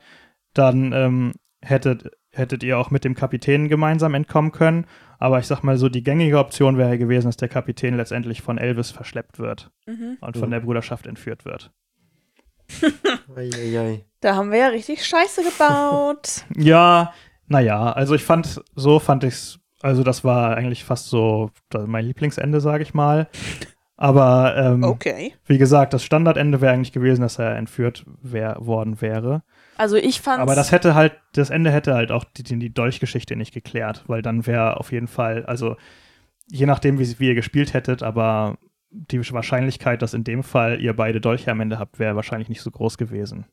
dann 0.54 0.92
ähm, 0.92 1.32
hättet, 1.60 2.10
hättet 2.30 2.62
ihr 2.62 2.78
auch 2.78 2.90
mit 2.90 3.04
dem 3.04 3.14
Kapitän 3.14 3.68
gemeinsam 3.68 4.14
entkommen 4.14 4.52
können. 4.52 4.86
Aber 5.18 5.38
ich 5.38 5.46
sag 5.46 5.62
mal 5.62 5.76
so, 5.76 5.88
die 5.88 6.02
gängige 6.02 6.38
Option 6.38 6.78
wäre 6.78 6.98
gewesen, 6.98 7.28
dass 7.28 7.36
der 7.36 7.48
Kapitän 7.48 7.96
letztendlich 7.96 8.42
von 8.42 8.58
Elvis 8.58 8.90
verschleppt 8.90 9.38
wird 9.38 9.70
Mhm. 9.86 10.16
und 10.20 10.36
von 10.36 10.50
der 10.50 10.60
Bruderschaft 10.60 11.06
entführt 11.06 11.44
wird. 11.44 11.70
Da 14.20 14.34
haben 14.36 14.50
wir 14.50 14.58
ja 14.58 14.68
richtig 14.68 15.04
Scheiße 15.04 15.42
gebaut. 15.42 16.44
Ja, 16.56 17.12
naja, 17.48 17.92
also 17.92 18.14
ich 18.14 18.24
fand, 18.24 18.60
so 18.74 18.98
fand 18.98 19.24
ich's, 19.24 19.58
also 19.82 20.02
das 20.02 20.24
war 20.24 20.56
eigentlich 20.56 20.84
fast 20.84 21.08
so 21.08 21.50
mein 21.86 22.06
Lieblingsende, 22.06 22.60
sage 22.60 22.82
ich 22.82 22.94
mal. 22.94 23.28
Aber 24.02 24.56
ähm, 24.56 24.82
Okay. 24.82 25.32
Wie 25.46 25.58
gesagt, 25.58 25.94
das 25.94 26.02
Standardende 26.02 26.60
wäre 26.60 26.72
eigentlich 26.72 26.90
gewesen, 26.90 27.20
dass 27.20 27.38
er 27.38 27.54
entführt 27.54 28.04
wär, 28.20 28.56
worden 28.58 29.00
wäre. 29.00 29.44
Also 29.76 29.94
ich 29.94 30.20
fand 30.20 30.42
Aber 30.42 30.56
das 30.56 30.72
hätte 30.72 30.96
halt, 30.96 31.12
das 31.34 31.50
Ende 31.50 31.70
hätte 31.70 31.94
halt 31.94 32.10
auch 32.10 32.24
die, 32.24 32.42
die 32.42 32.74
Dolchgeschichte 32.74 33.36
nicht 33.36 33.54
geklärt, 33.54 34.02
weil 34.08 34.20
dann 34.20 34.44
wäre 34.44 34.80
auf 34.80 34.90
jeden 34.90 35.06
Fall, 35.06 35.46
also 35.46 35.76
je 36.50 36.66
nachdem, 36.66 36.98
wie, 36.98 37.20
wie 37.20 37.28
ihr 37.28 37.36
gespielt 37.36 37.74
hättet, 37.74 38.02
aber 38.02 38.58
die 38.90 39.20
Wahrscheinlichkeit, 39.32 40.02
dass 40.02 40.14
in 40.14 40.24
dem 40.24 40.42
Fall 40.42 40.80
ihr 40.80 40.96
beide 40.96 41.20
Dolche 41.20 41.52
am 41.52 41.60
Ende 41.60 41.78
habt, 41.78 42.00
wäre 42.00 42.16
wahrscheinlich 42.16 42.48
nicht 42.48 42.62
so 42.62 42.72
groß 42.72 42.98
gewesen. 42.98 43.46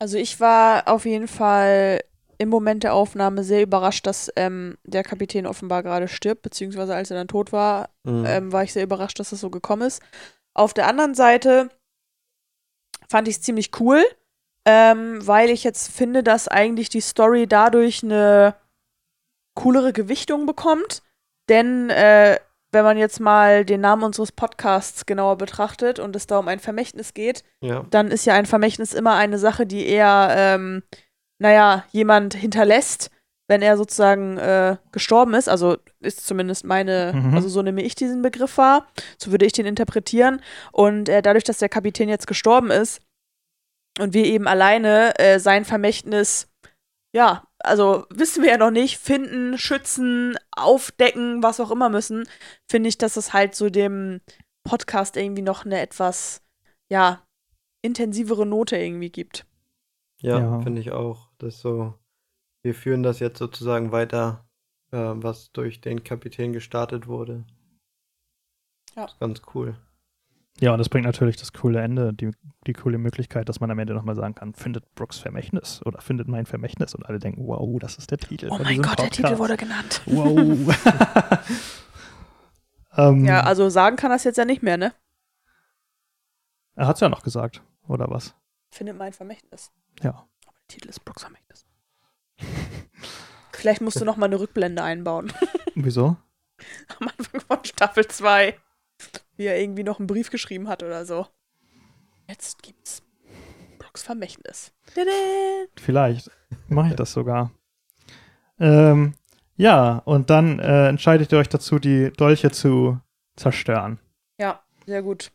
Also 0.00 0.18
ich 0.18 0.40
war 0.40 0.88
auf 0.88 1.04
jeden 1.04 1.28
Fall 1.28 2.00
im 2.38 2.48
Moment 2.48 2.84
der 2.84 2.94
Aufnahme 2.94 3.42
sehr 3.44 3.62
überrascht, 3.62 4.06
dass 4.06 4.30
ähm, 4.36 4.78
der 4.84 5.02
Kapitän 5.02 5.46
offenbar 5.46 5.82
gerade 5.82 6.08
stirbt, 6.08 6.42
beziehungsweise 6.42 6.94
als 6.94 7.10
er 7.10 7.16
dann 7.16 7.28
tot 7.28 7.52
war, 7.52 7.90
Mhm. 8.04 8.24
ähm, 8.26 8.52
war 8.52 8.62
ich 8.62 8.72
sehr 8.72 8.84
überrascht, 8.84 9.18
dass 9.18 9.30
das 9.30 9.40
so 9.40 9.50
gekommen 9.50 9.82
ist. 9.82 10.00
Auf 10.54 10.72
der 10.72 10.86
anderen 10.86 11.14
Seite 11.14 11.68
fand 13.08 13.28
ich 13.28 13.36
es 13.36 13.42
ziemlich 13.42 13.70
cool, 13.80 14.02
ähm, 14.64 15.26
weil 15.26 15.50
ich 15.50 15.64
jetzt 15.64 15.90
finde, 15.90 16.22
dass 16.22 16.48
eigentlich 16.48 16.88
die 16.88 17.00
Story 17.00 17.46
dadurch 17.46 18.02
eine 18.02 18.54
coolere 19.54 19.92
Gewichtung 19.92 20.46
bekommt. 20.46 21.02
Denn 21.48 21.90
äh, 21.90 22.38
wenn 22.70 22.84
man 22.84 22.98
jetzt 22.98 23.18
mal 23.18 23.64
den 23.64 23.80
Namen 23.80 24.02
unseres 24.02 24.30
Podcasts 24.30 25.06
genauer 25.06 25.38
betrachtet 25.38 25.98
und 25.98 26.14
es 26.14 26.26
da 26.26 26.38
um 26.38 26.48
ein 26.48 26.60
Vermächtnis 26.60 27.14
geht, 27.14 27.42
ja. 27.62 27.84
dann 27.90 28.10
ist 28.10 28.26
ja 28.26 28.34
ein 28.34 28.44
Vermächtnis 28.46 28.92
immer 28.92 29.14
eine 29.14 29.38
Sache, 29.38 29.66
die 29.66 29.86
eher, 29.86 30.28
ähm, 30.36 30.82
naja, 31.38 31.84
jemand 31.92 32.34
hinterlässt, 32.34 33.10
wenn 33.50 33.62
er 33.62 33.76
sozusagen 33.76 34.36
äh, 34.38 34.76
gestorben 34.92 35.34
ist. 35.34 35.48
Also 35.48 35.78
ist 36.00 36.26
zumindest 36.26 36.64
meine, 36.64 37.12
Mhm. 37.14 37.34
also 37.34 37.48
so 37.48 37.62
nehme 37.62 37.82
ich 37.82 37.94
diesen 37.94 38.20
Begriff 38.22 38.58
wahr. 38.58 38.86
So 39.18 39.30
würde 39.30 39.46
ich 39.46 39.52
den 39.52 39.66
interpretieren. 39.66 40.42
Und 40.72 41.08
äh, 41.08 41.22
dadurch, 41.22 41.44
dass 41.44 41.58
der 41.58 41.68
Kapitän 41.70 42.08
jetzt 42.08 42.26
gestorben 42.26 42.70
ist 42.70 43.00
und 43.98 44.12
wir 44.14 44.24
eben 44.26 44.46
alleine 44.46 45.18
äh, 45.18 45.38
sein 45.38 45.64
Vermächtnis, 45.64 46.48
ja, 47.16 47.44
also 47.60 48.04
wissen 48.10 48.42
wir 48.42 48.50
ja 48.50 48.58
noch 48.58 48.70
nicht, 48.70 48.98
finden, 48.98 49.56
schützen, 49.56 50.36
aufdecken, 50.54 51.42
was 51.42 51.58
auch 51.58 51.70
immer 51.70 51.88
müssen, 51.88 52.28
finde 52.70 52.90
ich, 52.90 52.98
dass 52.98 53.16
es 53.16 53.32
halt 53.32 53.54
so 53.54 53.70
dem 53.70 54.20
Podcast 54.68 55.16
irgendwie 55.16 55.42
noch 55.42 55.64
eine 55.64 55.80
etwas, 55.80 56.42
ja, 56.92 57.22
intensivere 57.82 58.44
Note 58.44 58.76
irgendwie 58.76 59.10
gibt. 59.10 59.46
Ja, 60.20 60.38
Ja. 60.38 60.60
finde 60.60 60.80
ich 60.80 60.92
auch. 60.92 61.28
Das 61.38 61.60
so, 61.60 61.94
wir 62.62 62.74
führen 62.74 63.02
das 63.02 63.20
jetzt 63.20 63.38
sozusagen 63.38 63.92
weiter, 63.92 64.46
äh, 64.90 64.96
was 64.98 65.52
durch 65.52 65.80
den 65.80 66.02
Kapitän 66.04 66.52
gestartet 66.52 67.06
wurde. 67.06 67.44
Ja. 68.96 69.04
Ist 69.06 69.18
ganz 69.20 69.42
cool. 69.54 69.76
Ja, 70.60 70.72
und 70.72 70.78
das 70.78 70.88
bringt 70.88 71.04
natürlich 71.06 71.36
das 71.36 71.52
coole 71.52 71.80
Ende, 71.80 72.12
die, 72.12 72.32
die 72.66 72.72
coole 72.72 72.98
Möglichkeit, 72.98 73.48
dass 73.48 73.60
man 73.60 73.70
am 73.70 73.78
Ende 73.78 73.94
nochmal 73.94 74.16
sagen 74.16 74.34
kann, 74.34 74.54
findet 74.54 74.92
Brooks 74.96 75.18
Vermächtnis 75.18 75.80
oder 75.86 76.00
findet 76.00 76.26
mein 76.26 76.46
Vermächtnis 76.46 76.96
und 76.96 77.06
alle 77.06 77.20
denken, 77.20 77.46
wow, 77.46 77.78
das 77.78 77.96
ist 77.96 78.10
der 78.10 78.18
Titel. 78.18 78.48
Oh 78.50 78.58
mein 78.58 78.82
Gott, 78.82 78.98
der 78.98 79.10
Titel 79.10 79.36
Podcast. 79.36 79.38
wurde 79.38 79.56
genannt. 79.56 80.02
Wow. 80.06 80.76
ähm, 82.96 83.24
Ja, 83.24 83.40
also 83.42 83.68
sagen 83.68 83.94
kann 83.94 84.10
das 84.10 84.24
jetzt 84.24 84.36
ja 84.36 84.44
nicht 84.44 84.62
mehr, 84.64 84.76
ne? 84.76 84.92
er 86.74 86.86
hat 86.88 86.96
es 86.96 87.00
ja 87.00 87.08
noch 87.08 87.22
gesagt, 87.22 87.62
oder 87.86 88.08
was? 88.10 88.34
Findet 88.70 88.96
mein 88.98 89.12
Vermächtnis. 89.12 89.70
Ja. 90.02 90.10
Aber 90.10 90.56
der 90.56 90.68
Titel 90.68 90.88
ist 90.88 91.04
Brooks 91.04 91.22
Vermächtnis. 91.22 91.66
Vielleicht 93.52 93.80
musst 93.80 94.00
du 94.00 94.04
noch 94.04 94.16
mal 94.16 94.26
eine 94.26 94.38
Rückblende 94.38 94.82
einbauen. 94.82 95.32
Wieso? 95.74 96.16
Am 96.98 97.08
Anfang 97.08 97.40
von 97.40 97.64
Staffel 97.64 98.06
2. 98.06 98.58
Wie 99.36 99.44
er 99.44 99.60
irgendwie 99.60 99.82
noch 99.84 99.98
einen 99.98 100.06
Brief 100.06 100.30
geschrieben 100.30 100.68
hat 100.68 100.82
oder 100.82 101.04
so. 101.04 101.26
Jetzt 102.28 102.62
gibt's 102.62 103.02
Brooks 103.78 104.02
Vermächtnis. 104.02 104.72
Tada! 104.94 105.10
Vielleicht 105.80 106.30
mache 106.68 106.90
ich 106.90 106.94
das 106.96 107.12
sogar. 107.12 107.50
Ähm, 108.60 109.14
ja, 109.56 109.98
und 110.04 110.30
dann 110.30 110.58
äh, 110.58 110.88
entscheidet 110.88 111.32
ihr 111.32 111.38
euch 111.38 111.48
dazu, 111.48 111.78
die 111.78 112.12
Dolche 112.12 112.50
zu 112.50 113.00
zerstören. 113.36 113.98
Ja, 114.38 114.62
sehr 114.86 115.02
gut. 115.02 115.32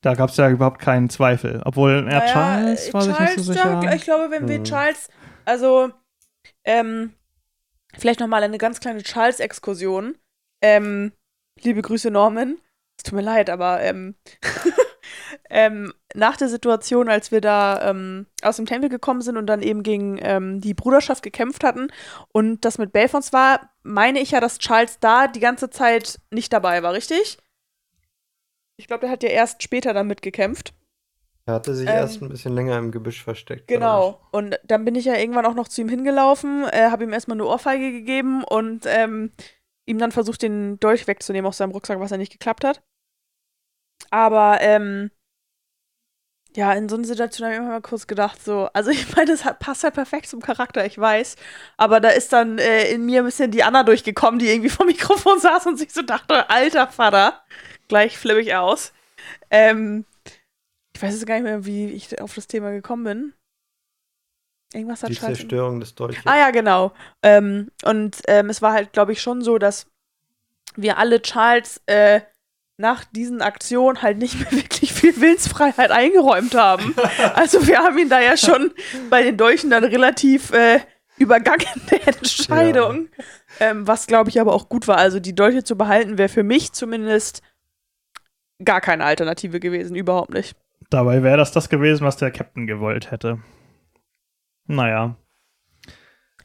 Da 0.00 0.14
gab 0.14 0.30
es 0.30 0.36
ja 0.36 0.48
überhaupt 0.48 0.80
keinen 0.80 1.10
Zweifel. 1.10 1.60
Obwohl, 1.64 2.08
ja, 2.10 2.20
Charles 2.26 2.88
äh, 2.88 2.92
war 2.94 3.02
sich 3.02 3.18
nicht 3.18 3.34
so 3.34 3.42
sicher. 3.42 3.80
ja, 3.82 3.94
ich 3.94 4.04
glaube, 4.04 4.30
wenn 4.30 4.48
wir 4.48 4.58
Hm. 4.58 4.64
Charles, 4.64 5.08
also, 5.44 5.90
ähm, 6.64 7.14
vielleicht 7.96 8.20
noch 8.20 8.28
mal 8.28 8.42
eine 8.42 8.58
ganz 8.58 8.80
kleine 8.80 9.02
Charles-Exkursion. 9.02 10.16
Ähm, 10.62 11.12
liebe 11.62 11.82
Grüße, 11.82 12.10
Norman. 12.10 12.58
Es 12.96 13.04
tut 13.04 13.14
mir 13.14 13.22
leid, 13.22 13.50
aber 13.50 13.80
ähm, 13.80 14.14
ähm, 15.50 15.92
nach 16.14 16.36
der 16.36 16.48
Situation, 16.48 17.08
als 17.08 17.30
wir 17.30 17.40
da 17.40 17.90
ähm, 17.90 18.26
aus 18.42 18.56
dem 18.56 18.66
Tempel 18.66 18.88
gekommen 18.88 19.20
sind 19.20 19.36
und 19.36 19.46
dann 19.46 19.62
eben 19.62 19.82
gegen 19.82 20.18
ähm, 20.20 20.60
die 20.60 20.74
Bruderschaft 20.74 21.22
gekämpft 21.22 21.62
hatten 21.64 21.88
und 22.32 22.64
das 22.64 22.78
mit 22.78 22.92
Belfons 22.92 23.32
war, 23.32 23.70
meine 23.82 24.20
ich 24.20 24.32
ja, 24.32 24.40
dass 24.40 24.58
Charles 24.58 24.98
da 25.00 25.28
die 25.28 25.40
ganze 25.40 25.70
Zeit 25.70 26.18
nicht 26.30 26.52
dabei 26.52 26.82
war, 26.82 26.92
richtig? 26.92 27.38
Ich 28.78 28.86
glaube, 28.86 29.02
der 29.02 29.10
hat 29.10 29.22
ja 29.22 29.28
erst 29.28 29.62
später 29.62 29.92
dann 29.92 30.06
mitgekämpft. 30.06 30.72
Er 31.46 31.54
hatte 31.54 31.74
sich 31.74 31.88
Ähm, 31.88 31.96
erst 31.96 32.22
ein 32.22 32.28
bisschen 32.28 32.54
länger 32.54 32.78
im 32.78 32.92
Gebüsch 32.92 33.24
versteckt. 33.24 33.66
Genau. 33.66 34.20
Und 34.32 34.58
dann 34.64 34.84
bin 34.84 34.94
ich 34.94 35.04
ja 35.04 35.14
irgendwann 35.16 35.44
auch 35.46 35.54
noch 35.54 35.68
zu 35.68 35.82
ihm 35.82 35.88
hingelaufen, 35.90 36.64
äh, 36.70 36.90
habe 36.90 37.04
ihm 37.04 37.12
erstmal 37.12 37.36
eine 37.36 37.44
Ohrfeige 37.46 37.92
gegeben 37.92 38.42
und 38.44 38.86
ähm, 38.86 39.32
ihm 39.86 39.98
dann 39.98 40.12
versucht, 40.12 40.42
den 40.42 40.80
Dolch 40.80 41.06
wegzunehmen 41.06 41.48
aus 41.48 41.58
seinem 41.58 41.72
Rucksack, 41.72 42.00
was 42.00 42.10
ja 42.10 42.16
nicht 42.16 42.32
geklappt 42.32 42.64
hat. 42.64 42.82
Aber 44.10 44.58
ähm, 44.60 45.10
ja, 46.56 46.72
in 46.72 46.88
so 46.88 46.96
einer 46.96 47.04
Situation 47.06 47.46
habe 47.46 47.54
ich 47.54 47.60
immer 47.60 47.68
mal 47.70 47.80
kurz 47.82 48.06
gedacht, 48.06 48.42
so, 48.42 48.68
also 48.72 48.90
ich 48.90 49.06
meine, 49.16 49.30
das 49.30 49.44
hat, 49.44 49.58
passt 49.60 49.84
halt 49.84 49.94
perfekt 49.94 50.26
zum 50.28 50.40
Charakter, 50.40 50.84
ich 50.86 50.98
weiß. 50.98 51.36
Aber 51.76 52.00
da 52.00 52.08
ist 52.10 52.32
dann 52.32 52.58
äh, 52.58 52.90
in 52.90 53.04
mir 53.06 53.20
ein 53.22 53.26
bisschen 53.26 53.50
die 53.50 53.62
Anna 53.62 53.82
durchgekommen, 53.84 54.38
die 54.40 54.48
irgendwie 54.48 54.70
vom 54.70 54.86
Mikrofon 54.86 55.38
saß 55.40 55.66
und 55.66 55.76
sich 55.78 55.92
so 55.92 56.02
dachte, 56.02 56.48
alter 56.50 56.88
Vater, 56.88 57.42
gleich 57.88 58.18
flippe 58.18 58.40
ich 58.40 58.54
aus. 58.54 58.92
Ähm, 59.50 60.04
ich 60.94 61.02
weiß 61.02 61.14
jetzt 61.14 61.26
gar 61.26 61.34
nicht 61.34 61.44
mehr, 61.44 61.64
wie 61.64 61.90
ich 61.90 62.20
auf 62.20 62.34
das 62.34 62.46
Thema 62.46 62.70
gekommen 62.70 63.04
bin. 63.04 63.32
Irgendwas 64.74 65.02
hat 65.02 65.10
Die. 65.10 65.18
Zerstörung 65.18 65.80
des 65.80 65.94
Dolches. 65.94 66.22
Ah 66.26 66.38
ja, 66.38 66.50
genau. 66.50 66.92
Ähm, 67.22 67.70
und 67.84 68.18
ähm, 68.26 68.50
es 68.50 68.60
war 68.60 68.72
halt, 68.72 68.92
glaube 68.92 69.12
ich, 69.12 69.22
schon 69.22 69.42
so, 69.42 69.58
dass 69.58 69.86
wir 70.76 70.98
alle 70.98 71.22
Charles 71.22 71.80
äh, 71.86 72.20
nach 72.76 73.04
diesen 73.04 73.42
Aktionen 73.42 74.02
halt 74.02 74.18
nicht 74.18 74.38
mehr 74.38 74.52
wirklich 74.62 74.92
viel 74.92 75.20
Willensfreiheit 75.20 75.90
eingeräumt 75.90 76.54
haben. 76.54 76.94
also 77.34 77.66
wir 77.66 77.78
haben 77.78 77.98
ihn 77.98 78.08
da 78.08 78.20
ja 78.20 78.36
schon 78.36 78.72
bei 79.10 79.22
den 79.22 79.36
Dolchen 79.36 79.70
dann 79.70 79.84
relativ 79.84 80.52
äh, 80.52 80.80
übergangen 81.16 81.66
der 81.90 82.08
Entscheidung. 82.08 83.08
Ähm, 83.60 83.86
was, 83.86 84.06
glaube 84.06 84.30
ich, 84.30 84.40
aber 84.40 84.52
auch 84.52 84.68
gut 84.68 84.86
war. 84.86 84.98
Also 84.98 85.18
die 85.18 85.34
Dolche 85.34 85.64
zu 85.64 85.76
behalten 85.76 86.18
wäre 86.18 86.28
für 86.28 86.42
mich 86.44 86.72
zumindest 86.72 87.42
gar 88.64 88.80
keine 88.80 89.04
Alternative 89.04 89.60
gewesen, 89.60 89.94
überhaupt 89.96 90.30
nicht. 90.32 90.56
Dabei 90.90 91.22
wäre 91.22 91.36
das 91.36 91.52
das 91.52 91.68
gewesen, 91.68 92.04
was 92.04 92.16
der 92.16 92.30
Captain 92.30 92.66
gewollt 92.66 93.10
hätte. 93.10 93.38
Naja, 94.66 95.16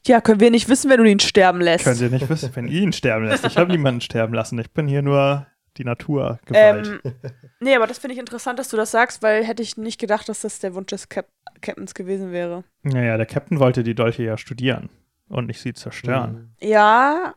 Ja, 0.05 0.19
können 0.21 0.39
wir 0.41 0.51
nicht 0.51 0.67
wissen, 0.69 0.89
wenn 0.89 0.97
du 1.01 1.09
ihn 1.09 1.19
sterben 1.19 1.61
lässt. 1.61 1.85
könnt 1.85 2.01
ihr 2.01 2.09
nicht 2.09 2.27
wissen, 2.29 2.51
wenn 2.55 2.67
ihr 2.67 2.81
ihn 2.81 2.93
sterben 2.93 3.25
lässt. 3.25 3.45
Ich 3.45 3.57
habe 3.57 3.71
niemanden 3.71 4.01
sterben 4.01 4.33
lassen. 4.33 4.59
Ich 4.59 4.71
bin 4.71 4.87
hier 4.87 5.01
nur 5.01 5.47
die 5.77 5.85
Natur 5.85 6.39
gewalt. 6.45 6.99
Ähm, 7.03 7.13
nee, 7.61 7.75
aber 7.75 7.87
das 7.87 7.97
finde 7.99 8.13
ich 8.13 8.19
interessant, 8.19 8.59
dass 8.59 8.69
du 8.69 8.77
das 8.77 8.91
sagst, 8.91 9.23
weil 9.23 9.43
hätte 9.45 9.63
ich 9.63 9.75
nicht 9.77 9.99
gedacht, 9.99 10.27
dass 10.29 10.41
das 10.41 10.59
der 10.59 10.75
Wunsch 10.75 10.87
des 10.87 11.09
Cap 11.09 11.27
Captains 11.61 11.93
gewesen 11.93 12.31
wäre. 12.33 12.63
naja, 12.83 13.15
der 13.17 13.25
Captain 13.25 13.59
wollte 13.59 13.83
die 13.83 13.95
Dolche 13.95 14.23
ja 14.23 14.37
studieren 14.37 14.89
und 15.29 15.47
nicht 15.47 15.61
sie 15.61 15.73
zerstören. 15.73 16.53
Mhm. 16.61 16.67
Ja, 16.67 17.33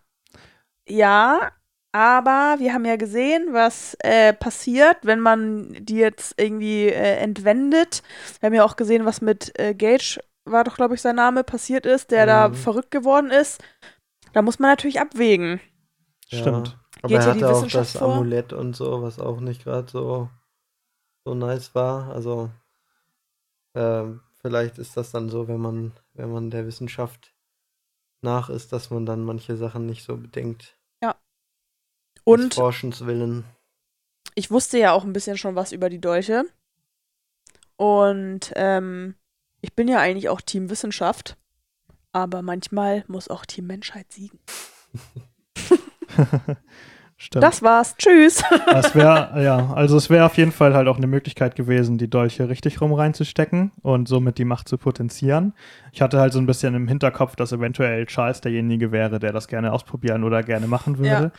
ja, 0.89 1.53
aber 1.97 2.61
wir 2.61 2.75
haben 2.75 2.85
ja 2.85 2.97
gesehen, 2.97 3.49
was 3.53 3.97
äh, 4.01 4.35
passiert, 4.35 4.99
wenn 5.03 5.21
man 5.21 5.73
die 5.81 5.97
jetzt 5.97 6.35
irgendwie 6.39 6.89
äh, 6.89 7.17
entwendet. 7.17 8.03
Wir 8.41 8.49
haben 8.49 8.55
ja 8.55 8.65
auch 8.65 8.77
gesehen, 8.77 9.07
was 9.07 9.23
mit 9.23 9.59
äh, 9.59 9.75
Gage, 9.75 10.21
war 10.45 10.63
doch, 10.65 10.77
glaube 10.77 10.95
ich, 10.95 11.01
sein 11.01 11.17
Name, 11.17 11.43
passiert 11.43 11.87
ist, 11.87 12.11
der 12.11 12.27
da 12.27 12.49
Mhm. 12.49 12.55
verrückt 12.55 12.91
geworden 12.91 13.31
ist. 13.31 13.63
Da 14.35 14.43
muss 14.43 14.59
man 14.59 14.71
natürlich 14.71 15.01
abwägen. 15.01 15.61
Ja. 16.29 16.39
Stimmt. 16.41 16.77
Aber 17.03 17.09
Geht 17.09 17.21
er 17.21 17.27
hatte 17.29 17.49
auch 17.49 17.51
Wissenschaft 17.53 17.95
das 17.95 18.01
vor? 18.01 18.13
Amulett 18.13 18.53
und 18.53 18.77
so, 18.77 19.03
was 19.03 19.19
auch 19.19 19.41
nicht 19.41 19.65
gerade 19.65 19.91
so, 19.91 20.29
so 21.25 21.35
nice 21.35 21.75
war. 21.75 22.11
Also 22.13 22.51
ähm, 23.75 24.21
vielleicht 24.43 24.79
ist 24.79 24.97
das 24.97 25.13
dann 25.13 25.29
so, 25.31 25.49
wenn 25.49 25.61
man, 25.61 25.93
wenn 26.15 26.31
man 26.31 26.51
der 26.51 26.67
Wissenschaft 26.67 27.33
nach 28.23 28.51
ist, 28.51 28.73
dass 28.73 28.91
man 28.91 29.07
dann 29.07 29.25
manche 29.25 29.57
Sachen 29.57 29.87
nicht 29.87 30.05
so 30.05 30.17
bedenkt. 30.17 30.76
Und 32.27 32.55
Forschens 32.55 33.07
willen. 33.07 33.45
ich 34.35 34.51
wusste 34.51 34.79
ja 34.79 34.93
auch 34.93 35.05
ein 35.05 35.13
bisschen 35.13 35.39
schon 35.39 35.55
was 35.55 35.73
über 35.73 35.89
die 35.89 36.01
Dolche. 36.01 36.45
Und 37.77 38.53
ähm, 38.57 39.15
ich 39.61 39.75
bin 39.75 39.89
ja 39.89 39.99
eigentlich 39.99 40.29
auch 40.29 40.41
Team 40.41 40.69
Wissenschaft. 40.69 41.37
Aber 42.13 42.43
manchmal 42.43 43.05
muss 43.09 43.29
auch 43.29 43.45
Team 43.47 43.67
Menschheit 43.67 44.11
siegen. 44.11 44.39
Stimmt. 47.19 47.45
Das 47.45 47.63
war's. 47.63 47.95
Tschüss. 47.97 48.43
Das 48.67 48.95
wäre, 48.95 49.33
ja, 49.43 49.73
also 49.73 49.97
es 49.97 50.11
wäre 50.11 50.27
auf 50.27 50.37
jeden 50.37 50.53
Fall 50.53 50.75
halt 50.75 50.87
auch 50.87 50.99
eine 50.99 51.07
Möglichkeit 51.07 51.57
gewesen, 51.57 51.97
die 51.97 52.11
Dolche 52.11 52.49
richtig 52.49 52.81
rum 52.83 52.93
reinzustecken 52.93 53.73
und 53.83 54.07
somit 54.07 54.37
die 54.37 54.45
Macht 54.45 54.69
zu 54.69 54.77
potenzieren. 54.77 55.55
Ich 55.93 56.03
hatte 56.03 56.19
halt 56.19 56.35
so 56.35 56.39
ein 56.39 56.47
bisschen 56.47 56.75
im 56.75 56.89
Hinterkopf, 56.89 57.35
dass 57.37 57.53
eventuell 57.53 58.05
Charles 58.05 58.43
derjenige 58.43 58.93
wäre, 58.93 59.19
der 59.19 59.33
das 59.33 59.49
gerne 59.49 59.73
ausprobieren 59.73 60.25
oder 60.25 60.43
gerne 60.43 60.67
machen 60.67 60.99
würde. 60.99 61.09
Ja. 61.09 61.33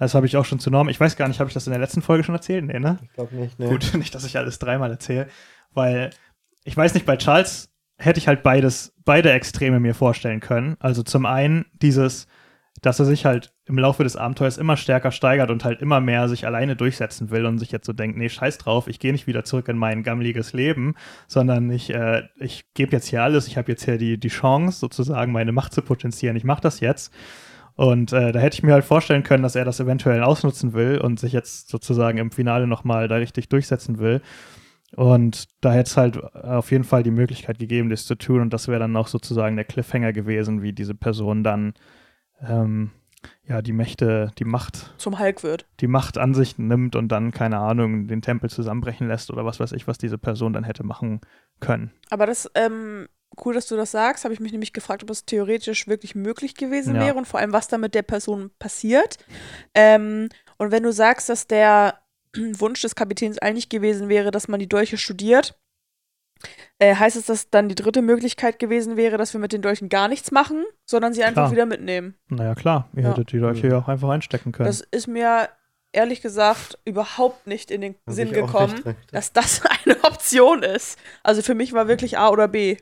Das 0.00 0.14
habe 0.14 0.26
ich 0.26 0.36
auch 0.38 0.46
schon 0.46 0.58
zu 0.58 0.70
Norm. 0.70 0.88
Ich 0.88 0.98
weiß 0.98 1.16
gar 1.16 1.28
nicht, 1.28 1.40
habe 1.40 1.48
ich 1.48 1.54
das 1.54 1.66
in 1.66 1.72
der 1.72 1.80
letzten 1.80 2.00
Folge 2.00 2.24
schon 2.24 2.34
erzählt? 2.34 2.64
Nee, 2.64 2.80
ne? 2.80 2.98
Ich 3.02 3.12
glaube 3.12 3.36
nicht, 3.36 3.58
ne? 3.58 3.68
Gut, 3.68 3.92
nicht, 3.98 4.14
dass 4.14 4.24
ich 4.24 4.38
alles 4.38 4.58
dreimal 4.58 4.90
erzähle, 4.90 5.28
weil 5.74 6.10
ich 6.64 6.74
weiß 6.74 6.94
nicht, 6.94 7.04
bei 7.04 7.18
Charles 7.18 7.68
hätte 7.98 8.18
ich 8.18 8.26
halt 8.26 8.42
beides, 8.42 8.94
beide 9.04 9.30
Extreme 9.30 9.78
mir 9.78 9.94
vorstellen 9.94 10.40
können. 10.40 10.76
Also 10.80 11.02
zum 11.02 11.26
einen 11.26 11.66
dieses, 11.74 12.26
dass 12.80 12.98
er 12.98 13.04
sich 13.04 13.26
halt 13.26 13.52
im 13.66 13.78
Laufe 13.78 14.02
des 14.02 14.16
Abenteuers 14.16 14.56
immer 14.56 14.78
stärker 14.78 15.12
steigert 15.12 15.50
und 15.50 15.64
halt 15.64 15.82
immer 15.82 16.00
mehr 16.00 16.30
sich 16.30 16.46
alleine 16.46 16.76
durchsetzen 16.76 17.30
will 17.30 17.44
und 17.44 17.58
sich 17.58 17.70
jetzt 17.70 17.84
so 17.84 17.92
denkt, 17.92 18.16
nee, 18.16 18.30
scheiß 18.30 18.56
drauf, 18.56 18.88
ich 18.88 19.00
gehe 19.00 19.12
nicht 19.12 19.26
wieder 19.26 19.44
zurück 19.44 19.68
in 19.68 19.76
mein 19.76 20.02
gammeliges 20.02 20.54
Leben, 20.54 20.94
sondern 21.28 21.70
ich, 21.70 21.92
äh, 21.92 22.22
ich 22.36 22.72
gebe 22.72 22.92
jetzt 22.92 23.08
hier 23.08 23.22
alles, 23.22 23.46
ich 23.48 23.58
habe 23.58 23.70
jetzt 23.70 23.84
hier 23.84 23.98
die, 23.98 24.18
die 24.18 24.28
Chance, 24.28 24.78
sozusagen 24.78 25.30
meine 25.30 25.52
Macht 25.52 25.74
zu 25.74 25.82
potenzieren, 25.82 26.36
ich 26.36 26.44
mache 26.44 26.62
das 26.62 26.80
jetzt. 26.80 27.12
Und 27.80 28.12
äh, 28.12 28.30
da 28.30 28.40
hätte 28.40 28.56
ich 28.56 28.62
mir 28.62 28.74
halt 28.74 28.84
vorstellen 28.84 29.22
können, 29.22 29.42
dass 29.42 29.54
er 29.54 29.64
das 29.64 29.80
eventuell 29.80 30.22
ausnutzen 30.22 30.74
will 30.74 30.98
und 30.98 31.18
sich 31.18 31.32
jetzt 31.32 31.70
sozusagen 31.70 32.18
im 32.18 32.30
Finale 32.30 32.66
nochmal 32.66 33.08
da 33.08 33.16
richtig 33.16 33.48
durchsetzen 33.48 33.98
will. 33.98 34.20
Und 34.96 35.48
da 35.62 35.72
hätte 35.72 35.88
es 35.88 35.96
halt 35.96 36.22
auf 36.34 36.70
jeden 36.72 36.84
Fall 36.84 37.02
die 37.02 37.10
Möglichkeit 37.10 37.58
gegeben, 37.58 37.88
das 37.88 38.04
zu 38.04 38.16
tun. 38.16 38.42
Und 38.42 38.52
das 38.52 38.68
wäre 38.68 38.80
dann 38.80 38.94
auch 38.98 39.06
sozusagen 39.06 39.56
der 39.56 39.64
Cliffhanger 39.64 40.12
gewesen, 40.12 40.60
wie 40.60 40.74
diese 40.74 40.94
Person 40.94 41.42
dann 41.42 41.72
ähm, 42.46 42.90
ja 43.44 43.62
die 43.62 43.72
Mächte, 43.72 44.30
die 44.38 44.44
Macht, 44.44 44.92
Zum 44.98 45.18
Hulk 45.18 45.42
wird. 45.42 45.66
die 45.80 45.86
Macht 45.86 46.18
an 46.18 46.34
sich 46.34 46.58
nimmt 46.58 46.96
und 46.96 47.08
dann, 47.08 47.30
keine 47.30 47.60
Ahnung, 47.60 48.08
den 48.08 48.20
Tempel 48.20 48.50
zusammenbrechen 48.50 49.08
lässt 49.08 49.30
oder 49.30 49.46
was 49.46 49.58
weiß 49.58 49.72
ich, 49.72 49.86
was 49.86 49.96
diese 49.96 50.18
Person 50.18 50.52
dann 50.52 50.64
hätte 50.64 50.84
machen 50.84 51.22
können. 51.60 51.92
Aber 52.10 52.26
das, 52.26 52.50
ähm, 52.54 53.08
cool, 53.44 53.54
dass 53.54 53.66
du 53.66 53.76
das 53.76 53.90
sagst, 53.90 54.24
habe 54.24 54.34
ich 54.34 54.40
mich 54.40 54.52
nämlich 54.52 54.72
gefragt, 54.72 55.02
ob 55.02 55.10
es 55.10 55.24
theoretisch 55.24 55.86
wirklich 55.86 56.14
möglich 56.14 56.54
gewesen 56.54 56.96
Ja. 56.96 57.00
wäre 57.02 57.14
und 57.16 57.26
vor 57.26 57.40
allem, 57.40 57.52
was 57.52 57.68
da 57.68 57.78
mit 57.78 57.94
der 57.94 58.02
Person 58.02 58.50
passiert. 58.58 59.18
Ähm, 59.74 60.28
und 60.58 60.70
wenn 60.72 60.82
du 60.82 60.92
sagst, 60.92 61.28
dass 61.28 61.46
der 61.46 62.00
Wunsch 62.34 62.82
des 62.82 62.94
Kapitäns 62.94 63.38
eigentlich 63.38 63.68
gewesen 63.68 64.08
wäre, 64.08 64.30
dass 64.30 64.48
man 64.48 64.60
die 64.60 64.68
Dolche 64.68 64.98
studiert, 64.98 65.58
äh, 66.78 66.94
heißt 66.94 67.16
es, 67.16 67.26
dass 67.26 67.50
dann 67.50 67.68
die 67.68 67.74
dritte 67.74 68.00
Möglichkeit 68.02 68.58
gewesen 68.58 68.96
wäre, 68.96 69.16
dass 69.18 69.32
wir 69.34 69.40
mit 69.40 69.52
den 69.52 69.60
Dolchen 69.62 69.88
gar 69.88 70.08
nichts 70.08 70.30
machen, 70.30 70.64
sondern 70.86 71.12
sie 71.12 71.22
einfach 71.22 71.42
Klar. 71.44 71.52
wieder 71.52 71.66
mitnehmen. 71.66 72.14
Naja, 72.28 72.54
klar, 72.54 72.88
ihr 72.96 73.02
Ja. 73.02 73.10
hättet 73.10 73.32
die 73.32 73.38
Dolche 73.38 73.68
ja 73.68 73.78
auch 73.78 73.88
einfach 73.88 74.08
einstecken 74.08 74.52
können. 74.52 74.66
Das 74.66 74.80
ist 74.80 75.06
mir 75.06 75.50
ehrlich 75.92 76.22
gesagt 76.22 76.78
überhaupt 76.84 77.46
nicht 77.46 77.70
in 77.70 77.80
den 77.80 77.94
Hab 78.06 78.14
Sinn 78.14 78.32
gekommen, 78.32 78.82
dass 79.10 79.32
das 79.32 79.62
eine 79.84 80.02
Option 80.04 80.62
ist. 80.62 80.98
Also 81.22 81.42
für 81.42 81.54
mich 81.54 81.72
war 81.72 81.88
wirklich 81.88 82.18
A 82.18 82.28
oder 82.28 82.48
B. 82.48 82.76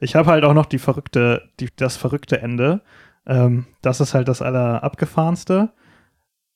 Ich 0.00 0.14
habe 0.14 0.30
halt 0.30 0.44
auch 0.44 0.54
noch 0.54 0.66
die 0.66 0.78
verrückte, 0.78 1.48
die, 1.60 1.68
das 1.76 1.96
verrückte 1.96 2.40
Ende. 2.40 2.82
Ähm, 3.26 3.66
das 3.82 4.00
ist 4.00 4.14
halt 4.14 4.28
das 4.28 4.42
allerabgefahrenste, 4.42 5.72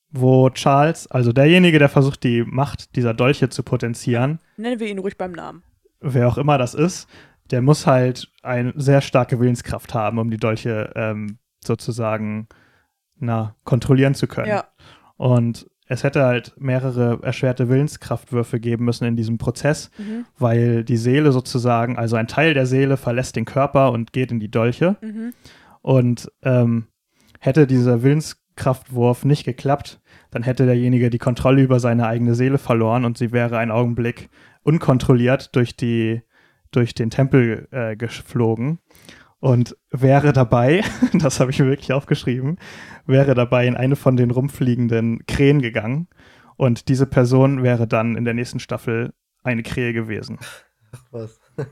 wo 0.09 0.49
Charles, 0.49 1.07
also 1.07 1.31
derjenige, 1.31 1.79
der 1.79 1.89
versucht, 1.89 2.23
die 2.23 2.43
Macht 2.43 2.95
dieser 2.95 3.13
Dolche 3.13 3.49
zu 3.49 3.63
potenzieren, 3.63 4.39
Nennen 4.57 4.79
wir 4.79 4.87
ihn 4.87 4.99
ruhig 4.99 5.17
beim 5.17 5.31
Namen. 5.31 5.63
wer 5.99 6.27
auch 6.27 6.37
immer 6.37 6.57
das 6.57 6.73
ist, 6.73 7.07
der 7.51 7.61
muss 7.61 7.87
halt 7.87 8.31
eine 8.43 8.73
sehr 8.75 9.01
starke 9.01 9.39
Willenskraft 9.39 9.93
haben, 9.93 10.19
um 10.19 10.29
die 10.29 10.37
Dolche 10.37 10.91
ähm, 10.95 11.39
sozusagen 11.63 12.47
na, 13.19 13.55
kontrollieren 13.63 14.13
zu 14.15 14.27
können. 14.27 14.49
Ja. 14.49 14.65
Und 15.15 15.67
es 15.87 16.03
hätte 16.03 16.23
halt 16.23 16.53
mehrere 16.57 17.19
erschwerte 17.23 17.69
Willenskraftwürfe 17.69 18.59
geben 18.59 18.85
müssen 18.85 19.05
in 19.05 19.15
diesem 19.15 19.37
Prozess, 19.37 19.89
Mhm. 19.97 20.25
weil 20.37 20.83
die 20.83 20.97
Seele 20.97 21.31
sozusagen, 21.31 21.97
also 21.97 22.15
ein 22.15 22.27
Teil 22.27 22.53
der 22.53 22.65
Seele 22.65 22.97
verlässt 22.97 23.35
den 23.35 23.45
Körper 23.45 23.91
und 23.91 24.13
geht 24.13 24.31
in 24.31 24.39
die 24.39 24.51
Dolche. 24.51 24.97
Mhm. 25.01 25.33
Und 25.81 26.31
ähm, 26.43 26.87
hätte 27.39 27.67
dieser 27.67 28.03
Willenskraftwurf 28.03 29.23
nicht 29.25 29.45
geklappt, 29.45 30.01
dann 30.31 30.43
hätte 30.43 30.65
derjenige 30.65 31.09
die 31.09 31.17
Kontrolle 31.19 31.61
über 31.61 31.79
seine 31.79 32.07
eigene 32.07 32.35
Seele 32.35 32.57
verloren 32.57 33.05
und 33.05 33.17
sie 33.17 33.31
wäre 33.31 33.57
einen 33.57 33.71
Augenblick 33.71 34.29
unkontrolliert 34.63 35.55
durch, 35.55 35.77
die, 35.77 36.21
durch 36.71 36.93
den 36.93 37.09
Tempel 37.09 37.67
äh, 37.71 37.95
geflogen 37.95 38.79
und 39.39 39.77
wäre 39.91 40.33
dabei, 40.33 40.83
das 41.13 41.39
habe 41.39 41.51
ich 41.51 41.59
mir 41.59 41.67
wirklich 41.67 41.93
aufgeschrieben, 41.93 42.57
wäre 43.05 43.35
dabei 43.35 43.67
in 43.67 43.75
eine 43.75 43.95
von 43.95 44.17
den 44.17 44.31
rumfliegenden 44.31 45.25
Krähen 45.27 45.61
gegangen 45.61 46.07
und 46.55 46.89
diese 46.89 47.05
Person 47.05 47.63
wäre 47.63 47.87
dann 47.87 48.15
in 48.15 48.25
der 48.25 48.33
nächsten 48.33 48.59
Staffel 48.59 49.13
eine 49.43 49.63
Krähe 49.63 49.93
gewesen. 49.93 50.39
Ach 50.91 51.03
was. 51.11 51.39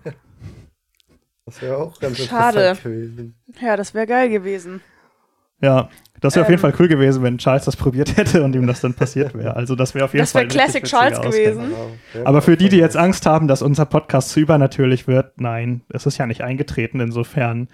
Das 1.48 1.62
wäre 1.62 1.78
auch 1.78 2.00
ganz 2.00 2.18
Schade. 2.18 2.58
interessant 2.58 2.84
gewesen. 2.84 3.36
Ja, 3.62 3.78
das 3.78 3.94
wäre 3.94 4.08
geil 4.08 4.30
gewesen. 4.30 4.82
Ja, 5.66 5.90
das 6.22 6.36
wäre 6.36 6.46
auf 6.46 6.50
jeden 6.50 6.64
Ähm. 6.64 6.72
Fall 6.72 6.80
cool 6.80 6.88
gewesen, 6.88 7.22
wenn 7.24 7.38
Charles 7.38 7.66
das 7.66 7.76
probiert 7.76 8.16
hätte 8.18 8.44
und 8.44 8.56
ihm 8.56 8.66
das 8.68 8.82
dann 8.82 8.94
passiert 8.94 9.34
wäre. 9.34 9.56
Also 9.56 9.76
das 9.76 9.94
wäre 9.94 10.06
auf 10.06 10.14
jeden 10.14 10.22
Das 10.24 10.32
Fall 10.32 10.44
wär 10.44 10.62
ein 10.64 10.70
richtig 10.70 10.84
Classic 10.84 11.12
Charles 11.14 11.22
gewesen. 11.22 11.74
Aber 12.24 12.42
für 12.42 12.56
die, 12.58 12.70
die 12.70 12.78
jetzt 12.78 12.96
Angst 12.98 13.26
haben, 13.26 13.48
dass 13.48 13.62
unser 13.62 13.86
Podcast 13.86 14.30
zu 14.30 14.40
übernatürlich 14.40 15.08
wird, 15.08 15.40
nein, 15.42 15.82
es 15.90 16.06
ist 16.06 16.18
ja 16.18 16.26
nicht 16.26 16.42
eingetreten. 16.42 17.00
Insofern 17.00 17.68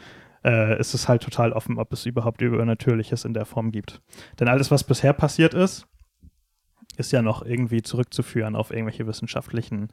äh, 0.43 0.80
ist 0.80 0.93
es 0.95 1.07
halt 1.07 1.22
total 1.22 1.53
offen, 1.53 1.77
ob 1.77 1.93
es 1.93 2.05
überhaupt 2.07 2.41
Übernatürliches 2.41 3.26
in 3.26 3.34
der 3.35 3.45
Form 3.45 3.72
gibt. 3.72 4.01
Denn 4.39 4.47
alles, 4.47 4.72
was 4.72 4.84
bisher 4.84 5.13
passiert 5.13 5.53
ist, 5.53 5.85
ist 6.97 7.11
ja 7.11 7.22
noch 7.22 7.45
irgendwie 7.45 7.84
zurückzuführen 7.84 8.55
auf 8.55 8.72
irgendwelche 8.72 9.05
wissenschaftlichen, 9.07 9.89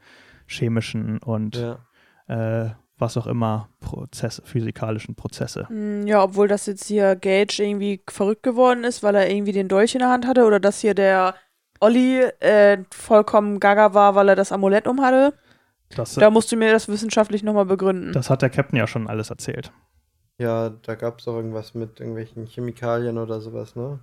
chemischen 0.47 1.19
und 1.19 1.55
Ja. 1.55 2.65
äh, 2.65 2.69
was 2.99 3.17
auch 3.17 3.27
immer 3.27 3.69
Prozesse, 3.79 4.41
physikalischen 4.45 5.15
Prozesse. 5.15 5.65
Mm, 5.71 6.05
Ja, 6.05 6.23
obwohl 6.23 6.47
das 6.47 6.65
jetzt 6.65 6.85
hier 6.85 7.15
Gage 7.15 7.63
irgendwie 7.63 8.01
verrückt 8.09 8.43
geworden 8.43 8.83
ist, 8.83 9.01
weil 9.03 9.15
er 9.15 9.29
irgendwie 9.29 9.51
den 9.53 9.67
Dolch 9.67 9.95
in 9.95 9.99
der 9.99 10.09
Hand 10.09 10.27
hatte 10.27 10.45
oder 10.45 10.59
dass 10.59 10.79
hier 10.81 10.93
der 10.93 11.35
Olli 11.79 12.19
äh, 12.39 12.79
vollkommen 12.91 13.59
gaga 13.59 13.93
war, 13.93 14.15
weil 14.15 14.29
er 14.29 14.35
das 14.35 14.51
Amulett 14.51 14.87
um 14.87 15.01
hatte. 15.01 15.33
Das, 15.95 16.13
Da 16.15 16.29
musst 16.29 16.51
du 16.51 16.55
mir 16.57 16.71
das 16.71 16.87
wissenschaftlich 16.87 17.41
nochmal 17.41 17.65
begründen. 17.65 18.13
das 18.13 18.29
hat 18.29 18.41
der 18.41 18.49
Captain 18.49 18.77
ja 18.77 18.85
schon 18.85 19.07
alles 19.07 19.29
erzählt. 19.31 19.71
ja, 20.37 20.69
da 20.69 20.95
gab 20.95 21.19
es 21.19 21.27
auch 21.27 21.35
irgendwas 21.35 21.73
mit 21.73 21.99
irgendwelchen 21.99 22.45
Chemikalien 22.45 23.17
oder 23.17 23.41
sowas, 23.41 23.75
ne? 23.75 23.99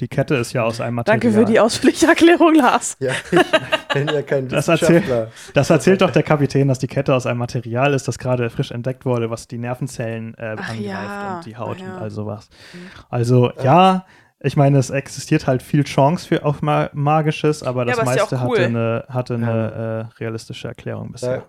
Die 0.00 0.08
Kette 0.08 0.34
ist 0.34 0.52
ja 0.52 0.64
aus 0.64 0.80
einem 0.80 0.96
Material. 0.96 1.20
Danke 1.20 1.38
für 1.38 1.44
die 1.44 1.60
ausführliche 1.60 2.06
Erklärung, 2.08 2.54
Lars. 2.54 2.96
Ja, 2.98 3.12
ich 3.12 3.94
bin 3.94 4.08
ja 4.08 4.22
kein 4.22 4.48
Das 4.48 4.66
erzähl- 4.66 4.88
Wissenschaftler. 4.88 5.30
Das 5.54 5.70
erzählt 5.70 6.00
doch 6.02 6.10
der 6.10 6.24
Kapitän, 6.24 6.66
dass 6.66 6.80
die 6.80 6.88
Kette 6.88 7.14
aus 7.14 7.26
einem 7.26 7.38
Material 7.38 7.94
ist, 7.94 8.08
das 8.08 8.18
gerade 8.18 8.50
frisch 8.50 8.72
entdeckt 8.72 9.04
wurde, 9.04 9.30
was 9.30 9.46
die 9.46 9.58
Nervenzellen 9.58 10.34
äh, 10.34 10.56
Ach 10.58 10.70
angreift 10.70 10.80
ja, 10.80 11.36
und 11.36 11.46
die 11.46 11.56
Haut 11.56 11.78
ja. 11.80 11.86
und 11.86 11.92
all 12.02 12.10
sowas. 12.10 12.48
Mhm. 12.72 12.78
Also 13.08 13.52
ja, 13.62 14.04
Ich 14.40 14.56
meine, 14.56 14.78
es 14.78 14.90
existiert 14.90 15.46
halt 15.46 15.62
viel 15.62 15.84
Chance 15.84 16.26
für 16.28 16.44
auf 16.44 16.60
ma 16.60 16.90
Magisches, 16.92 17.62
aber 17.62 17.84
das 17.84 17.98
aber 17.98 18.10
ja 18.10 18.16
meiste 18.16 18.36
auch 18.36 18.48
cool. 18.48 18.58
hatte 18.58 18.64
eine, 18.66 19.04
hatte 19.08 19.34
eine 19.34 20.10
äh, 20.12 20.14
realistische 20.18 20.68
Erklärung 20.68 21.12
bisher. 21.12 21.36
Da, 21.38 21.44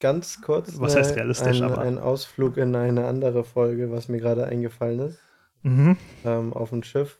ganz 0.00 0.40
kurz 0.40 0.72
Was 0.80 0.94
heißt 0.96 1.16
realistisch, 1.16 1.58
ein, 1.60 1.64
aber- 1.64 1.82
ein 1.82 1.98
Ausflug 1.98 2.56
in 2.58 2.74
eine 2.76 3.06
andere 3.06 3.42
Folge, 3.44 3.90
was 3.90 4.08
mir 4.08 4.18
gerade 4.20 4.46
eingefallen 4.46 5.00
ist. 5.00 5.18
Mhm. 5.62 5.96
Ähm, 6.24 6.52
auf 6.52 6.70
dem 6.70 6.82
Schiff 6.84 7.18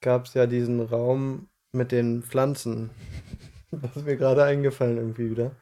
gab 0.00 0.26
es 0.26 0.34
ja 0.34 0.46
diesen 0.46 0.80
Raum 0.80 1.48
mit 1.72 1.92
den 1.92 2.22
Pflanzen. 2.22 2.90
Was 3.70 3.96
ist 3.96 4.06
mir 4.06 4.16
gerade 4.16 4.44
eingefallen 4.44 4.96
irgendwie 4.96 5.30
wieder. 5.30 5.52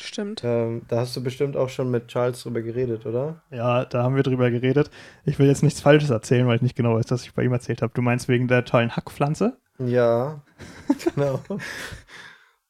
Stimmt. 0.00 0.42
Ähm, 0.44 0.82
da 0.86 1.00
hast 1.00 1.16
du 1.16 1.22
bestimmt 1.22 1.56
auch 1.56 1.68
schon 1.68 1.90
mit 1.90 2.06
Charles 2.06 2.42
drüber 2.42 2.62
geredet, 2.62 3.04
oder? 3.04 3.42
Ja, 3.50 3.84
da 3.84 4.04
haben 4.04 4.14
wir 4.14 4.22
drüber 4.22 4.50
geredet. 4.50 4.90
Ich 5.24 5.38
will 5.40 5.48
jetzt 5.48 5.64
nichts 5.64 5.80
Falsches 5.80 6.10
erzählen, 6.10 6.46
weil 6.46 6.56
ich 6.56 6.62
nicht 6.62 6.76
genau 6.76 6.94
weiß, 6.94 7.10
was 7.10 7.24
ich 7.24 7.34
bei 7.34 7.42
ihm 7.42 7.52
erzählt 7.52 7.82
habe. 7.82 7.92
Du 7.94 8.02
meinst 8.02 8.28
wegen 8.28 8.46
der 8.46 8.64
tollen 8.64 8.94
Hackpflanze? 8.94 9.58
Ja, 9.78 10.42
genau. 11.14 11.40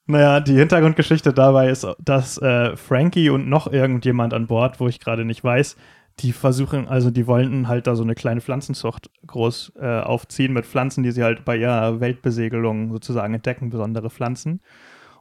Naja, 0.07 0.41
die 0.41 0.57
Hintergrundgeschichte 0.57 1.35
dabei 1.35 1.69
ist, 1.69 1.87
dass 1.99 2.39
äh, 2.39 2.77
Frankie 2.77 3.29
und 3.29 3.49
noch 3.49 3.71
irgendjemand 3.71 4.33
an 4.33 4.47
Bord, 4.47 4.81
wo 4.81 4.89
ich 4.89 5.01
gerade 5.01 5.27
nicht 5.27 5.45
weiß, 5.45 5.77
die 6.21 6.33
versuchen, 6.33 6.89
also 6.89 7.11
die 7.11 7.27
wollten 7.27 7.69
halt 7.69 7.87
da 7.87 7.95
so 7.95 8.03
eine 8.03 8.15
kleine 8.15 8.41
Pflanzenzucht 8.41 9.11
groß 9.27 9.73
äh, 9.81 10.01
aufziehen 10.01 10.53
mit 10.53 10.67
Pflanzen, 10.67 11.03
die 11.03 11.13
sie 11.13 11.23
halt 11.23 11.45
bei 11.45 11.57
ihrer 11.57 12.01
Weltbesegelung 12.01 12.93
sozusagen 12.93 13.35
entdecken, 13.35 13.71
besondere 13.71 14.11
Pflanzen. 14.11 14.61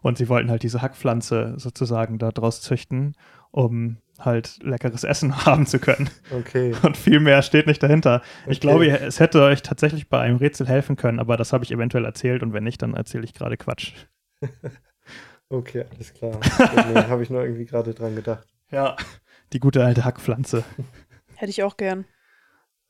Und 0.02 0.18
sie 0.18 0.30
wollten 0.30 0.49
halt 0.49 0.64
diese 0.64 0.82
Hackpflanze 0.82 1.56
sozusagen 1.57 2.18
da 2.19 2.32
draus 2.32 2.61
züchten, 2.61 3.15
um 3.52 3.98
halt 4.19 4.60
leckeres 4.64 5.03
Essen 5.03 5.45
haben 5.45 5.65
zu 5.65 5.80
können. 5.80 6.10
Okay. 6.30 6.74
Und 6.84 6.98
viel 6.98 7.19
mehr 7.19 7.41
steht 7.41 7.68
nicht 7.68 7.84
dahinter. 7.84 8.22
Ich 8.48 8.57
Okay. 8.57 8.60
glaube, 8.60 8.88
es 8.88 9.19
hätte 9.19 9.41
euch 9.44 9.61
tatsächlich 9.64 10.10
bei 10.10 10.19
einem 10.19 10.38
Rätsel 10.38 10.68
helfen 10.68 10.95
können, 10.95 11.19
aber 11.19 11.38
das 11.38 11.53
habe 11.53 11.64
ich 11.64 11.72
eventuell 11.72 12.06
erzählt 12.06 12.41
und 12.44 12.53
wenn 12.53 12.64
nicht, 12.64 12.82
dann 12.82 12.94
erzähle 12.94 13.24
ich 13.26 13.34
gerade 13.34 13.57
Quatsch. 13.57 13.94
Okay, 15.49 15.86
alles 15.94 16.14
klar. 16.14 16.38
Nee, 16.91 17.03
habe 17.07 17.24
ich 17.24 17.30
nur 17.30 17.41
irgendwie 17.41 17.65
gerade 17.65 17.94
dran 17.94 18.15
gedacht. 18.15 18.48
Ja. 18.69 18.98
Die 19.53 19.60
gute 19.60 19.84
alte 19.84 20.06
Hackpflanze. 20.06 20.64
Hätte 21.36 21.49
ich 21.49 21.64
auch 21.64 21.78
gern. 21.78 22.06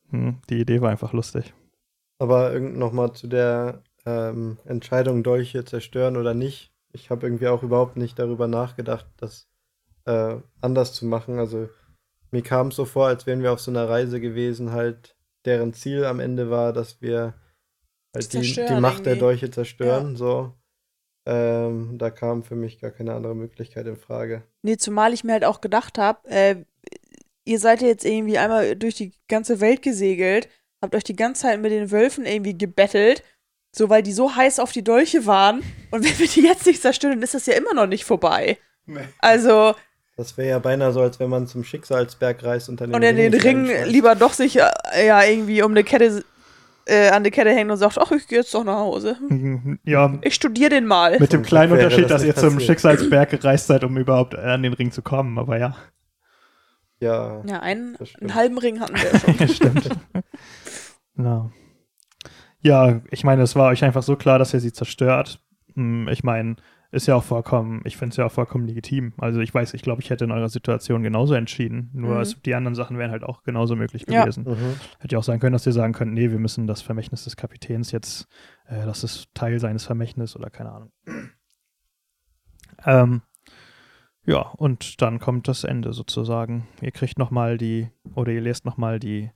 Hm, 0.10 0.42
die 0.50 0.60
Idee 0.60 0.82
war 0.82 0.90
einfach 0.90 1.14
lustig. 1.14 1.54
Aber 2.20 2.60
nochmal 2.60 3.14
zu 3.14 3.28
der 3.28 3.84
ähm, 4.06 4.58
Entscheidung, 4.66 5.24
Dolche 5.24 5.66
zerstören 5.66 6.18
oder 6.18 6.34
nicht. 6.34 6.72
Ich 6.94 7.10
habe 7.10 7.28
irgendwie 7.28 7.48
auch 7.48 7.62
überhaupt 7.62 7.98
nicht 7.98 8.18
darüber 8.18 8.48
nachgedacht, 8.48 9.06
das 9.18 9.48
äh, 10.06 10.38
anders 10.62 10.94
zu 10.94 11.06
machen. 11.06 11.38
Also 11.38 11.70
mir 12.32 12.42
kam 12.42 12.70
es 12.70 12.76
so 12.76 12.86
vor, 12.86 13.08
als 13.08 13.28
wären 13.28 13.44
wir 13.44 13.52
auf 13.52 13.60
so 13.60 13.72
einer 13.72 13.88
Reise 13.88 14.20
gewesen, 14.20 14.72
halt, 14.72 15.16
deren 15.46 15.74
Ziel 15.74 16.06
am 16.06 16.20
Ende 16.20 16.50
war, 16.50 16.74
dass 16.74 17.02
wir 17.02 17.36
halt 18.14 18.34
die, 18.34 18.42
die 18.42 18.82
Macht 18.82 19.06
der 19.06 19.14
irgendwie. 19.14 19.20
Dolche 19.20 19.52
zerstören. 19.52 20.16
So. 20.16 20.57
Ähm, 21.30 21.98
da 21.98 22.10
kam 22.10 22.42
für 22.42 22.56
mich 22.56 22.80
gar 22.80 22.92
keine 22.92 23.14
andere 23.14 23.36
Möglichkeit 23.36 23.86
in 23.86 23.98
Frage. 23.98 24.44
Nee, 24.62 24.78
zumal 24.78 25.14
ich 25.14 25.26
mir 25.26 25.34
halt 25.34 25.44
auch 25.44 25.60
gedacht 25.60 25.98
habe, 25.98 26.26
äh, 26.30 26.56
ihr 27.44 27.60
seid 27.60 27.82
ja 27.82 27.90
jetzt 27.90 28.06
irgendwie 28.06 28.38
einmal 28.38 28.78
durch 28.78 28.96
die 28.96 29.12
ganze 29.28 29.60
Welt 29.60 29.82
gesegelt, 29.82 30.48
habt 30.82 30.96
euch 30.96 31.04
die 31.04 31.18
ganze 31.18 31.42
Zeit 31.42 31.60
mit 31.60 31.74
den 31.74 31.92
Wölfen 31.92 32.26
irgendwie 32.26 32.58
gebettelt, 32.58 33.24
so 33.76 33.90
weil 33.90 34.04
die 34.04 34.14
so 34.14 34.38
heiß 34.38 34.62
auf 34.62 34.72
die 34.72 34.86
Dolche 34.86 35.26
waren. 35.26 35.64
Und 35.92 36.06
wenn 36.06 36.18
wir 36.18 36.30
die 36.30 36.44
jetzt 36.44 36.66
nicht 36.66 36.82
zerstören, 36.82 37.16
dann 37.16 37.24
ist 37.24 37.34
das 37.34 37.46
ja 37.46 37.56
immer 37.56 37.74
noch 37.74 37.88
nicht 37.88 38.06
vorbei. 38.06 38.58
Also, 39.20 39.76
Das 40.16 40.38
wäre 40.38 40.48
ja 40.48 40.60
beinahe 40.60 40.94
so, 40.94 41.02
als 41.02 41.20
wenn 41.20 41.30
man 41.30 41.46
zum 41.46 41.66
Schicksalsberg 41.66 42.42
reist 42.42 42.70
und 42.70 42.80
dann 42.80 42.96
und 42.96 43.04
in 43.04 43.18
den 43.18 43.34
nicht 43.34 43.44
Ring 43.44 43.70
lieber 43.84 44.16
doch 44.16 44.32
sich 44.32 44.60
äh, 44.60 45.06
ja 45.06 45.22
irgendwie 45.26 45.62
um 45.62 45.72
eine 45.72 45.84
Kette 45.84 46.24
äh, 46.88 47.10
an 47.10 47.24
die 47.24 47.32
Kette 47.32 47.50
hängen 47.52 47.70
und 47.72 47.78
sagt, 47.78 47.98
ach, 48.00 48.12
ich 48.12 48.28
gehe 48.28 48.40
jetzt 48.40 48.54
doch 48.54 48.64
nach 48.64 48.78
Hause. 48.80 49.18
Ja, 49.84 50.14
Ich 50.22 50.36
studiere 50.36 50.70
den 50.72 50.86
mal. 50.86 51.20
mit 51.20 51.34
dem 51.34 51.44
kleinen 51.44 51.72
wäre 51.74 51.86
Unterschied, 51.86 52.06
das 52.06 52.12
dass 52.12 52.22
ihr 52.24 52.28
nicht 52.30 52.40
zum 52.40 52.54
passiert. 52.56 52.68
Schicksalsberg 52.68 53.30
gereist 53.30 53.68
seid, 53.68 53.84
um 53.84 53.98
überhaupt 53.98 54.36
an 54.36 54.64
den 54.64 54.74
Ring 54.74 54.92
zu 54.92 55.02
kommen. 55.02 55.38
Aber 55.38 55.58
ja, 55.60 55.76
Ja, 57.00 57.42
Ja, 57.46 57.60
einen, 57.60 57.98
einen 58.22 58.36
halben 58.36 58.58
Ring 58.58 58.80
hatten 58.80 58.96
wir 58.96 59.20
schon. 59.20 59.48
stimmt. 59.54 59.90
ja. 61.18 61.50
ja, 62.62 63.02
ich 63.12 63.24
meine, 63.24 63.44
es 63.44 63.56
war 63.56 63.70
euch 63.70 63.84
einfach 63.84 64.04
so 64.04 64.16
klar, 64.16 64.40
dass 64.40 64.54
ihr 64.54 64.60
sie 64.60 64.74
zerstört. 64.74 65.40
Hm, 65.76 66.08
Ich 66.10 66.24
meine, 66.24 66.56
ist 66.92 67.06
ja 67.08 67.16
auch 67.16 67.24
vollkommen, 67.24 67.82
ich 67.84 67.98
finde 67.98 68.12
es 68.12 68.18
ja 68.18 68.26
auch 68.26 68.32
vollkommen 68.32 68.66
legitim. 68.66 69.14
Also 69.18 69.40
ich 69.42 69.54
weiß, 69.54 69.74
ich 69.74 69.82
glaube, 69.82 70.02
ich 70.02 70.10
hätte 70.10 70.24
in 70.24 70.32
eurer 70.32 70.48
Situation 70.50 71.04
genauso 71.04 71.34
entschieden. 71.34 71.90
Nur 71.94 72.16
Mhm. 72.16 72.22
es, 72.22 72.42
die 72.42 72.56
anderen 72.56 72.76
Sachen 72.76 72.98
wären 72.98 73.12
halt 73.12 73.24
auch 73.24 73.44
genauso 73.44 73.76
möglich 73.76 74.06
Ja. 74.08 74.22
gewesen. 74.22 74.46
mhm. 74.46 74.76
Hätte 75.00 75.14
ja 75.16 75.20
auch 75.20 75.24
sein 75.24 75.40
können, 75.40 75.54
dass 75.54 75.66
ihr 75.66 75.74
sagen 75.74 75.94
könnt, 75.94 76.14
nee, 76.14 76.32
wir 76.32 76.40
müssen 76.40 76.66
das 76.66 76.82
Vermächtnis 76.82 77.26
des 77.26 77.36
Kapitäns 77.36 77.92
jetzt, 77.92 78.28
äh, 78.68 78.86
das 78.86 79.04
ist 79.04 79.28
Teil 79.34 79.60
seines 79.60 79.84
Vermächtnisses 79.86 80.36
oder 80.38 80.50
keine 80.50 80.72
Ahnung. 80.72 80.92
Ähm, 82.86 83.22
ja, 84.26 84.40
und 84.58 85.02
dann 85.02 85.20
kommt 85.20 85.48
das 85.48 85.64
Ende 85.64 85.94
sozusagen. 85.94 86.68
Ihr 86.82 86.92
kriegt 86.92 87.18
nochmal 87.18 87.58
die, 87.58 87.90
oder 88.16 88.32
ihr 88.32 88.42
lest 88.42 88.66
nochmal 88.66 89.00
die 89.00 89.32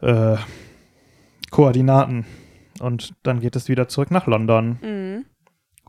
äh, 0.00 0.36
Koordinaten 1.50 2.24
und 2.80 3.14
dann 3.22 3.40
geht 3.40 3.56
es 3.56 3.68
wieder 3.68 3.88
zurück 3.88 4.10
nach 4.10 4.26
London, 4.26 4.78
mhm. 4.82 5.24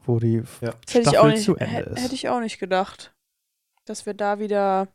Wo 0.06 0.20
die 0.20 0.44
Ja. 0.62 0.74
Das 0.86 0.94
hätte 0.94 1.00
ich, 1.00 1.08
auch 1.08 1.12
Staffel 1.12 1.32
nicht, 1.32 1.44
zu 1.44 1.56
Ende 1.56 1.66
hätte, 1.74 1.90
ist. 1.92 2.04
hätte 2.04 2.16
ich 2.16 2.30
auch 2.30 2.40
nicht 2.40 2.60
gedacht, 2.60 3.14
dass 3.86 4.06
wir 4.06 4.14
da 4.14 4.40
wieder. 4.40 4.88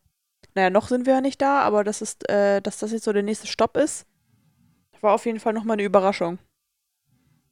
Naja, 0.55 0.70
noch 0.70 0.89
sind 0.89 1.06
wir 1.06 1.14
ja 1.14 1.20
nicht 1.20 1.43
da, 1.43 1.60
aber 1.60 1.85
das 1.85 2.01
ist, 2.01 2.28
äh, 2.28 2.60
dass 2.60 2.78
das 2.78 2.93
jetzt 2.93 3.05
so 3.05 3.12
der 3.12 3.22
nächste 3.22 3.47
Stopp 3.47 3.76
ist, 3.76 4.06
war 5.01 5.14
auf 5.14 5.26
jeden 5.26 5.40
Fall 5.40 5.52
nochmal 5.52 5.74
eine 5.74 5.85
Überraschung. 5.85 6.39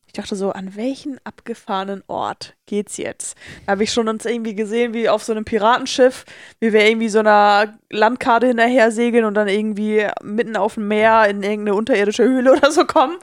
Ich 0.07 0.13
dachte 0.13 0.37
so, 0.37 0.53
an 0.53 0.77
welchen 0.77 1.19
abgefahrenen 1.25 2.03
Ort 2.07 2.57
geht's 2.67 2.97
jetzt? 2.97 3.37
Da 3.67 3.73
habe 3.73 3.83
ich 3.83 3.93
schon 3.93 4.09
uns 4.09 4.25
irgendwie 4.25 4.55
gesehen, 4.55 4.95
wie 4.95 5.09
auf 5.09 5.25
so 5.25 5.33
einem 5.33 5.45
Piratenschiff, 5.45 6.25
wie 6.61 6.73
wir 6.73 6.87
irgendwie 6.89 7.09
so 7.09 7.19
einer 7.19 7.77
Landkarte 7.91 8.47
hinterher 8.47 8.93
segeln 8.93 9.25
und 9.25 9.35
dann 9.35 9.49
irgendwie 9.49 10.07
mitten 10.23 10.57
auf 10.57 10.75
dem 10.75 10.89
Meer 10.89 11.29
in 11.29 11.43
irgendeine 11.43 11.77
unterirdische 11.77 12.25
Höhle 12.25 12.53
oder 12.57 12.71
so 12.71 12.87
kommen. 12.87 13.19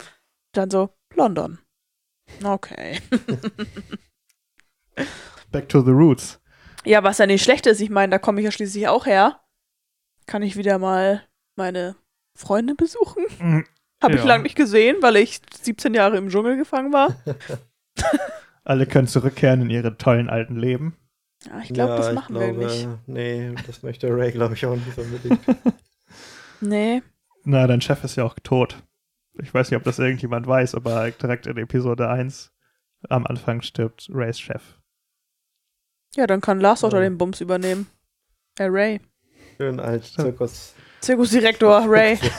Dann 0.52 0.70
so, 0.70 0.90
London. 1.16 1.60
Okay. 2.44 3.00
Back 5.52 5.70
to 5.70 5.82
the 5.82 5.92
Roots. 5.92 6.40
Ja, 6.86 7.04
was 7.04 7.18
ja 7.18 7.26
nicht 7.26 7.44
schlecht 7.44 7.66
ist. 7.68 7.80
Ich 7.82 7.90
meine, 7.90 8.12
da 8.12 8.20
komme 8.20 8.40
ich 8.42 8.46
ja 8.46 8.52
schließlich 8.52 8.88
auch 8.88 9.06
her. 9.06 9.40
Kann 10.26 10.42
ich 10.42 10.58
wieder 10.58 10.78
mal 10.80 11.24
meine 11.56 11.96
Freunde 12.36 12.76
besuchen? 12.76 13.24
Mhm. 13.40 13.66
Habe 14.02 14.16
ich 14.16 14.22
Ja. 14.22 14.28
lange 14.28 14.44
nicht 14.44 14.56
gesehen, 14.56 14.98
weil 15.02 15.16
ich 15.18 15.42
17 15.62 15.94
Jahre 15.94 16.18
im 16.18 16.30
Dschungel 16.30 16.58
gefangen 16.58 16.92
war. 16.92 17.16
Alle 18.66 18.86
können 18.86 19.08
zurückkehren 19.08 19.62
in 19.62 19.70
ihre 19.70 19.98
tollen 19.98 20.30
alten 20.30 20.56
Leben. 20.58 20.96
Ja, 21.46 21.60
ich 21.62 21.70
glaube, 21.74 21.92
ja, 21.92 21.98
das 21.98 22.08
ich 22.10 22.14
machen 22.16 22.36
glaube, 22.36 22.60
wir 22.60 22.68
nicht. 22.68 22.88
Nee, 23.08 23.54
das 23.68 23.84
möchte 23.84 24.08
Ray, 24.10 24.32
glaube 24.32 24.54
ich, 24.56 24.66
auch 24.66 24.76
nicht 24.76 24.96
so 24.96 25.02
unbedingt. 25.02 25.40
Nee. 26.62 27.02
Na, 27.44 27.68
dein 27.68 27.82
Chef 27.82 28.02
ist 28.06 28.16
ja 28.16 28.24
auch 28.24 28.36
tot. 28.42 28.78
Ich 29.42 29.54
weiß 29.54 29.70
nicht, 29.70 29.78
ob 29.78 29.84
das 29.84 30.00
irgendjemand 30.00 30.48
weiß, 30.48 30.76
aber 30.76 31.12
direkt 31.12 31.46
in 31.46 31.58
Episode 31.58 32.08
1 32.08 32.54
am 33.10 33.26
Anfang 33.28 33.62
stirbt 33.62 34.08
Rays 34.14 34.40
Chef. 34.40 34.62
Ja, 36.16 36.28
dann 36.28 36.42
kann 36.42 36.60
Lars 36.60 36.84
auch 36.84 36.92
Ja. 36.92 37.00
da 37.00 37.04
den 37.04 37.18
Bums 37.18 37.42
übernehmen. 37.42 37.88
Äh, 38.60 38.66
Ray. 38.66 39.02
Schön 39.58 39.80
als 39.80 40.14
Zirkus. 40.14 40.74
Zirkusdirektor 41.02 41.84
Ray. 41.88 42.20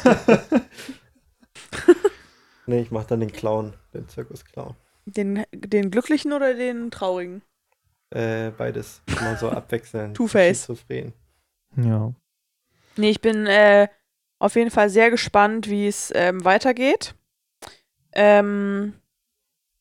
Nee, 2.67 2.81
ich 2.81 2.91
mach 2.91 3.05
dann 3.05 3.21
den 3.21 3.31
Clown, 3.33 3.75
den 3.93 4.09
Zirkus-Clown. 4.09 4.75
Den, 5.05 5.45
den 5.53 5.91
glücklichen 5.91 6.33
oder 6.33 6.55
den 6.55 6.91
traurigen? 6.91 7.43
Äh, 8.11 8.53
beides. 8.53 9.03
Mal 9.21 9.37
so 9.37 9.51
abwechselnd. 9.51 10.17
Two-Face. 10.17 10.69
Ja. 11.77 12.13
Nee, 12.97 13.11
ich 13.11 13.21
bin 13.21 13.47
äh, 13.47 13.89
auf 14.39 14.55
jeden 14.55 14.71
Fall 14.71 14.89
sehr 14.89 15.11
gespannt, 15.11 15.69
wie 15.69 15.87
es 15.87 16.11
ähm, 16.15 16.43
weitergeht. 16.45 17.15
Ähm, 18.13 18.95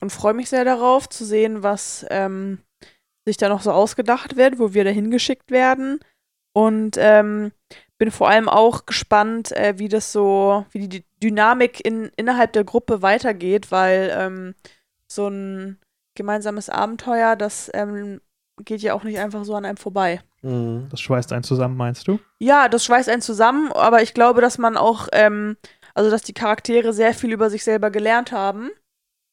und 0.01 0.09
freue 0.11 0.33
mich 0.33 0.49
sehr 0.49 0.65
darauf, 0.65 1.07
zu 1.07 1.23
sehen, 1.23 1.63
was 1.63 2.05
ähm, 2.09 2.59
sich 3.25 3.37
da 3.37 3.49
noch 3.49 3.61
so 3.61 3.71
ausgedacht 3.71 4.35
wird, 4.35 4.59
wo 4.59 4.73
wir 4.73 4.83
da 4.83 4.89
hingeschickt 4.89 5.51
werden. 5.51 5.99
Und 6.53 6.97
ähm, 6.99 7.51
bin 7.97 8.11
vor 8.11 8.29
allem 8.29 8.49
auch 8.49 8.85
gespannt, 8.85 9.51
äh, 9.53 9.75
wie 9.77 9.89
das 9.89 10.11
so, 10.11 10.65
wie 10.71 10.87
die 10.87 11.05
Dynamik 11.21 11.83
in, 11.85 12.11
innerhalb 12.15 12.53
der 12.53 12.63
Gruppe 12.63 13.01
weitergeht, 13.01 13.71
weil 13.71 14.13
ähm, 14.15 14.55
so 15.07 15.27
ein 15.27 15.79
gemeinsames 16.15 16.69
Abenteuer, 16.69 17.35
das 17.35 17.71
ähm, 17.73 18.21
geht 18.63 18.81
ja 18.81 18.93
auch 18.93 19.03
nicht 19.03 19.19
einfach 19.19 19.45
so 19.45 19.55
an 19.55 19.65
einem 19.65 19.77
vorbei. 19.77 20.21
Mhm. 20.41 20.87
Das 20.89 21.01
schweißt 21.01 21.33
einen 21.33 21.43
zusammen, 21.43 21.77
meinst 21.77 22.07
du? 22.07 22.19
Ja, 22.39 22.69
das 22.69 22.85
schweißt 22.85 23.09
einen 23.09 23.21
zusammen, 23.21 23.71
aber 23.71 24.01
ich 24.01 24.13
glaube, 24.13 24.41
dass 24.41 24.57
man 24.57 24.77
auch, 24.77 25.07
ähm, 25.13 25.57
also 25.93 26.11
dass 26.11 26.23
die 26.23 26.33
Charaktere 26.33 26.93
sehr 26.93 27.13
viel 27.13 27.31
über 27.31 27.49
sich 27.49 27.63
selber 27.63 27.89
gelernt 27.89 28.31
haben. 28.31 28.69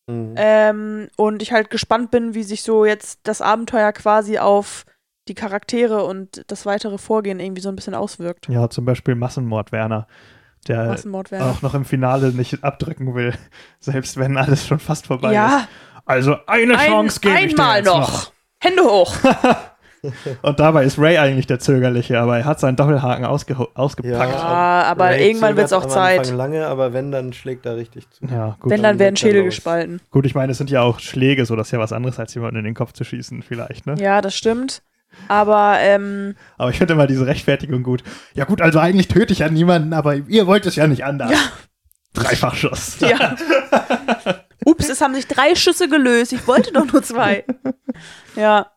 Mhm. 0.06 0.34
Ähm, 0.36 1.08
und 1.16 1.42
ich 1.42 1.52
halt 1.52 1.70
gespannt 1.70 2.10
bin, 2.10 2.34
wie 2.34 2.42
sich 2.42 2.62
so 2.62 2.84
jetzt 2.84 3.20
das 3.24 3.40
Abenteuer 3.42 3.92
quasi 3.92 4.38
auf 4.38 4.84
die 5.28 5.34
Charaktere 5.34 6.04
und 6.04 6.42
das 6.48 6.66
weitere 6.66 6.98
Vorgehen 6.98 7.38
irgendwie 7.40 7.60
so 7.62 7.68
ein 7.68 7.76
bisschen 7.76 7.94
auswirkt. 7.94 8.48
Ja, 8.48 8.68
zum 8.70 8.84
Beispiel 8.84 9.14
Massenmord 9.14 9.70
Werner. 9.70 10.06
der 10.66 10.86
Massenmordwerfer. 10.86 11.46
auch 11.50 11.62
noch 11.62 11.74
im 11.74 11.84
Finale 11.84 12.32
nicht 12.32 12.64
abdrücken 12.64 13.14
will, 13.14 13.34
selbst 13.80 14.16
wenn 14.16 14.36
alles 14.36 14.66
schon 14.66 14.78
fast 14.80 15.06
vorbei 15.06 15.32
Ja. 15.32 15.58
ist. 15.58 15.68
Also 16.06 16.36
eine 16.46 16.76
Ein, 16.78 16.88
Chance 16.90 17.20
gebe 17.20 17.34
ich 17.40 17.54
dir 17.54 17.60
einmal 17.62 17.76
jetzt 17.78 17.86
noch. 17.86 18.32
Hände 18.62 18.82
hoch. 18.82 19.16
Und 20.42 20.60
dabei 20.60 20.84
ist 20.84 20.98
Ray 20.98 21.18
eigentlich 21.18 21.46
der 21.46 21.58
Zögerliche, 21.58 22.20
aber 22.20 22.38
er 22.38 22.44
hat 22.44 22.60
seinen 22.60 22.76
Doppelhaken 22.76 23.24
ausge 23.24 23.56
ausgepackt. 23.74 24.32
Ja, 24.32 24.82
aber 24.84 25.06
Ray 25.06 25.28
irgendwann 25.28 25.56
wird's 25.56 25.70
zögert 25.70 25.86
auch 25.86 25.88
Zeit. 25.88 26.20
Anfang 26.20 26.36
lange, 26.36 26.66
aber 26.66 26.92
wenn, 26.92 27.10
dann 27.12 27.32
schlägt 27.32 27.66
er 27.66 27.76
richtig 27.76 28.10
zu. 28.10 28.24
Ja, 28.26 28.56
gut. 28.60 28.70
Wenn, 28.70 28.82
dann 28.82 28.92
dann 28.92 28.98
werden 28.98 29.14
er 29.14 29.18
Schädel 29.18 29.44
gespalten. 29.44 30.00
Gut, 30.10 30.26
ich 30.26 30.34
meine, 30.34 30.52
es 30.52 30.58
sind 30.58 30.70
ja 30.70 30.82
auch 30.82 31.00
Schläge, 31.00 31.44
so 31.46 31.56
das 31.56 31.68
ist 31.68 31.72
ja 31.72 31.78
was 31.78 31.92
anderes, 31.92 32.18
als 32.18 32.34
jemanden 32.34 32.56
in 32.58 32.64
den 32.64 32.74
Kopf 32.74 32.92
zu 32.92 33.04
schießen, 33.04 33.42
vielleicht, 33.42 33.86
ne? 33.86 33.94
Ja, 33.98 34.20
das 34.20 34.34
stimmt. 34.34 34.82
Aber, 35.28 35.76
ähm, 35.80 36.36
Aber 36.56 36.70
ich 36.70 36.78
finde 36.78 36.94
immer 36.94 37.06
diese 37.06 37.26
Rechtfertigung 37.26 37.82
gut. 37.82 38.02
Ja 38.34 38.44
gut, 38.44 38.60
also 38.60 38.78
eigentlich 38.78 39.08
töte 39.08 39.32
ich 39.32 39.40
ja 39.40 39.48
niemanden, 39.48 39.92
aber 39.92 40.14
ihr 40.14 40.46
wollt 40.46 40.66
es 40.66 40.76
ja 40.76 40.86
nicht 40.86 41.04
anders. 41.04 41.30
Ja. 41.30 41.38
Dreifachschuss. 42.14 42.98
ja. 43.00 43.36
Ups, 44.64 44.88
es 44.88 45.00
haben 45.00 45.14
sich 45.14 45.26
drei 45.26 45.54
Schüsse 45.54 45.88
gelöst. 45.88 46.32
Ich 46.32 46.46
wollte 46.46 46.72
doch 46.72 46.90
nur 46.92 47.02
zwei. 47.02 47.44
Ja. 48.36 48.70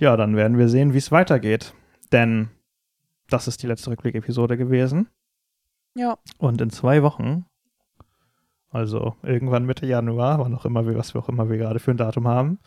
Ja, 0.00 0.16
dann 0.16 0.36
werden 0.36 0.58
wir 0.58 0.68
sehen, 0.68 0.92
wie 0.94 0.98
es 0.98 1.12
weitergeht. 1.12 1.74
Denn 2.12 2.48
das 3.28 3.48
ist 3.48 3.62
die 3.62 3.66
letzte 3.66 3.90
Rückblick-Episode 3.90 4.56
gewesen. 4.56 5.08
Ja. 5.94 6.18
Und 6.38 6.60
in 6.60 6.70
zwei 6.70 7.02
Wochen, 7.02 7.44
also 8.70 9.16
irgendwann 9.22 9.66
Mitte 9.66 9.86
Januar, 9.86 10.38
wann 10.38 10.54
auch 10.54 10.64
immer 10.64 10.86
wir, 10.86 10.96
was 10.96 11.14
wir 11.14 11.20
auch 11.20 11.28
immer 11.28 11.48
wir 11.50 11.58
gerade 11.58 11.78
für 11.78 11.90
ein 11.90 11.96
Datum 11.98 12.26
haben, 12.26 12.58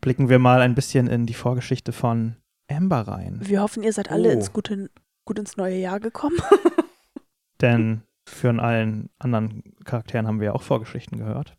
blicken 0.00 0.28
wir 0.28 0.38
mal 0.38 0.60
ein 0.60 0.74
bisschen 0.74 1.06
in 1.06 1.26
die 1.26 1.34
Vorgeschichte 1.34 1.92
von 1.92 2.36
Amber 2.70 3.02
rein. 3.08 3.38
Wir 3.42 3.62
hoffen, 3.62 3.82
ihr 3.82 3.92
seid 3.92 4.10
alle 4.10 4.28
Oh. 4.28 4.32
ins 4.32 4.52
gute, 4.52 4.90
gut 5.24 5.38
ins 5.38 5.56
neue 5.56 5.76
Jahr 5.78 6.00
gekommen. 6.00 6.36
Denn 7.60 8.02
für 8.28 8.50
allen 8.60 9.08
anderen 9.18 9.62
Charakteren 9.84 10.26
haben 10.26 10.40
wir 10.40 10.46
ja 10.46 10.52
auch 10.52 10.62
Vorgeschichten 10.62 11.18
gehört. 11.18 11.56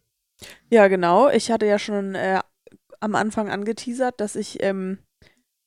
Ja, 0.70 0.88
genau. 0.88 1.30
Ich 1.30 1.50
hatte 1.50 1.66
ja 1.66 1.80
schon 1.80 2.14
äh, 2.14 2.40
am 3.00 3.16
Anfang 3.16 3.50
angeteasert, 3.50 4.20
dass 4.22 4.36
ich 4.36 4.62
ähm, 4.62 5.00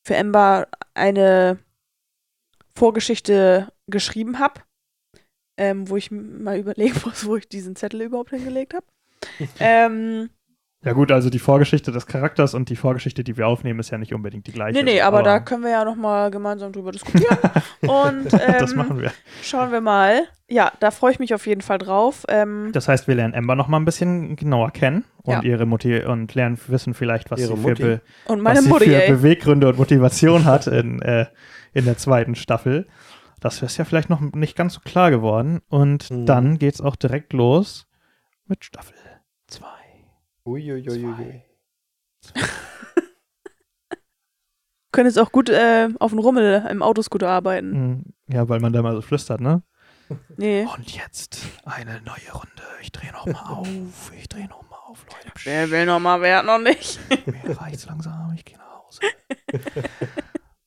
für 0.07 0.17
Ember 0.17 0.69
eine 0.95 1.59
Vorgeschichte 2.77 3.73
geschrieben 3.89 4.39
habe, 4.39 4.63
ähm, 5.59 5.89
wo 5.89 5.97
ich 5.97 6.11
mal 6.11 6.59
überlegen 6.59 7.01
muss, 7.05 7.27
wo 7.27 7.37
ich 7.37 7.49
diesen 7.49 7.77
Zettel 7.77 8.03
überhaupt 8.03 8.31
hingelegt 8.31 8.75
habe. 8.75 8.87
ähm, 9.61 10.31
Ja 10.83 10.95
gut, 10.95 11.13
also 11.13 11.29
die 11.29 11.39
Vorgeschichte 11.39 11.93
des 11.93 12.07
Charakters 12.07 12.55
und 12.55 12.71
die 12.71 12.77
Vorgeschichte, 12.77 13.23
die 13.23 13.37
wir 13.37 13.47
aufnehmen, 13.47 13.81
ist 13.81 13.91
ja 13.91 13.99
nicht 13.99 14.15
unbedingt 14.15 14.47
die 14.47 14.53
gleiche. 14.53 14.79
nee, 14.79 14.83
nee, 14.95 15.01
aber, 15.03 15.23
da 15.23 15.39
können 15.39 15.63
wir 15.63 15.71
ja 15.71 15.85
noch 15.85 15.95
mal 15.97 16.31
gemeinsam 16.31 16.73
drüber 16.73 16.91
diskutieren. 16.91 17.37
Und 17.83 18.33
ähm, 18.33 18.55
das 18.59 18.75
machen 18.75 18.99
wir. 18.99 19.13
schauen 19.43 19.73
wir 19.73 19.83
mal. 19.83 20.23
Ja, 20.49 20.73
da 20.81 20.91
freue 20.91 21.13
ich 21.13 21.19
mich 21.19 21.35
auf 21.35 21.47
jeden 21.47 21.61
Fall 21.61 21.77
drauf. 21.77 22.25
Ähm, 22.29 22.71
Das 22.73 22.89
heißt, 22.89 23.09
wir 23.09 23.15
lernen 23.15 23.35
Amber 23.35 23.57
noch 23.57 23.69
mal 23.69 23.77
ein 23.79 23.85
bisschen 23.85 24.37
genauer 24.37 24.71
kennen 24.71 25.05
und 25.23 25.35
Ja. 25.35 25.43
ihre 25.43 25.67
Mutti 25.67 26.03
und 26.03 26.35
lernen 26.35 26.59
wissen 26.69 26.95
vielleicht, 26.95 27.31
was 27.31 27.41
Ihre 27.41 27.57
sie 27.59 27.63
für. 27.63 27.75
Be 27.75 28.01
und 28.27 28.41
meine 28.41 28.59
was 28.59 28.65
sie 28.65 28.71
Mutti, 28.71 28.85
für 28.87 29.03
ey. 29.03 29.11
Beweggründe 29.13 29.69
und 29.69 29.77
Motivation 29.79 30.47
hat 30.47 30.67
in, 30.67 31.03
äh, 31.03 31.27
in 31.75 31.85
der 31.85 31.99
zweiten 31.99 32.35
Staffel. 32.37 32.87
Das 33.41 33.61
ist 33.63 33.77
ja 33.77 33.85
vielleicht 33.85 34.09
noch 34.09 34.21
nicht 34.21 34.57
ganz 34.57 34.75
so 34.75 34.81
klar 34.81 35.11
geworden. 35.11 35.61
Und 35.69 36.11
Mhm. 36.11 36.25
dann 36.25 36.59
geht's 36.59 36.81
auch 36.81 36.97
direkt 36.97 37.35
los 37.35 37.87
mit 38.47 38.65
Staffel 38.65 38.95
2. 38.95 39.10
Uiuiuiui. 40.51 41.43
Können 44.93 45.07
jetzt 45.09 45.19
auch 45.19 45.31
gut 45.31 45.49
äh, 45.49 45.89
auf 46.01 46.11
dem 46.11 46.19
Rummel 46.19 46.67
im 46.69 46.83
Autoscooter 46.83 47.29
arbeiten. 47.29 47.71
Mhm. 47.71 48.05
Ja, 48.27 48.49
weil 48.49 48.59
man 48.61 48.73
da 48.73 48.83
mal 48.83 48.95
so 48.97 49.03
flüstert, 49.03 49.41
ne? 49.41 49.63
Nee. 50.37 50.67
Und 50.77 50.91
jetzt 50.97 51.39
eine 51.65 52.01
neue 52.03 52.33
Runde. 52.33 52.63
Ich 52.83 52.91
drehe 52.91 53.13
noch 53.13 53.27
mal 53.27 53.43
auf. 53.49 53.69
Ich 54.19 54.29
drehe 54.29 54.49
noch 54.49 54.69
mal 54.69 54.77
auf, 54.89 55.05
Leute. 55.07 55.31
Wer 55.45 55.71
will 55.71 55.87
noch 55.87 56.01
mal, 56.01 56.21
wer 56.21 56.39
hat 56.39 56.47
noch 56.47 56.59
nicht? 56.59 56.99
Mir 57.27 57.57
reicht's 57.61 57.87
langsam. 57.87 58.33
Ich 58.35 58.45
gehe 58.45 58.59
nach 58.59 58.83
Hause. 58.83 59.01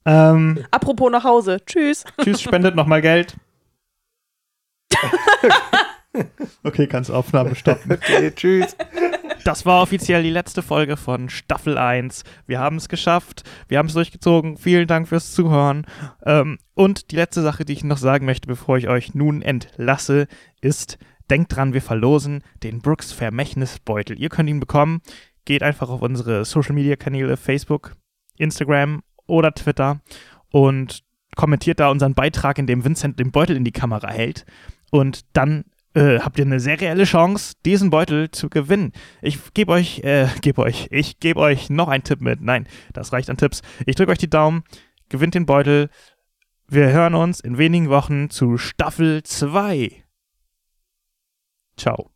ähm, 0.05 0.65
Apropos 0.71 1.11
nach 1.11 1.25
Hause. 1.25 1.57
Tschüss. 1.65 2.05
tschüss, 2.21 2.41
spendet 2.41 2.75
noch 2.75 2.87
mal 2.87 3.01
Geld. 3.01 3.35
okay, 6.63 6.87
kannst 6.87 7.11
Aufnahme 7.11 7.53
stoppen. 7.55 7.91
Okay, 7.91 8.31
tschüss. 8.31 8.77
Das 9.43 9.65
war 9.65 9.81
offiziell 9.81 10.23
die 10.23 10.29
letzte 10.29 10.61
Folge 10.61 10.95
von 10.95 11.27
Staffel 11.29 11.77
1. 11.77 12.23
Wir 12.47 12.59
haben 12.59 12.77
es 12.77 12.87
geschafft. 12.87 13.43
Wir 13.67 13.77
haben 13.77 13.87
es 13.87 13.93
durchgezogen. 13.93 14.55
Vielen 14.55 14.87
Dank 14.87 15.09
fürs 15.09 15.33
Zuhören. 15.33 15.85
Ähm, 16.25 16.59
und 16.75 17.11
die 17.11 17.17
letzte 17.17 17.41
Sache, 17.41 17.65
die 17.65 17.73
ich 17.73 17.83
noch 17.83 17.97
sagen 17.97 18.25
möchte, 18.25 18.47
bevor 18.47 18.77
ich 18.77 18.87
euch 18.87 19.13
nun 19.15 19.41
entlasse, 19.41 20.27
ist, 20.61 20.97
denkt 21.29 21.53
dran, 21.53 21.73
wir 21.73 21.81
verlosen 21.81 22.41
den 22.63 22.79
Brooks 22.79 23.11
Vermächtnisbeutel. 23.11 24.17
Ihr 24.17 24.29
könnt 24.29 24.49
ihn 24.49 24.61
bekommen. 24.61 25.01
Geht 25.43 25.61
einfach 25.61 25.89
auf 25.89 26.01
unsere 26.01 26.45
Social 26.45 26.73
Media 26.73 26.95
Kanäle 26.95 27.35
Facebook, 27.35 27.97
Instagram 28.37 29.03
oder 29.27 29.53
Twitter 29.53 29.99
und 30.51 31.03
kommentiert 31.35 31.81
da 31.81 31.89
unseren 31.89 32.13
Beitrag, 32.13 32.59
in 32.59 32.67
dem 32.67 32.85
Vincent 32.85 33.19
den 33.19 33.31
Beutel 33.31 33.57
in 33.57 33.65
die 33.65 33.73
Kamera 33.73 34.09
hält. 34.09 34.45
Und 34.89 35.25
dann 35.35 35.65
äh, 35.93 36.19
habt 36.19 36.39
ihr 36.39 36.45
eine 36.45 36.59
sehr 36.59 36.79
reelle 36.79 37.03
Chance, 37.03 37.53
diesen 37.65 37.89
Beutel 37.89 38.31
zu 38.31 38.49
gewinnen. 38.49 38.91
Ich 39.21 39.53
gebe 39.53 39.71
euch, 39.71 39.99
äh, 39.99 40.27
gebe 40.41 40.61
euch, 40.61 40.87
ich 40.91 41.19
gebe 41.19 41.39
euch 41.39 41.69
noch 41.69 41.87
einen 41.87 42.03
Tipp 42.03 42.21
mit. 42.21 42.41
Nein, 42.41 42.67
das 42.93 43.13
reicht 43.13 43.29
an 43.29 43.37
Tipps. 43.37 43.61
Ich 43.85 43.95
drücke 43.95 44.11
euch 44.11 44.17
die 44.17 44.29
Daumen, 44.29 44.63
gewinnt 45.09 45.35
den 45.35 45.45
Beutel. 45.45 45.89
Wir 46.67 46.91
hören 46.91 47.15
uns 47.15 47.39
in 47.39 47.57
wenigen 47.57 47.89
Wochen 47.89 48.29
zu 48.29 48.57
Staffel 48.57 49.23
2. 49.23 50.03
Ciao. 51.77 52.12